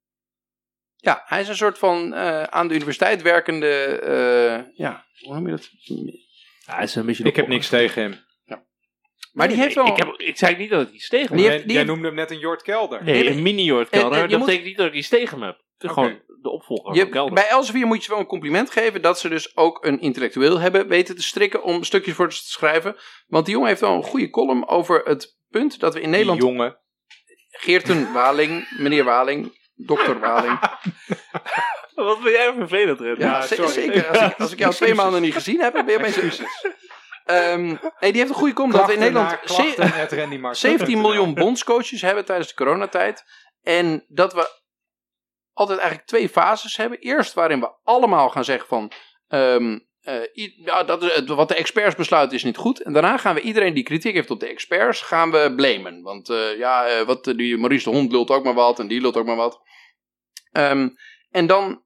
Ja, 0.95 1.23
hij 1.25 1.41
is 1.41 1.47
een 1.47 1.55
soort 1.55 1.77
van 1.77 2.13
eh, 2.13 2.43
aan 2.43 2.67
de 2.67 2.73
universiteit 2.75 3.21
werkende. 3.21 3.67
eh, 3.85 4.75
ja, 4.75 5.05
hoe 5.19 5.33
noem 5.33 5.45
je 5.45 5.51
dat? 5.51 5.69
Ja, 6.65 6.73
hij 6.75 6.83
is 6.83 6.95
een 6.95 7.05
beetje 7.05 7.23
de 7.23 7.29
Ik 7.29 7.35
heb 7.35 7.47
niks 7.47 7.69
tegen 7.69 8.01
hem. 8.01 8.25
Maar 9.37 9.47
die 9.47 9.57
heeft 9.57 9.75
wel. 9.75 9.87
Ik, 9.87 9.97
heb, 9.97 10.13
ik 10.17 10.37
zei 10.37 10.55
niet 10.55 10.69
dat 10.69 10.87
ik 10.87 10.93
iets 10.93 11.07
tegen 11.09 11.37
heb. 11.37 11.63
jij, 11.69 11.83
noemde 11.83 12.07
hem 12.07 12.15
net 12.15 12.31
een 12.31 12.39
Jort 12.39 12.61
Kelder. 12.61 13.03
Nee, 13.03 13.29
een 13.29 13.41
mini-Jort 13.41 13.89
Kelder. 13.89 14.11
En- 14.11 14.15
en 14.17 14.21
je 14.21 14.27
dat 14.27 14.37
moet- 14.37 14.45
betekent 14.47 14.67
niet 14.67 14.77
dat 14.77 14.87
ik 14.87 14.93
iets 14.93 15.07
tegen 15.09 15.37
hem 15.39 15.47
heb. 15.47 15.65
Gewoon 15.77 16.21
de 16.41 16.49
opvolger 16.49 16.95
je, 16.95 17.01
van 17.01 17.09
Kelder. 17.09 17.33
bij 17.33 17.47
Elsevier 17.47 17.85
moet 17.85 17.97
je 17.97 18.03
ze 18.03 18.09
wel 18.09 18.19
een 18.19 18.25
compliment 18.25 18.69
geven 18.71 19.01
dat 19.01 19.19
ze 19.19 19.29
dus 19.29 19.57
ook 19.57 19.85
een 19.85 19.99
intellectueel 20.01 20.59
hebben 20.59 20.87
weten 20.87 21.15
te 21.15 21.21
strikken 21.23 21.63
om 21.63 21.83
stukjes 21.83 22.15
voor 22.15 22.33
ze 22.33 22.39
te 22.43 22.49
schrijven. 22.51 22.95
Want 23.27 23.45
die 23.45 23.53
jongen 23.53 23.69
heeft 23.69 23.81
wel 23.81 23.93
een 23.95 24.03
goede 24.03 24.29
column 24.29 24.67
over 24.67 25.01
het 25.05 25.37
punt 25.49 25.79
dat 25.79 25.93
we 25.93 26.01
in 26.01 26.09
Nederland. 26.09 26.39
Die 26.41 26.49
jongen. 26.49 26.77
Geerten 27.49 28.13
Waling, 28.13 28.67
meneer 28.77 29.03
Waling, 29.03 29.57
dokter 29.75 30.19
Waling. 30.29 30.59
Wat 31.95 32.21
ben 32.23 32.31
jij 32.31 32.53
vervelend, 32.57 32.99
Red? 32.99 33.17
Ja, 33.17 33.41
ze- 33.41 33.67
zeker. 33.67 34.07
Als 34.07 34.31
ik, 34.31 34.39
als 34.39 34.51
ik 34.51 34.59
jou 34.59 34.73
twee 34.83 34.93
maanden 34.93 35.21
niet 35.21 35.33
gezien 35.33 35.59
heb, 35.61 35.73
ben 35.73 35.87
je 35.87 35.97
opeens. 35.97 36.41
Ehm, 37.27 37.65
nee, 37.99 38.11
die 38.11 38.21
heeft 38.21 38.29
een 38.29 38.35
goede 38.35 38.53
we 38.87 38.93
in 38.93 38.99
Nederland. 38.99 39.39
ze- 39.45 39.73
17 40.51 41.01
miljoen 41.05 41.33
bondscoaches 41.33 42.01
hebben 42.01 42.25
tijdens 42.25 42.47
de 42.47 42.53
coronatijd. 42.55 43.23
En 43.61 44.05
dat 44.07 44.33
we 44.33 44.49
altijd 45.53 45.79
eigenlijk 45.79 46.07
twee 46.09 46.29
fases 46.29 46.77
hebben. 46.77 46.99
Eerst 46.99 47.33
waarin 47.33 47.59
we 47.59 47.71
allemaal 47.83 48.29
gaan 48.29 48.43
zeggen 48.43 48.67
van... 48.67 48.91
ehm, 49.27 49.79
eh, 50.01 50.53
ja, 50.65 50.83
dat 50.83 51.03
is, 51.03 51.25
wat 51.25 51.47
de 51.47 51.55
experts 51.55 51.95
besluiten 51.95 52.37
is 52.37 52.43
niet 52.43 52.57
goed. 52.57 52.81
En 52.81 52.93
daarna 52.93 53.17
gaan 53.17 53.35
we 53.35 53.41
iedereen 53.41 53.73
die 53.73 53.83
kritiek 53.83 54.13
heeft 54.13 54.29
op 54.31 54.39
de 54.39 54.47
experts, 54.47 55.01
gaan 55.01 55.31
we 55.31 55.53
blamen. 55.55 56.01
Want 56.01 56.29
eh, 56.29 56.57
ja, 56.57 56.85
eh, 56.87 57.05
wat, 57.05 57.23
die 57.23 57.57
Maurice 57.57 57.89
de 57.89 57.95
Hond 57.95 58.11
lult 58.11 58.29
ook 58.29 58.43
maar 58.43 58.53
wat 58.53 58.79
en 58.79 58.87
die 58.87 59.01
lult 59.01 59.17
ook 59.17 59.25
maar 59.25 59.35
wat. 59.35 59.61
Ehm, 60.51 60.89
en 61.29 61.47
dan 61.47 61.83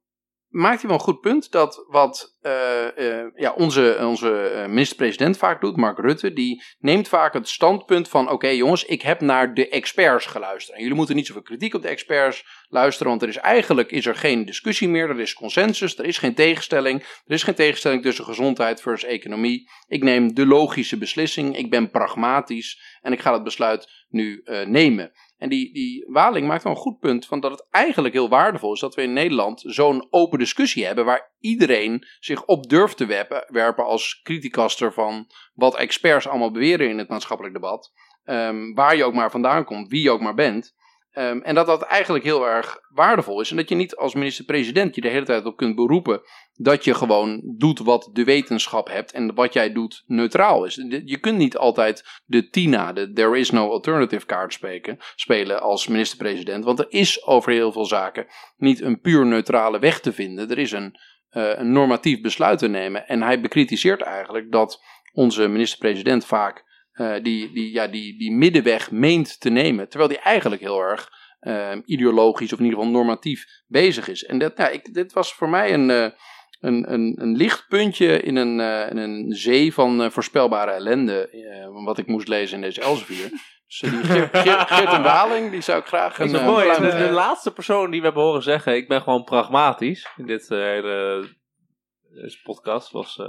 maakt 0.52 0.80
hij 0.80 0.88
wel 0.90 0.98
een 0.98 1.04
goed 1.04 1.20
punt 1.20 1.50
dat 1.50 1.84
wat 1.88 2.36
eh, 2.42 3.20
eh, 3.20 3.26
ja, 3.34 3.52
onze, 3.52 3.98
onze 4.00 4.48
eh, 4.48 4.66
minister-president 4.66 5.36
vaak 5.36 5.60
doet, 5.60 5.76
Mark 5.76 5.98
Rutte, 5.98 6.32
die 6.32 6.62
neemt 6.78 7.08
vaak 7.08 7.32
het 7.32 7.48
standpunt 7.48 8.08
van: 8.08 8.30
oké 8.30 8.48
jongens, 8.48 8.84
ik 8.84 9.02
heb 9.02 9.20
naar 9.20 9.54
de 9.54 9.68
experts 9.68 10.26
geluisterd. 10.26 10.76
En 10.76 10.82
jullie 10.82 10.96
moeten 10.96 11.16
niet 11.16 11.26
zoveel 11.26 11.42
kritiek 11.42 11.74
op 11.74 11.82
de 11.82 11.88
experts 11.88 12.44
luisteren, 12.68 13.08
want 13.08 13.22
er 13.22 13.28
is 13.28 13.36
eigenlijk 13.36 13.90
is 13.90 14.06
er 14.06 14.14
geen 14.14 14.44
discussie 14.44 14.88
meer, 14.88 15.10
er 15.10 15.20
is 15.20 15.34
consensus, 15.34 15.98
er 15.98 16.04
is 16.04 16.18
geen 16.18 16.34
tegenstelling. 16.34 17.00
Er 17.00 17.34
is 17.34 17.42
geen 17.42 17.54
tegenstelling 17.54 18.02
tussen 18.02 18.24
gezondheid 18.24 18.80
versus 18.80 19.08
economie. 19.08 19.70
Ik 19.86 20.02
neem 20.02 20.34
de 20.34 20.46
logische 20.46 20.98
beslissing, 20.98 21.56
ik 21.56 21.70
ben 21.70 21.90
pragmatisch 21.90 22.98
en 23.02 23.12
ik 23.12 23.20
ga 23.20 23.32
het 23.32 23.44
besluit 23.44 23.88
nu 24.08 24.42
nemen. 24.66 25.12
En 25.42 25.48
die, 25.48 25.72
die 25.72 26.04
Waling 26.08 26.46
maakt 26.46 26.62
wel 26.62 26.72
een 26.72 26.78
goed 26.78 26.98
punt 26.98 27.26
van 27.26 27.40
dat 27.40 27.50
het 27.50 27.66
eigenlijk 27.70 28.14
heel 28.14 28.28
waardevol 28.28 28.72
is 28.72 28.80
dat 28.80 28.94
we 28.94 29.02
in 29.02 29.12
Nederland 29.12 29.62
zo'n 29.66 30.06
open 30.10 30.38
discussie 30.38 30.84
hebben 30.84 31.04
waar 31.04 31.32
iedereen 31.38 32.06
zich 32.20 32.44
op 32.44 32.68
durft 32.68 32.96
te 32.96 33.06
werpen, 33.48 33.84
als 33.84 34.20
criticaster 34.22 34.92
van 34.92 35.26
wat 35.54 35.76
experts 35.76 36.28
allemaal 36.28 36.50
beweren 36.50 36.88
in 36.88 36.98
het 36.98 37.08
maatschappelijk 37.08 37.54
debat. 37.54 37.92
Ehm, 38.24 38.72
waar 38.74 38.96
je 38.96 39.04
ook 39.04 39.14
maar 39.14 39.30
vandaan 39.30 39.64
komt, 39.64 39.88
wie 39.88 40.02
je 40.02 40.10
ook 40.10 40.20
maar 40.20 40.34
bent. 40.34 40.74
Ehm, 41.12 41.38
en 41.38 41.54
dat 41.54 41.66
dat 41.66 41.82
eigenlijk 41.82 42.24
heel 42.24 42.46
erg 42.48 42.78
waardevol 42.88 43.40
is. 43.40 43.50
En 43.50 43.56
dat 43.56 43.68
je 43.68 43.74
niet 43.74 43.96
als 43.96 44.14
minister-president 44.14 44.94
je 44.94 45.00
de 45.00 45.08
hele 45.08 45.24
tijd 45.24 45.44
op 45.44 45.56
kunt 45.56 45.74
beroepen 45.74 46.20
dat 46.54 46.84
je 46.84 46.94
gewoon 46.94 47.54
doet 47.56 47.78
wat 47.78 48.10
de 48.12 48.24
wetenschap 48.24 48.88
hebt 48.88 49.12
en 49.12 49.34
wat 49.34 49.52
jij 49.52 49.72
doet 49.72 50.02
neutraal 50.06 50.64
is. 50.64 50.74
Je 51.04 51.18
kunt 51.20 51.38
niet 51.38 51.56
altijd 51.56 52.20
de 52.24 52.48
TINA, 52.48 52.92
de 52.92 53.12
There 53.12 53.38
is 53.38 53.50
no 53.50 53.70
alternative 53.70 54.26
kaart 54.26 54.60
spelen, 55.14 55.60
als 55.60 55.86
minister-president. 55.86 56.64
Want 56.64 56.78
er 56.78 56.86
is 56.88 57.24
over 57.24 57.52
heel 57.52 57.72
veel 57.72 57.86
zaken 57.86 58.26
niet 58.56 58.80
een 58.80 59.00
puur 59.00 59.26
neutrale 59.26 59.78
weg 59.78 60.00
te 60.00 60.12
vinden. 60.12 60.50
Er 60.50 60.58
is 60.58 60.72
een, 60.72 60.98
uh, 61.32 61.58
een 61.58 61.72
normatief 61.72 62.20
besluit 62.20 62.58
te 62.58 62.68
nemen. 62.68 63.06
En 63.06 63.22
hij 63.22 63.40
bekritiseert 63.40 64.02
eigenlijk 64.02 64.52
dat 64.52 64.82
onze 65.12 65.48
minister-president 65.48 66.24
vaak 66.24 66.70
uh, 66.94 67.14
die, 67.22 67.52
die, 67.52 67.72
ja, 67.72 67.86
die, 67.86 68.18
die 68.18 68.32
middenweg 68.32 68.90
meent 68.90 69.40
te 69.40 69.50
nemen. 69.50 69.88
Terwijl 69.88 70.10
die 70.10 70.20
eigenlijk 70.20 70.62
heel 70.62 70.80
erg 70.80 71.10
uh, 71.40 71.76
ideologisch 71.84 72.52
of 72.52 72.58
in 72.58 72.64
ieder 72.64 72.78
geval 72.78 72.94
normatief 72.94 73.46
bezig 73.66 74.08
is. 74.08 74.24
En 74.24 74.38
dat, 74.38 74.52
ja, 74.56 74.68
ik, 74.68 74.94
dit 74.94 75.12
was 75.12 75.34
voor 75.34 75.48
mij 75.48 75.72
een, 75.72 75.88
uh, 75.88 76.08
een, 76.60 76.92
een, 76.92 77.16
een 77.20 77.36
lichtpuntje 77.36 78.20
in 78.20 78.36
een, 78.36 78.60
in 78.90 78.96
een 78.96 79.32
zee 79.32 79.74
van 79.74 80.12
voorspelbare 80.12 80.70
ellende. 80.70 81.28
wat 81.84 81.98
ik 81.98 82.06
moest 82.06 82.28
lezen 82.28 82.56
in 82.56 82.62
deze 82.62 82.80
Elsevier. 82.80 83.30
Dus 83.66 83.80
die 83.80 83.90
Geert, 83.90 84.70
Geert, 84.70 84.92
en 84.92 85.02
Waling, 85.02 85.50
die 85.50 85.60
zou 85.60 85.80
ik 85.80 85.86
graag 85.86 86.18
een... 86.18 86.34
Een, 86.34 86.44
mooi, 86.44 86.80
de, 86.80 86.96
de, 86.96 87.10
laatste 87.10 87.52
persoon 87.52 87.90
die 87.90 88.00
we 88.00 88.06
hebben 88.06 88.22
horen 88.22 88.42
zeggen, 88.42 88.76
ik 88.76 88.88
ben 88.88 89.02
gewoon 89.02 89.24
pragmatisch 89.24 90.08
in 90.16 90.26
dit 90.26 90.48
hele 90.48 91.28
podcast, 92.42 92.90
was 92.90 93.20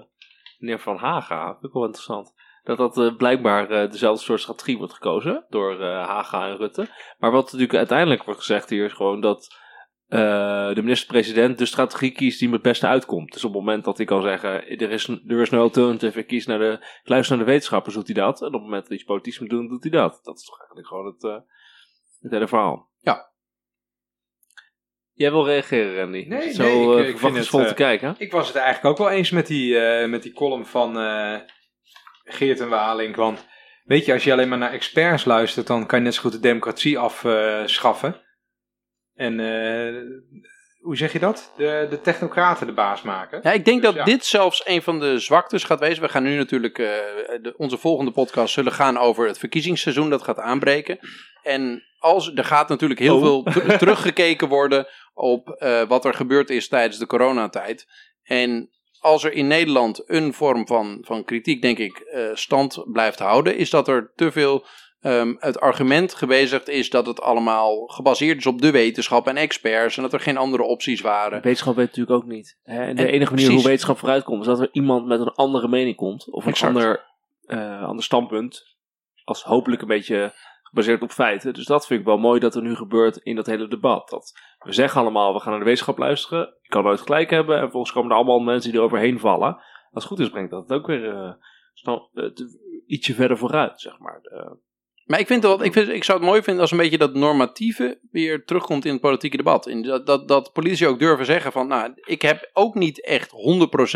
meneer 0.58 0.80
Van 0.80 0.98
Haga. 0.98 1.46
Vind 1.46 1.64
ik 1.64 1.74
wel 1.74 1.86
interessant 1.86 2.34
dat 2.64 2.78
dat 2.78 2.98
uh, 2.98 3.16
blijkbaar 3.16 3.72
uh, 3.72 3.92
dezelfde 3.92 4.24
soort 4.24 4.42
strategie 4.42 4.78
wordt 4.78 4.94
gekozen 4.94 5.46
door 5.50 5.82
uh, 5.82 6.08
Haga 6.08 6.48
en 6.48 6.58
Rutte. 6.58 6.88
Maar 7.18 7.32
wat 7.32 7.46
natuurlijk 7.46 7.74
uiteindelijk 7.74 8.24
wordt 8.24 8.40
gezegd 8.40 8.70
hier 8.70 8.86
is 8.86 8.94
gewoon 8.94 9.22
dat 9.22 9.62
de 10.08 10.82
minister-president 10.82 11.58
de 11.58 11.66
strategie 11.66 12.12
kiest 12.12 12.40
die 12.40 12.48
hem 12.48 12.58
het 12.58 12.66
beste 12.66 12.88
uitkomt. 12.88 13.34
Dus 13.34 13.44
op 13.44 13.54
het 13.54 13.60
moment 13.60 13.84
dat 13.84 13.98
hij 13.98 14.06
kan 14.06 14.22
zeggen, 14.22 14.68
er 14.68 14.92
is, 14.92 15.08
er 15.08 15.42
is 15.42 15.50
no 15.50 15.62
alternative, 15.62 16.20
ik 16.20 16.28
kies 16.28 16.46
naar 16.46 16.60
de, 16.60 16.72
ik 17.04 17.10
luister 17.10 17.36
naar 17.36 17.46
de 17.46 17.52
wetenschappers, 17.52 17.96
doet 17.96 18.08
hij 18.08 18.16
dat. 18.16 18.42
En 18.42 18.48
op 18.48 18.54
het 18.54 18.62
moment 18.62 18.80
dat 18.80 18.88
hij 18.88 18.98
iets 18.98 19.06
politieks 19.06 19.40
moet 19.40 19.50
doen, 19.50 19.68
doet 19.68 19.84
hij 19.84 19.92
dat. 19.92 20.20
Dat 20.24 20.38
is 20.38 20.46
toch 20.46 20.58
eigenlijk 20.58 20.88
gewoon 20.88 21.06
het, 21.06 21.44
het 22.20 22.32
hele 22.32 22.48
verhaal. 22.48 22.90
Ja. 23.00 23.32
Jij 25.14 25.32
wil 25.32 25.46
reageren, 25.46 25.96
Randy? 25.96 26.26
Nee, 26.28 26.54
Zo 26.54 26.64
nee, 26.64 27.04
ik, 27.04 27.08
ik 27.08 27.20
vind 27.20 27.36
het 27.36 27.48
vol 27.48 27.66
te 27.66 27.74
kijken. 27.74 28.16
Ik 28.18 28.32
was 28.32 28.48
het 28.48 28.56
eigenlijk 28.56 28.86
ook 28.86 29.08
wel 29.08 29.18
eens 29.18 29.30
met 29.30 29.48
die, 29.48 29.78
met 30.08 30.24
die 30.24 30.34
column 30.34 30.66
van 30.66 30.96
Geert 32.24 32.60
en 32.60 32.70
Waling. 32.70 33.16
Want 33.16 33.46
weet 33.84 34.06
je, 34.06 34.14
als 34.14 34.24
je 34.24 34.32
alleen 34.32 34.50
maar 34.50 34.58
naar 34.58 34.72
experts 34.72 35.26
luistert, 35.26 35.68
dan 35.68 35.86
kan 35.86 36.00
je 36.00 36.06
net 36.06 36.14
zo 36.14 36.22
goed 36.22 36.32
de 36.32 36.40
democratie 36.40 36.98
afschaffen. 36.98 38.22
en 39.14 39.40
uh, 39.40 40.02
hoe 40.84 40.98
zeg 40.98 41.14
je 41.14 41.20
dat? 41.20 41.54
De, 41.58 41.88
de 41.90 42.02
technocraten 42.02 42.68
de 42.68 42.74
baas 42.74 43.02
maken. 43.02 43.40
Ja, 43.44 43.52
ik 43.52 43.66
denk 43.66 43.82
dus, 43.82 43.90
dat 43.90 44.00
ja. 44.00 44.04
dit 44.04 44.26
zelfs 44.26 44.68
een 44.68 44.82
van 44.82 45.00
de 45.00 45.20
zwaktes 45.20 45.64
gaat 45.64 45.80
wezen. 45.80 46.04
We 46.04 46.10
gaan 46.10 46.24
nu 46.24 46.36
natuurlijk, 46.36 46.78
uh, 46.78 46.88
de, 47.42 47.54
onze 47.58 47.78
volgende 47.78 48.12
podcast 48.12 48.54
zullen 48.54 48.72
gaan 48.72 48.98
over 48.98 49.28
het 49.28 49.38
verkiezingsseizoen 49.38 50.10
dat 50.10 50.24
gaat 50.24 50.40
aanbreken. 50.40 51.00
En 51.44 51.84
als, 52.00 52.32
er 52.36 52.44
gaat 52.44 52.70
natuurlijk 52.70 53.00
heel 53.00 53.16
oh. 53.16 53.22
veel 53.22 53.44
teruggekeken 53.78 54.48
worden 54.48 54.88
op 55.14 55.56
uh, 55.60 55.82
wat 55.82 56.06
er 56.06 56.14
gebeurd 56.14 56.50
is 56.50 56.68
tijdens 56.68 56.98
de 56.98 57.08
coronatijd. 57.08 57.88
En 58.24 58.70
als 59.04 59.24
er 59.24 59.34
in 59.34 59.48
Nederland 59.48 60.04
een 60.06 60.34
vorm 60.34 60.68
van, 60.68 60.98
van 61.02 61.24
kritiek, 61.24 61.62
denk 61.62 61.78
ik, 61.78 62.04
uh, 62.14 62.30
stand 62.34 62.84
blijft 62.86 63.20
houden, 63.20 63.58
is 63.58 63.70
dat 63.70 63.88
er 63.88 64.12
te 64.16 64.32
veel 64.32 64.66
um, 65.02 65.36
het 65.40 65.60
argument 65.60 66.14
gebezigd 66.14 66.70
is 66.70 66.90
dat 66.90 67.06
het 67.06 67.22
allemaal 67.22 67.86
gebaseerd 67.86 68.38
is 68.38 68.46
op 68.46 68.62
de 68.62 68.72
wetenschap 68.72 69.28
en 69.28 69.38
experts 69.38 69.98
en 69.98 70.04
dat 70.04 70.14
er 70.14 70.20
geen 70.20 70.38
andere 70.38 70.64
opties 70.64 71.02
waren. 71.02 71.42
Wetenschap 71.42 71.76
weet 71.76 71.86
natuurlijk 71.86 72.24
ook 72.24 72.26
niet. 72.26 72.58
Hè? 72.64 72.84
En 72.84 72.96
de 72.96 73.06
enige 73.06 73.18
manier 73.18 73.30
precies. 73.30 73.54
hoe 73.54 73.64
wetenschap 73.64 73.98
vooruitkomt 73.98 74.42
is 74.42 74.48
dat 74.48 74.60
er 74.60 74.70
iemand 74.72 75.06
met 75.06 75.20
een 75.20 75.34
andere 75.34 75.68
mening 75.68 75.96
komt 75.96 76.32
of 76.32 76.46
een 76.46 76.52
exact. 76.52 76.76
ander, 76.76 77.06
uh, 77.48 77.84
ander 77.84 78.04
standpunt, 78.04 78.78
als 79.24 79.44
hopelijk 79.44 79.82
een 79.82 79.88
beetje 79.88 80.34
gebaseerd 80.74 81.02
op 81.02 81.12
feiten. 81.12 81.54
Dus 81.54 81.66
dat 81.66 81.88
vind 81.88 82.00
ik 82.00 82.06
wel 82.06 82.18
mooi 82.18 82.40
dat 82.40 82.56
er 82.56 82.62
nu 82.62 82.76
gebeurt 82.76 83.18
in 83.18 83.36
dat 83.36 83.46
hele 83.46 83.68
debat. 83.68 84.10
Dat 84.10 84.40
we 84.60 84.74
zeggen 84.74 85.02
allemaal, 85.02 85.34
we 85.34 85.40
gaan 85.40 85.50
naar 85.50 85.60
de 85.60 85.66
wetenschap 85.66 85.98
luisteren. 85.98 86.48
Ik 86.62 86.70
kan 86.70 86.84
nooit 86.84 87.02
gelijk 87.02 87.30
hebben. 87.30 87.56
En 87.56 87.62
vervolgens 87.62 87.94
komen 87.94 88.12
er 88.12 88.16
allemaal 88.16 88.40
mensen 88.40 88.72
die 88.72 88.80
er 88.80 88.86
overheen 88.86 89.20
vallen. 89.20 89.56
Als 89.92 90.04
het 90.04 90.04
goed 90.04 90.20
is, 90.20 90.30
brengt 90.30 90.52
dat 90.52 90.72
ook 90.72 90.88
weer 90.88 91.36
uh, 91.86 92.30
ietsje 92.86 93.14
verder 93.14 93.38
vooruit, 93.38 93.82
zeg 93.82 94.00
maar. 94.00 94.22
Maar 95.06 95.20
ik, 95.20 95.28
vind 95.28 95.42
dat, 95.42 95.62
ik, 95.62 95.74
vind, 95.74 95.90
ik 95.90 96.04
zou 96.04 96.20
het 96.20 96.28
mooi 96.28 96.42
vinden 96.42 96.62
als 96.62 96.72
een 96.72 96.78
beetje 96.78 96.98
dat 96.98 97.14
normatieve 97.14 98.00
weer 98.12 98.46
terugkomt 98.46 98.86
in 98.86 98.92
het 98.92 99.02
politieke 99.02 99.38
debat. 99.38 99.68
In 99.68 99.82
dat, 99.82 100.06
dat, 100.06 100.28
dat 100.28 100.54
politici 100.54 100.88
ook 100.88 101.00
durven 101.00 101.26
zeggen 101.26 101.52
van, 101.52 101.68
nou, 101.68 101.92
ik 101.96 102.22
heb 102.22 102.50
ook 102.54 102.76
niet 102.76 103.06
echt 103.06 103.32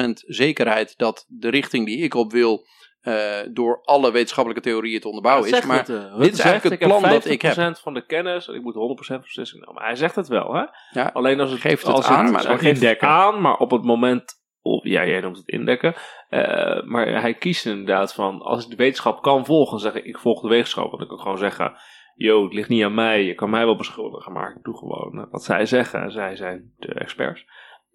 100% 0.04 0.10
zekerheid 0.14 0.98
dat 0.98 1.26
de 1.28 1.50
richting 1.50 1.86
die 1.86 1.98
ik 1.98 2.14
op 2.14 2.32
wil, 2.32 2.66
uh, 3.08 3.38
door 3.50 3.82
alle 3.84 4.12
wetenschappelijke 4.12 4.70
theorieën 4.70 5.00
te 5.00 5.08
onderbouwen 5.08 5.50
is. 5.50 5.66
Maar 5.66 5.78
het, 5.78 5.90
uh, 5.90 6.18
dit 6.18 6.34
is 6.34 6.40
eigenlijk 6.40 6.82
het 6.82 6.90
plan 6.90 7.02
dat 7.02 7.26
ik 7.26 7.42
heb. 7.42 7.76
50% 7.78 7.82
van 7.82 7.94
de 7.94 8.06
kennis, 8.06 8.48
en 8.48 8.56
ik 8.56 8.62
moet 8.62 8.76
100% 9.18 9.22
beslissing 9.22 9.60
nemen. 9.60 9.76
Maar 9.76 9.86
hij 9.86 9.96
zegt 9.96 10.16
het 10.16 10.28
wel, 10.28 10.54
hè? 10.54 10.64
Ja, 10.92 11.10
Alleen 11.14 11.40
als 11.40 11.52
het 11.52 11.62
geeft 11.62 11.86
het 11.86 11.96
als 11.96 12.06
aan, 12.06 12.24
het, 12.24 12.34
maar 12.34 12.62
het 12.62 13.00
aan, 13.00 13.42
maar 13.42 13.58
op 13.58 13.72
het 13.72 13.84
moment, 13.84 14.34
of, 14.62 14.84
ja, 14.84 15.06
jij 15.06 15.20
noemt 15.20 15.38
het 15.38 15.48
indekken. 15.48 15.96
Uh, 16.30 16.84
maar 16.84 17.22
hij 17.22 17.34
kiest 17.34 17.66
inderdaad 17.66 18.14
van, 18.14 18.42
als 18.42 18.64
ik 18.64 18.70
de 18.70 18.76
wetenschap 18.76 19.22
kan 19.22 19.46
volgen, 19.46 19.80
zeg 19.80 19.94
ik, 19.94 20.06
ik 20.06 20.20
volg 20.20 20.42
de 20.42 20.48
wetenschap. 20.48 20.90
Want 20.90 21.02
ik 21.02 21.08
kan 21.08 21.20
gewoon 21.20 21.38
zeggen, 21.38 21.74
yo, 22.16 22.44
het 22.44 22.54
ligt 22.54 22.70
niet 22.70 22.84
aan 22.84 22.94
mij, 22.94 23.24
je 23.24 23.36
kan 23.36 23.50
mij 23.50 23.66
wel 23.66 23.76
beschuldigen, 23.76 24.32
maar 24.32 24.56
ik 24.58 24.64
doe 24.64 24.78
gewoon 24.78 25.28
wat 25.32 25.44
zij 25.44 25.66
zeggen. 25.66 26.12
Zij 26.12 26.36
zijn 26.36 26.74
de 26.78 26.94
experts. 26.94 27.46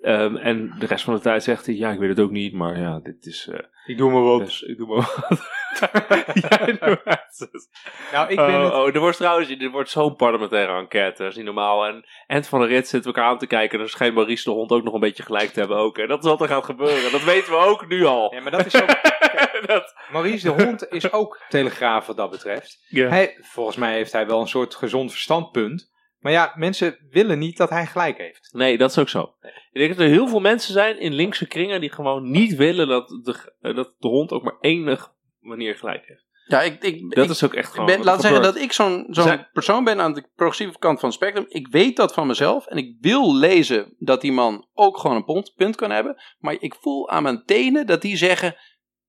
Um, 0.04 0.36
en 0.36 0.74
de 0.78 0.86
rest 0.86 1.04
van 1.04 1.14
de 1.14 1.20
tijd 1.20 1.42
zegt 1.42 1.66
hij, 1.66 1.74
ja, 1.74 1.90
ik 1.90 1.98
weet 1.98 2.08
het 2.08 2.20
ook 2.20 2.30
niet, 2.30 2.52
maar 2.52 2.78
ja, 2.78 3.00
dit 3.02 3.26
is... 3.26 3.48
Uh, 3.50 3.58
ik 3.86 3.96
doe 3.96 4.10
maar 4.10 4.22
wat. 4.22 4.38
Dus, 4.38 4.62
ik 4.62 4.76
doe 4.76 4.86
maar 4.86 4.96
wat. 4.96 5.40
Jij 6.48 6.66
doet 6.66 7.00
het. 7.04 7.68
Nou, 8.12 8.30
ik 8.30 8.36
ben 8.36 8.46
oh, 8.46 8.64
het... 8.64 8.72
oh, 8.72 8.94
er 8.94 9.00
wordt 9.00 9.16
trouwens, 9.16 9.50
er 9.50 9.70
wordt 9.70 9.90
zo'n 9.90 10.16
parlementaire 10.16 10.78
enquête, 10.78 11.22
dat 11.22 11.30
is 11.30 11.36
niet 11.36 11.44
normaal. 11.44 11.86
En 11.86 12.04
Ent 12.26 12.46
van 12.46 12.60
der 12.60 12.68
Rit 12.68 12.88
zit 12.88 13.06
elkaar 13.06 13.24
aan 13.24 13.38
te 13.38 13.46
kijken, 13.46 13.72
en 13.72 13.78
dan 13.78 13.88
schijnt 13.88 14.14
Maurice 14.14 14.44
de 14.44 14.50
Hond 14.50 14.70
ook 14.70 14.84
nog 14.84 14.94
een 14.94 15.00
beetje 15.00 15.22
gelijk 15.22 15.50
te 15.50 15.58
hebben 15.58 15.76
ook. 15.76 15.98
En 15.98 16.08
dat 16.08 16.24
is 16.24 16.30
wat 16.30 16.40
er 16.40 16.48
gaat 16.48 16.64
gebeuren, 16.64 17.12
dat 17.12 17.24
weten 17.24 17.52
we 17.52 17.58
ook 17.58 17.88
nu 17.88 18.04
al. 18.04 18.34
Ja, 18.34 18.40
maar 18.40 18.50
dat 18.50 18.66
is 18.66 18.82
ook... 18.82 19.00
dat... 19.66 19.94
Maurice 20.12 20.54
de 20.54 20.62
Hond 20.64 20.86
is 20.90 21.12
ook 21.12 21.40
telegraaf 21.48 22.06
wat 22.06 22.16
dat 22.16 22.30
betreft. 22.30 22.86
Ja. 22.88 23.08
Hij, 23.08 23.38
volgens 23.40 23.76
mij 23.76 23.92
heeft 23.92 24.12
hij 24.12 24.26
wel 24.26 24.40
een 24.40 24.48
soort 24.48 24.74
gezond 24.74 25.10
verstandpunt. 25.10 25.91
Maar 26.22 26.32
ja, 26.32 26.52
mensen 26.56 26.98
willen 27.10 27.38
niet 27.38 27.56
dat 27.56 27.70
hij 27.70 27.86
gelijk 27.86 28.18
heeft. 28.18 28.48
Nee, 28.52 28.78
dat 28.78 28.90
is 28.90 28.98
ook 28.98 29.08
zo. 29.08 29.34
Ik 29.72 29.80
denk 29.80 29.88
dat 29.88 30.00
er 30.00 30.12
heel 30.12 30.28
veel 30.28 30.40
mensen 30.40 30.72
zijn 30.72 30.98
in 30.98 31.12
linkse 31.12 31.46
kringen 31.46 31.80
die 31.80 31.92
gewoon 31.92 32.30
niet 32.30 32.54
willen 32.54 32.88
dat 32.88 33.08
de, 33.08 33.52
dat 33.74 33.94
de 33.98 34.08
hond 34.08 34.32
ook 34.32 34.42
maar 34.42 34.56
enig 34.60 35.12
manier 35.40 35.76
gelijk 35.76 36.04
heeft. 36.06 36.24
Ja, 36.46 36.62
ik, 36.62 36.82
ik, 36.84 37.14
dat 37.14 37.24
ik, 37.24 37.30
is 37.30 37.44
ook 37.44 37.54
echt 37.54 37.70
gewoon. 37.70 37.86
Ben, 37.86 38.04
laat 38.04 38.20
zeggen 38.20 38.42
dat 38.42 38.56
ik 38.56 38.72
zo'n 38.72 39.06
persoon 39.52 39.84
ben 39.84 40.00
aan 40.00 40.12
de 40.12 40.28
progressieve 40.34 40.78
kant 40.78 41.00
van 41.00 41.08
het 41.08 41.18
spectrum. 41.18 41.44
Ik 41.48 41.68
weet 41.68 41.96
dat 41.96 42.14
van 42.14 42.26
mezelf 42.26 42.66
en 42.66 42.76
ik 42.76 42.96
wil 43.00 43.36
lezen 43.36 43.94
dat 43.98 44.20
die 44.20 44.32
man 44.32 44.66
ook 44.72 44.98
gewoon 44.98 45.16
een 45.16 45.24
punt, 45.24 45.52
punt 45.56 45.76
kan 45.76 45.90
hebben. 45.90 46.22
Maar 46.38 46.56
ik 46.58 46.74
voel 46.74 47.10
aan 47.10 47.22
mijn 47.22 47.44
tenen 47.44 47.86
dat 47.86 48.02
die 48.02 48.16
zeggen: 48.16 48.56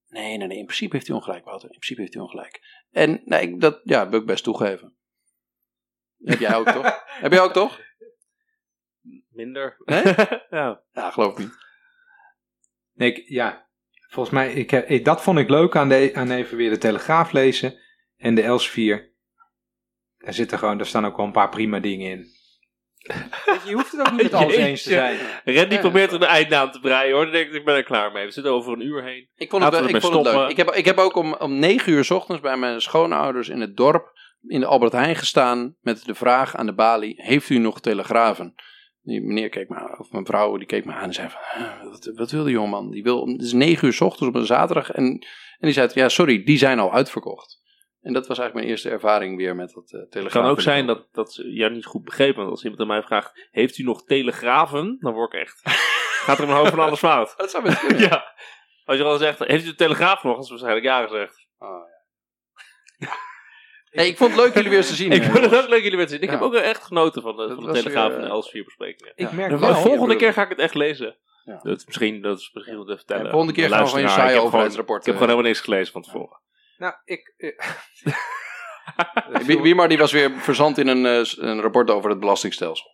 nee, 0.07 0.37
nee, 0.37 0.47
nee, 0.47 0.57
in 0.57 0.65
principe 0.65 0.95
heeft 0.95 1.07
hij 1.07 1.15
ongelijk, 1.15 1.45
Wouter. 1.45 1.69
In 1.69 1.79
principe 1.79 2.01
heeft 2.01 2.13
hij 2.13 2.23
ongelijk. 2.23 2.85
En 2.91 3.21
nee, 3.25 3.41
ik, 3.41 3.61
dat 3.61 3.79
ja, 3.83 4.09
wil 4.09 4.19
ik 4.19 4.25
best 4.25 4.43
toegeven. 4.43 4.95
Heb 6.23 6.39
jij 6.39 6.55
ook 6.55 6.69
toch? 6.69 7.03
Heb 7.05 7.31
jij 7.31 7.41
ook 7.41 7.53
toch? 7.53 7.79
Minder. 9.29 9.75
Nee? 9.85 10.03
ja. 10.49 10.81
Ja, 10.91 11.11
geloof 11.11 11.31
ik 11.31 11.37
niet. 11.37 11.57
Nee, 12.93 13.13
ik- 13.13 13.29
ja. 13.29 13.67
Volgens 14.09 14.35
mij, 14.35 14.53
ik 14.53 14.69
heb, 14.71 14.89
ik- 14.89 15.05
dat 15.05 15.21
vond 15.21 15.39
ik 15.39 15.49
leuk 15.49 15.75
aan, 15.75 15.89
de, 15.89 16.11
aan 16.13 16.31
even 16.31 16.57
weer 16.57 16.69
de 16.69 16.77
Telegraaf 16.77 17.31
lezen. 17.31 17.79
En 18.17 18.35
de 18.35 18.41
Elsevier. 18.41 19.11
Daar 20.17 20.33
zitten 20.33 20.57
gewoon, 20.57 20.77
daar 20.77 20.85
staan 20.85 21.05
ook 21.05 21.17
wel 21.17 21.25
een 21.25 21.31
paar 21.31 21.49
prima 21.49 21.79
dingen 21.79 22.11
in. 22.11 22.27
Je, 23.67 23.73
hoeft 23.73 23.91
het 23.91 24.01
ook 24.01 24.11
niet 24.11 24.21
met 24.21 24.33
alles 24.33 24.55
eens 24.55 24.83
te 24.83 24.89
zijn. 24.89 25.17
Randy 25.45 25.73
Ja. 25.75 25.79
probeert 25.79 26.09
er 26.11 26.21
een 26.21 26.27
eindnaam 26.27 26.71
te 26.71 26.79
breien 26.79 27.13
hoor. 27.13 27.23
Dan 27.23 27.33
denk 27.33 27.47
ik, 27.47 27.53
ik 27.53 27.65
ben 27.65 27.75
er 27.75 27.83
klaar 27.83 28.11
mee. 28.11 28.25
We 28.25 28.31
zitten 28.31 28.51
over 28.53 28.73
een 28.73 28.85
uur 28.85 29.03
heen. 29.03 29.29
Ik 29.35 29.49
vond 29.49 29.63
het, 29.63 29.73
wel- 29.73 29.83
we 29.83 29.89
ik 29.89 30.01
vond 30.01 30.13
het 30.13 30.23
leuk. 30.23 30.31
stoppen. 30.33 30.49
Ik 30.51 30.57
heb, 30.57 30.69
ik 30.75 30.85
heb 30.85 30.97
ook 30.97 31.15
om, 31.15 31.33
om 31.33 31.59
9 31.59 31.91
uur 31.93 32.03
's 32.05 32.09
ochtends 32.11 32.41
bij 32.41 32.57
mijn 32.57 32.81
schoonouders 32.81 33.49
in 33.49 33.61
het 33.61 33.77
dorp 33.77 34.12
in 34.47 34.59
de 34.59 34.65
Albert 34.65 34.91
Heijn 34.91 35.15
gestaan 35.15 35.75
met 35.81 36.05
de 36.05 36.15
vraag 36.15 36.55
aan 36.55 36.65
de 36.65 36.73
balie: 36.73 37.21
Heeft 37.21 37.49
u 37.49 37.57
nog 37.57 37.79
telegrafen? 37.81 38.55
Die 39.01 39.21
meneer 39.21 39.49
keek 39.49 39.69
me 39.69 39.75
aan, 39.75 39.99
of 39.99 40.11
mijn 40.11 40.25
vrouw 40.25 40.57
die 40.57 40.67
keek 40.67 40.85
me 40.85 40.93
aan 40.93 41.03
en 41.03 41.13
zei 41.13 41.29
van, 41.29 41.41
"Huh, 41.63 41.83
wat, 41.83 42.11
wat 42.15 42.31
wil 42.31 42.43
die 42.43 42.53
jongeman? 42.53 42.91
Die 42.91 43.03
wil, 43.03 43.27
het 43.27 43.41
is 43.41 43.53
9 43.53 43.87
uur 43.87 43.93
's 43.93 44.01
ochtends 44.01 44.27
op 44.27 44.35
een 44.41 44.45
zaterdag 44.45 44.91
en, 44.91 45.05
en 45.05 45.19
die 45.59 45.71
zei, 45.71 45.89
ja 45.93 46.09
sorry, 46.09 46.43
die 46.43 46.57
zijn 46.57 46.79
al 46.79 46.93
uitverkocht. 46.93 47.61
En 48.01 48.13
dat 48.13 48.27
was 48.27 48.37
eigenlijk 48.39 48.53
mijn 48.53 48.67
eerste 48.67 48.89
ervaring 48.89 49.37
weer 49.37 49.55
met 49.55 49.71
dat 49.73 49.91
eh 49.91 49.99
Het 49.99 50.11
telegraaf. 50.11 50.43
kan 50.43 50.51
ook 50.51 50.61
zijn 50.61 50.85
dat, 50.87 51.07
dat 51.11 51.33
ze 51.33 51.53
jou 51.53 51.71
niet 51.71 51.85
goed 51.85 52.03
begrepen. 52.03 52.37
Want 52.37 52.49
als 52.49 52.61
iemand 52.63 52.81
aan 52.81 52.87
mij 52.87 53.03
vraagt, 53.03 53.47
heeft 53.51 53.77
u 53.77 53.83
nog 53.83 54.03
telegrafen? 54.05 54.97
Dan 54.99 55.13
word 55.13 55.33
ik 55.33 55.39
echt... 55.39 55.61
Gaat 56.25 56.39
er 56.39 56.45
mijn 56.45 56.57
hoofd 56.57 56.69
van 56.69 56.79
alles 56.79 56.99
fout. 56.99 57.33
Dat 57.37 57.49
zou 57.51 57.63
best 57.63 57.79
kunnen. 57.79 57.99
Ja. 58.09 58.23
Als 58.85 58.97
je 58.97 59.03
al 59.03 59.17
zegt, 59.17 59.39
heeft 59.39 59.63
u 59.65 59.67
de 59.67 59.75
telegraaf 59.75 60.23
nog? 60.23 60.35
Dat 60.35 60.43
is 60.43 60.49
waarschijnlijk 60.49 60.85
ja 60.85 61.01
gezegd. 61.03 61.47
Oh, 61.57 61.69
Hey, 63.93 64.07
ik 64.07 64.17
vond 64.17 64.31
het 64.31 64.39
leuk 64.39 64.53
jullie 64.53 64.69
weer 64.69 64.77
eens 64.79 64.87
te 64.87 64.95
zien. 64.95 65.11
Ik 65.17 65.21
eh, 65.23 65.29
vond 65.29 65.43
het 65.45 65.55
ook 65.63 65.69
leuk 65.69 65.83
jullie 65.83 65.97
met 65.97 66.09
z'n. 66.09 66.15
Ik 66.15 66.23
Ja. 66.23 66.29
heb 66.31 66.41
ook 66.41 66.53
echt 66.53 66.83
genoten 66.83 67.21
van 67.21 67.35
de, 67.35 67.47
van 67.47 67.55
de 67.59 67.65
was 67.65 67.77
Telegraaf 67.77 68.07
weer, 68.07 68.15
en 68.15 68.21
de 68.21 68.27
eh, 68.27 68.33
Els 68.33 68.49
4 68.49 68.63
besprekingen. 68.63 69.13
Ik 69.15 69.29
Ja. 69.29 69.35
merk 69.35 69.49
De 69.49 69.57
wel... 69.57 69.75
volgende 69.75 70.15
keer 70.15 70.33
ga 70.33 70.41
ik 70.43 70.49
het 70.49 70.59
echt 70.59 70.73
lezen. 70.73 71.17
Ja. 71.43 71.59
Dat 71.63 71.77
is 71.77 71.85
misschien, 71.85 72.21
dat 72.21 72.37
is 72.39 72.51
misschien 72.53 72.77
wat 72.77 72.87
te 72.87 72.95
vertellen. 72.95 73.23
En 73.25 73.29
volgende 73.31 73.53
keer 73.53 73.69
gaan 73.69 73.83
we 73.83 73.89
gewoon 73.89 74.03
ik 74.05 74.09
heb 74.11 74.19
gewoon- 74.27 74.45
overheidsrapport. 74.45 74.99
Ik 74.99 75.05
heb 75.05 75.15
gewoon 75.15 75.29
helemaal 75.29 75.51
niks 75.51 75.63
gelezen 75.63 75.93
van 75.93 76.01
tevoren. 76.01 76.41
Nou, 76.77 76.93
ik... 77.05 77.33
eh, 77.37 77.59
Wie- 79.47 79.61
Wiemar 79.61 79.87
die 79.89 79.97
was 79.97 80.11
weer 80.11 80.31
verzand 80.31 80.77
in 80.77 80.87
een, 80.87 81.05
eh, 81.05 81.25
een 81.35 81.61
rapport 81.61 81.89
over 81.91 82.09
het 82.09 82.19
belastingstelsel. 82.19 82.91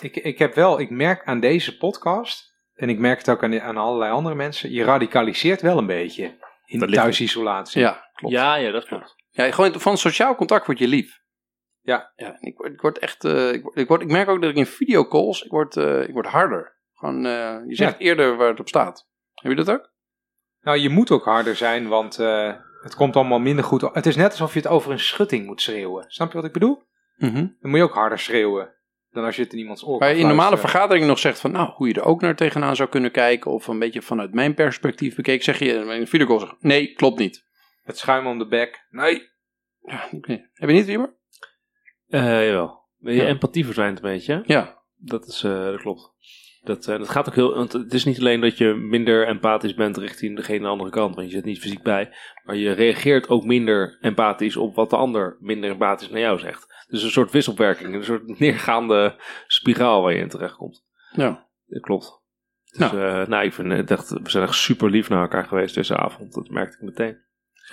Ik, 0.00 0.16
ik 0.16 0.38
heb 0.38 0.54
wel, 0.54 0.80
ik 0.80 0.90
merk 0.90 1.24
aan 1.24 1.40
deze 1.40 1.76
podcast, 1.76 2.54
en 2.74 2.88
ik 2.88 2.98
merk 2.98 3.18
het 3.18 3.30
ook 3.30 3.42
aan, 3.44 3.60
aan 3.60 3.76
allerlei 3.76 4.12
andere 4.12 4.34
mensen, 4.34 4.72
je 4.72 4.84
radicaliseert 4.84 5.60
wel 5.62 5.78
een 5.78 5.86
beetje 5.86 6.38
in 6.64 6.86
thuisisolatie. 6.90 7.80
Ja, 7.80 8.10
klopt. 8.14 8.34
Ja, 8.34 8.54
ja, 8.54 8.70
dat 8.70 8.84
klopt. 8.84 9.14
Ja, 9.30 9.50
gewoon 9.50 9.80
van 9.80 9.98
sociaal 9.98 10.34
contact 10.34 10.66
word 10.66 10.78
je 10.78 10.88
lief. 10.88 11.18
Ja. 11.80 12.12
ja 12.16 12.36
ik, 12.40 12.56
word, 12.56 12.72
ik 12.72 12.80
word 12.80 12.98
echt, 12.98 13.24
eh, 13.24 13.52
ik, 13.52 13.62
word, 13.62 13.76
ik, 13.76 13.88
word, 13.88 14.02
ik 14.02 14.10
merk 14.10 14.28
ook 14.28 14.40
dat 14.40 14.50
ik 14.50 14.56
in 14.56 14.66
videocalls, 14.66 15.42
ik 15.42 15.50
word, 15.50 15.76
eh, 15.76 16.02
ik 16.02 16.12
word 16.12 16.26
harder. 16.26 16.78
Gewoon, 16.94 17.26
eh, 17.26 17.56
je 17.66 17.74
zegt 17.74 17.98
eerder 17.98 18.36
waar 18.36 18.48
het 18.48 18.60
op 18.60 18.68
staat. 18.68 19.08
Heb 19.34 19.50
je 19.50 19.56
dat 19.56 19.70
ook? 19.70 19.92
Nou, 20.60 20.78
je 20.78 20.88
moet 20.88 21.10
ook 21.10 21.24
harder 21.24 21.56
zijn, 21.56 21.88
want 21.88 22.16
het 22.82 22.94
komt 22.96 23.16
allemaal 23.16 23.38
minder 23.38 23.64
goed. 23.64 23.80
Het 23.92 24.06
is 24.06 24.16
net 24.16 24.30
alsof 24.30 24.52
je 24.52 24.58
het 24.58 24.68
over 24.68 24.90
een 24.90 24.98
schutting 24.98 25.46
moet 25.46 25.62
schreeuwen. 25.62 26.04
Snap 26.08 26.28
je 26.28 26.36
wat 26.36 26.44
ik 26.44 26.52
bedoel? 26.52 26.82
Mhm. 27.16 27.34
Dan 27.34 27.70
moet 27.70 27.78
je 27.78 27.84
ook 27.84 27.94
harder 27.94 28.18
schreeuwen 28.18 28.74
dan 29.10 29.24
als 29.24 29.36
je 29.36 29.42
het 29.42 29.52
in 29.52 29.58
iemands 29.58 29.84
oor 29.84 29.98
Waar 29.98 30.14
je 30.14 30.20
in 30.20 30.26
normale 30.26 30.58
vergaderingen 30.58 31.08
nog 31.08 31.18
zegt 31.18 31.40
van, 31.40 31.52
nou, 31.52 31.70
hoe 31.74 31.88
je 31.88 31.94
er 31.94 32.04
ook 32.04 32.20
naar 32.20 32.36
tegenaan 32.36 32.76
zou 32.76 32.88
kunnen 32.88 33.10
kijken, 33.10 33.50
of 33.50 33.66
een 33.66 33.78
beetje 33.78 34.02
vanuit 34.02 34.34
mijn 34.34 34.54
perspectief 34.54 35.14
bekeken, 35.14 35.44
zeg 35.44 35.58
je 35.58 35.72
in 35.72 35.88
een 35.88 36.06
videocall, 36.06 36.52
nee, 36.60 36.92
klopt 36.92 37.18
niet. 37.18 37.48
Het 37.82 37.98
schuim 37.98 38.26
om 38.26 38.38
de 38.38 38.46
bek. 38.46 38.86
Nee. 38.90 39.28
Ja. 39.82 40.08
Heb 40.52 40.68
je 40.68 40.74
niet, 40.74 40.86
Wiemer? 40.86 41.14
Eh 42.08 42.46
jawel. 42.46 42.88
Je 42.98 43.12
Ja. 43.12 43.24
empathie 43.26 43.64
verdwijnt 43.64 43.96
een 43.96 44.10
beetje. 44.10 44.42
Ja. 44.46 44.82
Dat, 44.96 45.26
is, 45.26 45.42
eh, 45.42 45.64
dat 45.64 45.80
klopt. 45.80 46.12
Dat, 46.62 46.86
eh, 46.88 46.98
dat 46.98 47.08
gaat 47.08 47.28
ook 47.28 47.34
heel. 47.34 47.54
Want 47.54 47.72
het 47.72 47.94
is 47.94 48.04
niet 48.04 48.18
alleen 48.18 48.40
dat 48.40 48.58
je 48.58 48.74
minder 48.74 49.26
empathisch 49.26 49.74
bent 49.74 49.96
richting 49.96 50.36
degene 50.36 50.58
aan 50.58 50.64
de 50.64 50.68
andere 50.68 50.90
kant, 50.90 51.14
want 51.14 51.26
je 51.26 51.32
zit 51.32 51.44
niet 51.44 51.60
fysiek 51.60 51.82
bij. 51.82 52.16
Maar 52.44 52.56
je 52.56 52.72
reageert 52.72 53.28
ook 53.28 53.44
minder 53.44 53.98
empathisch 54.00 54.56
op 54.56 54.74
wat 54.74 54.90
de 54.90 54.96
ander 54.96 55.36
minder 55.40 55.70
empathisch 55.70 56.10
naar 56.10 56.20
jou 56.20 56.38
zegt. 56.38 56.84
Dus 56.88 57.02
een 57.02 57.10
soort 57.10 57.30
wisselwerking, 57.30 57.94
een 57.94 58.04
soort 58.04 58.38
neergaande 58.38 59.20
spiraal 59.46 60.02
waar 60.02 60.12
je 60.12 60.20
in 60.20 60.28
terechtkomt. 60.28 60.84
Ja. 61.12 61.48
Dat 61.66 61.82
klopt. 61.82 62.18
Dus, 62.64 62.78
nou. 62.92 63.28
nou, 63.28 63.44
ik 63.44 63.52
vind 63.52 63.90
echt, 63.90 64.10
we 64.10 64.30
zijn 64.30 64.44
echt 64.44 64.54
super 64.54 64.90
lief 64.90 65.08
naar 65.08 65.22
elkaar 65.22 65.46
geweest 65.46 65.74
deze 65.74 65.96
avond. 65.96 66.32
Dat 66.34 66.48
merkte 66.48 66.76
ik 66.76 66.82
meteen. 66.82 67.18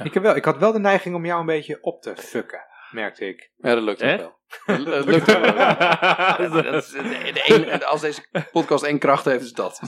Ik, 0.03 0.13
heb 0.13 0.23
wel, 0.23 0.35
ik 0.35 0.45
had 0.45 0.57
wel 0.57 0.71
de 0.71 0.79
neiging 0.79 1.15
om 1.15 1.25
jou 1.25 1.39
een 1.39 1.45
beetje 1.45 1.77
op 1.81 2.01
te 2.01 2.15
fucken, 2.15 2.59
merkte 2.91 3.27
ik. 3.27 3.51
Ja, 3.57 3.73
dat 3.75 3.83
lukt 3.83 4.03
ook 4.03 4.09
Echt? 4.09 4.19
wel. 4.19 4.35
Dat 4.85 5.05
lukt 5.05 5.25
wel. 5.25 5.45
Ja, 5.45 6.37
dat 6.51 6.65
is 6.73 6.89
de, 6.89 7.31
de 7.33 7.71
een- 7.71 7.83
als 7.83 8.01
deze 8.01 8.21
podcast 8.51 8.83
één 8.83 8.99
kracht 8.99 9.25
heeft, 9.25 9.43
is 9.43 9.53
dat. 9.53 9.81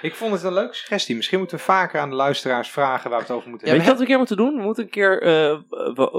Ik 0.00 0.14
vond 0.14 0.32
het 0.32 0.42
een 0.42 0.52
leuke 0.52 0.74
suggestie. 0.74 1.16
Misschien 1.16 1.38
moeten 1.38 1.56
we 1.56 1.62
vaker 1.62 2.00
aan 2.00 2.10
de 2.10 2.16
luisteraars 2.16 2.70
vragen 2.70 3.10
waar 3.10 3.18
we 3.18 3.24
het 3.26 3.34
over 3.34 3.48
moeten 3.50 3.68
Ja, 3.68 3.74
Weet 3.74 3.82
je 3.84 3.88
hebben. 3.88 4.06
wat 4.06 4.16
we 4.18 4.22
een 4.22 4.26
keer 4.26 4.36
moeten 4.36 4.36
doen? 4.36 4.56
We 4.60 4.66
moeten 4.66 4.84
een 4.84 4.90
keer, 4.90 5.22
eh, 5.22 5.58
wa- 5.94 6.10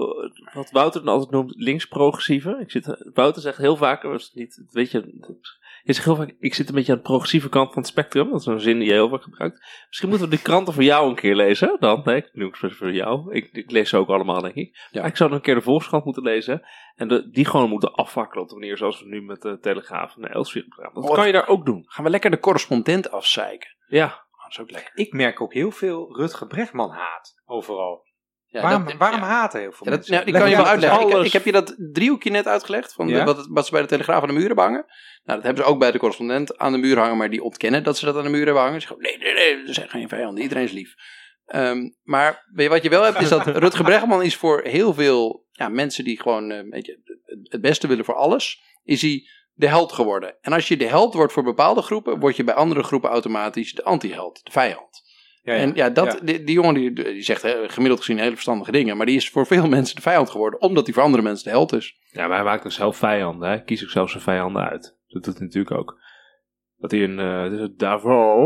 wat 0.53 0.71
Wouter 0.71 1.03
dan 1.03 1.13
altijd 1.13 1.31
noemt, 1.31 1.53
links-progressieve. 1.55 2.57
Ik 2.59 2.71
zit, 2.71 3.09
Wouter 3.13 3.41
zegt 3.41 3.57
heel 3.57 3.75
vaak, 3.77 4.03
is 4.03 4.31
niet, 4.33 4.61
weet 4.71 4.91
je, 4.91 5.19
je 5.87 5.93
zegt 5.93 6.05
heel 6.05 6.15
vaak, 6.15 6.35
ik 6.39 6.53
zit 6.53 6.69
een 6.69 6.75
beetje 6.75 6.91
aan 6.91 6.97
de 6.97 7.03
progressieve 7.03 7.49
kant 7.49 7.73
van 7.73 7.81
het 7.81 7.91
spectrum. 7.91 8.29
Dat 8.29 8.39
is 8.39 8.45
een 8.45 8.59
zin 8.59 8.77
die 8.77 8.87
je 8.87 8.93
heel 8.93 9.09
vaak 9.09 9.23
gebruikt. 9.23 9.59
Misschien 9.87 10.09
moeten 10.09 10.29
we 10.29 10.35
de 10.35 10.41
kranten 10.41 10.73
voor 10.73 10.83
jou 10.83 11.09
een 11.09 11.15
keer 11.15 11.35
lezen. 11.35 11.77
Dan, 11.79 12.01
nee, 12.03 12.17
ik 12.17 12.29
noem 12.33 12.53
het 12.59 12.73
voor 12.73 12.91
jou. 12.91 13.33
Ik, 13.33 13.49
ik 13.51 13.71
lees 13.71 13.89
ze 13.89 13.97
ook 13.97 14.07
allemaal, 14.09 14.41
denk 14.41 14.55
ik. 14.55 14.87
Ja. 14.91 15.01
Maar 15.01 15.09
ik 15.09 15.17
zou 15.17 15.29
nog 15.29 15.37
een 15.39 15.45
keer 15.45 15.55
de 15.55 15.61
Volkskrant 15.61 16.05
moeten 16.05 16.23
lezen. 16.23 16.67
En 16.95 17.07
de, 17.07 17.29
die 17.29 17.45
gewoon 17.45 17.69
moeten 17.69 17.93
afvakkelen 17.93 18.43
op 18.43 18.49
de 18.49 18.55
manier 18.55 18.77
zoals 18.77 19.01
we 19.01 19.07
nu 19.07 19.21
met 19.21 19.41
de 19.41 19.57
Telegraaf 19.59 20.15
en 20.15 20.21
de 20.21 20.27
Elsevier 20.27 20.61
hebben 20.61 20.77
gedaan. 20.77 21.01
Dat 21.01 21.09
Oh, 21.11 21.15
kan 21.15 21.27
je 21.27 21.33
daar 21.33 21.47
ook 21.47 21.65
doen. 21.65 21.83
Gaan 21.87 22.03
we 22.03 22.09
lekker 22.09 22.31
de 22.31 22.39
correspondent 22.39 23.11
afzeiken. 23.11 23.69
Ja. 23.87 24.05
Oh, 24.05 24.43
dat 24.43 24.51
is 24.51 24.59
ook 24.59 24.71
lekker. 24.71 24.91
Ik 24.95 25.13
merk 25.13 25.41
ook 25.41 25.53
heel 25.53 25.71
veel 25.71 26.15
Rutger 26.17 26.47
Brechtman 26.47 26.89
haat 26.89 27.41
overal. 27.45 28.06
Ja, 28.49 28.61
waarom 28.61 28.85
dat- 28.85 28.93
waarom 28.97 29.19
ja. 29.19 29.25
haten 29.25 29.59
heel 29.59 29.71
veel 29.71 29.85
Ja, 29.85 29.91
dat, 29.97 30.07
mensen? 30.09 30.23
die 30.25 30.33
Leg 30.33 30.41
kan 30.41 30.49
je 30.51 30.55
wel 30.57 30.65
uit. 30.65 30.73
uitleggen. 30.73 31.07
Ik, 31.07 31.13
alles- 31.13 31.27
ik 31.27 31.33
heb 31.33 31.45
je 31.45 31.51
dat 31.51 31.75
driehoekje 31.93 32.29
net 32.29 32.47
uitgelegd, 32.47 32.93
van 32.93 33.07
de- 33.07 33.13
Ja? 33.13 33.23
wat, 33.25 33.37
het- 33.37 33.47
wat 33.49 33.65
ze 33.65 33.71
bij 33.71 33.81
de 33.81 33.87
Telegraaf 33.87 34.21
aan 34.21 34.27
de 34.27 34.33
muur 34.33 34.45
hebben 34.47 34.63
hangen. 34.63 34.85
Nou, 35.23 35.37
dat 35.39 35.43
hebben 35.43 35.63
ze 35.63 35.69
ook 35.69 35.79
bij 35.79 35.91
de 35.91 35.97
correspondent 35.97 36.57
aan 36.57 36.71
de 36.71 36.77
muur 36.77 36.97
hangen, 36.97 37.17
maar 37.17 37.29
die 37.29 37.43
ontkennen 37.43 37.83
dat 37.83 37.97
ze 37.97 38.05
dat 38.05 38.15
aan 38.17 38.23
de 38.23 38.29
muur 38.29 38.45
hebben 38.45 38.63
hangen. 38.63 38.81
Ze 38.81 38.87
zeggen, 38.87 39.05
nee, 39.05 39.17
nee, 39.17 39.33
nee, 39.33 39.67
er 39.67 39.73
zijn 39.73 39.89
geen 39.89 40.07
vijanden, 40.09 40.43
iedereen 40.43 40.63
is 40.63 40.71
lief. 40.71 40.93
Ehm, 41.45 41.89
maar 42.03 42.45
weet 42.53 42.63
je, 42.65 42.69
wat 42.71 42.83
je 42.83 42.89
wel 42.89 43.03
hebt, 43.03 43.21
is 43.21 43.29
dat 43.29 43.47
Rutger 43.63 43.83
Bregman 43.83 44.23
is 44.23 44.35
voor 44.35 44.61
heel 44.63 44.93
veel 44.93 45.45
ja, 45.51 45.69
mensen 45.69 46.03
die 46.03 46.21
gewoon 46.21 46.51
eh, 46.51 46.63
weet 46.69 46.85
je, 46.85 46.99
het- 47.25 47.51
het 47.51 47.61
beste 47.61 47.87
willen 47.87 48.05
voor 48.05 48.15
alles, 48.15 48.61
is 48.83 49.01
hij 49.01 49.23
de 49.53 49.67
held 49.67 49.91
geworden. 49.91 50.37
En 50.41 50.53
als 50.53 50.67
je 50.67 50.77
de 50.77 50.85
held 50.87 51.13
wordt 51.13 51.33
voor 51.33 51.43
bepaalde 51.43 51.81
groepen, 51.81 52.19
word 52.19 52.35
je 52.35 52.43
bij 52.43 52.53
andere 52.55 52.83
groepen 52.83 53.09
automatisch 53.09 53.73
de 53.73 53.83
anti-held, 53.83 54.39
de 54.45 54.51
vijand. 54.51 55.01
Ja, 55.47 55.53
ja. 55.53 55.59
En 55.59 55.71
ja, 55.75 55.89
dat. 55.89 56.19
Die, 56.23 56.43
die 56.43 56.55
jongen 56.55 56.73
die, 56.73 56.93
die 56.93 57.21
zegt 57.21 57.43
eh, 57.43 57.53
gemiddeld 57.67 57.99
gezien 57.99 58.19
hele 58.19 58.31
verstandige 58.31 58.71
dingen. 58.71 58.97
Maar 58.97 59.05
die 59.05 59.15
is 59.15 59.29
voor 59.29 59.45
veel 59.45 59.67
mensen 59.67 59.95
de 59.95 60.01
vijand 60.01 60.29
geworden. 60.29 60.61
Omdat 60.61 60.85
hij 60.85 60.93
voor 60.93 61.03
andere 61.03 61.23
mensen 61.23 61.43
de 61.43 61.49
held 61.49 61.73
is. 61.73 61.97
Ja, 62.11 62.27
maar 62.27 62.35
hij 62.35 62.45
maakt 62.45 62.65
ook 62.65 62.71
zelf 62.71 62.97
vijanden. 62.97 63.47
Hij 63.47 63.63
kiest 63.63 63.83
ook 63.83 63.89
zelf 63.89 64.09
zijn 64.09 64.23
vijanden 64.23 64.69
uit. 64.69 64.97
Dat 65.07 65.23
doet 65.23 65.37
hij 65.37 65.45
natuurlijk 65.45 65.77
ook. 65.77 65.99
Dat 66.77 66.91
hij 66.91 67.03
een, 67.03 67.19
eh, 67.19 67.49
dus 67.49 67.59
een 67.59 67.73
Davo, 67.77 68.45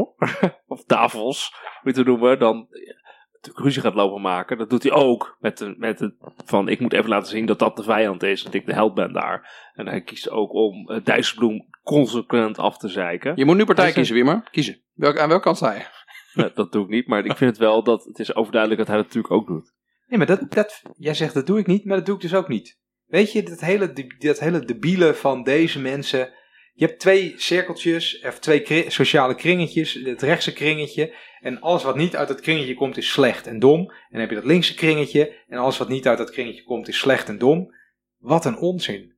of 0.67 0.83
Davos, 0.85 1.53
moet 1.83 1.95
je 1.95 2.03
noemen, 2.03 2.39
dan 2.39 2.67
de 3.41 3.51
ruzie 3.53 3.81
gaat 3.81 3.93
lopen 3.93 4.21
maken. 4.21 4.57
Dat 4.57 4.69
doet 4.69 4.83
hij 4.83 4.91
ook. 4.91 5.37
Met, 5.39 5.57
de, 5.57 5.75
met 5.77 5.99
het 5.99 6.13
van, 6.45 6.67
ik 6.67 6.79
moet 6.79 6.93
even 6.93 7.09
laten 7.09 7.29
zien 7.29 7.45
dat 7.45 7.59
dat 7.59 7.77
de 7.77 7.83
vijand 7.83 8.23
is. 8.23 8.43
Dat 8.43 8.53
ik 8.53 8.65
de 8.65 8.73
held 8.73 8.93
ben 8.93 9.13
daar. 9.13 9.69
En 9.73 9.87
hij 9.87 10.01
kiest 10.01 10.29
ook 10.29 10.53
om 10.53 10.91
uh, 10.91 11.03
Dijsselbloem 11.03 11.67
consequent 11.83 12.57
af 12.57 12.77
te 12.77 12.87
zeiken. 12.87 13.33
Je 13.35 13.45
moet 13.45 13.57
nu 13.57 13.65
partij 13.65 13.85
Hij 13.85 13.93
kiezen, 13.93 14.15
Wimmer. 14.15 14.47
Kiezen. 14.51 14.81
Welk, 14.93 15.19
aan 15.19 15.29
welke 15.29 15.43
kant 15.43 15.57
sta 15.57 15.73
je? 15.73 15.85
Dat 16.33 16.71
doe 16.71 16.83
ik 16.83 16.89
niet, 16.89 17.07
maar 17.07 17.25
ik 17.25 17.37
vind 17.37 17.49
het 17.49 17.59
wel 17.59 17.83
dat 17.83 18.03
het 18.03 18.19
is 18.19 18.35
overduidelijk 18.35 18.79
dat 18.79 18.89
hij 18.89 18.97
dat 18.97 19.05
natuurlijk 19.05 19.33
ook 19.33 19.47
doet. 19.47 19.73
Nee, 20.07 20.17
maar 20.17 20.27
dat, 20.27 20.51
dat, 20.51 20.81
jij 20.97 21.13
zegt 21.13 21.33
dat 21.33 21.47
doe 21.47 21.59
ik 21.59 21.67
niet, 21.67 21.85
maar 21.85 21.97
dat 21.97 22.05
doe 22.05 22.15
ik 22.15 22.21
dus 22.21 22.33
ook 22.33 22.47
niet. 22.47 22.79
Weet 23.05 23.31
je, 23.31 23.43
dat 23.43 23.59
hele, 23.59 23.93
dat 24.17 24.39
hele 24.39 24.59
debiele 24.59 25.13
van 25.13 25.43
deze 25.43 25.79
mensen. 25.79 26.33
Je 26.73 26.85
hebt 26.85 26.99
twee 26.99 27.33
cirkeltjes, 27.37 28.21
of 28.25 28.39
twee 28.39 28.85
sociale 28.87 29.35
kringetjes. 29.35 29.93
Het 29.93 30.21
rechtse 30.21 30.53
kringetje. 30.53 31.15
En 31.39 31.59
alles 31.59 31.83
wat 31.83 31.95
niet 31.95 32.15
uit 32.15 32.27
dat 32.27 32.41
kringetje 32.41 32.73
komt 32.73 32.97
is 32.97 33.11
slecht 33.11 33.47
en 33.47 33.59
dom. 33.59 33.79
En 33.79 34.07
dan 34.09 34.19
heb 34.19 34.29
je 34.29 34.35
dat 34.35 34.45
linkse 34.45 34.73
kringetje. 34.73 35.43
En 35.47 35.57
alles 35.57 35.77
wat 35.77 35.89
niet 35.89 36.07
uit 36.07 36.17
dat 36.17 36.31
kringetje 36.31 36.63
komt 36.63 36.87
is 36.87 36.99
slecht 36.99 37.29
en 37.29 37.37
dom. 37.37 37.75
Wat 38.17 38.45
een 38.45 38.57
onzin. 38.57 39.15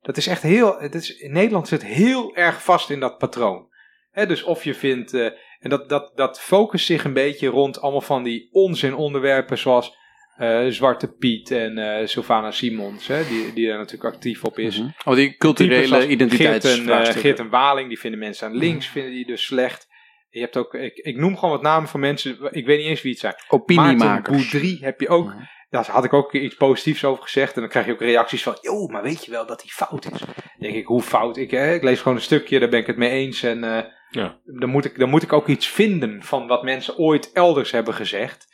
Dat 0.00 0.16
is 0.16 0.26
echt 0.26 0.42
heel. 0.42 0.78
Het 0.78 0.94
is, 0.94 1.16
in 1.16 1.32
Nederland 1.32 1.68
zit 1.68 1.84
heel 1.84 2.36
erg 2.36 2.62
vast 2.64 2.90
in 2.90 3.00
dat 3.00 3.18
patroon. 3.18 3.68
Dus 4.12 4.42
of 4.42 4.64
je 4.64 4.74
vindt. 4.74 5.14
eh, 5.14 5.30
en 5.60 5.70
dat, 5.70 5.88
dat, 5.88 6.12
dat 6.14 6.40
focust 6.40 6.86
zich 6.86 7.04
een 7.04 7.12
beetje 7.12 7.48
rond 7.48 7.80
allemaal 7.80 8.00
van 8.00 8.22
die 8.22 8.48
onzin 8.52 8.94
onderwerpen 8.94 9.58
zoals 9.58 9.98
eh, 10.36 10.66
Zwarte 10.66 11.12
Piet 11.12 11.50
en 11.50 11.78
eh 11.78 12.06
Sylvana 12.06 12.50
Simons, 12.50 13.06
hè, 13.06 13.26
die, 13.28 13.52
die 13.52 13.66
daar 13.66 13.78
natuurlijk 13.78 14.14
actief 14.14 14.44
op 14.44 14.58
is. 14.58 14.82
Oh, 15.04 15.14
die 15.14 15.36
culturele 15.36 15.80
als 15.80 15.88
Geert 15.90 16.04
en, 16.04 16.10
identiteitsvraagstukken. 16.10 17.22
Geert 17.22 17.38
en 17.38 17.48
Waling, 17.48 17.88
die 17.88 17.98
vinden 17.98 18.20
mensen 18.20 18.46
aan 18.46 18.56
links, 18.56 18.86
vinden 18.86 19.12
die 19.12 19.26
dus 19.26 19.44
slecht. 19.44 19.88
Je 20.30 20.40
hebt 20.40 20.56
ook, 20.56 20.74
ik, 20.74 20.96
ik 20.96 21.16
noem 21.16 21.34
gewoon 21.34 21.50
wat 21.50 21.62
namen 21.62 21.88
van 21.88 22.00
mensen, 22.00 22.38
ik 22.50 22.66
weet 22.66 22.78
niet 22.78 22.86
eens 22.86 23.02
wie 23.02 23.10
het 23.10 23.20
zijn. 23.20 23.34
Maarten 23.34 23.58
Opiniemakers. 23.58 24.50
Boudry 24.50 24.78
heb 24.80 25.00
je 25.00 25.08
ook. 25.08 25.26
Mhm. 25.26 25.42
Daar 25.70 25.90
had 25.90 26.04
ik 26.04 26.12
ook 26.12 26.32
iets 26.32 26.54
positiefs 26.54 27.04
over 27.04 27.22
gezegd. 27.22 27.54
En 27.54 27.60
dan 27.60 27.70
krijg 27.70 27.86
je 27.86 27.92
ook 27.92 28.00
reacties 28.00 28.42
van, 28.42 28.58
joh, 28.60 28.90
maar 28.90 29.02
weet 29.02 29.24
je 29.24 29.30
wel 29.30 29.46
dat 29.46 29.60
die 29.60 29.72
fout 29.72 30.04
is? 30.12 30.18
Dan 30.18 30.28
denk 30.58 30.74
ik, 30.74 30.86
hoe 30.86 31.02
fout? 31.02 31.36
Ik, 31.36 31.50
hè, 31.50 31.74
ik 31.74 31.82
lees 31.82 32.00
gewoon 32.00 32.16
een 32.16 32.22
stukje, 32.22 32.58
daar 32.58 32.68
ben 32.68 32.80
ik 32.80 32.86
het 32.86 32.96
mee 32.96 33.10
eens. 33.10 33.42
En 33.42 33.64
Ja. 34.10 34.38
dan, 34.44 34.68
moet 34.68 34.84
ik, 34.84 34.98
dan 34.98 35.08
moet 35.08 35.22
ik 35.22 35.32
ook 35.32 35.46
iets 35.48 35.68
vinden 35.68 36.22
van 36.22 36.46
wat 36.46 36.62
mensen 36.62 36.96
ooit 36.98 37.32
elders 37.32 37.70
hebben 37.70 37.94
gezegd. 37.94 38.48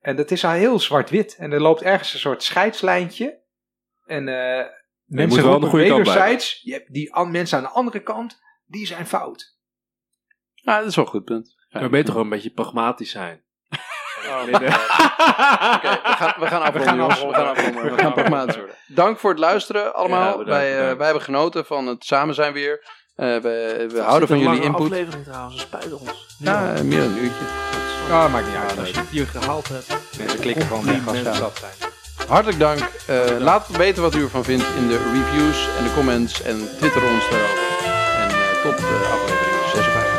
En 0.00 0.16
dat 0.16 0.30
is 0.30 0.44
al 0.44 0.50
heel 0.50 0.78
zwart-wit. 0.80 1.36
En 1.38 1.52
er 1.52 1.60
loopt 1.60 1.82
ergens 1.82 2.12
een 2.12 2.18
soort 2.18 2.42
scheidslijntje. 2.42 3.42
En 4.04 4.28
eh 4.28 4.66
mensen 5.04 5.42
wel 5.42 5.46
de 5.46 5.50
roepen 5.50 5.68
goede 5.68 5.86
kant 5.86 5.96
wederzijds, 6.06 6.60
je 6.62 6.72
hebt 6.72 6.92
die 6.92 7.14
an- 7.14 7.30
mensen 7.30 7.58
aan 7.58 7.64
de 7.64 7.70
andere 7.70 8.00
kant, 8.02 8.40
die 8.66 8.86
zijn 8.86 9.06
fout. 9.06 9.58
Ja, 10.54 10.78
dat 10.78 10.88
is 10.88 10.96
wel 10.96 11.04
een 11.04 11.10
goed 11.10 11.24
punt. 11.24 11.54
Ja. 11.68 11.80
Maar 11.80 11.90
beter 11.90 12.08
gewoon 12.08 12.24
een 12.24 12.30
beetje 12.30 12.50
pragmatisch 12.50 13.10
zijn. 13.10 13.42
Oké, 14.28 14.58
we 14.60 14.70
gaan, 16.16 16.34
we 16.40 16.46
gaan 16.46 16.62
afronden. 16.62 17.06
We 17.28 17.34
gaan 17.34 17.48
afronden. 17.48 17.94
We 17.94 17.98
gaan 17.98 18.12
pragmatisch 18.20 18.56
worden. 18.56 18.74
Dank 18.86 19.18
voor 19.18 19.30
het 19.30 19.38
luisteren 19.38 19.94
allemaal. 19.94 20.20
Ja, 20.30 20.30
bedankt, 20.36 20.48
wij, 20.50 20.90
eh, 20.90 20.96
wij 20.96 21.04
hebben 21.04 21.22
genoten 21.24 21.66
van 21.66 21.86
het 21.86 22.04
samen 22.04 22.34
zijn 22.34 22.52
weer. 22.52 22.86
Eh, 23.16 23.26
we 23.36 23.86
we 23.92 24.00
houden 24.00 24.28
van 24.28 24.38
jullie 24.38 24.62
input. 24.62 24.80
aflevering 24.80 25.24
trouwens, 25.24 25.60
spijt 25.60 25.92
ons. 25.92 26.26
Ja, 26.38 26.74
meer 26.82 27.00
dan 27.00 27.10
een 27.10 27.24
uurtje. 27.24 27.44
Ja, 28.08 28.28
maakt 28.28 28.46
niet 28.46 28.56
uit. 28.56 28.78
Als 28.78 28.90
je 28.90 28.96
het 28.96 29.08
hier 29.08 29.26
gehaald 29.26 29.68
hebt. 29.68 29.88
mensen 30.18 30.38
klikken 30.40 30.66
gewoon 30.66 30.84
weg 30.84 30.94
als 30.94 31.16
ze 31.16 31.22
Complimenten. 31.22 31.34
zat 31.34 31.58
zijn. 31.58 31.92
Hartelijk 32.28 32.58
dank. 32.58 32.78
Eh, 33.06 33.38
laat 33.38 33.68
weten 33.76 34.02
wat 34.02 34.14
u 34.14 34.22
ervan 34.22 34.44
vindt 34.44 34.64
in 34.76 34.88
de 34.88 34.96
reviews 34.96 35.68
en 35.78 35.84
de 35.84 35.94
comments. 35.94 36.42
En 36.42 36.68
twitter 36.78 37.02
ons 37.02 37.30
daarover. 37.30 37.58
En 38.16 38.28
eh, 38.28 38.62
tot 38.62 38.74
aflevering 38.84 39.70
56. 39.74 40.13